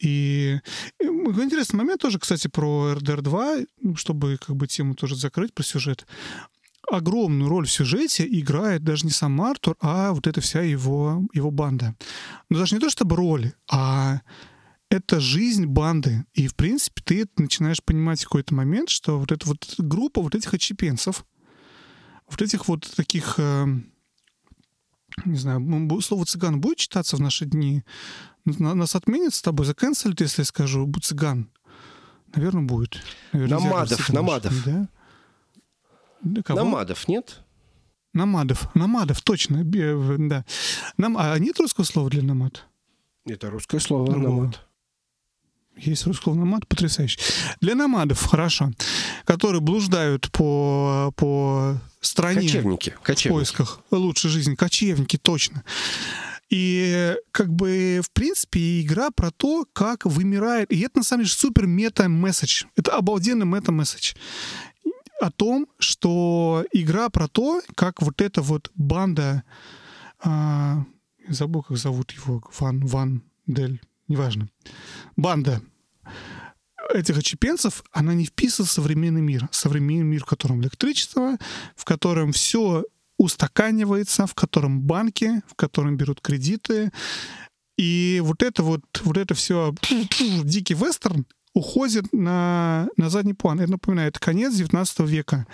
И 0.00 0.60
интересный 1.00 1.78
момент 1.78 2.00
тоже, 2.00 2.18
кстати, 2.18 2.48
про 2.48 2.92
RDR 2.92 3.20
2, 3.20 3.56
чтобы 3.96 4.38
как 4.38 4.56
бы 4.56 4.66
тему 4.66 4.94
тоже 4.94 5.16
закрыть 5.16 5.54
про 5.54 5.62
сюжет. 5.62 6.06
Огромную 6.90 7.48
роль 7.48 7.66
в 7.66 7.72
сюжете 7.72 8.26
играет 8.26 8.82
даже 8.82 9.04
не 9.04 9.12
сам 9.12 9.40
Артур, 9.40 9.76
а 9.80 10.12
вот 10.12 10.26
эта 10.26 10.40
вся 10.40 10.62
его, 10.62 11.22
его 11.34 11.50
банда. 11.50 11.94
Но 12.48 12.58
даже 12.58 12.74
не 12.74 12.80
то 12.80 12.88
чтобы 12.88 13.16
роль, 13.16 13.52
а 13.70 14.20
это 14.88 15.20
жизнь 15.20 15.66
банды. 15.66 16.24
И, 16.32 16.46
в 16.46 16.54
принципе, 16.54 17.02
ты 17.04 17.28
начинаешь 17.36 17.82
понимать 17.82 18.20
в 18.20 18.24
какой-то 18.24 18.54
момент, 18.54 18.88
что 18.88 19.18
вот 19.18 19.32
эта 19.32 19.46
вот 19.46 19.74
группа 19.78 20.22
вот 20.22 20.34
этих 20.34 20.54
отчепенцев, 20.54 21.26
вот 22.30 22.40
этих 22.40 22.68
вот 22.68 22.88
таких 22.96 23.34
э, 23.38 23.66
не 25.24 25.36
знаю, 25.38 25.60
слово 26.00 26.24
цыган 26.24 26.60
будет 26.60 26.78
читаться 26.78 27.16
в 27.16 27.20
наши 27.20 27.44
дни? 27.44 27.84
Нас 28.44 28.94
отменят 28.94 29.34
с 29.34 29.42
тобой, 29.42 29.66
заканцелят, 29.66 30.20
если 30.20 30.42
я 30.42 30.46
скажу 30.46 30.90
цыган? 31.00 31.50
Наверное, 32.34 32.62
будет. 32.62 33.02
Наверное, 33.32 33.58
намадов, 33.58 34.08
намадов. 34.10 34.64
Да? 34.64 34.88
Кого? 36.42 36.60
Намадов, 36.60 37.08
нет? 37.08 37.40
Намадов, 38.14 38.74
намадов, 38.74 39.22
точно, 39.22 39.62
да. 39.64 40.44
Нам, 40.96 41.16
а 41.18 41.38
нет 41.38 41.58
русского 41.60 41.84
слова 41.84 42.10
для 42.10 42.22
намад? 42.22 42.66
Это 43.26 43.50
русское 43.50 43.80
слово, 43.80 44.16
намад. 44.16 44.67
Есть 45.78 46.06
русский 46.06 46.24
слово 46.24 46.38
намад, 46.38 46.66
потрясающе. 46.66 47.18
Для 47.60 47.74
намадов, 47.74 48.24
хорошо, 48.24 48.72
которые 49.24 49.60
блуждают 49.60 50.30
по, 50.32 51.12
по 51.16 51.78
стране. 52.00 52.42
Кочевники. 52.42 52.94
Кочевники. 53.02 53.28
В 53.28 53.36
поисках 53.36 53.80
лучшей 53.90 54.30
жизни. 54.30 54.54
Кочевники, 54.54 55.16
точно. 55.16 55.64
И 56.50 57.14
как 57.30 57.52
бы, 57.52 58.00
в 58.02 58.10
принципе, 58.10 58.80
игра 58.80 59.10
про 59.10 59.30
то, 59.30 59.66
как 59.72 60.06
вымирает. 60.06 60.72
И 60.72 60.80
это, 60.80 60.98
на 60.98 61.04
самом 61.04 61.24
деле, 61.24 61.34
супер 61.34 61.66
мета-месседж. 61.66 62.64
Это 62.74 62.96
обалденный 62.96 63.46
мета-месседж 63.46 64.14
о 65.20 65.30
том, 65.30 65.66
что 65.78 66.64
игра 66.72 67.10
про 67.10 67.28
то, 67.28 67.60
как 67.74 68.02
вот 68.02 68.20
эта 68.22 68.40
вот 68.40 68.70
банда, 68.74 69.42
а, 70.22 70.84
забыл, 71.28 71.62
как 71.62 71.76
зовут 71.76 72.12
его, 72.12 72.42
Ван, 72.58 72.86
Ван 72.86 73.22
Дель, 73.46 73.80
неважно, 74.08 74.48
банда 75.16 75.62
этих 76.92 77.18
очепенцев, 77.18 77.84
она 77.92 78.14
не 78.14 78.24
вписывается 78.24 78.80
в 78.80 78.84
современный 78.84 79.20
мир. 79.20 79.48
Современный 79.50 80.04
мир, 80.04 80.22
в 80.22 80.26
котором 80.26 80.60
электричество, 80.62 81.36
в 81.76 81.84
котором 81.84 82.32
все 82.32 82.84
устаканивается, 83.18 84.26
в 84.26 84.34
котором 84.34 84.80
банки, 84.80 85.42
в 85.48 85.54
котором 85.54 85.96
берут 85.96 86.20
кредиты. 86.20 86.90
И 87.76 88.20
вот 88.24 88.42
это 88.42 88.62
вот, 88.62 88.82
вот 89.04 89.16
это 89.16 89.34
все 89.34 89.74
дикий 90.44 90.74
вестерн 90.74 91.26
уходит 91.52 92.12
на, 92.12 92.88
на 92.96 93.10
задний 93.10 93.34
план. 93.34 93.60
Это 93.60 93.72
напоминает 93.72 94.18
конец 94.18 94.54
19 94.54 95.00
века. 95.00 95.46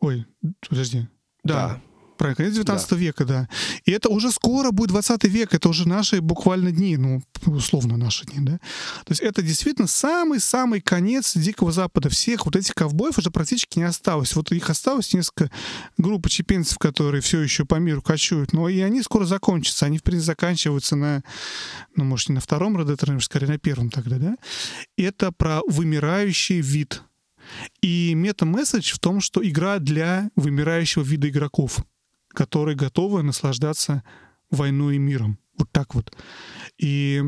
Ой, 0.00 0.26
подожди. 0.68 1.08
Да. 1.42 1.68
да. 1.68 1.80
Конец 2.18 2.54
19 2.54 2.90
да. 2.90 2.96
века, 2.96 3.24
да. 3.24 3.48
И 3.84 3.92
это 3.92 4.08
уже 4.08 4.30
скоро 4.30 4.70
будет 4.70 4.90
20 4.90 5.24
век, 5.24 5.54
это 5.54 5.68
уже 5.68 5.88
наши 5.88 6.20
буквально 6.20 6.72
дни, 6.72 6.96
ну, 6.96 7.22
условно 7.46 7.96
наши 7.96 8.24
дни, 8.26 8.38
да. 8.40 8.58
То 9.04 9.10
есть 9.10 9.20
это 9.20 9.42
действительно 9.42 9.88
самый-самый 9.88 10.80
конец 10.80 11.36
Дикого 11.36 11.72
Запада. 11.72 12.08
Всех 12.08 12.46
вот 12.46 12.56
этих 12.56 12.74
ковбоев 12.74 13.18
уже 13.18 13.30
практически 13.30 13.78
не 13.78 13.84
осталось. 13.84 14.34
Вот 14.34 14.52
их 14.52 14.70
осталось 14.70 15.12
несколько 15.12 15.50
групп 15.98 16.28
чепенцев, 16.28 16.78
которые 16.78 17.20
все 17.20 17.40
еще 17.40 17.64
по 17.64 17.76
миру 17.76 18.02
кочуют, 18.02 18.52
но 18.52 18.68
и 18.68 18.80
они 18.80 19.02
скоро 19.02 19.24
закончатся. 19.24 19.86
Они, 19.86 19.98
в 19.98 20.02
принципе, 20.02 20.26
заканчиваются 20.26 20.96
на, 20.96 21.22
ну, 21.96 22.04
может, 22.04 22.28
не 22.28 22.36
на 22.36 22.40
втором 22.40 22.76
Dead 22.76 23.20
скорее 23.20 23.46
на 23.46 23.58
первом 23.58 23.90
тогда, 23.90 24.18
да. 24.18 24.36
Это 24.96 25.32
про 25.32 25.60
вымирающий 25.66 26.60
вид 26.60 27.02
и 27.82 28.14
мета-месседж 28.14 28.94
в 28.94 28.98
том, 28.98 29.20
что 29.20 29.46
игра 29.46 29.78
для 29.78 30.30
вымирающего 30.36 31.02
вида 31.02 31.28
игроков 31.28 31.84
которые 32.34 32.76
готовы 32.76 33.22
наслаждаться 33.22 34.02
войной 34.50 34.96
и 34.96 34.98
миром. 34.98 35.38
Вот 35.56 35.70
так 35.70 35.94
вот. 35.94 36.14
И 36.78 37.22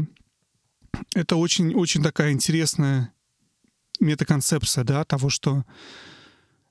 это 1.15 1.37
очень-очень 1.37 2.03
такая 2.03 2.33
интересная 2.33 3.13
метаконцепция, 4.01 4.85
да, 4.85 5.05
того, 5.05 5.31
что 5.31 5.65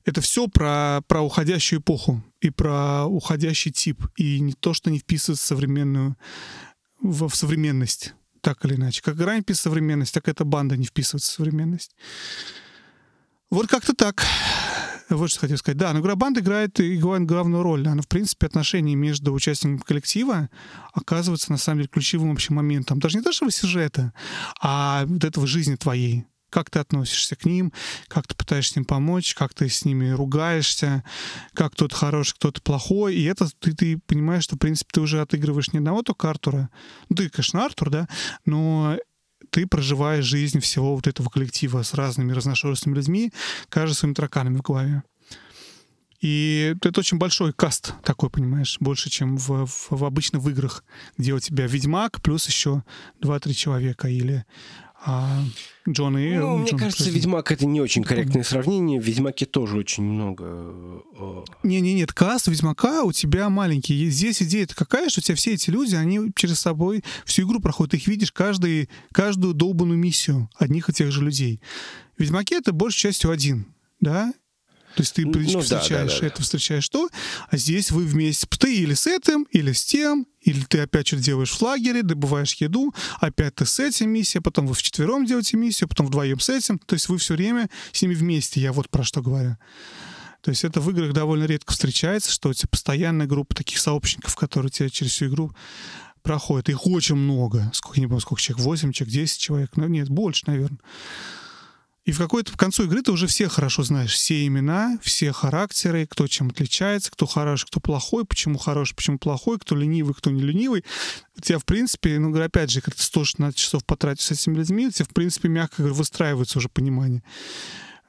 это 0.04 0.22
все 0.22 0.48
про, 0.48 1.02
про 1.08 1.22
уходящую 1.22 1.80
эпоху 1.82 2.24
и 2.40 2.52
про 2.52 3.06
уходящий 3.06 3.72
тип, 3.72 4.06
и 4.16 4.40
не 4.40 4.54
то, 4.54 4.74
что 4.74 4.92
не 4.92 5.00
вписывается 5.00 5.44
в 5.44 5.48
современную, 5.48 6.16
в, 7.02 7.28
в 7.28 7.36
современность, 7.36 8.14
так 8.42 8.64
или 8.66 8.76
иначе. 8.76 9.02
Как 9.02 9.16
игра 9.16 9.36
не 9.36 9.42
вписывается 9.42 9.70
современность, 9.70 10.14
так 10.14 10.28
эта 10.28 10.46
банда 10.46 10.78
не 10.78 10.86
вписывается 10.86 11.32
в 11.32 11.36
современность. 11.36 11.96
Вот 13.50 13.68
как-то 13.68 13.96
так. 13.96 14.24
вот 15.10 15.30
что 15.30 15.42
хотел 15.42 15.58
сказать. 15.58 15.78
Да, 15.78 15.94
но 15.94 16.00
игра 16.00 16.16
банд 16.16 16.38
играет 16.38 16.80
и 16.80 16.98
главную 16.98 17.64
роль. 17.64 17.88
Она, 17.88 18.02
в 18.02 18.08
принципе, 18.08 18.48
отношения 18.48 18.96
между 18.96 19.34
участниками 19.34 19.78
коллектива 19.78 20.50
оказываются, 20.94 21.52
на 21.52 21.58
самом 21.58 21.80
деле, 21.80 21.90
ключевым 21.90 22.32
общим 22.32 22.56
моментом. 22.56 23.00
Даже 23.00 23.18
не 23.18 23.24
то, 23.24 23.32
что 23.32 23.50
сюжета, 23.50 24.14
а 24.62 25.06
вот 25.06 25.24
этого 25.24 25.48
жизни 25.48 25.76
твоей 25.76 26.26
как 26.52 26.70
ты 26.70 26.80
относишься 26.80 27.36
к 27.36 27.44
ним, 27.44 27.74
как 28.08 28.28
ты 28.28 28.36
пытаешься 28.36 28.80
им 28.80 28.86
помочь, 28.86 29.36
как 29.36 29.54
ты 29.54 29.68
с 29.68 29.84
ними 29.84 30.12
ругаешься, 30.12 31.04
как 31.54 31.74
кто-то 31.74 31.94
хороший, 31.94 32.36
кто-то 32.36 32.62
плохой. 32.62 33.16
И 33.16 33.26
это 33.26 33.50
ты, 33.60 33.74
ты 33.74 33.98
понимаешь, 33.98 34.46
что, 34.46 34.56
в 34.56 34.60
принципе, 34.60 34.90
ты 34.94 35.02
уже 35.02 35.20
отыгрываешь 35.20 35.74
не 35.74 35.80
одного 35.80 36.02
только 36.02 36.30
Артура. 36.30 36.70
Ну, 37.10 37.18
ты, 37.18 37.30
конечно, 37.30 37.66
Артур, 37.66 37.90
да, 37.90 38.08
но 38.46 38.98
ты 39.56 39.66
проживаешь 39.66 40.26
жизнь 40.26 40.60
всего 40.60 40.96
вот 40.96 41.08
этого 41.08 41.30
коллектива 41.30 41.82
с 41.82 41.94
разными 41.94 42.34
разношерстными 42.34 42.98
людьми, 42.98 43.32
каждый 43.70 43.94
своими 43.94 44.14
тараканами 44.14 44.58
в 44.58 44.62
голове. 44.62 45.04
И 46.20 46.76
это 46.82 47.00
очень 47.00 47.18
большой 47.18 47.54
каст 47.54 47.94
такой, 48.04 48.30
понимаешь, 48.30 48.76
больше, 48.82 49.10
чем 49.10 49.38
в, 49.38 49.66
в, 49.66 49.88
в 49.92 50.04
обычно 50.04 50.40
в 50.40 50.50
играх, 50.50 50.84
где 51.18 51.32
у 51.34 51.40
тебя 51.40 51.68
Ведьмак 51.68 52.22
плюс 52.22 52.48
еще 52.48 52.84
2-3 53.22 53.54
человека 53.54 54.10
или 54.10 54.44
а 55.06 55.44
Джон 55.88 56.18
и... 56.18 56.34
Ну, 56.34 56.58
мне 56.58 56.72
кажется, 56.72 57.04
подожди. 57.04 57.12
Ведьмак 57.12 57.52
это 57.52 57.68
не 57.68 57.80
очень 57.80 58.04
корректное 58.04 58.44
сравнение. 58.44 59.00
В 59.00 59.04
Ведьмаке 59.06 59.46
тоже 59.46 59.78
очень 59.78 60.04
много... 60.04 61.04
Не-не, 61.62 61.94
нет, 61.94 62.12
каст 62.12 62.48
Ведьмака 62.48 63.04
у 63.04 63.12
тебя 63.12 63.50
маленький. 63.50 64.10
Здесь 64.10 64.42
идея-то 64.42 64.76
какая, 64.76 65.10
что 65.10 65.20
у 65.20 65.24
тебя 65.24 65.36
все 65.36 65.54
эти 65.54 65.70
люди, 65.70 65.94
они 65.94 66.32
через 66.36 66.60
собой 66.60 67.04
всю 67.24 67.44
игру 67.44 67.60
проходят. 67.60 67.92
Ты 67.92 67.98
их 67.98 68.08
видишь 68.08 68.32
каждый, 68.32 68.90
каждую 69.14 69.54
долбанную 69.54 70.00
миссию 70.00 70.50
одних 70.58 70.90
и 70.90 70.94
тех 70.94 71.12
же 71.12 71.24
людей. 71.24 71.62
Ведьмаке 72.18 72.56
это 72.56 72.74
большей 72.74 73.02
частью 73.02 73.30
один, 73.30 73.68
да? 74.00 74.34
То 74.96 75.02
есть 75.02 75.14
ты 75.14 75.26
ну, 75.26 75.62
встречаешь 75.62 75.90
да, 75.90 76.16
да, 76.16 76.20
да. 76.22 76.28
это, 76.28 76.42
встречаешь 76.42 76.88
то, 76.88 77.10
а 77.50 77.58
здесь 77.58 77.92
вы 77.92 78.04
вместе, 78.06 78.48
ты 78.58 78.76
или 78.76 78.94
с 78.94 79.08
этим, 79.08 79.44
или 79.52 79.74
с 79.74 79.84
тем, 79.84 80.26
или 80.42 80.62
ты 80.62 80.80
опять 80.80 81.08
что-то 81.08 81.24
делаешь 81.24 81.52
в 81.52 81.62
лагере, 81.62 82.02
добываешь 82.02 82.54
еду, 82.56 82.94
опять 83.20 83.56
ты 83.56 83.66
с 83.66 83.80
этим 83.80 84.10
миссия, 84.10 84.40
потом 84.40 84.68
вы 84.68 84.74
вчетвером 84.74 85.26
делаете 85.26 85.58
миссию, 85.58 85.90
потом 85.90 86.08
вдвоем 86.08 86.40
с 86.40 86.50
этим. 86.50 86.80
То 86.80 86.94
есть 86.94 87.10
вы 87.10 87.18
все 87.18 87.34
время 87.34 87.70
с 87.92 88.02
ними 88.02 88.14
вместе, 88.14 88.62
я 88.62 88.72
вот 88.72 88.90
про 88.90 89.04
что 89.04 89.22
говорю. 89.22 89.58
То 90.42 90.52
есть 90.52 90.64
это 90.64 90.80
в 90.80 90.90
играх 90.92 91.12
довольно 91.12 91.46
редко 91.46 91.74
встречается, 91.74 92.32
что 92.32 92.50
у 92.50 92.54
тебя 92.54 92.70
постоянная 92.70 93.26
группа 93.26 93.54
таких 93.56 93.80
сообщников, 93.80 94.36
которые 94.36 94.72
тебя 94.72 94.90
через 94.90 95.12
всю 95.12 95.26
игру 95.26 95.52
проходят. 96.22 96.70
Их 96.70 96.86
очень 96.86 97.16
много. 97.16 97.70
Сколько, 97.74 98.00
не 98.00 98.08
помню, 98.08 98.22
сколько 98.22 98.42
человек, 98.42 98.64
8 98.64 98.92
человек, 98.92 99.14
10 99.14 99.40
человек. 99.40 99.72
Ну, 99.76 99.88
нет, 99.88 100.10
больше, 100.10 100.44
наверное. 100.48 100.80
И 102.06 102.12
в 102.12 102.20
какой-то 102.20 102.54
к 102.54 102.58
концу 102.58 102.84
игры 102.84 103.02
ты 103.02 103.12
уже 103.12 103.26
все 103.26 103.50
хорошо 103.50 103.82
знаешь, 103.82 104.14
все 104.14 104.46
имена, 104.46 105.00
все 105.02 105.32
характеры, 105.32 106.06
кто 106.06 106.28
чем 106.28 106.50
отличается, 106.50 107.12
кто 107.12 107.26
хороший, 107.26 107.66
кто 107.66 107.80
плохой, 107.80 108.26
почему 108.26 108.60
хороший, 108.60 108.96
почему 108.96 109.18
плохой, 109.18 109.58
кто 109.58 109.76
ленивый, 109.76 110.14
кто 110.14 110.30
не 110.30 110.42
ленивый. 110.42 110.86
У 111.36 111.42
тебя, 111.42 111.58
в 111.58 111.66
принципе, 111.66 112.20
ну, 112.20 112.36
опять 112.44 112.70
же, 112.70 112.82
когда 112.82 112.96
ты 112.96 113.04
116 113.04 113.58
часов 113.58 113.84
потратишь 113.86 114.26
с 114.26 114.32
этими 114.32 114.56
людьми, 114.56 114.88
у 114.88 114.92
тебя, 114.92 115.06
в 115.06 115.14
принципе, 115.14 115.50
мягко 115.50 115.78
говоря, 115.80 115.96
выстраивается 115.96 116.60
уже 116.60 116.70
понимание 116.70 117.24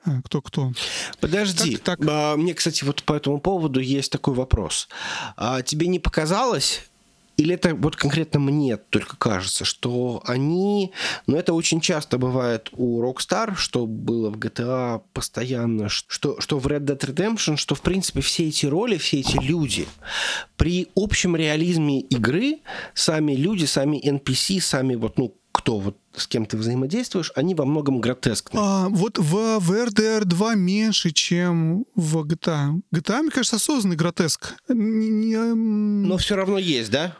а, 0.05 0.21
кто 0.23 0.43
кто. 0.43 0.73
Подожди, 1.19 1.79
так, 1.79 1.99
так... 1.99 2.09
А, 2.09 2.37
мне, 2.37 2.53
кстати, 2.53 2.85
вот 2.85 3.03
по 3.03 3.15
этому 3.15 3.41
поводу 3.41 3.81
есть 3.81 4.13
такой 4.13 4.35
вопрос. 4.35 4.89
А 5.37 5.63
тебе 5.63 5.87
не 5.87 6.01
показалось, 6.01 6.83
или 7.37 7.55
это 7.55 7.75
вот 7.75 7.97
конкретно 7.97 8.41
мне 8.41 8.77
только 8.77 9.17
кажется, 9.17 9.65
что 9.65 10.23
они... 10.25 10.93
Ну, 11.27 11.37
это 11.37 11.53
очень 11.53 11.81
часто 11.81 12.19
бывает 12.19 12.71
у 12.73 13.03
Rockstar, 13.03 13.55
что 13.57 13.87
было 13.87 14.31
в 14.31 14.39
GTA 14.39 15.03
постоянно, 15.13 15.89
что, 15.89 16.41
что 16.41 16.59
в 16.59 16.67
Red 16.67 16.87
Dead 16.87 16.99
Redemption, 16.99 17.57
что, 17.57 17.75
в 17.75 17.83
принципе, 17.83 18.21
все 18.21 18.49
эти 18.49 18.67
роли, 18.67 18.97
все 18.97 19.21
эти 19.21 19.37
люди, 19.37 19.87
при 20.57 20.89
общем 20.95 21.37
реализме 21.37 22.01
игры, 22.01 22.61
сами 22.95 23.35
люди, 23.35 23.67
сами 23.67 23.97
NPC, 23.99 24.61
сами 24.61 24.95
вот, 24.95 25.19
ну, 25.19 25.35
кто 25.57 25.79
вот 25.79 25.97
с 26.15 26.27
кем 26.27 26.45
ты 26.45 26.59
взаимодействуешь, 26.59 27.33
они 27.35 27.55
во 27.55 27.65
многом 27.65 28.01
гротескны. 28.01 28.59
А, 28.63 28.89
вот 28.91 29.19
в, 29.19 29.59
в 29.59 29.73
RDR 29.73 30.25
2 30.25 30.55
меньше, 30.55 31.11
чем 31.13 31.87
в 31.95 32.19
GTA. 32.27 32.83
GTA, 32.95 33.23
мне 33.23 33.31
кажется, 33.31 33.57
осознанный 33.57 33.97
гротеск. 33.97 34.55
Не, 34.69 35.09
не... 35.09 35.37
Но 35.37 36.19
все 36.19 36.37
равно 36.37 36.59
есть, 36.59 36.91
да? 36.91 37.17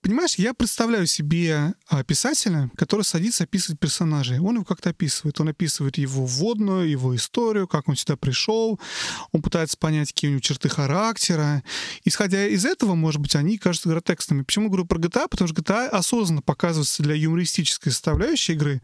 Понимаешь, 0.00 0.36
я 0.36 0.54
представляю 0.54 1.06
себе 1.06 1.74
а, 1.88 2.02
писателя, 2.04 2.70
который 2.76 3.02
садится 3.02 3.44
описывать 3.44 3.80
персонажей. 3.80 4.38
Он 4.38 4.56
его 4.56 4.64
как-то 4.64 4.90
описывает. 4.90 5.40
Он 5.40 5.48
описывает 5.48 5.98
его 5.98 6.24
вводную, 6.24 6.88
его 6.88 7.14
историю, 7.14 7.68
как 7.68 7.88
он 7.88 7.96
сюда 7.96 8.16
пришел. 8.16 8.80
Он 9.32 9.42
пытается 9.42 9.76
понять, 9.76 10.12
какие 10.12 10.28
у 10.28 10.32
него 10.32 10.40
черты 10.40 10.68
характера. 10.68 11.62
Исходя 12.04 12.46
из 12.46 12.64
этого, 12.64 12.94
может 12.94 13.20
быть, 13.20 13.36
они 13.36 13.58
кажутся 13.58 13.88
гротекстными. 13.88 14.42
Почему 14.42 14.68
говорю 14.68 14.86
про 14.86 14.98
GTA? 14.98 15.28
Потому 15.28 15.48
что 15.48 15.60
GTA 15.60 15.88
осознанно 15.88 16.42
показывается 16.42 17.02
для 17.02 17.14
юмористической 17.14 17.92
составляющей 17.92 18.54
игры 18.54 18.82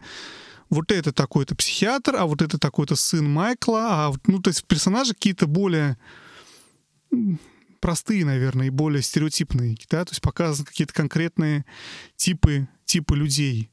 вот 0.68 0.90
это 0.90 1.12
такой-то 1.12 1.54
психиатр, 1.54 2.16
а 2.16 2.26
вот 2.26 2.42
это 2.42 2.58
такой-то 2.58 2.96
сын 2.96 3.28
Майкла, 3.28 4.08
а 4.08 4.12
ну 4.26 4.40
то 4.40 4.48
есть 4.48 4.64
персонажи 4.64 5.14
какие-то 5.14 5.46
более 5.46 5.96
простые, 7.80 8.24
наверное, 8.24 8.66
и 8.66 8.70
более 8.70 9.02
стереотипные, 9.02 9.76
да, 9.90 10.04
то 10.04 10.12
есть 10.12 10.22
показаны 10.22 10.66
какие-то 10.66 10.92
конкретные 10.92 11.64
типы, 12.16 12.68
типы 12.84 13.16
людей. 13.16 13.70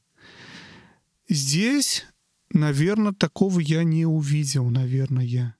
Здесь, 1.28 2.04
наверное, 2.50 3.12
такого 3.12 3.60
я 3.60 3.82
не 3.84 4.06
увидел, 4.06 4.68
наверное. 4.70 5.56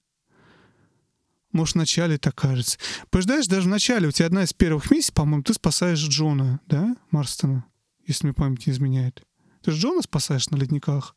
Может, 1.51 1.75
в 1.75 1.77
начале 1.77 2.17
так 2.17 2.35
кажется. 2.35 2.77
Понимаешь, 3.09 3.47
даже 3.47 3.67
в 3.67 3.71
начале 3.71 4.07
у 4.07 4.11
тебя 4.11 4.25
одна 4.27 4.43
из 4.43 4.53
первых 4.53 4.91
миссий, 4.91 5.13
по-моему, 5.13 5.43
ты 5.43 5.53
спасаешь 5.53 5.99
Джона, 5.99 6.59
да, 6.67 6.95
Марстона, 7.11 7.65
если 8.05 8.27
мне 8.27 8.33
память 8.33 8.67
не 8.67 8.73
изменяет. 8.73 9.23
Ты 9.61 9.71
же 9.71 9.79
Джона 9.79 10.01
спасаешь 10.01 10.49
на 10.49 10.57
ледниках 10.57 11.15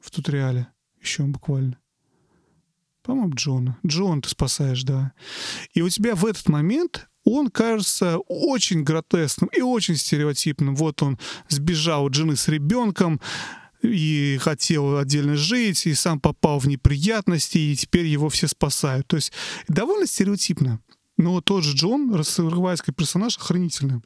в 0.00 0.10
туториале 0.10 0.68
еще 1.00 1.24
буквально. 1.24 1.78
По-моему, 3.08 3.32
Джона. 3.34 3.78
Джон 3.86 4.20
ты 4.20 4.28
спасаешь, 4.28 4.82
да. 4.82 5.12
И 5.72 5.80
у 5.80 5.88
тебя 5.88 6.14
в 6.14 6.26
этот 6.26 6.46
момент 6.50 7.08
он 7.24 7.48
кажется 7.48 8.18
очень 8.18 8.82
гротескным 8.82 9.48
и 9.56 9.62
очень 9.62 9.96
стереотипным. 9.96 10.76
Вот 10.76 11.02
он 11.02 11.18
сбежал 11.48 12.08
от 12.08 12.14
жены 12.14 12.36
с 12.36 12.48
ребенком, 12.48 13.18
и 13.80 14.38
хотел 14.42 14.98
отдельно 14.98 15.36
жить, 15.36 15.86
и 15.86 15.94
сам 15.94 16.20
попал 16.20 16.58
в 16.58 16.68
неприятности, 16.68 17.56
и 17.56 17.76
теперь 17.76 18.04
его 18.04 18.28
все 18.28 18.46
спасают. 18.46 19.06
То 19.06 19.16
есть 19.16 19.32
довольно 19.68 20.06
стереотипно. 20.06 20.80
Но 21.16 21.40
тот 21.40 21.64
же 21.64 21.74
Джон, 21.74 22.14
раскрывайский 22.14 22.92
персонаж, 22.92 23.38
охранительный. 23.38 24.02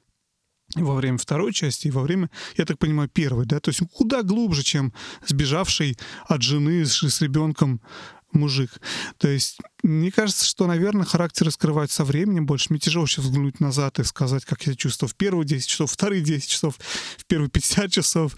Во 0.77 0.95
время 0.95 1.19
второй 1.19 1.53
части, 1.53 1.89
и 1.89 1.91
во 1.91 2.03
время, 2.03 2.31
я 2.57 2.65
так 2.65 2.79
понимаю, 2.79 3.09
первой, 3.09 3.47
да, 3.47 3.61
то 3.61 3.71
есть 3.71 3.83
куда 3.93 4.23
глубже, 4.23 4.63
чем 4.63 4.95
сбежавший 5.27 5.99
от 6.27 6.41
жены 6.41 6.87
с, 6.87 7.03
с 7.03 7.21
ребенком 7.21 7.83
мужик. 8.35 8.71
То 9.19 9.29
есть, 9.29 9.59
мне 9.83 10.11
кажется, 10.11 10.45
что, 10.45 10.67
наверное, 10.67 11.05
характер 11.05 11.47
раскрывать 11.47 11.91
со 11.91 12.05
временем 12.05 12.47
больше. 12.47 12.67
Мне 12.71 12.79
тяжело 12.79 13.07
сейчас 13.07 13.25
взглянуть 13.27 13.61
назад 13.61 13.99
и 13.99 14.05
сказать, 14.05 14.45
как 14.45 14.63
я 14.67 14.75
чувствовал 14.75 15.11
в 15.11 15.17
первые 15.17 15.47
10 15.47 15.69
часов, 15.69 15.93
вторые 15.93 16.23
10 16.23 16.49
часов, 16.49 16.79
в 17.19 17.27
первые 17.27 17.51
50 17.51 17.93
часов. 17.93 18.37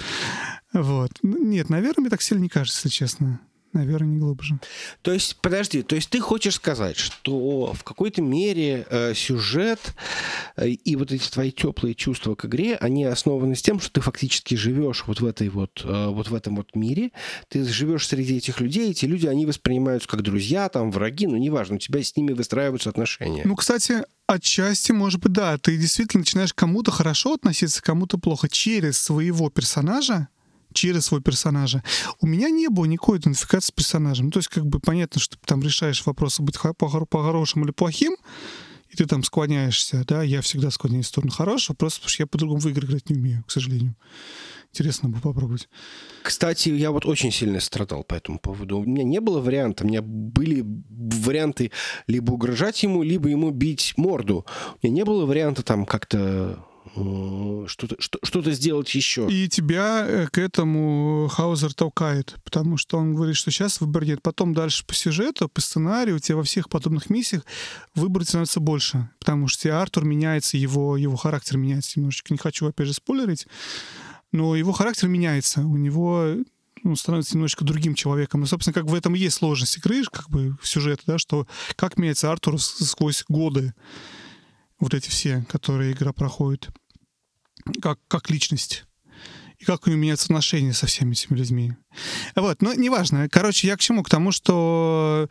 Вот. 0.73 1.13
Ну, 1.23 1.45
нет, 1.45 1.69
наверное, 1.71 2.03
мне 2.03 2.11
так 2.11 2.23
сильно 2.23 2.43
не 2.43 2.49
кажется, 2.49 2.81
если 2.85 2.97
честно 2.97 3.41
наверное, 3.75 4.09
не 4.09 4.19
глубже. 4.19 4.59
То 5.03 5.13
есть, 5.13 5.37
подожди, 5.41 5.83
то 5.83 5.95
есть 5.95 6.09
ты 6.09 6.21
хочешь 6.21 6.55
сказать, 6.55 6.97
что 6.97 7.73
в 7.73 7.85
какой-то 7.85 8.23
мере 8.23 8.87
э, 8.89 9.15
сюжет 9.15 9.81
э, 10.57 10.69
и 10.69 10.97
вот 10.97 11.13
эти 11.13 11.29
твои 11.29 11.51
теплые 11.51 11.95
чувства 11.95 12.35
к 12.35 12.47
игре, 12.47 12.77
они 12.77 13.05
основаны 13.05 13.55
с 13.55 13.63
тем, 13.63 13.81
что 13.81 13.93
ты 13.93 14.01
фактически 14.01 14.55
живешь 14.55 15.05
вот 15.07 15.21
в 15.21 15.27
этой 15.27 15.49
вот, 15.49 15.83
э, 15.85 16.07
вот 16.09 16.29
в 16.29 16.35
этом 16.35 16.57
вот 16.57 16.75
мире, 16.75 17.11
ты 17.49 17.65
живешь 17.65 18.07
среди 18.07 18.37
этих 18.37 18.61
людей, 18.61 18.91
эти 18.91 19.05
люди, 19.05 19.27
они 19.27 19.47
воспринимаются 19.47 20.09
как 20.09 20.23
друзья, 20.23 20.69
там, 20.69 20.91
враги, 20.91 21.27
ну, 21.27 21.37
неважно, 21.37 21.77
у 21.77 21.79
тебя 21.79 22.03
с 22.03 22.17
ними 22.17 22.33
выстраиваются 22.33 22.91
отношения. 22.91 23.43
Ну, 23.45 23.57
кстати, 23.57 24.05
Отчасти, 24.27 24.93
может 24.93 25.21
быть, 25.21 25.33
да. 25.33 25.59
Ты 25.59 25.77
действительно 25.77 26.21
начинаешь 26.21 26.55
кому-то 26.55 26.91
хорошо 26.91 27.35
относиться, 27.35 27.83
кому-то 27.83 28.17
плохо 28.17 28.49
через 28.49 28.99
своего 28.99 29.51
персонажа, 29.51 30.29
через 30.75 31.07
свой 31.07 31.23
персонажа. 31.23 31.83
У 32.21 32.27
меня 32.27 32.51
не 32.51 32.69
было 32.69 32.85
никакой 32.85 33.19
идентификации 33.19 33.69
с 33.69 33.71
персонажем. 33.71 34.27
Ну, 34.27 34.33
то 34.33 34.39
есть, 34.39 34.49
как 34.49 34.67
бы 34.67 34.81
понятно, 34.81 35.21
что 35.21 35.37
ты 35.37 35.47
там 35.47 35.63
решаешь 35.63 36.05
вопросы 36.05 36.43
быть 36.43 36.57
по-хорошему 36.79 37.65
или 37.65 37.73
плохим, 37.73 38.17
и 38.91 38.97
ты 38.97 39.07
там 39.07 39.25
склоняешься, 39.25 40.05
да, 40.07 40.23
я 40.23 40.41
всегда 40.41 40.71
склоняюсь 40.71 41.07
в 41.07 41.09
сторону 41.09 41.33
хорошего, 41.33 41.75
просто 41.75 42.01
потому 42.01 42.11
что 42.11 42.23
я 42.23 42.27
по-другому 42.27 42.61
в 42.61 42.67
игры 42.67 42.87
играть 42.87 43.11
не 43.11 43.17
умею, 43.17 43.45
к 43.47 43.51
сожалению. 43.51 43.97
Интересно 44.71 45.09
бы 45.09 45.21
попробовать. 45.21 45.69
Кстати, 46.23 46.69
я 46.71 46.91
вот 46.91 47.07
очень 47.07 47.31
сильно 47.31 47.61
страдал 47.61 48.03
по 48.03 48.15
этому 48.15 48.41
поводу. 48.41 48.79
У 48.79 48.85
меня 48.85 49.05
не 49.05 49.21
было 49.21 49.41
варианта. 49.41 49.85
У 49.85 49.87
меня 49.87 50.03
были 50.03 50.65
варианты 50.65 51.71
либо 52.09 52.33
угрожать 52.33 52.83
ему, 52.83 53.05
либо 53.05 53.29
ему 53.29 53.51
бить 53.53 53.95
морду. 53.97 54.45
У 54.83 54.87
меня 54.87 54.97
не 54.97 55.05
было 55.05 55.27
варианта 55.27 55.63
там 55.63 55.87
как-то 55.87 56.67
что-то 57.67 57.97
что, 57.99 58.19
что 58.23 58.43
сделать 58.53 58.95
еще. 58.95 59.27
И 59.31 59.49
тебя 59.49 60.05
э, 60.07 60.27
к 60.27 60.39
этому 60.39 61.29
Хаузер 61.33 61.73
толкает, 61.73 62.37
потому 62.45 62.77
что 62.77 62.99
он 62.99 63.15
говорит, 63.15 63.37
что 63.37 63.51
сейчас 63.51 63.81
выбор 63.81 64.05
нет. 64.05 64.23
Потом 64.23 64.53
дальше 64.55 64.85
по 64.85 64.95
сюжету, 64.95 65.49
по 65.49 65.61
сценарию, 65.61 66.17
у 66.17 66.19
тебя 66.19 66.37
во 66.37 66.43
всех 66.43 66.69
подобных 66.69 67.09
миссиях 67.09 67.43
выбор 67.95 68.25
становится 68.25 68.61
больше, 68.61 69.09
потому 69.19 69.49
что 69.49 69.81
Артур 69.81 70.05
меняется, 70.05 70.57
его, 70.57 70.97
его 70.97 71.17
характер 71.17 71.57
меняется 71.57 71.99
немножечко. 71.99 72.35
Не 72.35 72.39
хочу, 72.39 72.67
опять 72.67 72.87
же, 72.87 72.93
спойлерить, 72.93 73.47
но 74.33 74.55
его 74.55 74.73
характер 74.73 75.09
меняется. 75.09 75.63
У 75.63 75.77
него 75.77 76.37
ну, 76.83 76.97
становится 76.97 77.35
немножечко 77.35 77.65
другим 77.65 77.95
человеком. 77.95 78.45
И, 78.45 78.47
собственно, 78.47 78.75
как 78.75 78.85
в 78.85 78.95
этом 78.95 79.15
и 79.15 79.19
есть 79.19 79.37
сложность 79.37 79.79
игры, 79.79 80.05
как 80.05 80.29
бы 80.29 80.57
сюжет, 80.63 81.01
да, 81.07 81.19
что 81.19 81.47
как 81.77 81.97
меняется 81.97 82.31
Артур 82.31 82.61
сквозь 82.61 83.25
годы 83.29 83.73
вот 84.85 84.95
эти 84.95 85.09
все, 85.09 85.45
которые 85.49 85.93
игра 85.93 86.13
проходит, 86.13 86.69
как, 87.81 87.99
как 88.07 88.31
личность 88.31 88.85
и 89.59 89.65
как 89.65 89.87
у 89.87 89.91
него 89.91 90.01
меняются 90.01 90.27
отношения 90.27 90.75
со 90.75 90.87
всеми 90.87 91.13
этими 91.13 91.37
людьми. 91.39 91.73
Вот, 92.37 92.61
но 92.61 92.75
неважно. 92.75 93.29
Короче, 93.31 93.67
я 93.67 93.77
к 93.77 93.81
чему? 93.81 94.03
К 94.03 94.11
тому, 94.11 94.31
что, 94.31 95.29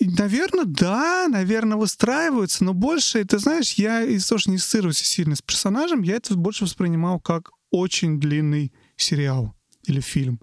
наверное, 0.00 0.64
да, 0.64 1.28
наверное, 1.28 1.76
выстраиваются, 1.76 2.64
но 2.64 2.74
больше, 2.74 3.24
ты 3.24 3.38
знаешь, 3.38 3.74
я 3.74 4.18
что 4.18 4.50
не 4.50 4.56
ассоциируюсь 4.56 4.98
сильно 4.98 5.36
с 5.36 5.42
персонажем, 5.42 6.02
я 6.02 6.16
это 6.16 6.34
больше 6.34 6.64
воспринимал 6.64 7.20
как 7.20 7.50
очень 7.70 8.18
длинный 8.18 8.72
сериал 8.96 9.54
или 9.86 10.00
фильм 10.00 10.40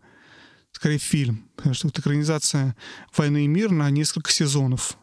скорее 0.71 0.99
фильм, 0.99 1.49
потому 1.55 1.73
что 1.73 1.87
вот 1.87 1.97
экранизация 1.97 2.75
«Войны 3.15 3.45
и 3.45 3.47
мир» 3.47 3.71
на 3.71 3.89
несколько 3.89 4.31
сезонов. 4.31 4.95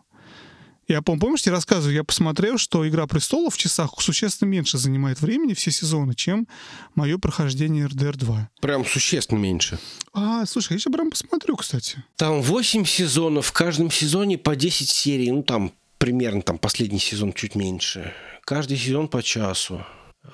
Я 0.86 1.00
помню, 1.02 1.20
помнишь, 1.20 1.42
я 1.42 1.52
рассказываю, 1.52 1.94
я 1.94 2.04
посмотрел, 2.04 2.58
что 2.58 2.86
«Игра 2.86 3.06
престолов» 3.06 3.54
в 3.54 3.58
часах 3.58 3.94
существенно 4.00 4.48
меньше 4.48 4.76
занимает 4.76 5.20
времени 5.20 5.54
все 5.54 5.70
сезоны, 5.70 6.14
чем 6.14 6.46
мое 6.94 7.18
прохождение 7.18 7.86
РДР 7.86 8.16
2. 8.16 8.50
Прям 8.60 8.84
существенно 8.84 9.38
меньше. 9.38 9.78
А, 10.12 10.44
слушай, 10.46 10.74
я 10.74 10.78
сейчас 10.78 10.92
прям 10.92 11.10
посмотрю, 11.10 11.56
кстати. 11.56 12.04
Там 12.16 12.42
8 12.42 12.84
сезонов, 12.84 13.46
в 13.46 13.52
каждом 13.52 13.90
сезоне 13.90 14.36
по 14.36 14.56
10 14.56 14.88
серий, 14.88 15.30
ну 15.30 15.42
там 15.42 15.72
примерно 15.98 16.42
там 16.42 16.58
последний 16.58 16.98
сезон 16.98 17.32
чуть 17.32 17.54
меньше. 17.54 18.12
Каждый 18.44 18.76
сезон 18.76 19.08
по 19.08 19.22
часу. 19.22 19.84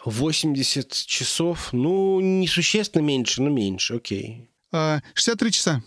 80 0.04 0.92
часов, 0.92 1.72
ну, 1.72 2.20
не 2.20 2.48
существенно 2.48 3.02
меньше, 3.02 3.42
но 3.42 3.50
меньше, 3.50 3.96
окей. 3.96 4.48
63 4.72 5.48
а, 5.48 5.52
часа 5.52 5.82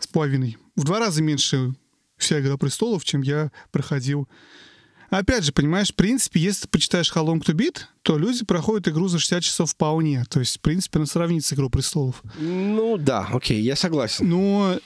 с 0.00 0.06
половиной. 0.06 0.56
В 0.76 0.84
два 0.84 0.98
раза 1.00 1.22
меньше 1.22 1.74
вся 2.18 2.40
«Игра 2.40 2.56
престолов», 2.56 3.04
чем 3.04 3.22
я 3.22 3.50
проходил. 3.70 4.28
Опять 5.10 5.44
же, 5.44 5.52
понимаешь, 5.52 5.90
в 5.90 5.94
принципе, 5.94 6.40
если 6.40 6.62
ты 6.62 6.68
почитаешь 6.68 7.10
How 7.12 7.24
Long 7.24 7.42
to 7.42 7.54
Beat, 7.54 7.78
то 8.02 8.18
люди 8.18 8.44
проходят 8.44 8.88
игру 8.88 9.08
за 9.08 9.18
60 9.18 9.42
часов 9.42 9.70
вполне. 9.70 10.24
То 10.28 10.40
есть, 10.40 10.58
в 10.58 10.60
принципе, 10.60 10.98
она 10.98 11.06
сравнится 11.06 11.50
с 11.50 11.52
«Игру 11.54 11.70
престолов». 11.70 12.22
Ну 12.38 12.98
да, 12.98 13.26
окей, 13.32 13.60
я 13.62 13.74
согласен. 13.74 14.28
Но 14.28 14.78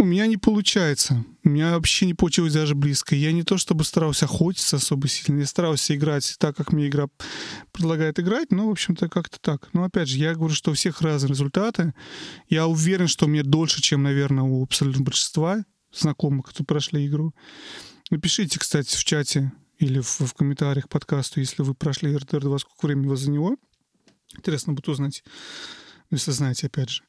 у 0.00 0.04
меня 0.04 0.26
не 0.26 0.36
получается. 0.36 1.24
У 1.44 1.48
меня 1.48 1.72
вообще 1.72 2.06
не 2.06 2.14
получилось 2.14 2.52
даже 2.52 2.74
близко. 2.74 3.16
Я 3.16 3.32
не 3.32 3.42
то 3.42 3.58
чтобы 3.58 3.84
старался 3.84 4.26
охотиться 4.26 4.76
особо 4.76 5.08
сильно, 5.08 5.40
я 5.40 5.46
старался 5.46 5.94
играть 5.94 6.36
так, 6.38 6.56
как 6.56 6.72
мне 6.72 6.86
игра 6.86 7.08
предлагает 7.72 8.18
играть, 8.20 8.52
но, 8.52 8.68
в 8.68 8.70
общем-то, 8.70 9.08
как-то 9.08 9.38
так. 9.40 9.68
Но, 9.72 9.84
опять 9.84 10.08
же, 10.08 10.16
я 10.16 10.34
говорю, 10.34 10.54
что 10.54 10.70
у 10.70 10.74
всех 10.74 11.02
разные 11.02 11.30
результаты. 11.30 11.92
Я 12.48 12.66
уверен, 12.66 13.08
что 13.08 13.26
у 13.26 13.28
меня 13.28 13.42
дольше, 13.42 13.82
чем, 13.82 14.02
наверное, 14.04 14.44
у 14.44 14.62
абсолютного 14.62 15.04
большинства 15.04 15.64
знакомых, 15.92 16.46
кто 16.46 16.64
прошли 16.64 17.06
игру. 17.06 17.34
Напишите, 18.10 18.58
кстати, 18.58 18.96
в 18.96 19.04
чате 19.04 19.52
или 19.78 20.00
в, 20.00 20.20
в 20.20 20.34
комментариях 20.34 20.88
подкасту, 20.88 21.40
если 21.40 21.62
вы 21.62 21.74
прошли 21.74 22.14
RDR 22.14 22.40
2, 22.40 22.58
сколько 22.58 22.86
времени 22.86 23.08
вас 23.08 23.20
за 23.20 23.30
него. 23.30 23.56
Интересно 24.36 24.72
будет 24.72 24.88
узнать, 24.88 25.24
если 26.10 26.30
знаете, 26.30 26.66
опять 26.66 26.90
же. 26.90 27.02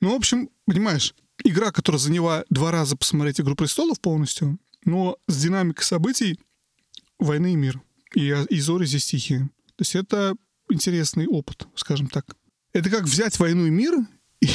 Ну, 0.00 0.12
в 0.12 0.16
общем, 0.16 0.50
понимаешь, 0.66 1.14
игра, 1.44 1.72
которая 1.72 1.98
заняла 1.98 2.44
два 2.50 2.70
раза 2.70 2.96
посмотреть 2.96 3.40
«Игру 3.40 3.54
престолов» 3.54 4.00
полностью, 4.00 4.58
но 4.84 5.18
с 5.26 5.40
динамикой 5.40 5.84
событий 5.84 6.38
«Войны 7.18 7.52
и 7.52 7.56
мир». 7.56 7.80
И, 8.14 8.34
и 8.48 8.60
«Зори 8.60 8.86
здесь 8.86 9.06
тихие». 9.06 9.50
То 9.76 9.82
есть 9.82 9.94
это 9.94 10.34
интересный 10.70 11.26
опыт, 11.26 11.66
скажем 11.74 12.08
так. 12.08 12.36
Это 12.72 12.90
как 12.90 13.04
взять 13.04 13.38
«Войну 13.38 13.66
и 13.66 13.70
мир» 13.70 13.94
и, 14.40 14.48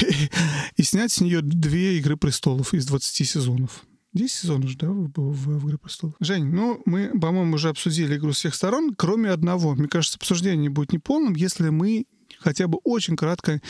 и 0.76 0.82
снять 0.82 1.12
с 1.12 1.20
нее 1.20 1.40
две 1.42 1.98
«Игры 1.98 2.16
престолов» 2.16 2.74
из 2.74 2.86
20 2.86 3.28
сезонов. 3.28 3.84
10 4.12 4.30
сезонов 4.30 4.70
же, 4.70 4.76
да, 4.78 4.88
было 4.88 5.30
в, 5.30 5.58
в 5.58 5.66
«Игре 5.66 5.78
престолов». 5.78 6.14
Жень, 6.20 6.46
ну, 6.46 6.80
мы, 6.86 7.18
по-моему, 7.18 7.54
уже 7.54 7.68
обсудили 7.68 8.16
игру 8.16 8.32
с 8.32 8.38
всех 8.38 8.54
сторон, 8.54 8.94
кроме 8.96 9.30
одного. 9.30 9.74
Мне 9.74 9.88
кажется, 9.88 10.18
обсуждение 10.18 10.70
будет 10.70 10.92
неполным, 10.92 11.34
если 11.34 11.68
мы 11.68 12.06
хотя 12.38 12.66
бы 12.66 12.78
очень 12.84 13.16
кратко 13.16 13.60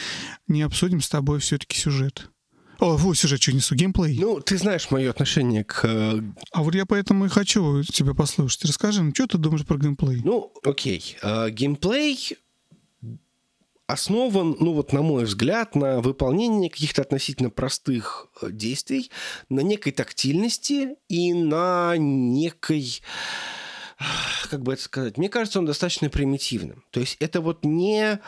не 0.49 0.63
обсудим 0.63 1.01
с 1.01 1.09
тобой 1.09 1.41
все-таки 1.41 1.77
сюжет. 1.79 2.31
О, 2.79 2.97
вот 2.97 3.17
сюжет 3.17 3.41
что 3.41 3.53
несу, 3.53 3.75
геймплей. 3.75 4.19
Ну, 4.21 4.41
ты 4.41 4.59
знаешь 4.59 4.91
мое 4.91 5.11
отношение 5.11 5.65
к... 5.65 5.81
Э, 5.85 6.21
а 6.53 6.63
вот 6.63 6.75
я 6.75 6.85
поэтому 6.85 7.25
и 7.25 7.29
хочу 7.29 7.83
тебя 7.83 8.13
послушать. 8.13 8.67
Расскажи, 8.67 9.03
ну, 9.03 9.13
что 9.15 9.27
ты 9.27 9.39
думаешь 9.39 9.65
про 9.65 9.79
геймплей? 9.79 10.21
Ну, 10.23 10.53
окей. 10.63 11.17
Uh, 11.23 11.51
геймплей 11.51 12.37
основан, 13.87 14.57
ну 14.61 14.73
вот 14.73 14.93
на 14.93 15.03
мой 15.03 15.25
взгляд, 15.25 15.75
на 15.75 16.01
выполнении 16.01 16.69
каких-то 16.69 17.03
относительно 17.03 17.51
простых 17.51 18.29
э, 18.43 18.51
действий, 18.51 19.11
на 19.49 19.61
некой 19.61 19.93
тактильности 19.93 20.97
и 21.09 21.33
на 21.33 21.95
некой 21.97 23.01
как 24.51 24.63
бы 24.63 24.75
это 24.75 24.83
сказать, 24.83 25.17
мне 25.17 25.29
кажется, 25.29 25.59
он 25.59 25.67
достаточно 25.67 26.11
примитивным. 26.11 26.85
То 26.91 27.01
есть 27.01 27.17
это 27.19 27.41
вот 27.41 27.65
не 27.65 28.21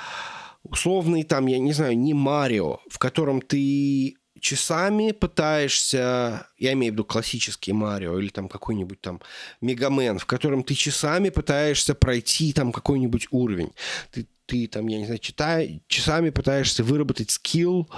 условный 0.63 1.25
там, 1.25 1.47
я 1.47 1.59
не 1.59 1.73
знаю, 1.73 1.99
не 1.99 2.15
Марио, 2.15 2.81
в 2.89 2.99
котором 2.99 3.41
ты 3.41 4.17
часами 4.41 5.13
пытаешься, 5.13 6.47
я 6.59 6.73
имею 6.73 6.93
в 6.93 6.95
виду 6.95 7.05
классический 7.05 7.73
Марио 7.73 8.19
или 8.19 8.29
там 8.29 8.49
какой-нибудь 8.49 9.01
там 9.01 9.21
Мегамен, 9.61 10.19
в 10.19 10.27
котором 10.27 10.63
ты 10.63 10.75
часами 10.75 11.31
пытаешься 11.31 11.95
пройти 11.95 12.53
там 12.53 12.73
какой-нибудь 12.73 13.29
уровень. 13.31 13.73
Ты, 14.13 14.27
ты 14.49 14.67
там, 14.67 14.89
я 14.89 14.99
не 14.99 15.05
знаю, 15.05 15.19
читай, 15.19 15.83
часами 15.89 16.31
пытаешься 16.31 16.83
выработать 16.83 17.31
скилл 17.31 17.89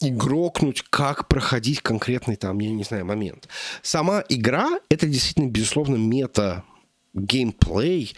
и 0.00 0.10
грокнуть, 0.10 0.82
как 0.88 1.28
проходить 1.28 1.82
конкретный 1.82 2.36
там, 2.36 2.58
я 2.58 2.70
не 2.70 2.84
знаю, 2.84 3.04
момент. 3.04 3.48
Сама 3.82 4.24
игра— 4.30 4.80
это 4.88 5.06
действительно, 5.06 5.50
безусловно, 5.50 5.96
мета 5.96 6.64
геймплей, 7.12 8.14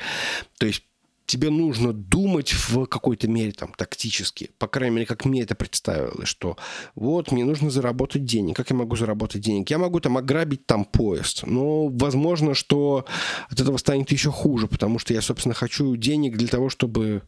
то 0.59 0.67
есть 0.67 0.85
тебе 1.27 1.51
нужно 1.51 1.93
думать 1.93 2.53
в 2.53 2.87
какой-то 2.87 3.27
мере 3.27 3.53
там 3.53 3.73
тактически, 3.77 4.51
по 4.59 4.69
крайней 4.69 4.97
мере, 4.97 5.07
как 5.07 5.25
мне 5.25 5.43
это 5.43 5.55
представилось, 5.55 6.29
что 6.29 6.57
вот 6.95 7.33
мне 7.33 7.45
нужно 7.45 7.71
заработать 7.71 8.25
денег. 8.25 8.55
Как 8.57 8.71
я 8.71 8.77
могу 8.77 8.97
заработать 8.97 9.41
денег? 9.41 9.71
Я 9.71 9.79
могу 9.79 9.99
там 9.99 10.19
ограбить 10.19 10.67
там 10.67 10.85
поезд, 10.85 11.45
но 11.47 11.89
возможно, 11.89 12.55
что 12.55 13.07
от 13.49 13.61
этого 13.61 13.77
станет 13.79 14.13
еще 14.13 14.31
хуже, 14.31 14.69
потому 14.69 14.99
что 14.99 15.15
я, 15.15 15.23
собственно, 15.23 15.55
хочу 15.55 15.97
денег 15.97 16.37
для 16.37 16.49
того, 16.49 16.69
чтобы 16.69 17.23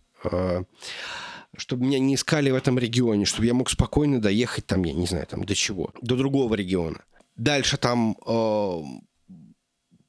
чтобы 1.57 1.87
меня 1.87 1.99
не 1.99 2.15
искали 2.15 2.51
в 2.51 2.55
этом 2.55 2.79
регионе, 2.79 3.25
чтобы 3.25 3.47
я 3.47 3.55
мог 3.55 3.71
спокойно 3.71 4.21
доехать 4.21 4.67
там, 4.67 4.85
я 4.85 4.93
не 4.93 5.07
знаю, 5.07 5.27
там 5.27 5.45
до 5.45 5.55
чего, 5.55 5.91
до 6.03 6.17
другого 6.17 6.55
региона. 6.55 7.01
Дальше 7.37 7.77
там 7.77 8.17
э, 8.27 8.83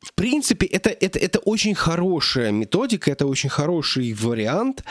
в 0.06 0.14
принципе, 0.14 0.68
это, 0.68 0.92
это, 0.92 1.18
это 1.18 1.40
очень 1.40 1.74
хорошая 1.74 2.52
методика, 2.52 3.10
это 3.10 3.26
очень 3.26 3.50
хороший 3.50 4.14
вариант. 4.14 4.84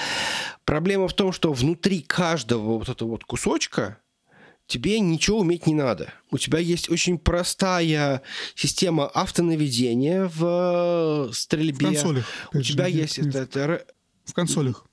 Проблема 0.64 1.06
в 1.06 1.14
том, 1.14 1.32
что 1.32 1.52
внутри 1.52 2.02
каждого 2.02 2.78
вот 2.78 2.88
этого 2.88 3.10
вот 3.10 3.24
кусочка 3.24 3.98
тебе 4.66 4.98
ничего 4.98 5.38
уметь 5.38 5.68
не 5.68 5.74
надо. 5.74 6.12
У 6.32 6.38
тебя 6.38 6.58
есть 6.58 6.90
очень 6.90 7.18
простая 7.18 8.22
система 8.56 9.06
автонаведения 9.06 10.28
в 10.34 11.30
стрельбе. 11.32 11.86
В 11.86 11.90
консолях. 11.90 12.26
У 12.52 12.60
тебя 12.60 12.86
есть 12.86 13.20
это, 13.20 13.38
это... 13.38 13.86
В 14.24 14.32
консолях. 14.32 14.84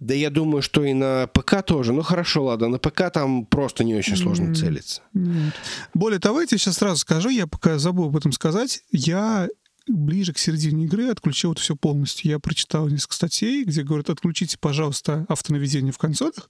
Да 0.00 0.14
я 0.14 0.30
думаю, 0.30 0.62
что 0.62 0.84
и 0.84 0.92
на 0.92 1.28
ПК 1.28 1.62
тоже. 1.64 1.92
Ну 1.92 2.02
хорошо, 2.02 2.44
ладно, 2.44 2.68
на 2.68 2.78
ПК 2.78 3.10
там 3.12 3.46
просто 3.46 3.84
не 3.84 3.94
очень 3.94 4.16
сложно 4.16 4.46
mm-hmm. 4.46 4.54
целиться. 4.54 5.02
Нет. 5.14 5.54
Более 5.94 6.18
того, 6.18 6.40
я 6.40 6.46
тебе 6.46 6.58
сейчас 6.58 6.76
сразу 6.76 6.98
скажу, 6.98 7.28
я 7.28 7.46
пока 7.46 7.78
забыл 7.78 8.06
об 8.06 8.16
этом 8.16 8.32
сказать, 8.32 8.82
я 8.90 9.48
ближе 9.88 10.32
к 10.32 10.38
середине 10.38 10.84
игры 10.84 11.08
отключил 11.08 11.52
это 11.52 11.60
все 11.60 11.76
полностью. 11.76 12.30
Я 12.30 12.38
прочитал 12.38 12.88
несколько 12.88 13.14
статей, 13.14 13.64
где 13.64 13.82
говорят, 13.82 14.10
отключите, 14.10 14.56
пожалуйста, 14.58 15.26
автонаведение 15.28 15.92
в 15.92 15.98
консолях. 15.98 16.48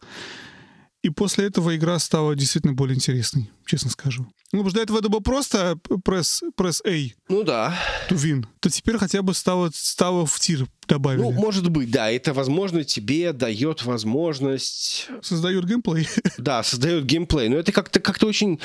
И 1.02 1.10
после 1.10 1.46
этого 1.46 1.74
игра 1.74 1.98
стала 1.98 2.36
действительно 2.36 2.74
более 2.74 2.94
интересной, 2.94 3.50
честно 3.66 3.90
скажу. 3.90 4.22
Ну, 4.52 4.60
потому 4.60 4.70
что 4.70 4.78
до 4.78 4.82
этого 4.82 4.98
это 4.98 5.08
было 5.08 5.20
просто 5.20 5.76
пресс, 6.04 6.42
пресс 6.54 6.80
A. 6.86 7.08
Ну 7.28 7.42
да. 7.42 7.76
To 8.08 8.16
win. 8.16 8.46
То 8.60 8.70
теперь 8.70 8.98
хотя 8.98 9.22
бы 9.22 9.34
стало, 9.34 9.70
стало 9.74 10.26
в 10.26 10.38
тир 10.38 10.66
добавили. 10.88 11.22
Ну, 11.22 11.32
может 11.32 11.68
быть, 11.70 11.90
да. 11.90 12.10
Это, 12.10 12.32
возможно, 12.32 12.84
тебе 12.84 13.32
дает 13.32 13.84
возможность... 13.84 15.08
Создает 15.22 15.64
геймплей. 15.66 16.08
Да, 16.38 16.62
создает 16.62 17.04
геймплей. 17.04 17.48
Но 17.48 17.56
это 17.56 17.72
как-то 17.72 18.00
как 18.00 18.22
очень... 18.22 18.58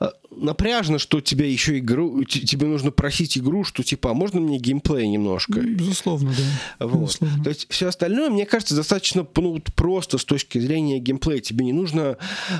Э, 0.00 0.08
напряжно, 0.30 0.98
что 0.98 1.20
тебе 1.20 1.50
еще 1.52 1.78
игру, 1.78 2.24
тебе 2.24 2.66
нужно 2.66 2.90
просить 2.90 3.36
игру, 3.36 3.64
что 3.64 3.82
типа, 3.82 4.10
а 4.10 4.14
можно 4.14 4.40
мне 4.40 4.58
геймплей 4.58 5.06
немножко? 5.08 5.60
Безусловно, 5.60 6.32
да. 6.36 6.86
Вот. 6.86 7.02
Безусловно. 7.02 7.44
То 7.44 7.50
есть 7.50 7.66
все 7.70 7.88
остальное, 7.88 8.30
мне 8.30 8.46
кажется, 8.46 8.74
достаточно 8.74 9.26
ну, 9.36 9.60
просто 9.74 10.18
с 10.18 10.24
точки 10.24 10.58
зрения 10.58 10.98
геймплея. 10.98 11.40
Тебе 11.40 11.64
не 11.64 11.72
нужно 11.72 12.16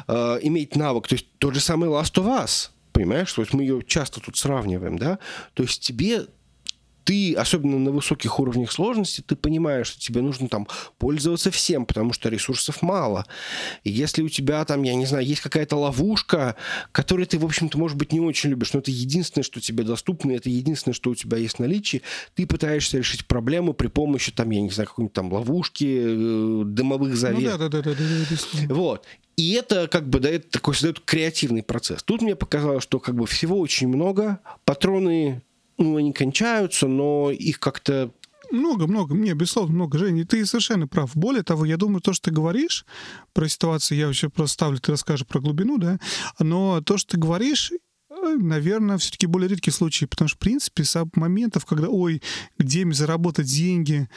э, 0.07 0.39
иметь 0.43 0.77
навык. 0.77 1.09
То 1.09 1.15
есть 1.15 1.27
тот 1.39 1.55
же 1.55 1.61
самый 1.61 1.89
Last 1.89 2.15
of 2.15 2.27
Us, 2.27 2.71
понимаешь? 2.93 3.33
То 3.33 3.43
есть 3.43 3.55
мы 3.55 3.63
ее 3.63 3.83
часто 3.87 4.21
тут 4.21 4.37
сравниваем, 4.37 4.99
да? 4.99 5.19
То 5.55 5.63
есть 5.63 5.81
тебе 5.81 6.27
ты, 7.09 7.33
особенно 7.33 7.79
на 7.79 7.91
высоких 7.91 8.39
уровнях 8.39 8.71
сложности, 8.71 9.23
ты 9.23 9.35
понимаешь, 9.35 9.87
что 9.87 9.99
тебе 9.99 10.21
нужно 10.21 10.47
там 10.47 10.69
пользоваться 10.99 11.51
всем, 11.51 11.87
потому 11.87 12.13
что 12.13 12.29
ресурсов 12.29 12.83
мало. 12.83 13.25
И 13.83 13.89
если 13.89 14.21
у 14.21 14.29
тебя 14.29 14.63
там, 14.67 14.83
я 14.83 14.95
не 14.95 15.07
знаю, 15.07 15.25
есть 15.25 15.41
какая-то 15.41 15.77
ловушка, 15.77 16.55
которую 16.93 17.27
ты, 17.27 17.39
в 17.39 17.47
общем-то, 17.47 17.79
может 17.79 17.97
быть, 17.97 18.13
не 18.13 18.21
очень 18.21 18.51
любишь, 18.51 18.75
но 18.75 18.81
это 18.81 18.91
единственное, 18.91 19.43
что 19.43 19.59
тебе 19.59 19.85
доступно, 19.85 20.33
это 20.33 20.51
единственное, 20.51 20.93
что 20.93 21.09
у 21.09 21.15
тебя 21.15 21.39
есть 21.39 21.57
в 21.57 21.61
наличии, 21.61 22.03
ты 22.35 22.47
пытаешься 22.47 22.99
решить 22.99 23.27
проблему 23.27 23.73
при 23.73 23.87
помощи, 23.87 24.31
там, 24.31 24.51
я 24.51 24.61
не 24.61 24.69
знаю, 24.69 24.89
какой-нибудь 24.89 25.15
там 25.15 25.33
ловушки, 25.33 26.03
э, 26.03 26.63
дымовых 26.67 27.17
завес. 27.17 27.53
Ну, 27.53 27.59
да, 27.59 27.69
да, 27.71 27.83
да, 27.83 27.83
да, 27.83 27.95
да, 27.95 28.75
Вот. 28.75 29.07
И 29.39 29.53
это 29.53 29.89
как 29.89 30.07
бы 30.11 30.21
дает 30.21 30.51
такой 30.51 30.75
создает 30.75 31.01
креативный 31.01 31.63
процесс. 31.63 32.03
Тут 32.03 32.21
мне 32.21 32.37
показалось, 32.37 32.83
что 32.83 32.99
как 32.99 33.15
бы 33.15 33.27
всего 33.27 33.59
очень 33.59 33.89
много, 33.89 34.41
патроны 34.67 35.43
ну, 35.79 35.97
они 35.97 36.13
кончаются, 36.13 36.87
но 36.87 37.31
их 37.31 37.61
как-то 37.61 38.13
много, 38.51 38.87
много, 38.87 39.15
не, 39.15 39.33
безусловно, 39.35 39.75
много. 39.75 39.99
Женя, 39.99 40.25
ты 40.25 40.45
совершенно 40.47 40.89
прав. 40.89 41.15
Более 41.15 41.43
того, 41.43 41.65
я 41.65 41.77
думаю, 41.77 42.01
то, 42.01 42.13
что 42.13 42.31
ты 42.31 42.35
говоришь 42.35 42.87
про 43.33 43.49
ситуацию, 43.49 43.99
я 43.99 44.07
вообще 44.07 44.29
просто 44.29 44.55
ставлю, 44.55 44.79
ты 44.79 44.93
расскажешь 44.93 45.27
про 45.27 45.41
глубину, 45.41 45.79
да, 45.79 45.99
но 46.39 46.81
то, 46.81 46.97
что 46.97 47.13
ты 47.13 47.19
говоришь, 47.19 47.73
э, 48.11 48.37
наверное, 48.39 48.99
все-таки 48.99 49.27
более 49.27 49.49
редкие 49.49 49.75
случаи, 49.75 50.07
потому 50.07 50.29
что, 50.29 50.37
в 50.37 50.41
принципе, 50.41 50.85
с 50.85 51.07
моментов, 51.15 51.67
когда, 51.67 51.89
ой, 51.89 52.23
где 52.59 52.85
мне 52.85 52.95
заработать 52.95 53.47
деньги, 53.47 54.09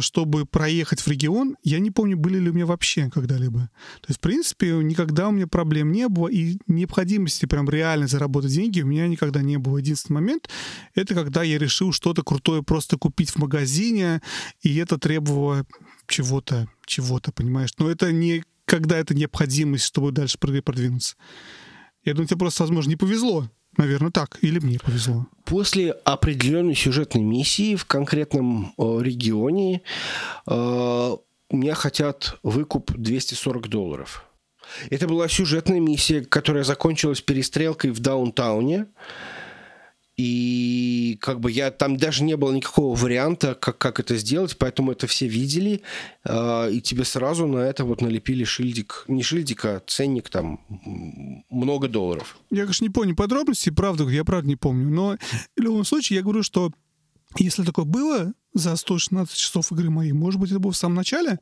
чтобы 0.00 0.46
проехать 0.46 1.00
в 1.00 1.08
регион, 1.08 1.56
я 1.62 1.78
не 1.78 1.90
помню, 1.90 2.16
были 2.16 2.38
ли 2.38 2.50
у 2.50 2.52
меня 2.52 2.66
вообще 2.66 3.08
когда-либо. 3.08 3.70
То 4.00 4.06
есть, 4.08 4.18
в 4.18 4.20
принципе, 4.20 4.72
никогда 4.82 5.28
у 5.28 5.32
меня 5.32 5.46
проблем 5.46 5.92
не 5.92 6.08
было, 6.08 6.28
и 6.28 6.58
необходимости 6.66 7.46
прям 7.46 7.68
реально 7.68 8.08
заработать 8.08 8.52
деньги 8.52 8.80
у 8.80 8.86
меня 8.86 9.06
никогда 9.06 9.42
не 9.42 9.58
было. 9.58 9.78
Единственный 9.78 10.16
момент— 10.16 10.48
это 10.94 11.14
когда 11.14 11.42
я 11.42 11.58
решил 11.58 11.92
что-то 11.92 12.22
крутое 12.22 12.62
просто 12.62 12.96
купить 12.96 13.30
в 13.30 13.38
магазине, 13.38 14.22
и 14.62 14.76
это 14.76 14.98
требовало 14.98 15.64
чего-то, 16.06 16.68
чего-то, 16.84 17.30
понимаешь? 17.32 17.70
Но 17.78 17.88
это 17.90 18.10
не 18.12 18.42
когда 18.64 18.98
это 18.98 19.14
необходимость, 19.14 19.84
чтобы 19.84 20.12
дальше 20.12 20.38
продвинуться. 20.38 21.16
Я 22.04 22.14
думаю, 22.14 22.28
тебе 22.28 22.38
просто, 22.38 22.62
возможно, 22.62 22.90
не 22.90 22.96
повезло 22.96 23.50
Наверное, 23.80 24.10
так. 24.10 24.36
Или 24.42 24.58
мне 24.58 24.78
повезло. 24.78 25.26
После 25.46 25.92
определенной 25.92 26.74
сюжетной 26.74 27.22
миссии 27.22 27.76
в 27.76 27.86
конкретном 27.86 28.74
э, 28.76 28.98
регионе 29.00 29.80
э, 30.46 31.16
меня 31.50 31.74
хотят 31.74 32.38
выкуп 32.42 32.92
240 32.92 33.68
долларов. 33.68 34.26
Это 34.90 35.08
была 35.08 35.28
сюжетная 35.28 35.80
миссия, 35.80 36.20
которая 36.20 36.62
закончилась 36.62 37.22
перестрелкой 37.22 37.90
в 37.92 38.00
даунтауне. 38.00 38.86
И 40.22 41.16
как 41.18 41.40
бы 41.40 41.50
я 41.50 41.70
там 41.70 41.96
даже 41.96 42.24
не 42.24 42.36
было 42.36 42.52
никакого 42.52 42.94
варианта, 42.94 43.54
как, 43.54 43.78
как 43.78 44.00
это 44.00 44.18
сделать, 44.18 44.54
поэтому 44.58 44.92
это 44.92 45.06
все 45.06 45.26
видели, 45.26 45.80
э, 46.24 46.72
и 46.72 46.82
тебе 46.82 47.04
сразу 47.04 47.46
на 47.46 47.60
это 47.60 47.86
вот 47.86 48.02
налепили 48.02 48.44
шильдик, 48.44 49.06
не 49.08 49.22
шильдик, 49.22 49.64
а 49.64 49.82
ценник 49.86 50.28
там 50.28 50.60
много 51.48 51.88
долларов. 51.88 52.36
Я, 52.50 52.64
конечно, 52.64 52.84
не 52.84 52.90
помню 52.90 53.16
подробности, 53.16 53.70
правда, 53.70 54.06
я 54.10 54.22
правда 54.22 54.46
не 54.46 54.56
помню, 54.56 54.90
но 54.90 55.16
в 55.56 55.60
любом 55.60 55.86
случае 55.86 56.18
я 56.18 56.22
говорю, 56.22 56.42
что 56.42 56.70
если 57.38 57.62
такое 57.62 57.86
было 57.86 58.34
за 58.52 58.76
116 58.76 59.34
часов 59.34 59.72
игры 59.72 59.88
моей, 59.88 60.12
может 60.12 60.38
быть, 60.38 60.50
это 60.50 60.60
было 60.60 60.72
в 60.72 60.76
самом 60.76 60.96
начале, 60.96 61.40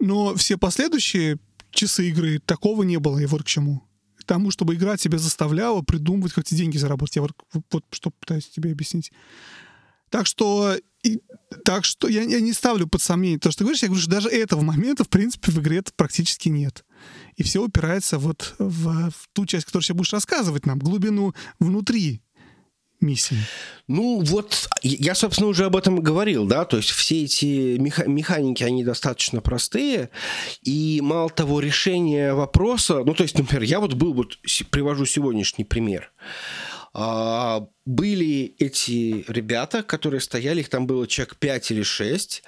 но 0.00 0.34
все 0.34 0.56
последующие 0.56 1.38
часы 1.70 2.08
игры 2.08 2.40
такого 2.40 2.82
не 2.82 2.96
было, 2.96 3.20
и 3.20 3.26
вот 3.26 3.44
к 3.44 3.46
чему 3.46 3.85
тому, 4.26 4.50
чтобы 4.50 4.74
игра 4.74 4.96
тебя 4.96 5.18
заставляла 5.18 5.82
придумывать, 5.82 6.32
как 6.32 6.44
эти 6.44 6.54
деньги 6.54 6.76
заработать. 6.76 7.16
Я 7.16 7.22
вот, 7.22 7.32
вот 7.70 7.84
что 7.90 8.10
пытаюсь 8.10 8.48
тебе 8.48 8.72
объяснить. 8.72 9.12
Так 10.10 10.26
что, 10.26 10.76
и, 11.02 11.20
так 11.64 11.84
что 11.84 12.08
я, 12.08 12.22
я 12.22 12.40
не 12.40 12.52
ставлю 12.52 12.86
под 12.86 13.02
сомнение 13.02 13.38
то, 13.38 13.50
что 13.50 13.58
ты 13.58 13.64
говоришь. 13.64 13.82
Я 13.82 13.88
говорю, 13.88 14.02
что 14.02 14.10
даже 14.10 14.28
этого 14.28 14.60
момента, 14.62 15.04
в 15.04 15.08
принципе, 15.08 15.50
в 15.50 15.58
игре 15.58 15.82
практически 15.96 16.48
нет. 16.48 16.84
И 17.36 17.42
все 17.42 17.62
упирается 17.62 18.18
вот 18.18 18.54
в, 18.58 19.10
в 19.10 19.28
ту 19.32 19.46
часть, 19.46 19.66
которую 19.66 19.82
сейчас 19.82 19.96
будешь 19.96 20.12
рассказывать 20.12 20.66
нам, 20.66 20.78
глубину 20.78 21.34
внутри 21.58 22.22
миссии? 23.06 23.36
Ну, 23.88 24.20
вот 24.20 24.68
я, 24.82 25.14
собственно, 25.14 25.48
уже 25.48 25.64
об 25.64 25.76
этом 25.76 26.00
говорил, 26.00 26.44
да, 26.44 26.64
то 26.64 26.76
есть 26.76 26.90
все 26.90 27.24
эти 27.24 27.76
меха- 27.78 28.08
механики, 28.08 28.64
они 28.64 28.84
достаточно 28.84 29.40
простые, 29.40 30.10
и 30.62 31.00
мало 31.02 31.30
того, 31.30 31.60
решение 31.60 32.34
вопроса, 32.34 33.02
ну, 33.04 33.14
то 33.14 33.22
есть, 33.22 33.38
например, 33.38 33.62
я 33.62 33.78
вот 33.80 33.94
был, 33.94 34.12
вот 34.12 34.38
привожу 34.70 35.06
сегодняшний 35.06 35.64
пример, 35.64 36.10
а, 36.98 37.68
были 37.84 38.54
эти 38.58 39.24
ребята, 39.28 39.82
которые 39.82 40.20
стояли, 40.20 40.60
их 40.60 40.70
там 40.70 40.86
было 40.86 41.06
человек 41.06 41.36
5 41.36 41.70
или 41.70 41.82
6, 41.82 42.42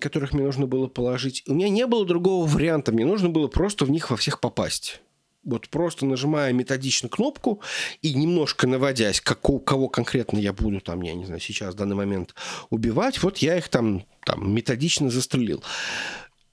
которых 0.00 0.32
мне 0.32 0.44
нужно 0.44 0.66
было 0.66 0.86
положить. 0.86 1.42
У 1.48 1.54
меня 1.54 1.68
не 1.68 1.86
было 1.86 2.06
другого 2.06 2.46
варианта, 2.46 2.92
мне 2.92 3.04
нужно 3.04 3.30
было 3.30 3.48
просто 3.48 3.84
в 3.84 3.90
них 3.90 4.10
во 4.10 4.16
всех 4.16 4.40
попасть 4.40 5.00
вот 5.44 5.68
просто 5.68 6.06
нажимая 6.06 6.52
методично 6.52 7.08
кнопку 7.08 7.60
и 8.02 8.14
немножко 8.14 8.66
наводясь, 8.66 9.20
как, 9.20 9.48
у 9.50 9.58
кого 9.58 9.88
конкретно 9.88 10.38
я 10.38 10.52
буду 10.52 10.80
там, 10.80 11.02
я 11.02 11.14
не 11.14 11.24
знаю, 11.24 11.40
сейчас 11.40 11.74
в 11.74 11.76
данный 11.76 11.96
момент 11.96 12.34
убивать, 12.70 13.22
вот 13.22 13.38
я 13.38 13.58
их 13.58 13.68
там, 13.68 14.04
там 14.24 14.52
методично 14.54 15.10
застрелил. 15.10 15.62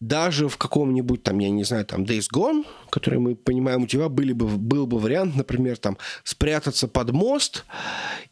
Даже 0.01 0.49
в 0.49 0.57
каком-нибудь 0.57 1.21
там, 1.21 1.37
я 1.37 1.51
не 1.51 1.63
знаю, 1.63 1.85
там 1.85 2.05
Days 2.05 2.25
Gone, 2.33 2.65
который 2.89 3.19
мы 3.19 3.35
понимаем, 3.35 3.83
у 3.83 3.87
тебя 3.87 4.09
были 4.09 4.33
бы, 4.33 4.47
был 4.47 4.87
бы 4.87 4.97
вариант, 4.97 5.35
например, 5.35 5.77
там 5.77 5.95
спрятаться 6.23 6.87
под 6.87 7.11
мост 7.11 7.65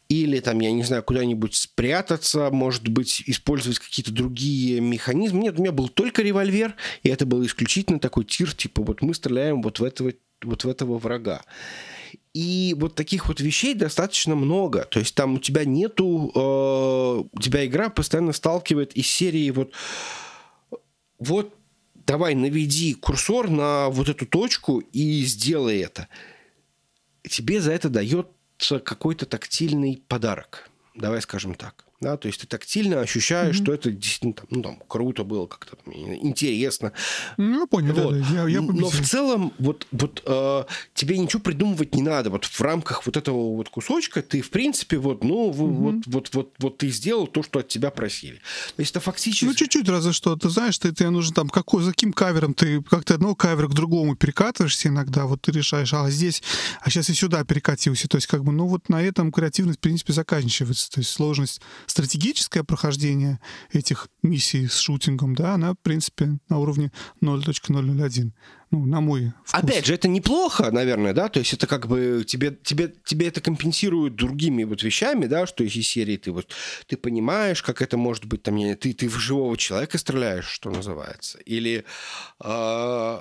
или 0.08 0.40
там, 0.40 0.60
я 0.60 0.72
не 0.72 0.82
знаю, 0.82 1.04
куда-нибудь 1.04 1.54
спрятаться, 1.54 2.50
может 2.50 2.88
быть, 2.88 3.22
использовать 3.26 3.78
какие-то 3.78 4.10
другие 4.10 4.80
механизмы. 4.80 5.42
Нет, 5.42 5.60
у 5.60 5.62
меня 5.62 5.70
был 5.70 5.88
только 5.88 6.22
револьвер, 6.22 6.74
и 7.04 7.08
это 7.08 7.24
был 7.24 7.46
исключительно 7.46 8.00
такой 8.00 8.24
тир, 8.24 8.52
типа 8.52 8.82
вот 8.82 9.00
мы 9.00 9.14
стреляем 9.14 9.62
вот 9.62 9.78
в 9.78 9.84
этого 9.84 10.12
вот 10.42 10.64
в 10.64 10.68
этого 10.68 10.98
врага. 10.98 11.42
И 12.32 12.76
вот 12.78 12.94
таких 12.94 13.28
вот 13.28 13.40
вещей 13.40 13.74
достаточно 13.74 14.36
много. 14.36 14.84
То 14.84 15.00
есть 15.00 15.14
там 15.14 15.34
у 15.34 15.38
тебя 15.38 15.64
нету... 15.64 16.30
Э, 16.34 17.40
тебя 17.40 17.66
игра 17.66 17.88
постоянно 17.88 18.32
сталкивает 18.32 18.92
из 18.96 19.06
серии 19.06 19.50
вот... 19.50 19.72
Вот 21.18 21.54
давай 22.06 22.34
наведи 22.34 22.94
курсор 22.94 23.50
на 23.50 23.88
вот 23.90 24.08
эту 24.08 24.26
точку 24.26 24.78
и 24.78 25.22
сделай 25.22 25.80
это. 25.80 26.08
Тебе 27.28 27.60
за 27.60 27.72
это 27.72 27.88
дается 27.88 28.78
какой-то 28.82 29.26
тактильный 29.26 30.02
подарок. 30.08 30.70
Давай 30.94 31.20
скажем 31.20 31.54
так. 31.54 31.84
Да, 32.00 32.16
то 32.16 32.28
есть 32.28 32.40
ты 32.40 32.46
тактильно 32.46 33.00
ощущаешь, 33.00 33.56
mm-hmm. 33.56 33.62
что 33.62 33.74
это 33.74 33.90
действительно 33.90 34.32
там, 34.32 34.46
ну, 34.48 34.62
там, 34.62 34.78
круто 34.88 35.22
было, 35.22 35.46
как-то 35.46 35.76
там, 35.76 35.92
интересно. 35.94 36.92
Ну, 37.36 37.66
понял, 37.66 37.92
вот. 37.92 38.14
да, 38.14 38.26
да. 38.26 38.42
Я, 38.42 38.48
я 38.48 38.60
Но 38.62 38.88
в 38.88 39.02
целом 39.02 39.52
вот, 39.58 39.86
вот 39.92 40.22
э, 40.24 40.64
тебе 40.94 41.18
ничего 41.18 41.42
придумывать 41.42 41.94
не 41.94 42.00
надо. 42.00 42.30
Вот 42.30 42.46
в 42.46 42.60
рамках 42.62 43.04
вот 43.04 43.18
этого 43.18 43.54
вот 43.54 43.68
кусочка 43.68 44.22
ты, 44.22 44.40
в 44.40 44.48
принципе, 44.48 44.96
вот, 44.96 45.22
ну, 45.22 45.50
mm-hmm. 45.50 45.52
вот, 45.52 46.06
вот, 46.06 46.34
вот, 46.34 46.54
вот 46.58 46.78
ты 46.78 46.88
сделал 46.88 47.26
то, 47.26 47.42
что 47.42 47.58
от 47.58 47.68
тебя 47.68 47.90
просили. 47.90 48.40
То 48.76 48.80
есть 48.80 48.92
это 48.92 49.00
фактически... 49.00 49.44
Ну, 49.44 49.52
чуть-чуть 49.52 49.86
разве 49.90 50.12
что. 50.12 50.36
Ты 50.36 50.48
знаешь, 50.48 50.78
ты, 50.78 50.94
тебе 50.94 51.10
нужно 51.10 51.34
там, 51.34 51.50
какой, 51.50 51.82
за 51.82 51.90
каким 51.90 52.14
кавером 52.14 52.54
ты 52.54 52.82
как-то 52.82 53.14
одного 53.14 53.34
кавера 53.34 53.68
к 53.68 53.74
другому 53.74 54.16
перекатываешься 54.16 54.88
иногда, 54.88 55.26
вот 55.26 55.42
ты 55.42 55.52
решаешь, 55.52 55.92
а 55.92 56.08
здесь, 56.08 56.42
а 56.80 56.88
сейчас 56.88 57.10
и 57.10 57.14
сюда 57.14 57.44
перекатился. 57.44 58.08
То 58.08 58.16
есть 58.16 58.26
как 58.26 58.42
бы, 58.42 58.52
ну, 58.52 58.66
вот 58.66 58.88
на 58.88 59.02
этом 59.02 59.30
креативность, 59.30 59.80
в 59.80 59.82
принципе, 59.82 60.14
заканчивается. 60.14 60.90
То 60.90 61.00
есть 61.00 61.10
сложность 61.10 61.60
стратегическое 61.90 62.62
прохождение 62.64 63.40
этих 63.72 64.08
миссий 64.22 64.66
с 64.66 64.78
шутингом, 64.78 65.34
да, 65.34 65.54
она, 65.54 65.72
в 65.72 65.78
принципе, 65.78 66.38
на 66.48 66.58
уровне 66.58 66.92
0.001 67.22 68.32
ну, 68.70 68.86
на 68.86 69.00
мой 69.00 69.32
вкус. 69.44 69.64
Опять 69.64 69.86
же, 69.86 69.94
это 69.94 70.06
неплохо, 70.06 70.70
наверное, 70.70 71.12
да, 71.12 71.28
то 71.28 71.40
есть 71.40 71.52
это 71.52 71.66
как 71.66 71.88
бы 71.88 72.24
тебе, 72.26 72.56
тебе, 72.62 72.94
тебе 73.04 73.26
это 73.26 73.40
компенсирует 73.40 74.14
другими 74.14 74.64
вот 74.64 74.82
вещами, 74.82 75.26
да, 75.26 75.46
что 75.46 75.64
из 75.64 75.72
серии 75.88 76.16
ты 76.16 76.30
вот, 76.30 76.54
ты 76.86 76.96
понимаешь, 76.96 77.62
как 77.62 77.82
это 77.82 77.96
может 77.96 78.26
быть, 78.26 78.42
там, 78.42 78.56
ты, 78.76 78.92
ты 78.92 79.08
в 79.08 79.18
живого 79.18 79.56
человека 79.56 79.98
стреляешь, 79.98 80.46
что 80.46 80.70
называется, 80.70 81.38
или, 81.38 81.84
э, 82.42 83.18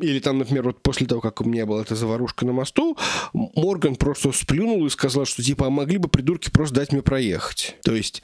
или 0.00 0.18
там, 0.18 0.38
например, 0.38 0.64
вот 0.64 0.82
после 0.82 1.06
того, 1.06 1.20
как 1.20 1.40
у 1.40 1.44
меня 1.44 1.64
была 1.64 1.82
эта 1.82 1.94
заварушка 1.94 2.44
на 2.44 2.52
мосту, 2.52 2.96
Морган 3.32 3.96
просто 3.96 4.32
сплюнул 4.32 4.84
и 4.86 4.90
сказал, 4.90 5.24
что 5.24 5.42
типа, 5.42 5.68
а 5.68 5.70
могли 5.70 5.98
бы 5.98 6.08
придурки 6.08 6.50
просто 6.50 6.76
дать 6.76 6.92
мне 6.92 7.02
проехать, 7.02 7.76
то 7.84 7.94
есть, 7.94 8.22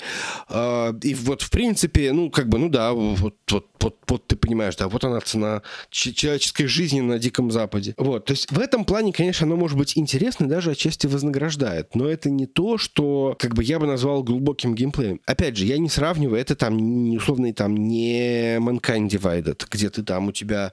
э, 0.49 0.95
и 1.03 1.15
вот 1.15 1.43
в 1.43 1.51
принципе, 1.51 2.13
ну, 2.13 2.31
как 2.31 2.49
бы, 2.49 2.59
ну 2.59 2.69
да, 2.69 2.93
вот, 2.93 3.37
вот, 3.51 3.67
вот, 3.81 3.97
вот 4.09 4.27
ты 4.27 4.37
понимаешь, 4.37 4.77
да, 4.77 4.89
вот 4.89 5.05
она 5.05 5.21
цена 5.21 5.49
на 5.49 5.63
человеческой 5.91 6.67
жизни 6.67 7.01
на 7.01 7.19
Диком 7.19 7.51
Западе. 7.51 7.95
Вот, 7.97 8.27
то 8.27 8.33
есть 8.33 8.51
в 8.51 8.59
этом 8.59 8.85
плане, 8.85 9.13
конечно, 9.13 9.47
оно 9.47 9.57
может 9.57 9.79
быть 9.79 9.97
интересно 9.97 10.45
и 10.45 10.49
даже 10.49 10.73
отчасти 10.73 11.07
вознаграждает, 11.07 11.95
но 11.95 12.09
это 12.09 12.29
не 12.29 12.47
то, 12.47 12.77
что 12.77 13.37
как 13.39 13.55
бы 13.55 13.63
я 13.63 13.79
бы 13.79 13.87
назвал 13.87 14.23
глубоким 14.23 14.75
геймплеем. 14.75 15.21
Опять 15.27 15.57
же, 15.57 15.65
я 15.65 15.79
не 15.79 15.89
сравниваю, 15.89 16.41
это 16.41 16.57
там 16.57 16.77
не 16.77 17.17
условный 17.17 17.53
там 17.53 17.77
не 17.77 18.57
Mankind 18.59 19.09
Divided, 19.09 19.65
где 19.71 19.91
ты 19.91 20.03
там 20.03 20.29
у 20.29 20.33
тебя 20.33 20.73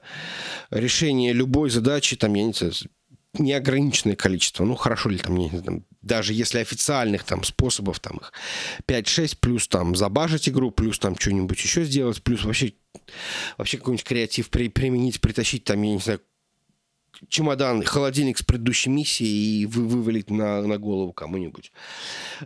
решение 0.70 1.32
любой 1.32 1.70
задачи, 1.70 2.16
там, 2.16 2.34
я 2.34 2.44
не 2.44 2.52
знаю, 2.52 2.72
неограниченное 3.38 4.16
количество. 4.16 4.64
Ну, 4.64 4.74
хорошо 4.74 5.08
ли 5.08 5.18
там, 5.18 5.36
не 5.36 5.48
знаю, 5.48 5.84
даже 6.02 6.32
если 6.32 6.58
официальных 6.58 7.24
там 7.24 7.44
способов 7.44 8.00
там 8.00 8.18
их 8.18 8.32
5-6, 8.86 9.38
плюс 9.40 9.68
там 9.68 9.96
забажить 9.96 10.48
игру, 10.48 10.70
плюс 10.70 10.98
там 10.98 11.18
что-нибудь 11.18 11.60
еще 11.60 11.84
сделать, 11.84 12.22
плюс 12.22 12.44
вообще, 12.44 12.74
вообще 13.58 13.78
какой-нибудь 13.78 14.04
креатив 14.04 14.50
при, 14.50 14.68
применить, 14.68 15.20
притащить 15.20 15.64
там, 15.64 15.82
я 15.82 15.92
не 15.94 15.98
знаю, 15.98 16.20
чемодан, 17.28 17.82
холодильник 17.84 18.38
с 18.38 18.42
предыдущей 18.42 18.90
миссией 18.90 19.62
и 19.62 19.66
вы, 19.66 19.86
вывалить 19.86 20.30
на, 20.30 20.62
на 20.62 20.78
голову 20.78 21.12
кому-нибудь. 21.12 21.72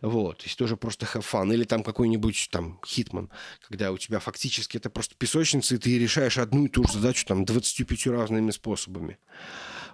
Вот. 0.02 0.38
То 0.38 0.44
есть 0.44 0.58
тоже 0.58 0.76
просто 0.76 1.06
have 1.06 1.24
fun. 1.30 1.52
Или 1.52 1.64
там 1.64 1.82
какой-нибудь 1.82 2.48
там 2.50 2.80
Hitman, 2.86 3.30
когда 3.68 3.92
у 3.92 3.98
тебя 3.98 4.18
фактически 4.18 4.76
это 4.76 4.90
просто 4.90 5.14
песочница, 5.16 5.74
и 5.74 5.78
ты 5.78 5.98
решаешь 5.98 6.38
одну 6.38 6.66
и 6.66 6.68
ту 6.68 6.84
же 6.84 6.94
задачу 6.94 7.26
там 7.26 7.44
25 7.44 8.06
разными 8.08 8.50
способами 8.50 9.18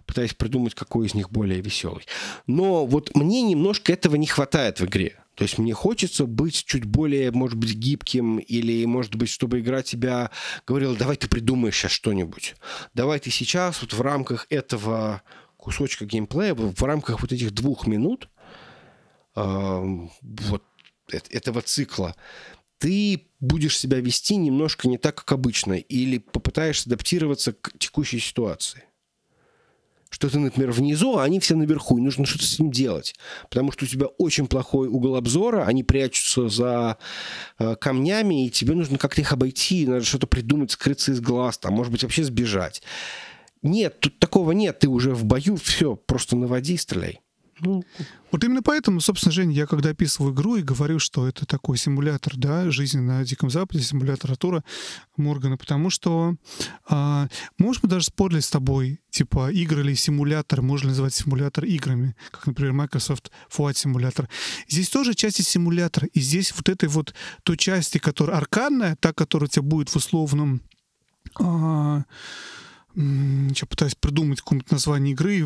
пытаясь 0.07 0.35
придумать, 0.35 0.75
какой 0.75 1.07
из 1.07 1.15
них 1.15 1.31
более 1.31 1.61
веселый. 1.61 2.07
Но 2.47 2.87
вот 2.87 3.17
мне 3.17 3.43
немножко 3.43 3.93
этого 3.93 4.15
не 4.15 4.29
хватает 4.29 4.79
в 4.79 4.85
игре. 4.87 5.19
То 5.37 5.43
есть 5.45 5.59
мне 5.59 5.75
хочется 5.75 6.25
быть 6.25 6.65
чуть 6.65 6.87
более, 6.87 7.31
может 7.31 7.59
быть, 7.59 7.75
гибким, 7.75 8.39
или, 8.39 8.87
может 8.87 9.17
быть, 9.17 9.29
чтобы 9.29 9.61
игра 9.61 9.83
тебя 9.83 10.31
говорила, 10.67 10.97
давай 10.97 11.17
ты 11.17 11.29
придумаешь 11.29 11.77
сейчас 11.77 11.93
что-нибудь. 11.93 12.57
Давай 12.95 13.21
ты 13.21 13.31
сейчас 13.31 13.83
вот 13.83 13.93
в 13.93 14.01
рамках 14.01 14.47
этого 14.49 15.23
кусочка 15.59 16.07
геймплея, 16.07 16.55
в 16.55 16.83
рамках 16.83 17.21
вот 17.21 17.33
этих 17.33 17.53
двух 17.53 17.87
минут, 17.87 18.31
э, 19.37 20.07
вот 20.23 20.65
этого 21.11 21.61
цикла, 21.61 22.17
ты 22.79 23.29
будешь 23.39 23.79
себя 23.79 24.01
вести 24.01 24.37
немножко 24.37 24.89
не 24.89 24.97
так, 24.97 25.17
как 25.17 25.33
обычно, 25.33 25.75
или 25.75 26.17
попытаешься 26.17 26.89
адаптироваться 26.89 27.53
к 27.53 27.77
текущей 27.79 28.21
ситуации 28.21 28.85
что 30.11 30.29
ты, 30.29 30.39
например, 30.39 30.73
внизу, 30.73 31.17
а 31.17 31.25
они 31.25 31.41
все 31.41 31.57
наверху, 31.57 31.99
и 31.99 32.01
нужно 32.01 32.27
что-то 32.27 32.45
с 32.45 32.59
ним 32.59 32.71
делать. 32.71 33.15
Потому 33.49 33.73
что 33.73 33.85
у 33.85 33.89
тебя 33.89 34.07
очень 34.07 34.47
плохой 34.47 34.89
угол 34.89 35.17
обзора, 35.17 35.65
они 35.65 35.83
прячутся 35.83 36.49
за 36.49 36.99
э, 37.59 37.77
камнями, 37.77 38.47
и 38.47 38.51
тебе 38.51 38.75
нужно 38.75 38.99
как-то 38.99 39.21
их 39.21 39.33
обойти, 39.33 39.87
надо 39.87 40.05
что-то 40.05 40.27
придумать, 40.27 40.71
скрыться 40.71 41.13
из 41.13 41.21
глаз, 41.21 41.59
там, 41.59 41.75
может 41.75 41.93
быть, 41.93 42.03
вообще 42.03 42.25
сбежать. 42.25 42.83
Нет, 43.63 44.01
тут 44.01 44.19
такого 44.19 44.53
нет, 44.53 44.79
ты 44.79 44.89
уже 44.89 45.15
в 45.15 45.25
бою, 45.25 45.57
все, 45.57 45.97
просто 45.97 46.37
наводи 46.37 46.75
и 46.75 46.79
стреляй. 46.79 47.21
Вот 47.61 48.45
именно 48.45 48.63
поэтому, 48.63 49.01
собственно, 49.01 49.33
Жень, 49.33 49.53
я 49.53 49.67
когда 49.67 49.91
описываю 49.91 50.35
игру 50.35 50.57
и 50.57 50.63
говорю, 50.63 50.99
что 50.99 51.27
это 51.27 51.47
такой 51.47 51.79
симулятор, 51.79 52.35
да, 52.37 52.71
жизни 52.71 53.01
на 53.01 53.25
Диком 53.25 53.49
Западе, 53.49 53.83
симулятор 53.83 54.33
Артура 54.33 54.63
Моргана, 55.17 55.57
потому 55.57 55.89
что, 55.89 56.37
а, 56.89 57.29
может, 57.57 57.83
мы 57.83 57.89
даже 57.89 58.07
спорили 58.07 58.41
с 58.41 58.51
тобой, 58.51 59.01
типа, 59.11 59.51
игры 59.51 59.81
или 59.83 59.95
симулятор, 59.95 60.61
можно 60.61 60.91
называть 60.91 61.15
симулятор 61.15 61.65
играми, 61.65 62.15
как, 62.31 62.47
например, 62.47 62.75
Microsoft 62.75 63.31
Flight 63.51 63.75
Simulator. 63.75 64.29
Здесь 64.69 64.91
тоже 64.91 65.15
части 65.15 65.41
симулятора, 65.41 66.09
и 66.09 66.21
здесь 66.21 66.53
вот 66.55 66.69
этой 66.69 66.91
вот 66.91 67.15
той 67.43 67.57
части, 67.57 67.97
которая 67.97 68.37
аркадная, 68.37 68.97
та, 68.97 69.15
которая 69.15 69.49
у 69.49 69.51
тебя 69.51 69.63
будет 69.63 69.89
в 69.89 69.97
условном 69.97 70.61
а, 71.41 72.05
я 72.97 73.67
пытаюсь 73.69 73.95
придумать 73.95 74.41
какое-нибудь 74.41 74.71
название 74.71 75.13
игры, 75.13 75.45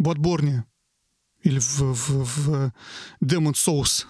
Bloodborne 0.00 0.62
или 1.42 1.58
в, 1.58 1.80
в, 1.80 2.24
в 2.24 2.72
Demon 3.22 3.54
Souls. 3.54 4.06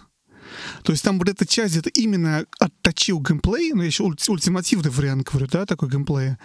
То 0.83 0.93
есть 0.93 1.05
там 1.05 1.19
вот 1.19 1.29
эта 1.29 1.47
часть 1.47 1.77
это 1.77 1.91
именно 1.91 2.45
отточил 2.59 3.21
геймплей, 3.21 3.73
ну, 3.73 3.83
еще 3.83 4.05
ультимативный 4.05 4.91
вариант, 4.91 5.29
говорю, 5.29 5.47
да, 5.47 5.67
такой 5.67 5.89
геймплея. 5.89 6.39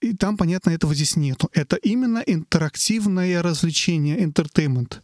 И 0.00 0.12
там, 0.14 0.36
понятно, 0.36 0.70
этого 0.70 0.94
здесь 0.94 1.16
нету. 1.16 1.48
Это 1.52 1.76
именно 1.76 2.18
интерактивное 2.18 3.42
развлечение, 3.42 4.18
entertainment. 4.18 5.00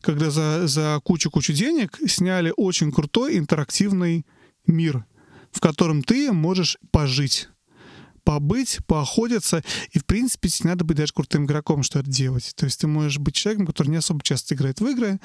Когда 0.00 0.30
за, 0.30 0.68
за 0.68 1.00
кучу-кучу 1.02 1.52
денег 1.52 1.98
сняли 2.06 2.52
очень 2.56 2.92
крутой 2.92 3.36
интерактивный 3.36 4.24
мир, 4.66 5.04
в 5.50 5.60
котором 5.60 6.04
ты 6.04 6.30
можешь 6.30 6.78
пожить 6.92 7.48
побыть, 8.28 8.80
поохотиться. 8.86 9.64
И, 9.92 9.98
в 9.98 10.04
принципе, 10.04 10.50
надо 10.64 10.84
быть 10.84 10.98
даже 10.98 11.14
крутым 11.14 11.46
игроком, 11.46 11.82
что 11.82 12.00
это 12.00 12.10
делать. 12.10 12.52
То 12.56 12.66
есть 12.66 12.78
ты 12.78 12.86
можешь 12.86 13.18
быть 13.18 13.34
человеком, 13.34 13.66
который 13.66 13.88
не 13.88 13.96
особо 13.96 14.22
часто 14.22 14.54
играет 14.54 14.82
в 14.82 14.86
игры, 14.86 15.18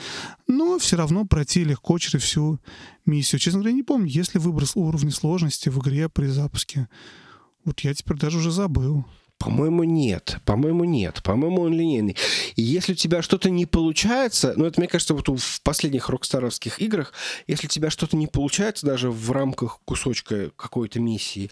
но 0.47 0.79
все 0.79 0.95
равно 0.95 1.25
пройти 1.25 1.65
легко 1.65 1.99
через 1.99 2.23
всю 2.23 2.61
миссию. 3.05 3.39
Честно 3.39 3.59
говоря, 3.59 3.75
не 3.75 3.83
помню, 3.83 4.07
есть 4.07 4.33
ли 4.35 4.39
выбор 4.39 4.63
уровня 4.75 5.11
сложности 5.11 5.67
в 5.67 5.79
игре 5.79 6.07
при 6.07 6.27
запуске. 6.27 6.87
Вот 7.65 7.81
я 7.81 7.93
теперь 7.93 8.15
даже 8.15 8.37
уже 8.37 8.51
забыл. 8.51 9.05
По-моему, 9.43 9.83
нет. 9.83 10.37
По-моему, 10.45 10.85
нет. 10.85 11.21
По-моему, 11.23 11.63
он 11.63 11.73
линейный. 11.73 12.15
И 12.55 12.61
если 12.61 12.93
у 12.93 12.95
тебя 12.95 13.21
что-то 13.21 13.49
не 13.49 13.65
получается, 13.65 14.53
ну, 14.55 14.65
это, 14.65 14.79
мне 14.79 14.87
кажется, 14.87 15.13
вот 15.13 15.27
в 15.27 15.61
последних 15.61 16.09
рокстаровских 16.09 16.81
играх, 16.81 17.13
если 17.47 17.67
у 17.67 17.69
тебя 17.69 17.89
что-то 17.89 18.15
не 18.15 18.27
получается 18.27 18.85
даже 18.85 19.11
в 19.11 19.31
рамках 19.31 19.79
кусочка 19.85 20.51
какой-то 20.55 20.99
миссии, 20.99 21.51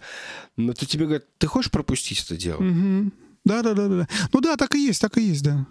ну, 0.56 0.72
то 0.72 0.86
тебе 0.86 1.04
говорят, 1.04 1.24
ты 1.38 1.46
хочешь 1.46 1.70
пропустить 1.70 2.24
это 2.24 2.36
дело? 2.36 2.62
Да-да-да. 3.44 3.88
да. 3.88 4.08
Ну 4.32 4.40
да, 4.40 4.56
так 4.56 4.74
и 4.74 4.86
есть, 4.86 5.00
так 5.00 5.18
и 5.18 5.22
есть, 5.22 5.42
да. 5.42 5.66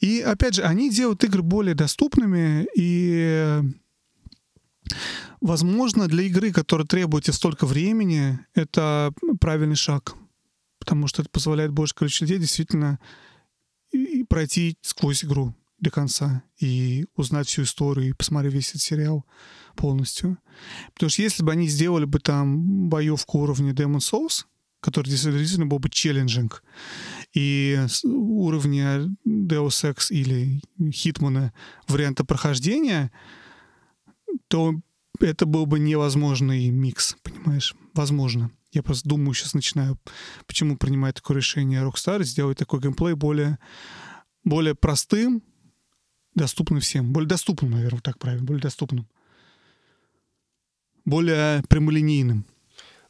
И, 0.00 0.20
опять 0.20 0.56
же, 0.56 0.62
они 0.62 0.90
делают 0.90 1.24
игры 1.24 1.42
более 1.42 1.74
доступными, 1.74 2.66
и 2.76 3.62
Возможно, 5.40 6.08
для 6.08 6.24
игры, 6.24 6.52
которая 6.52 6.86
требует 6.86 7.26
столько 7.26 7.64
времени, 7.64 8.40
это 8.54 9.12
правильный 9.40 9.76
шаг 9.76 10.16
потому 10.80 11.06
что 11.06 11.22
это 11.22 11.30
позволяет 11.30 11.70
больше 11.70 11.94
количество 11.94 12.24
людей 12.24 12.38
действительно 12.38 12.98
и 13.92 14.24
пройти 14.24 14.76
сквозь 14.82 15.24
игру 15.24 15.54
до 15.78 15.90
конца 15.90 16.42
и 16.58 17.06
узнать 17.14 17.46
всю 17.46 17.62
историю 17.62 18.10
и 18.10 18.12
посмотреть 18.12 18.52
весь 18.52 18.70
этот 18.70 18.82
сериал 18.82 19.24
полностью. 19.76 20.38
Потому 20.94 21.10
что 21.10 21.22
если 21.22 21.42
бы 21.42 21.52
они 21.52 21.68
сделали 21.68 22.04
бы 22.04 22.18
там 22.18 22.88
боевку 22.88 23.38
уровня 23.38 23.72
Demon 23.72 23.98
Souls, 23.98 24.44
который 24.80 25.08
действительно 25.08 25.66
был 25.66 25.78
бы 25.78 25.88
челленджинг, 25.90 26.62
и 27.32 27.78
уровня 28.04 29.08
Deus 29.26 29.84
Ex 29.84 30.10
или 30.10 30.60
Hitman 30.78 31.52
варианта 31.86 32.24
прохождения, 32.24 33.12
то 34.48 34.74
это 35.20 35.46
был 35.46 35.66
бы 35.66 35.78
невозможный 35.78 36.70
микс, 36.70 37.16
понимаешь? 37.22 37.74
Возможно. 37.94 38.50
Я 38.72 38.82
просто 38.82 39.08
думаю, 39.08 39.34
сейчас 39.34 39.54
начинаю, 39.54 39.98
почему 40.46 40.76
принимает 40.76 41.16
такое 41.16 41.38
решение 41.38 41.82
Rockstar, 41.82 42.22
сделать 42.22 42.58
такой 42.58 42.80
геймплей 42.80 43.14
более, 43.14 43.58
более 44.44 44.74
простым, 44.74 45.42
доступным 46.34 46.80
всем. 46.80 47.12
Более 47.12 47.28
доступным, 47.28 47.72
наверное, 47.72 48.00
так 48.00 48.18
правильно, 48.18 48.44
более 48.44 48.62
доступным. 48.62 49.08
Более 51.04 51.62
прямолинейным. 51.68 52.46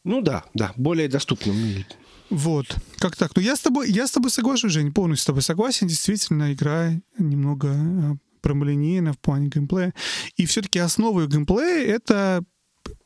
Ну 0.05 0.23
да, 0.23 0.45
да, 0.55 0.73
более 0.77 1.09
доступным. 1.09 1.85
Вот, 2.31 2.77
как 2.99 3.17
так? 3.17 3.33
Ну 3.35 3.43
я 3.43 3.57
с 3.57 3.61
тобой, 3.61 3.91
я 3.91 4.07
с 4.07 4.13
тобой 4.13 4.31
соглашусь, 4.31 4.73
Жень, 4.73 4.93
полностью 4.93 5.23
с 5.23 5.27
тобой 5.27 5.43
согласен. 5.43 5.89
Действительно, 5.89 6.53
игра 6.53 6.93
немного 7.19 7.73
а, 7.73 8.17
прямолинейна 8.41 9.13
в 9.13 9.19
плане 9.19 9.49
геймплея. 9.49 9.93
И 10.37 10.47
все-таки 10.47 10.79
основой 10.79 11.27
геймплея— 11.27 11.87
это 11.95 12.45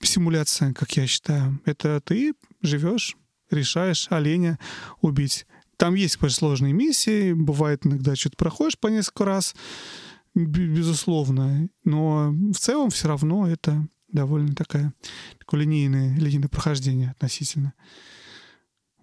симуляция, 0.00 0.72
как 0.72 0.92
я 0.92 1.06
считаю. 1.06 1.60
Это 1.64 2.00
ты 2.00 2.34
живешь, 2.62 3.16
решаешь 3.50 4.06
оленя 4.10 4.58
убить. 5.00 5.46
Там 5.76 5.94
есть, 5.94 6.16
конечно, 6.16 6.38
сложные 6.38 6.72
миссии, 6.72 7.32
бывает 7.32 7.84
иногда 7.84 8.14
что-то 8.14 8.36
проходишь 8.36 8.78
по 8.78 8.88
несколько 8.88 9.24
раз, 9.24 9.54
безусловно, 10.34 11.68
но 11.84 12.30
в 12.30 12.56
целом 12.58 12.90
все 12.90 13.08
равно 13.08 13.48
это 13.48 13.86
довольно 14.08 14.54
такая, 14.54 14.92
такое 15.38 15.60
линейное, 15.60 16.16
линейное 16.16 16.48
прохождение 16.48 17.10
относительно. 17.10 17.74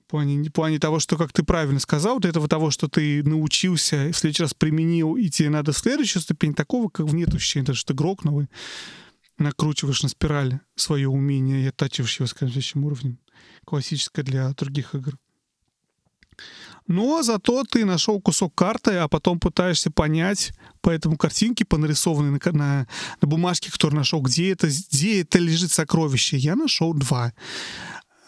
В 0.07 0.11
плане, 0.11 0.49
в 0.49 0.51
плане 0.51 0.77
того, 0.79 0.99
что, 0.99 1.17
как 1.17 1.31
ты 1.31 1.43
правильно 1.43 1.79
сказал, 1.79 2.15
вот 2.15 2.25
этого 2.25 2.47
того, 2.47 2.69
что 2.69 2.89
ты 2.89 3.23
научился, 3.23 4.09
в 4.11 4.17
следующий 4.17 4.43
раз 4.43 4.53
применил, 4.53 5.15
и 5.15 5.29
тебе 5.29 5.49
надо 5.49 5.71
следующую 5.71 6.21
ступень, 6.21 6.53
такого, 6.53 6.89
как 6.89 7.05
в 7.05 7.15
нет 7.15 7.33
ощущения, 7.33 7.73
что 7.73 7.93
ты 7.93 8.03
новый 8.23 8.47
накручиваешь 9.37 10.03
на 10.03 10.09
спираль 10.09 10.59
свое 10.75 11.07
умение 11.07 11.63
и 11.63 11.67
оттачиваешь 11.67 12.19
его 12.19 12.27
с 12.27 12.31
следующим 12.31 12.85
уровнем. 12.85 13.19
Классическое 13.65 14.23
для 14.23 14.49
других 14.53 14.95
игр. 14.95 15.17
Но 16.87 17.23
зато 17.23 17.63
ты 17.63 17.85
нашел 17.85 18.19
кусок 18.19 18.55
карты, 18.55 18.95
а 18.95 19.07
потом 19.07 19.39
пытаешься 19.39 19.91
понять 19.91 20.51
по 20.81 20.89
этому 20.89 21.17
картинке, 21.17 21.63
по 21.63 21.77
нарисованной 21.77 22.31
на, 22.31 22.51
на, 22.51 22.87
на 23.21 23.27
бумажке, 23.27 23.71
которую 23.71 23.97
нашел, 23.99 24.21
где 24.21 24.51
это, 24.51 24.67
где 24.67 25.21
это 25.21 25.39
лежит 25.39 25.71
сокровище. 25.71 26.37
Я 26.37 26.55
нашел 26.55 26.93
два. 26.93 27.33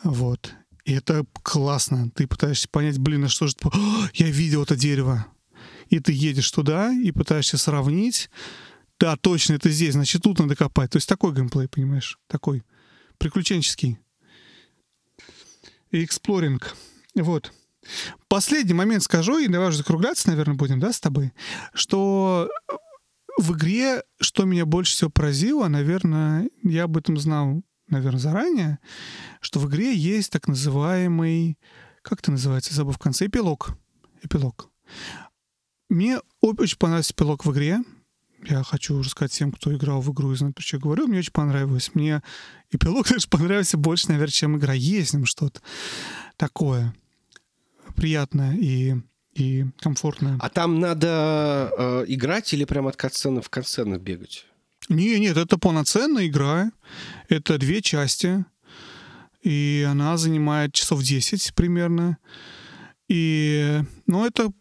Вот. 0.04 0.54
И 0.86 0.94
это 0.94 1.26
классно. 1.42 2.10
Ты 2.12 2.28
пытаешься 2.28 2.68
понять, 2.70 3.00
блин, 3.00 3.26
а 3.26 3.30
что 3.30 3.48
же... 3.48 3.56
О, 3.64 3.72
я 4.14 4.30
видел 4.30 4.64
это 4.64 4.76
дерево. 4.76 5.26
И 5.90 6.00
ты 6.00 6.14
едешь 6.14 6.52
туда 6.52 6.92
и 6.92 7.12
пытаешься 7.12 7.58
сравнить. 7.58 8.30
Да, 9.04 9.18
точно, 9.18 9.56
это 9.56 9.70
здесь, 9.70 9.96
значит, 9.96 10.22
тут 10.22 10.40
надо 10.40 10.56
копать. 10.56 10.92
То 10.92 10.96
есть 10.96 11.10
такой 11.10 11.34
геймплей, 11.34 11.68
понимаешь? 11.68 12.18
Такой 12.28 12.64
приключенческий. 13.18 14.00
Эксплоринг. 15.92 16.74
Вот. 17.14 17.52
Последний 18.30 18.74
момент 18.74 19.04
скажу, 19.04 19.40
и 19.40 19.50
давай 19.50 19.68
уже 19.68 19.80
закругляться, 19.80 20.30
наверное, 20.30 20.56
будем, 20.56 20.80
да, 20.80 20.94
с 20.94 21.02
тобой, 21.02 21.34
что 21.74 22.50
в 23.38 23.52
игре, 23.58 24.04
что 24.22 24.46
меня 24.46 24.66
больше 24.66 24.94
всего 24.94 25.10
поразило, 25.10 25.68
наверное, 25.68 26.50
я 26.64 26.86
об 26.86 26.96
этом 26.96 27.18
знал, 27.18 27.62
наверное, 27.90 28.22
заранее, 28.22 28.80
что 29.42 29.60
в 29.60 29.68
игре 29.68 29.94
есть 29.94 30.32
так 30.32 30.48
называемый, 30.48 31.58
как 32.04 32.22
это 32.22 32.32
называется, 32.32 32.74
забыл 32.74 32.94
в 32.94 33.00
конце, 33.00 33.26
эпилог. 33.26 33.76
Эпилог. 34.22 34.70
Мне 35.90 36.22
очень 36.40 36.78
понравился 36.78 37.12
эпилог 37.12 37.44
в 37.44 37.52
игре. 37.52 37.82
Я 38.46 38.64
хочу 38.64 39.02
рассказать 39.02 39.32
всем, 39.32 39.52
кто 39.52 39.74
играл 39.74 40.02
в 40.02 40.12
игру 40.12 40.32
и 40.34 40.36
знает, 40.36 40.56
про 40.56 40.64
что 40.64 40.78
я 40.78 40.82
говорю. 40.82 41.08
Мне 41.08 41.20
очень 41.20 41.32
понравилось. 41.32 41.92
Мне 41.94 42.22
эпилог 42.72 43.08
даже 43.10 43.28
понравился 43.28 43.78
больше, 43.78 44.10
наверное, 44.10 44.32
чем 44.32 44.58
игра. 44.58 44.74
Есть 44.74 45.12
в 45.12 45.14
нем 45.16 45.26
что-то 45.26 45.62
такое 46.38 46.94
приятное 47.96 48.56
и 48.56 48.96
и 49.34 49.66
комфортное. 49.80 50.38
А 50.40 50.50
там 50.50 50.80
надо 50.80 51.72
э, 51.76 52.06
играть 52.08 52.54
или 52.54 52.66
прям 52.66 52.86
от 52.86 52.96
катсцены 52.96 53.42
в 53.42 53.50
катсцены 53.50 53.96
бегать? 53.96 54.46
Не, 54.90 55.20
нет, 55.20 55.38
это 55.38 55.58
полноценная 55.58 56.28
игра. 56.28 56.72
Это 57.30 57.58
две 57.58 57.82
части. 57.82 58.46
И 59.42 59.86
она 59.90 60.18
занимает 60.18 60.74
часов 60.74 61.02
10 61.02 61.56
примерно. 61.56 62.18
И, 63.08 63.82
ну, 64.06 64.26
это 64.26 64.52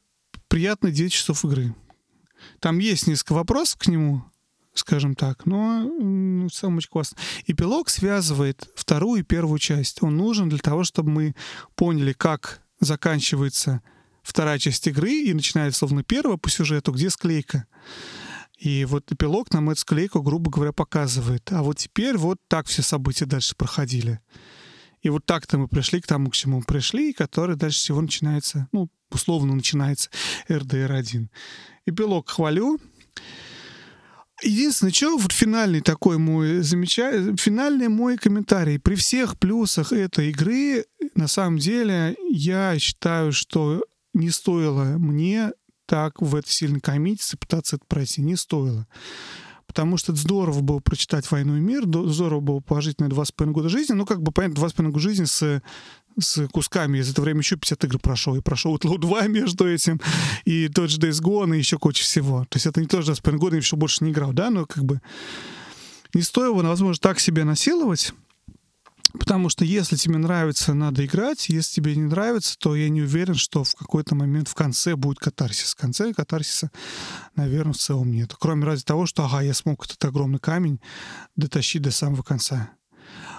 приятно 0.48 0.90
9 0.90 1.12
часов 1.12 1.44
игры. 1.44 1.74
Там 2.62 2.78
есть 2.78 3.08
несколько 3.08 3.32
вопросов 3.32 3.76
к 3.80 3.88
нему, 3.88 4.22
скажем 4.72 5.16
так, 5.16 5.46
но 5.46 5.80
ну, 5.82 6.48
сам 6.48 6.76
очень 6.76 6.90
классно. 6.90 7.18
Эпилог 7.48 7.88
связывает 7.88 8.70
вторую 8.76 9.22
и 9.22 9.24
первую 9.24 9.58
часть. 9.58 10.00
Он 10.00 10.16
нужен 10.16 10.48
для 10.48 10.60
того, 10.60 10.84
чтобы 10.84 11.10
мы 11.10 11.34
поняли, 11.74 12.12
как 12.12 12.62
заканчивается 12.78 13.82
вторая 14.22 14.60
часть 14.60 14.86
игры 14.86 15.10
и 15.10 15.34
начинается 15.34 15.80
словно 15.80 16.04
первая 16.04 16.36
по 16.36 16.48
сюжету, 16.48 16.92
где 16.92 17.10
склейка. 17.10 17.66
И 18.58 18.84
вот 18.84 19.10
эпилог 19.10 19.52
нам 19.52 19.70
эту 19.70 19.80
склейку, 19.80 20.22
грубо 20.22 20.48
говоря, 20.48 20.70
показывает. 20.70 21.50
А 21.50 21.64
вот 21.64 21.78
теперь 21.78 22.16
вот 22.16 22.38
так 22.46 22.68
все 22.68 22.82
события 22.82 23.26
дальше 23.26 23.56
проходили. 23.56 24.20
И 25.02 25.10
вот 25.10 25.26
так-то 25.26 25.58
мы 25.58 25.68
пришли 25.68 26.00
к 26.00 26.06
тому, 26.06 26.30
к 26.30 26.34
чему 26.34 26.58
мы 26.58 26.64
пришли, 26.64 27.12
который 27.12 27.56
дальше 27.56 27.78
всего 27.78 28.00
начинается, 28.00 28.68
ну, 28.72 28.88
условно 29.10 29.54
начинается 29.54 30.10
RDR1. 30.48 31.28
Эпилог 31.86 32.30
хвалю. 32.30 32.78
Единственное, 34.42 34.92
что 34.92 35.16
вот 35.16 35.32
финальный 35.32 35.80
такой 35.80 36.18
мой 36.18 36.62
замечательный, 36.62 37.36
финальный 37.36 37.88
мой 37.88 38.16
комментарий. 38.16 38.78
При 38.78 38.94
всех 38.96 39.38
плюсах 39.38 39.92
этой 39.92 40.30
игры, 40.30 40.86
на 41.14 41.28
самом 41.28 41.58
деле, 41.58 42.16
я 42.30 42.76
считаю, 42.78 43.32
что 43.32 43.84
не 44.14 44.30
стоило 44.30 44.98
мне 44.98 45.52
так 45.86 46.20
в 46.20 46.34
это 46.34 46.50
сильно 46.50 46.80
коммититься, 46.80 47.36
пытаться 47.36 47.76
это 47.76 47.84
пройти. 47.86 48.22
Не 48.22 48.36
стоило. 48.36 48.86
Потому 49.72 49.96
что 49.96 50.14
здорово 50.14 50.60
было 50.60 50.80
прочитать 50.80 51.30
«Войну 51.30 51.56
и 51.56 51.60
мир», 51.60 51.84
здорово 51.84 52.40
было 52.40 52.60
положить 52.60 53.00
на 53.00 53.08
два 53.08 53.24
с 53.24 53.32
половиной 53.32 53.54
года 53.54 53.68
жизни. 53.70 53.94
Ну, 53.94 54.04
как 54.04 54.22
бы, 54.22 54.30
понятно, 54.30 54.56
два 54.56 54.68
с 54.68 54.74
половиной 54.74 54.92
года 54.92 55.02
жизни 55.02 55.24
с 55.24 55.62
с 56.20 56.46
кусками. 56.48 56.98
Я 56.98 57.04
за 57.04 57.12
это 57.12 57.22
время 57.22 57.40
еще 57.40 57.56
50 57.56 57.84
игр 57.84 57.98
прошел. 57.98 58.36
И 58.36 58.42
прошел 58.42 58.76
Outlaw 58.76 58.98
2 59.00 59.28
между 59.28 59.66
этим, 59.66 59.98
и 60.44 60.68
тот 60.68 60.90
же 60.90 60.98
Days 60.98 61.22
Gone, 61.22 61.54
и 61.54 61.58
еще 61.58 61.78
куча 61.78 62.02
всего. 62.02 62.44
То 62.50 62.56
есть 62.56 62.66
это 62.66 62.82
не 62.82 62.86
тоже 62.86 63.14
с 63.14 63.20
половиной 63.20 63.40
года, 63.40 63.56
я 63.56 63.60
еще 63.60 63.76
больше 63.76 64.04
не 64.04 64.10
играл, 64.10 64.34
да, 64.34 64.50
но 64.50 64.66
как 64.66 64.84
бы 64.84 65.00
не 66.12 66.20
стоило, 66.20 66.62
возможно, 66.62 67.00
так 67.00 67.18
себя 67.18 67.46
насиловать. 67.46 68.12
Потому 69.22 69.50
что 69.50 69.64
если 69.64 69.94
тебе 69.94 70.18
нравится, 70.18 70.74
надо 70.74 71.06
играть. 71.06 71.48
Если 71.48 71.76
тебе 71.76 71.94
не 71.94 72.02
нравится, 72.02 72.58
то 72.58 72.74
я 72.74 72.88
не 72.88 73.02
уверен, 73.02 73.36
что 73.36 73.62
в 73.62 73.72
какой-то 73.76 74.16
момент 74.16 74.48
в 74.48 74.54
конце 74.54 74.96
будет 74.96 75.20
катарсис. 75.20 75.74
В 75.74 75.76
конце 75.76 76.12
катарсиса, 76.12 76.72
наверное, 77.36 77.72
в 77.72 77.78
целом 77.78 78.10
нет. 78.10 78.34
Кроме 78.36 78.64
ради 78.64 78.82
того, 78.82 79.06
что, 79.06 79.24
ага, 79.24 79.40
я 79.40 79.54
смог 79.54 79.86
этот 79.86 80.04
огромный 80.04 80.40
камень 80.40 80.80
дотащить 81.36 81.82
до 81.82 81.92
самого 81.92 82.24
конца. 82.24 82.72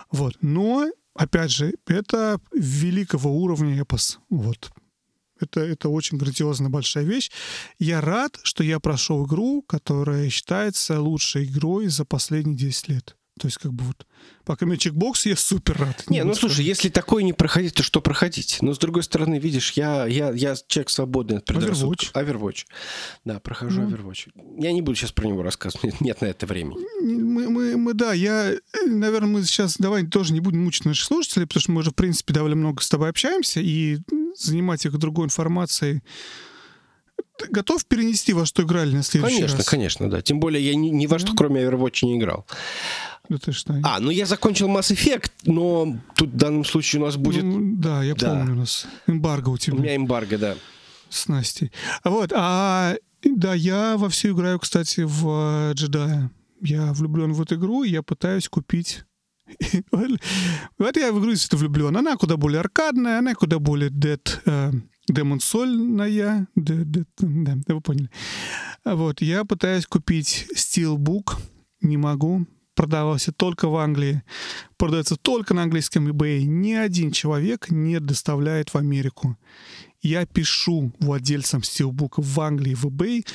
Вот. 0.09 0.37
Но, 0.39 0.89
опять 1.15 1.51
же, 1.51 1.73
это 1.85 2.39
великого 2.53 3.35
уровня 3.37 3.81
эпос. 3.81 4.19
Вот. 4.29 4.71
Это, 5.41 5.59
это 5.59 5.89
очень 5.89 6.17
грандиозная 6.17 6.69
большая 6.69 7.03
вещь. 7.03 7.29
Я 7.77 7.99
рад, 7.99 8.39
что 8.43 8.63
я 8.63 8.79
прошел 8.79 9.25
игру, 9.25 9.61
которая 9.61 10.29
считается 10.29 11.01
лучшей 11.01 11.43
игрой 11.43 11.87
за 11.87 12.05
последние 12.05 12.55
10 12.55 12.87
лет. 12.87 13.17
То 13.39 13.47
есть, 13.47 13.57
как 13.57 13.73
бы 13.73 13.83
вот, 13.83 14.05
пока 14.45 14.67
мне 14.67 14.77
чекбокс, 14.77 15.25
я 15.25 15.35
супер 15.35 15.77
рад. 15.79 16.03
Не, 16.07 16.23
ну 16.23 16.35
слушай, 16.35 16.63
если 16.63 16.89
такое 16.89 17.23
не 17.23 17.33
проходить, 17.33 17.73
то 17.73 17.81
что 17.81 17.99
проходить? 17.99 18.59
Но 18.61 18.73
с 18.75 18.77
другой 18.77 19.01
стороны, 19.01 19.39
видишь, 19.39 19.71
я, 19.71 20.05
я, 20.05 20.31
я 20.31 20.55
человек 20.67 20.91
свободный 20.91 21.37
от 21.37 21.45
предрассудков. 21.45 22.11
Overwatch. 22.13 22.39
Overwatch. 22.39 22.65
Да, 23.25 23.39
прохожу 23.39 23.81
ну. 23.81 23.89
Overwatch. 23.89 24.29
Я 24.59 24.71
не 24.71 24.83
буду 24.83 24.95
сейчас 24.95 25.11
про 25.11 25.27
него 25.27 25.41
рассказывать, 25.41 25.99
нет 25.99 26.21
на 26.21 26.27
это 26.27 26.45
времени. 26.45 26.85
Мы, 27.01 27.49
мы, 27.49 27.75
мы, 27.75 27.93
да, 27.95 28.13
я, 28.13 28.53
наверное, 28.85 29.29
мы 29.29 29.43
сейчас, 29.43 29.77
давай 29.77 30.05
тоже 30.05 30.33
не 30.33 30.39
будем 30.39 30.63
мучить 30.63 30.85
наших 30.85 31.05
слушателей, 31.05 31.47
потому 31.47 31.61
что 31.61 31.71
мы 31.71 31.79
уже, 31.79 31.89
в 31.89 31.95
принципе, 31.95 32.33
довольно 32.33 32.57
много 32.57 32.83
с 32.83 32.89
тобой 32.89 33.09
общаемся, 33.09 33.61
и 33.61 33.97
занимать 34.35 34.85
их 34.85 34.95
другой 34.99 35.25
информацией 35.25 36.03
готов 37.49 37.85
перенести 37.85 38.33
во 38.33 38.45
что 38.45 38.63
играли 38.63 38.95
на 38.95 39.03
следующий 39.03 39.37
конечно, 39.37 39.57
раз? 39.57 39.65
Конечно, 39.65 40.05
конечно, 40.05 40.17
да. 40.17 40.21
Тем 40.21 40.39
более 40.39 40.63
я 40.63 40.75
ни, 40.75 40.89
ни 40.89 41.07
во 41.07 41.19
что, 41.19 41.33
кроме 41.35 41.63
Overwatch, 41.63 42.05
не 42.05 42.17
играл. 42.17 42.45
Да 43.29 43.37
ты 43.37 43.51
что? 43.51 43.79
А, 43.83 43.99
ну 43.99 44.09
я 44.09 44.25
закончил 44.25 44.67
Mass 44.67 44.93
Effect, 44.93 45.31
но 45.45 45.97
тут 46.15 46.31
в 46.31 46.35
данном 46.35 46.65
случае 46.65 47.01
у 47.01 47.05
нас 47.05 47.15
будет... 47.15 47.43
Ну, 47.43 47.75
да, 47.77 48.03
я 48.03 48.15
да. 48.15 48.29
помню, 48.29 48.53
у 48.53 48.57
нас 48.57 48.85
эмбарго 49.07 49.49
у 49.49 49.57
тебя. 49.57 49.77
У 49.77 49.79
меня 49.79 49.95
эмбарго, 49.95 50.37
да. 50.37 50.55
С 51.09 51.27
Настей. 51.27 51.71
Вот, 52.03 52.33
а 52.35 52.95
да, 53.23 53.53
я 53.53 53.95
во 53.97 54.09
все 54.09 54.31
играю, 54.31 54.59
кстати, 54.59 55.01
в 55.01 55.69
э, 55.69 55.73
джедая. 55.73 56.31
Я 56.59 56.91
влюблен 56.93 57.33
в 57.33 57.41
эту 57.41 57.55
игру, 57.55 57.83
и 57.83 57.89
я 57.89 58.03
пытаюсь 58.03 58.49
купить 58.49 59.03
вот 59.91 60.97
я 60.97 61.11
в 61.11 61.19
игру 61.19 61.31
действительно 61.31 61.59
влюблен. 61.59 61.97
Она 61.97 62.15
куда 62.17 62.37
более 62.37 62.59
аркадная, 62.59 63.19
она 63.19 63.35
куда 63.35 63.59
более 63.59 63.89
Dead, 63.89 64.21
э, 64.45 64.71
Demon 65.11 65.39
Soul-ная. 65.39 66.47
Да, 66.55 66.73
да, 67.19 67.73
вы 67.73 67.81
поняли. 67.81 68.09
Вот, 68.85 69.21
я 69.21 69.45
пытаюсь 69.45 69.85
купить 69.85 70.47
Steelbook, 70.55 71.37
не 71.81 71.97
могу 71.97 72.45
продавался 72.75 73.31
только 73.31 73.67
в 73.67 73.75
Англии, 73.75 74.23
продается 74.77 75.15
только 75.15 75.53
на 75.53 75.63
английском 75.63 76.07
eBay. 76.07 76.43
Ни 76.43 76.73
один 76.73 77.11
человек 77.11 77.69
не 77.69 77.99
доставляет 77.99 78.73
в 78.73 78.77
Америку. 78.77 79.37
Я 80.01 80.25
пишу 80.25 80.93
владельцам 80.99 81.61
Steelbook 81.61 82.13
в 82.17 82.41
Англии 82.41 82.73
в 82.73 82.85
eBay, 82.85 83.25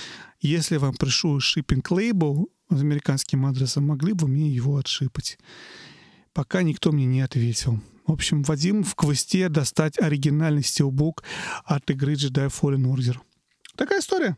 если 0.40 0.76
вам 0.76 0.94
пришлю 0.94 1.38
shipping 1.38 1.82
label 1.82 2.46
с 2.70 2.80
американским 2.80 3.46
адресом, 3.46 3.86
могли 3.86 4.12
бы 4.12 4.28
мне 4.28 4.48
его 4.48 4.76
отшипать. 4.76 5.38
Пока 6.32 6.62
никто 6.62 6.92
мне 6.92 7.06
не 7.06 7.22
ответил. 7.22 7.80
В 8.06 8.12
общем, 8.12 8.42
Вадим 8.42 8.84
в 8.84 8.94
квесте 8.94 9.48
достать 9.48 9.98
оригинальный 9.98 10.62
стилбук 10.62 11.24
от 11.64 11.90
игры 11.90 12.14
Jedi 12.14 12.48
Fallen 12.48 12.84
Order. 12.84 13.18
Такая 13.76 14.00
история. 14.00 14.36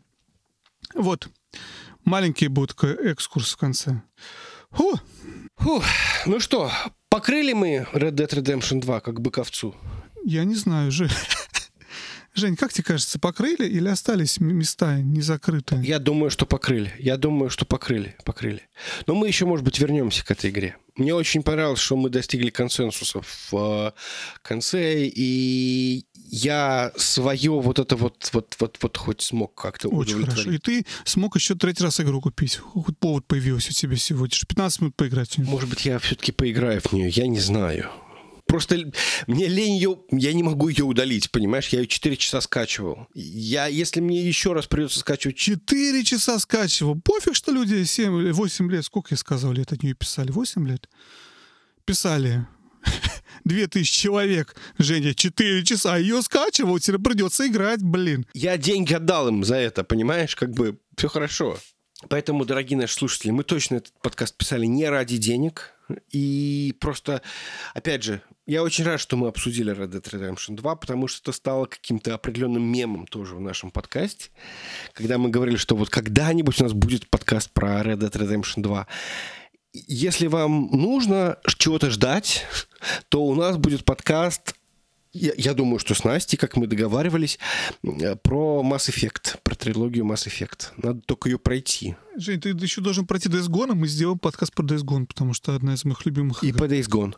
Вот. 0.95 1.29
Маленький 2.05 2.49
будет 2.49 2.83
экскурс 2.83 3.53
в 3.53 3.57
конце. 3.57 4.03
Фу. 4.73 4.99
Фу. 5.57 5.83
Ну 6.27 6.41
что, 6.41 6.71
покрыли 7.09 7.53
мы 7.53 7.87
Red 7.93 8.13
Dead 8.13 8.29
Redemption 8.29 8.81
2 8.81 9.01
как 9.01 9.21
бы 9.21 9.31
ковцу? 9.31 9.75
Я 10.25 10.45
не 10.45 10.55
знаю, 10.55 10.91
Жень. 10.91 11.11
Жень, 12.35 12.57
как 12.57 12.73
тебе 12.73 12.85
кажется, 12.85 13.19
покрыли 13.19 13.67
или 13.67 13.89
остались 13.89 14.39
места 14.39 15.01
не 15.01 15.21
закрытые? 15.21 15.85
Я 15.85 15.99
думаю, 15.99 16.31
что 16.31 16.47
покрыли. 16.47 16.93
Я 16.99 17.17
думаю, 17.17 17.51
что 17.51 17.65
покрыли. 17.65 18.17
Покрыли. 18.25 18.63
Но 19.07 19.15
мы 19.15 19.27
еще, 19.27 19.47
может 19.47 19.65
быть, 19.65 19.79
вернемся 19.81 20.25
к 20.25 20.31
этой 20.31 20.51
игре. 20.51 20.77
Мне 20.95 21.15
очень 21.15 21.43
понравилось, 21.43 21.81
что 21.81 21.97
мы 21.97 22.09
достигли 22.09 22.51
консенсуса 22.51 23.21
в 23.23 23.53
э, 23.53 23.93
конце, 24.43 25.07
и 25.07 26.07
я 26.31 26.93
свое 26.97 27.51
вот 27.51 27.79
это 27.79 27.97
вот, 27.97 28.31
вот, 28.33 28.57
вот, 28.61 28.79
вот 28.81 28.97
хоть 28.97 29.21
смог 29.21 29.55
как-то 29.55 29.89
Очень 29.89 30.25
хорошо. 30.25 30.51
И 30.51 30.59
ты 30.59 30.87
смог 31.05 31.37
еще 31.37 31.55
третий 31.55 31.83
раз 31.83 32.01
игру 32.01 32.21
купить. 32.21 32.57
Хоть 32.57 32.97
повод 32.99 33.27
появился 33.27 33.71
у 33.71 33.73
тебя 33.73 33.97
сегодня. 33.97 34.37
15 34.47 34.81
минут 34.81 34.97
поиграть. 34.97 35.39
Может 35.39 35.69
быть, 35.69 35.85
я 35.85 35.99
все-таки 35.99 36.33
поиграю 36.33 36.81
в 36.81 36.93
нее, 36.93 37.09
я 37.09 37.27
не 37.27 37.41
знаю. 37.41 37.91
Просто 38.47 38.77
мне 39.29 39.47
лень 39.47 39.77
ее, 39.77 39.99
я 40.11 40.33
не 40.33 40.43
могу 40.43 40.69
ее 40.69 40.85
удалить, 40.85 41.31
понимаешь? 41.31 41.69
Я 41.69 41.81
ее 41.81 41.87
4 41.87 42.17
часа 42.17 42.41
скачивал. 42.41 43.07
Я, 43.15 43.67
если 43.67 44.01
мне 44.01 44.23
еще 44.27 44.53
раз 44.53 44.67
придется 44.67 44.99
скачивать... 44.99 45.37
4 45.37 46.05
часа 46.05 46.39
скачивал. 46.41 47.01
Пофиг, 47.01 47.37
что 47.37 47.53
люди 47.53 47.85
7 47.85 48.21
или 48.21 48.33
8 48.33 48.71
лет, 48.71 48.85
сколько 48.85 49.09
я 49.13 49.17
сказал 49.19 49.53
лет 49.53 49.73
от 49.73 49.85
нее 49.85 49.95
писали? 49.95 50.33
8 50.33 50.67
лет? 50.67 50.89
Писали. 51.85 52.47
2000 53.45 54.01
человек. 54.01 54.57
Женя, 54.79 55.15
4 55.15 55.65
часа 55.65 55.97
ее 55.97 56.23
скачивал, 56.23 56.79
тебе 56.79 56.99
придется 56.99 57.47
играть, 57.47 57.83
блин. 57.83 58.27
Я 58.35 58.57
деньги 58.57 58.95
отдал 58.95 59.29
им 59.29 59.45
за 59.45 59.57
это, 59.57 59.85
понимаешь? 59.85 60.37
Как 60.37 60.51
бы 60.51 60.79
все 60.97 61.09
хорошо. 61.09 61.59
Поэтому, 62.09 62.47
дорогие 62.47 62.79
наши 62.79 62.95
слушатели, 62.95 63.31
мы 63.31 63.45
точно 63.45 63.77
этот 63.77 63.93
подкаст 64.01 64.37
писали 64.37 64.65
не 64.65 64.89
ради 64.89 65.19
денег. 65.19 65.75
И 66.11 66.75
просто, 66.81 67.21
опять 67.75 68.03
же, 68.05 68.23
я 68.47 68.63
очень 68.63 68.85
рад, 68.85 69.01
что 69.01 69.17
мы 69.17 69.29
обсудили 69.29 69.75
Red 69.75 69.91
Dead 69.91 70.03
Redemption 70.03 70.57
2, 70.57 70.77
потому 70.77 71.09
что 71.09 71.21
это 71.23 71.37
стало 71.37 71.67
каким-то 71.67 72.15
определенным 72.15 72.63
мемом 72.63 73.07
тоже 73.07 73.35
в 73.35 73.41
нашем 73.41 73.71
подкасте. 73.71 74.31
Когда 74.93 75.19
мы 75.19 75.31
говорили, 75.31 75.57
что 75.57 75.77
вот 75.77 75.91
когда-нибудь 75.91 76.61
у 76.61 76.65
нас 76.65 76.73
будет 76.73 77.09
подкаст 77.09 77.51
про 77.51 77.83
Red 77.83 77.99
Dead 77.99 78.13
Redemption 78.13 78.63
2. 78.63 78.87
Если 79.73 80.27
вам 80.27 80.71
нужно 80.73 81.39
чего-то 81.59 81.91
ждать, 81.91 82.45
то 83.09 83.23
у 83.25 83.35
нас 83.35 83.57
будет 83.57 83.85
подкаст 83.85 84.55
я, 85.13 85.33
я 85.37 85.55
думаю, 85.55 85.81
что 85.81 85.95
с 85.95 86.05
Настей, 86.05 86.39
как 86.39 86.57
мы 86.57 86.69
договаривались, 86.69 87.39
э, 87.83 88.15
про 88.15 88.63
Mass 88.65 88.89
Effect, 88.89 89.39
про 89.43 89.57
трилогию 89.57 90.05
Mass 90.05 90.29
Effect. 90.29 90.69
Надо 90.77 91.01
только 91.01 91.29
ее 91.29 91.39
пройти. 91.39 91.97
Жень, 92.17 92.41
ты 92.41 92.51
еще 92.51 92.81
должен 92.81 93.07
пройти 93.07 93.29
Days 93.29 93.49
Gone, 93.49 93.73
а 93.73 93.75
мы 93.75 93.89
сделаем 93.89 94.21
подкаст 94.21 94.55
про 94.55 94.63
Days 94.63 94.85
Gone, 94.85 95.07
потому 95.07 95.35
что 95.35 95.55
одна 95.55 95.75
из 95.75 95.85
моих 95.85 96.07
любимых 96.07 96.45
И 96.45 96.53
по 96.53 96.65
Days 96.65 96.89
Gone. 96.89 97.15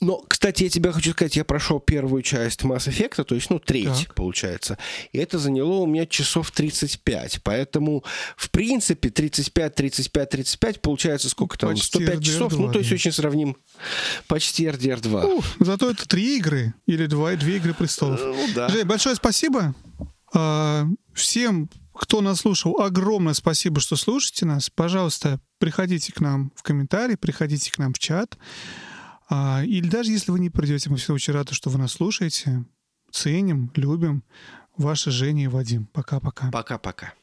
Но, 0.00 0.18
кстати, 0.28 0.62
я 0.64 0.68
тебе 0.70 0.92
хочу 0.92 1.10
сказать, 1.12 1.34
я 1.36 1.44
прошел 1.44 1.80
первую 1.80 2.22
часть 2.22 2.62
Mass 2.62 2.88
Effect, 2.88 3.24
то 3.24 3.34
есть, 3.34 3.50
ну, 3.50 3.58
треть, 3.58 4.06
Так. 4.06 4.14
получается. 4.14 4.78
И 5.12 5.18
это 5.18 5.38
заняло 5.38 5.78
у 5.78 5.86
меня 5.86 6.06
часов 6.06 6.50
35. 6.52 7.40
Поэтому, 7.42 8.04
в 8.36 8.50
принципе, 8.50 9.10
35, 9.10 9.74
35, 9.74 10.30
35, 10.30 10.80
получается 10.80 11.28
сколько 11.28 11.58
там? 11.58 11.70
Почти 11.70 11.98
105 11.98 12.24
часов. 12.24 12.52
Ну, 12.52 12.68
RDR2, 12.68 12.72
то 12.72 12.78
есть, 12.78 12.92
очень 12.92 13.12
сравним. 13.12 13.56
Почти 14.28 14.66
RDR2. 14.66 15.24
Ух, 15.34 15.44
зато 15.58 15.90
это 15.90 16.06
три 16.06 16.36
игры 16.38 16.74
или 16.86 17.06
два, 17.06 17.34
две 17.34 17.56
игры 17.56 17.74
престолов. 17.74 18.20
Ну, 18.22 18.46
да. 18.54 18.68
Жень, 18.68 18.84
большое 18.84 19.16
спасибо. 19.16 19.74
А, 20.32 20.86
Всем, 21.12 21.68
кто 21.92 22.20
нас 22.20 22.40
слушал, 22.40 22.80
огромное 22.80 23.34
спасибо, 23.34 23.80
что 23.80 23.96
слушаете 23.96 24.46
нас. 24.46 24.70
Пожалуйста, 24.70 25.40
приходите 25.58 26.12
к 26.12 26.20
нам 26.20 26.52
в 26.54 26.62
комментарии, 26.62 27.16
приходите 27.16 27.72
к 27.72 27.78
нам 27.78 27.92
в 27.92 27.98
чат. 27.98 28.38
А, 29.28 29.62
Или 29.64 29.88
даже 29.88 30.10
если 30.10 30.30
вы 30.30 30.40
не 30.40 30.50
придете, 30.50 30.90
мы 30.90 30.96
всегда 30.96 31.14
очень 31.14 31.32
рады, 31.34 31.54
что 31.54 31.70
вы 31.70 31.78
нас 31.78 31.92
слушаете. 31.92 32.64
Ценим, 33.10 33.70
любим. 33.74 34.24
Ваши 34.76 35.10
Женя 35.10 35.44
и 35.44 35.48
Вадим. 35.48 35.86
Пока-пока. 35.86 36.50
Пока-пока. 36.50 37.14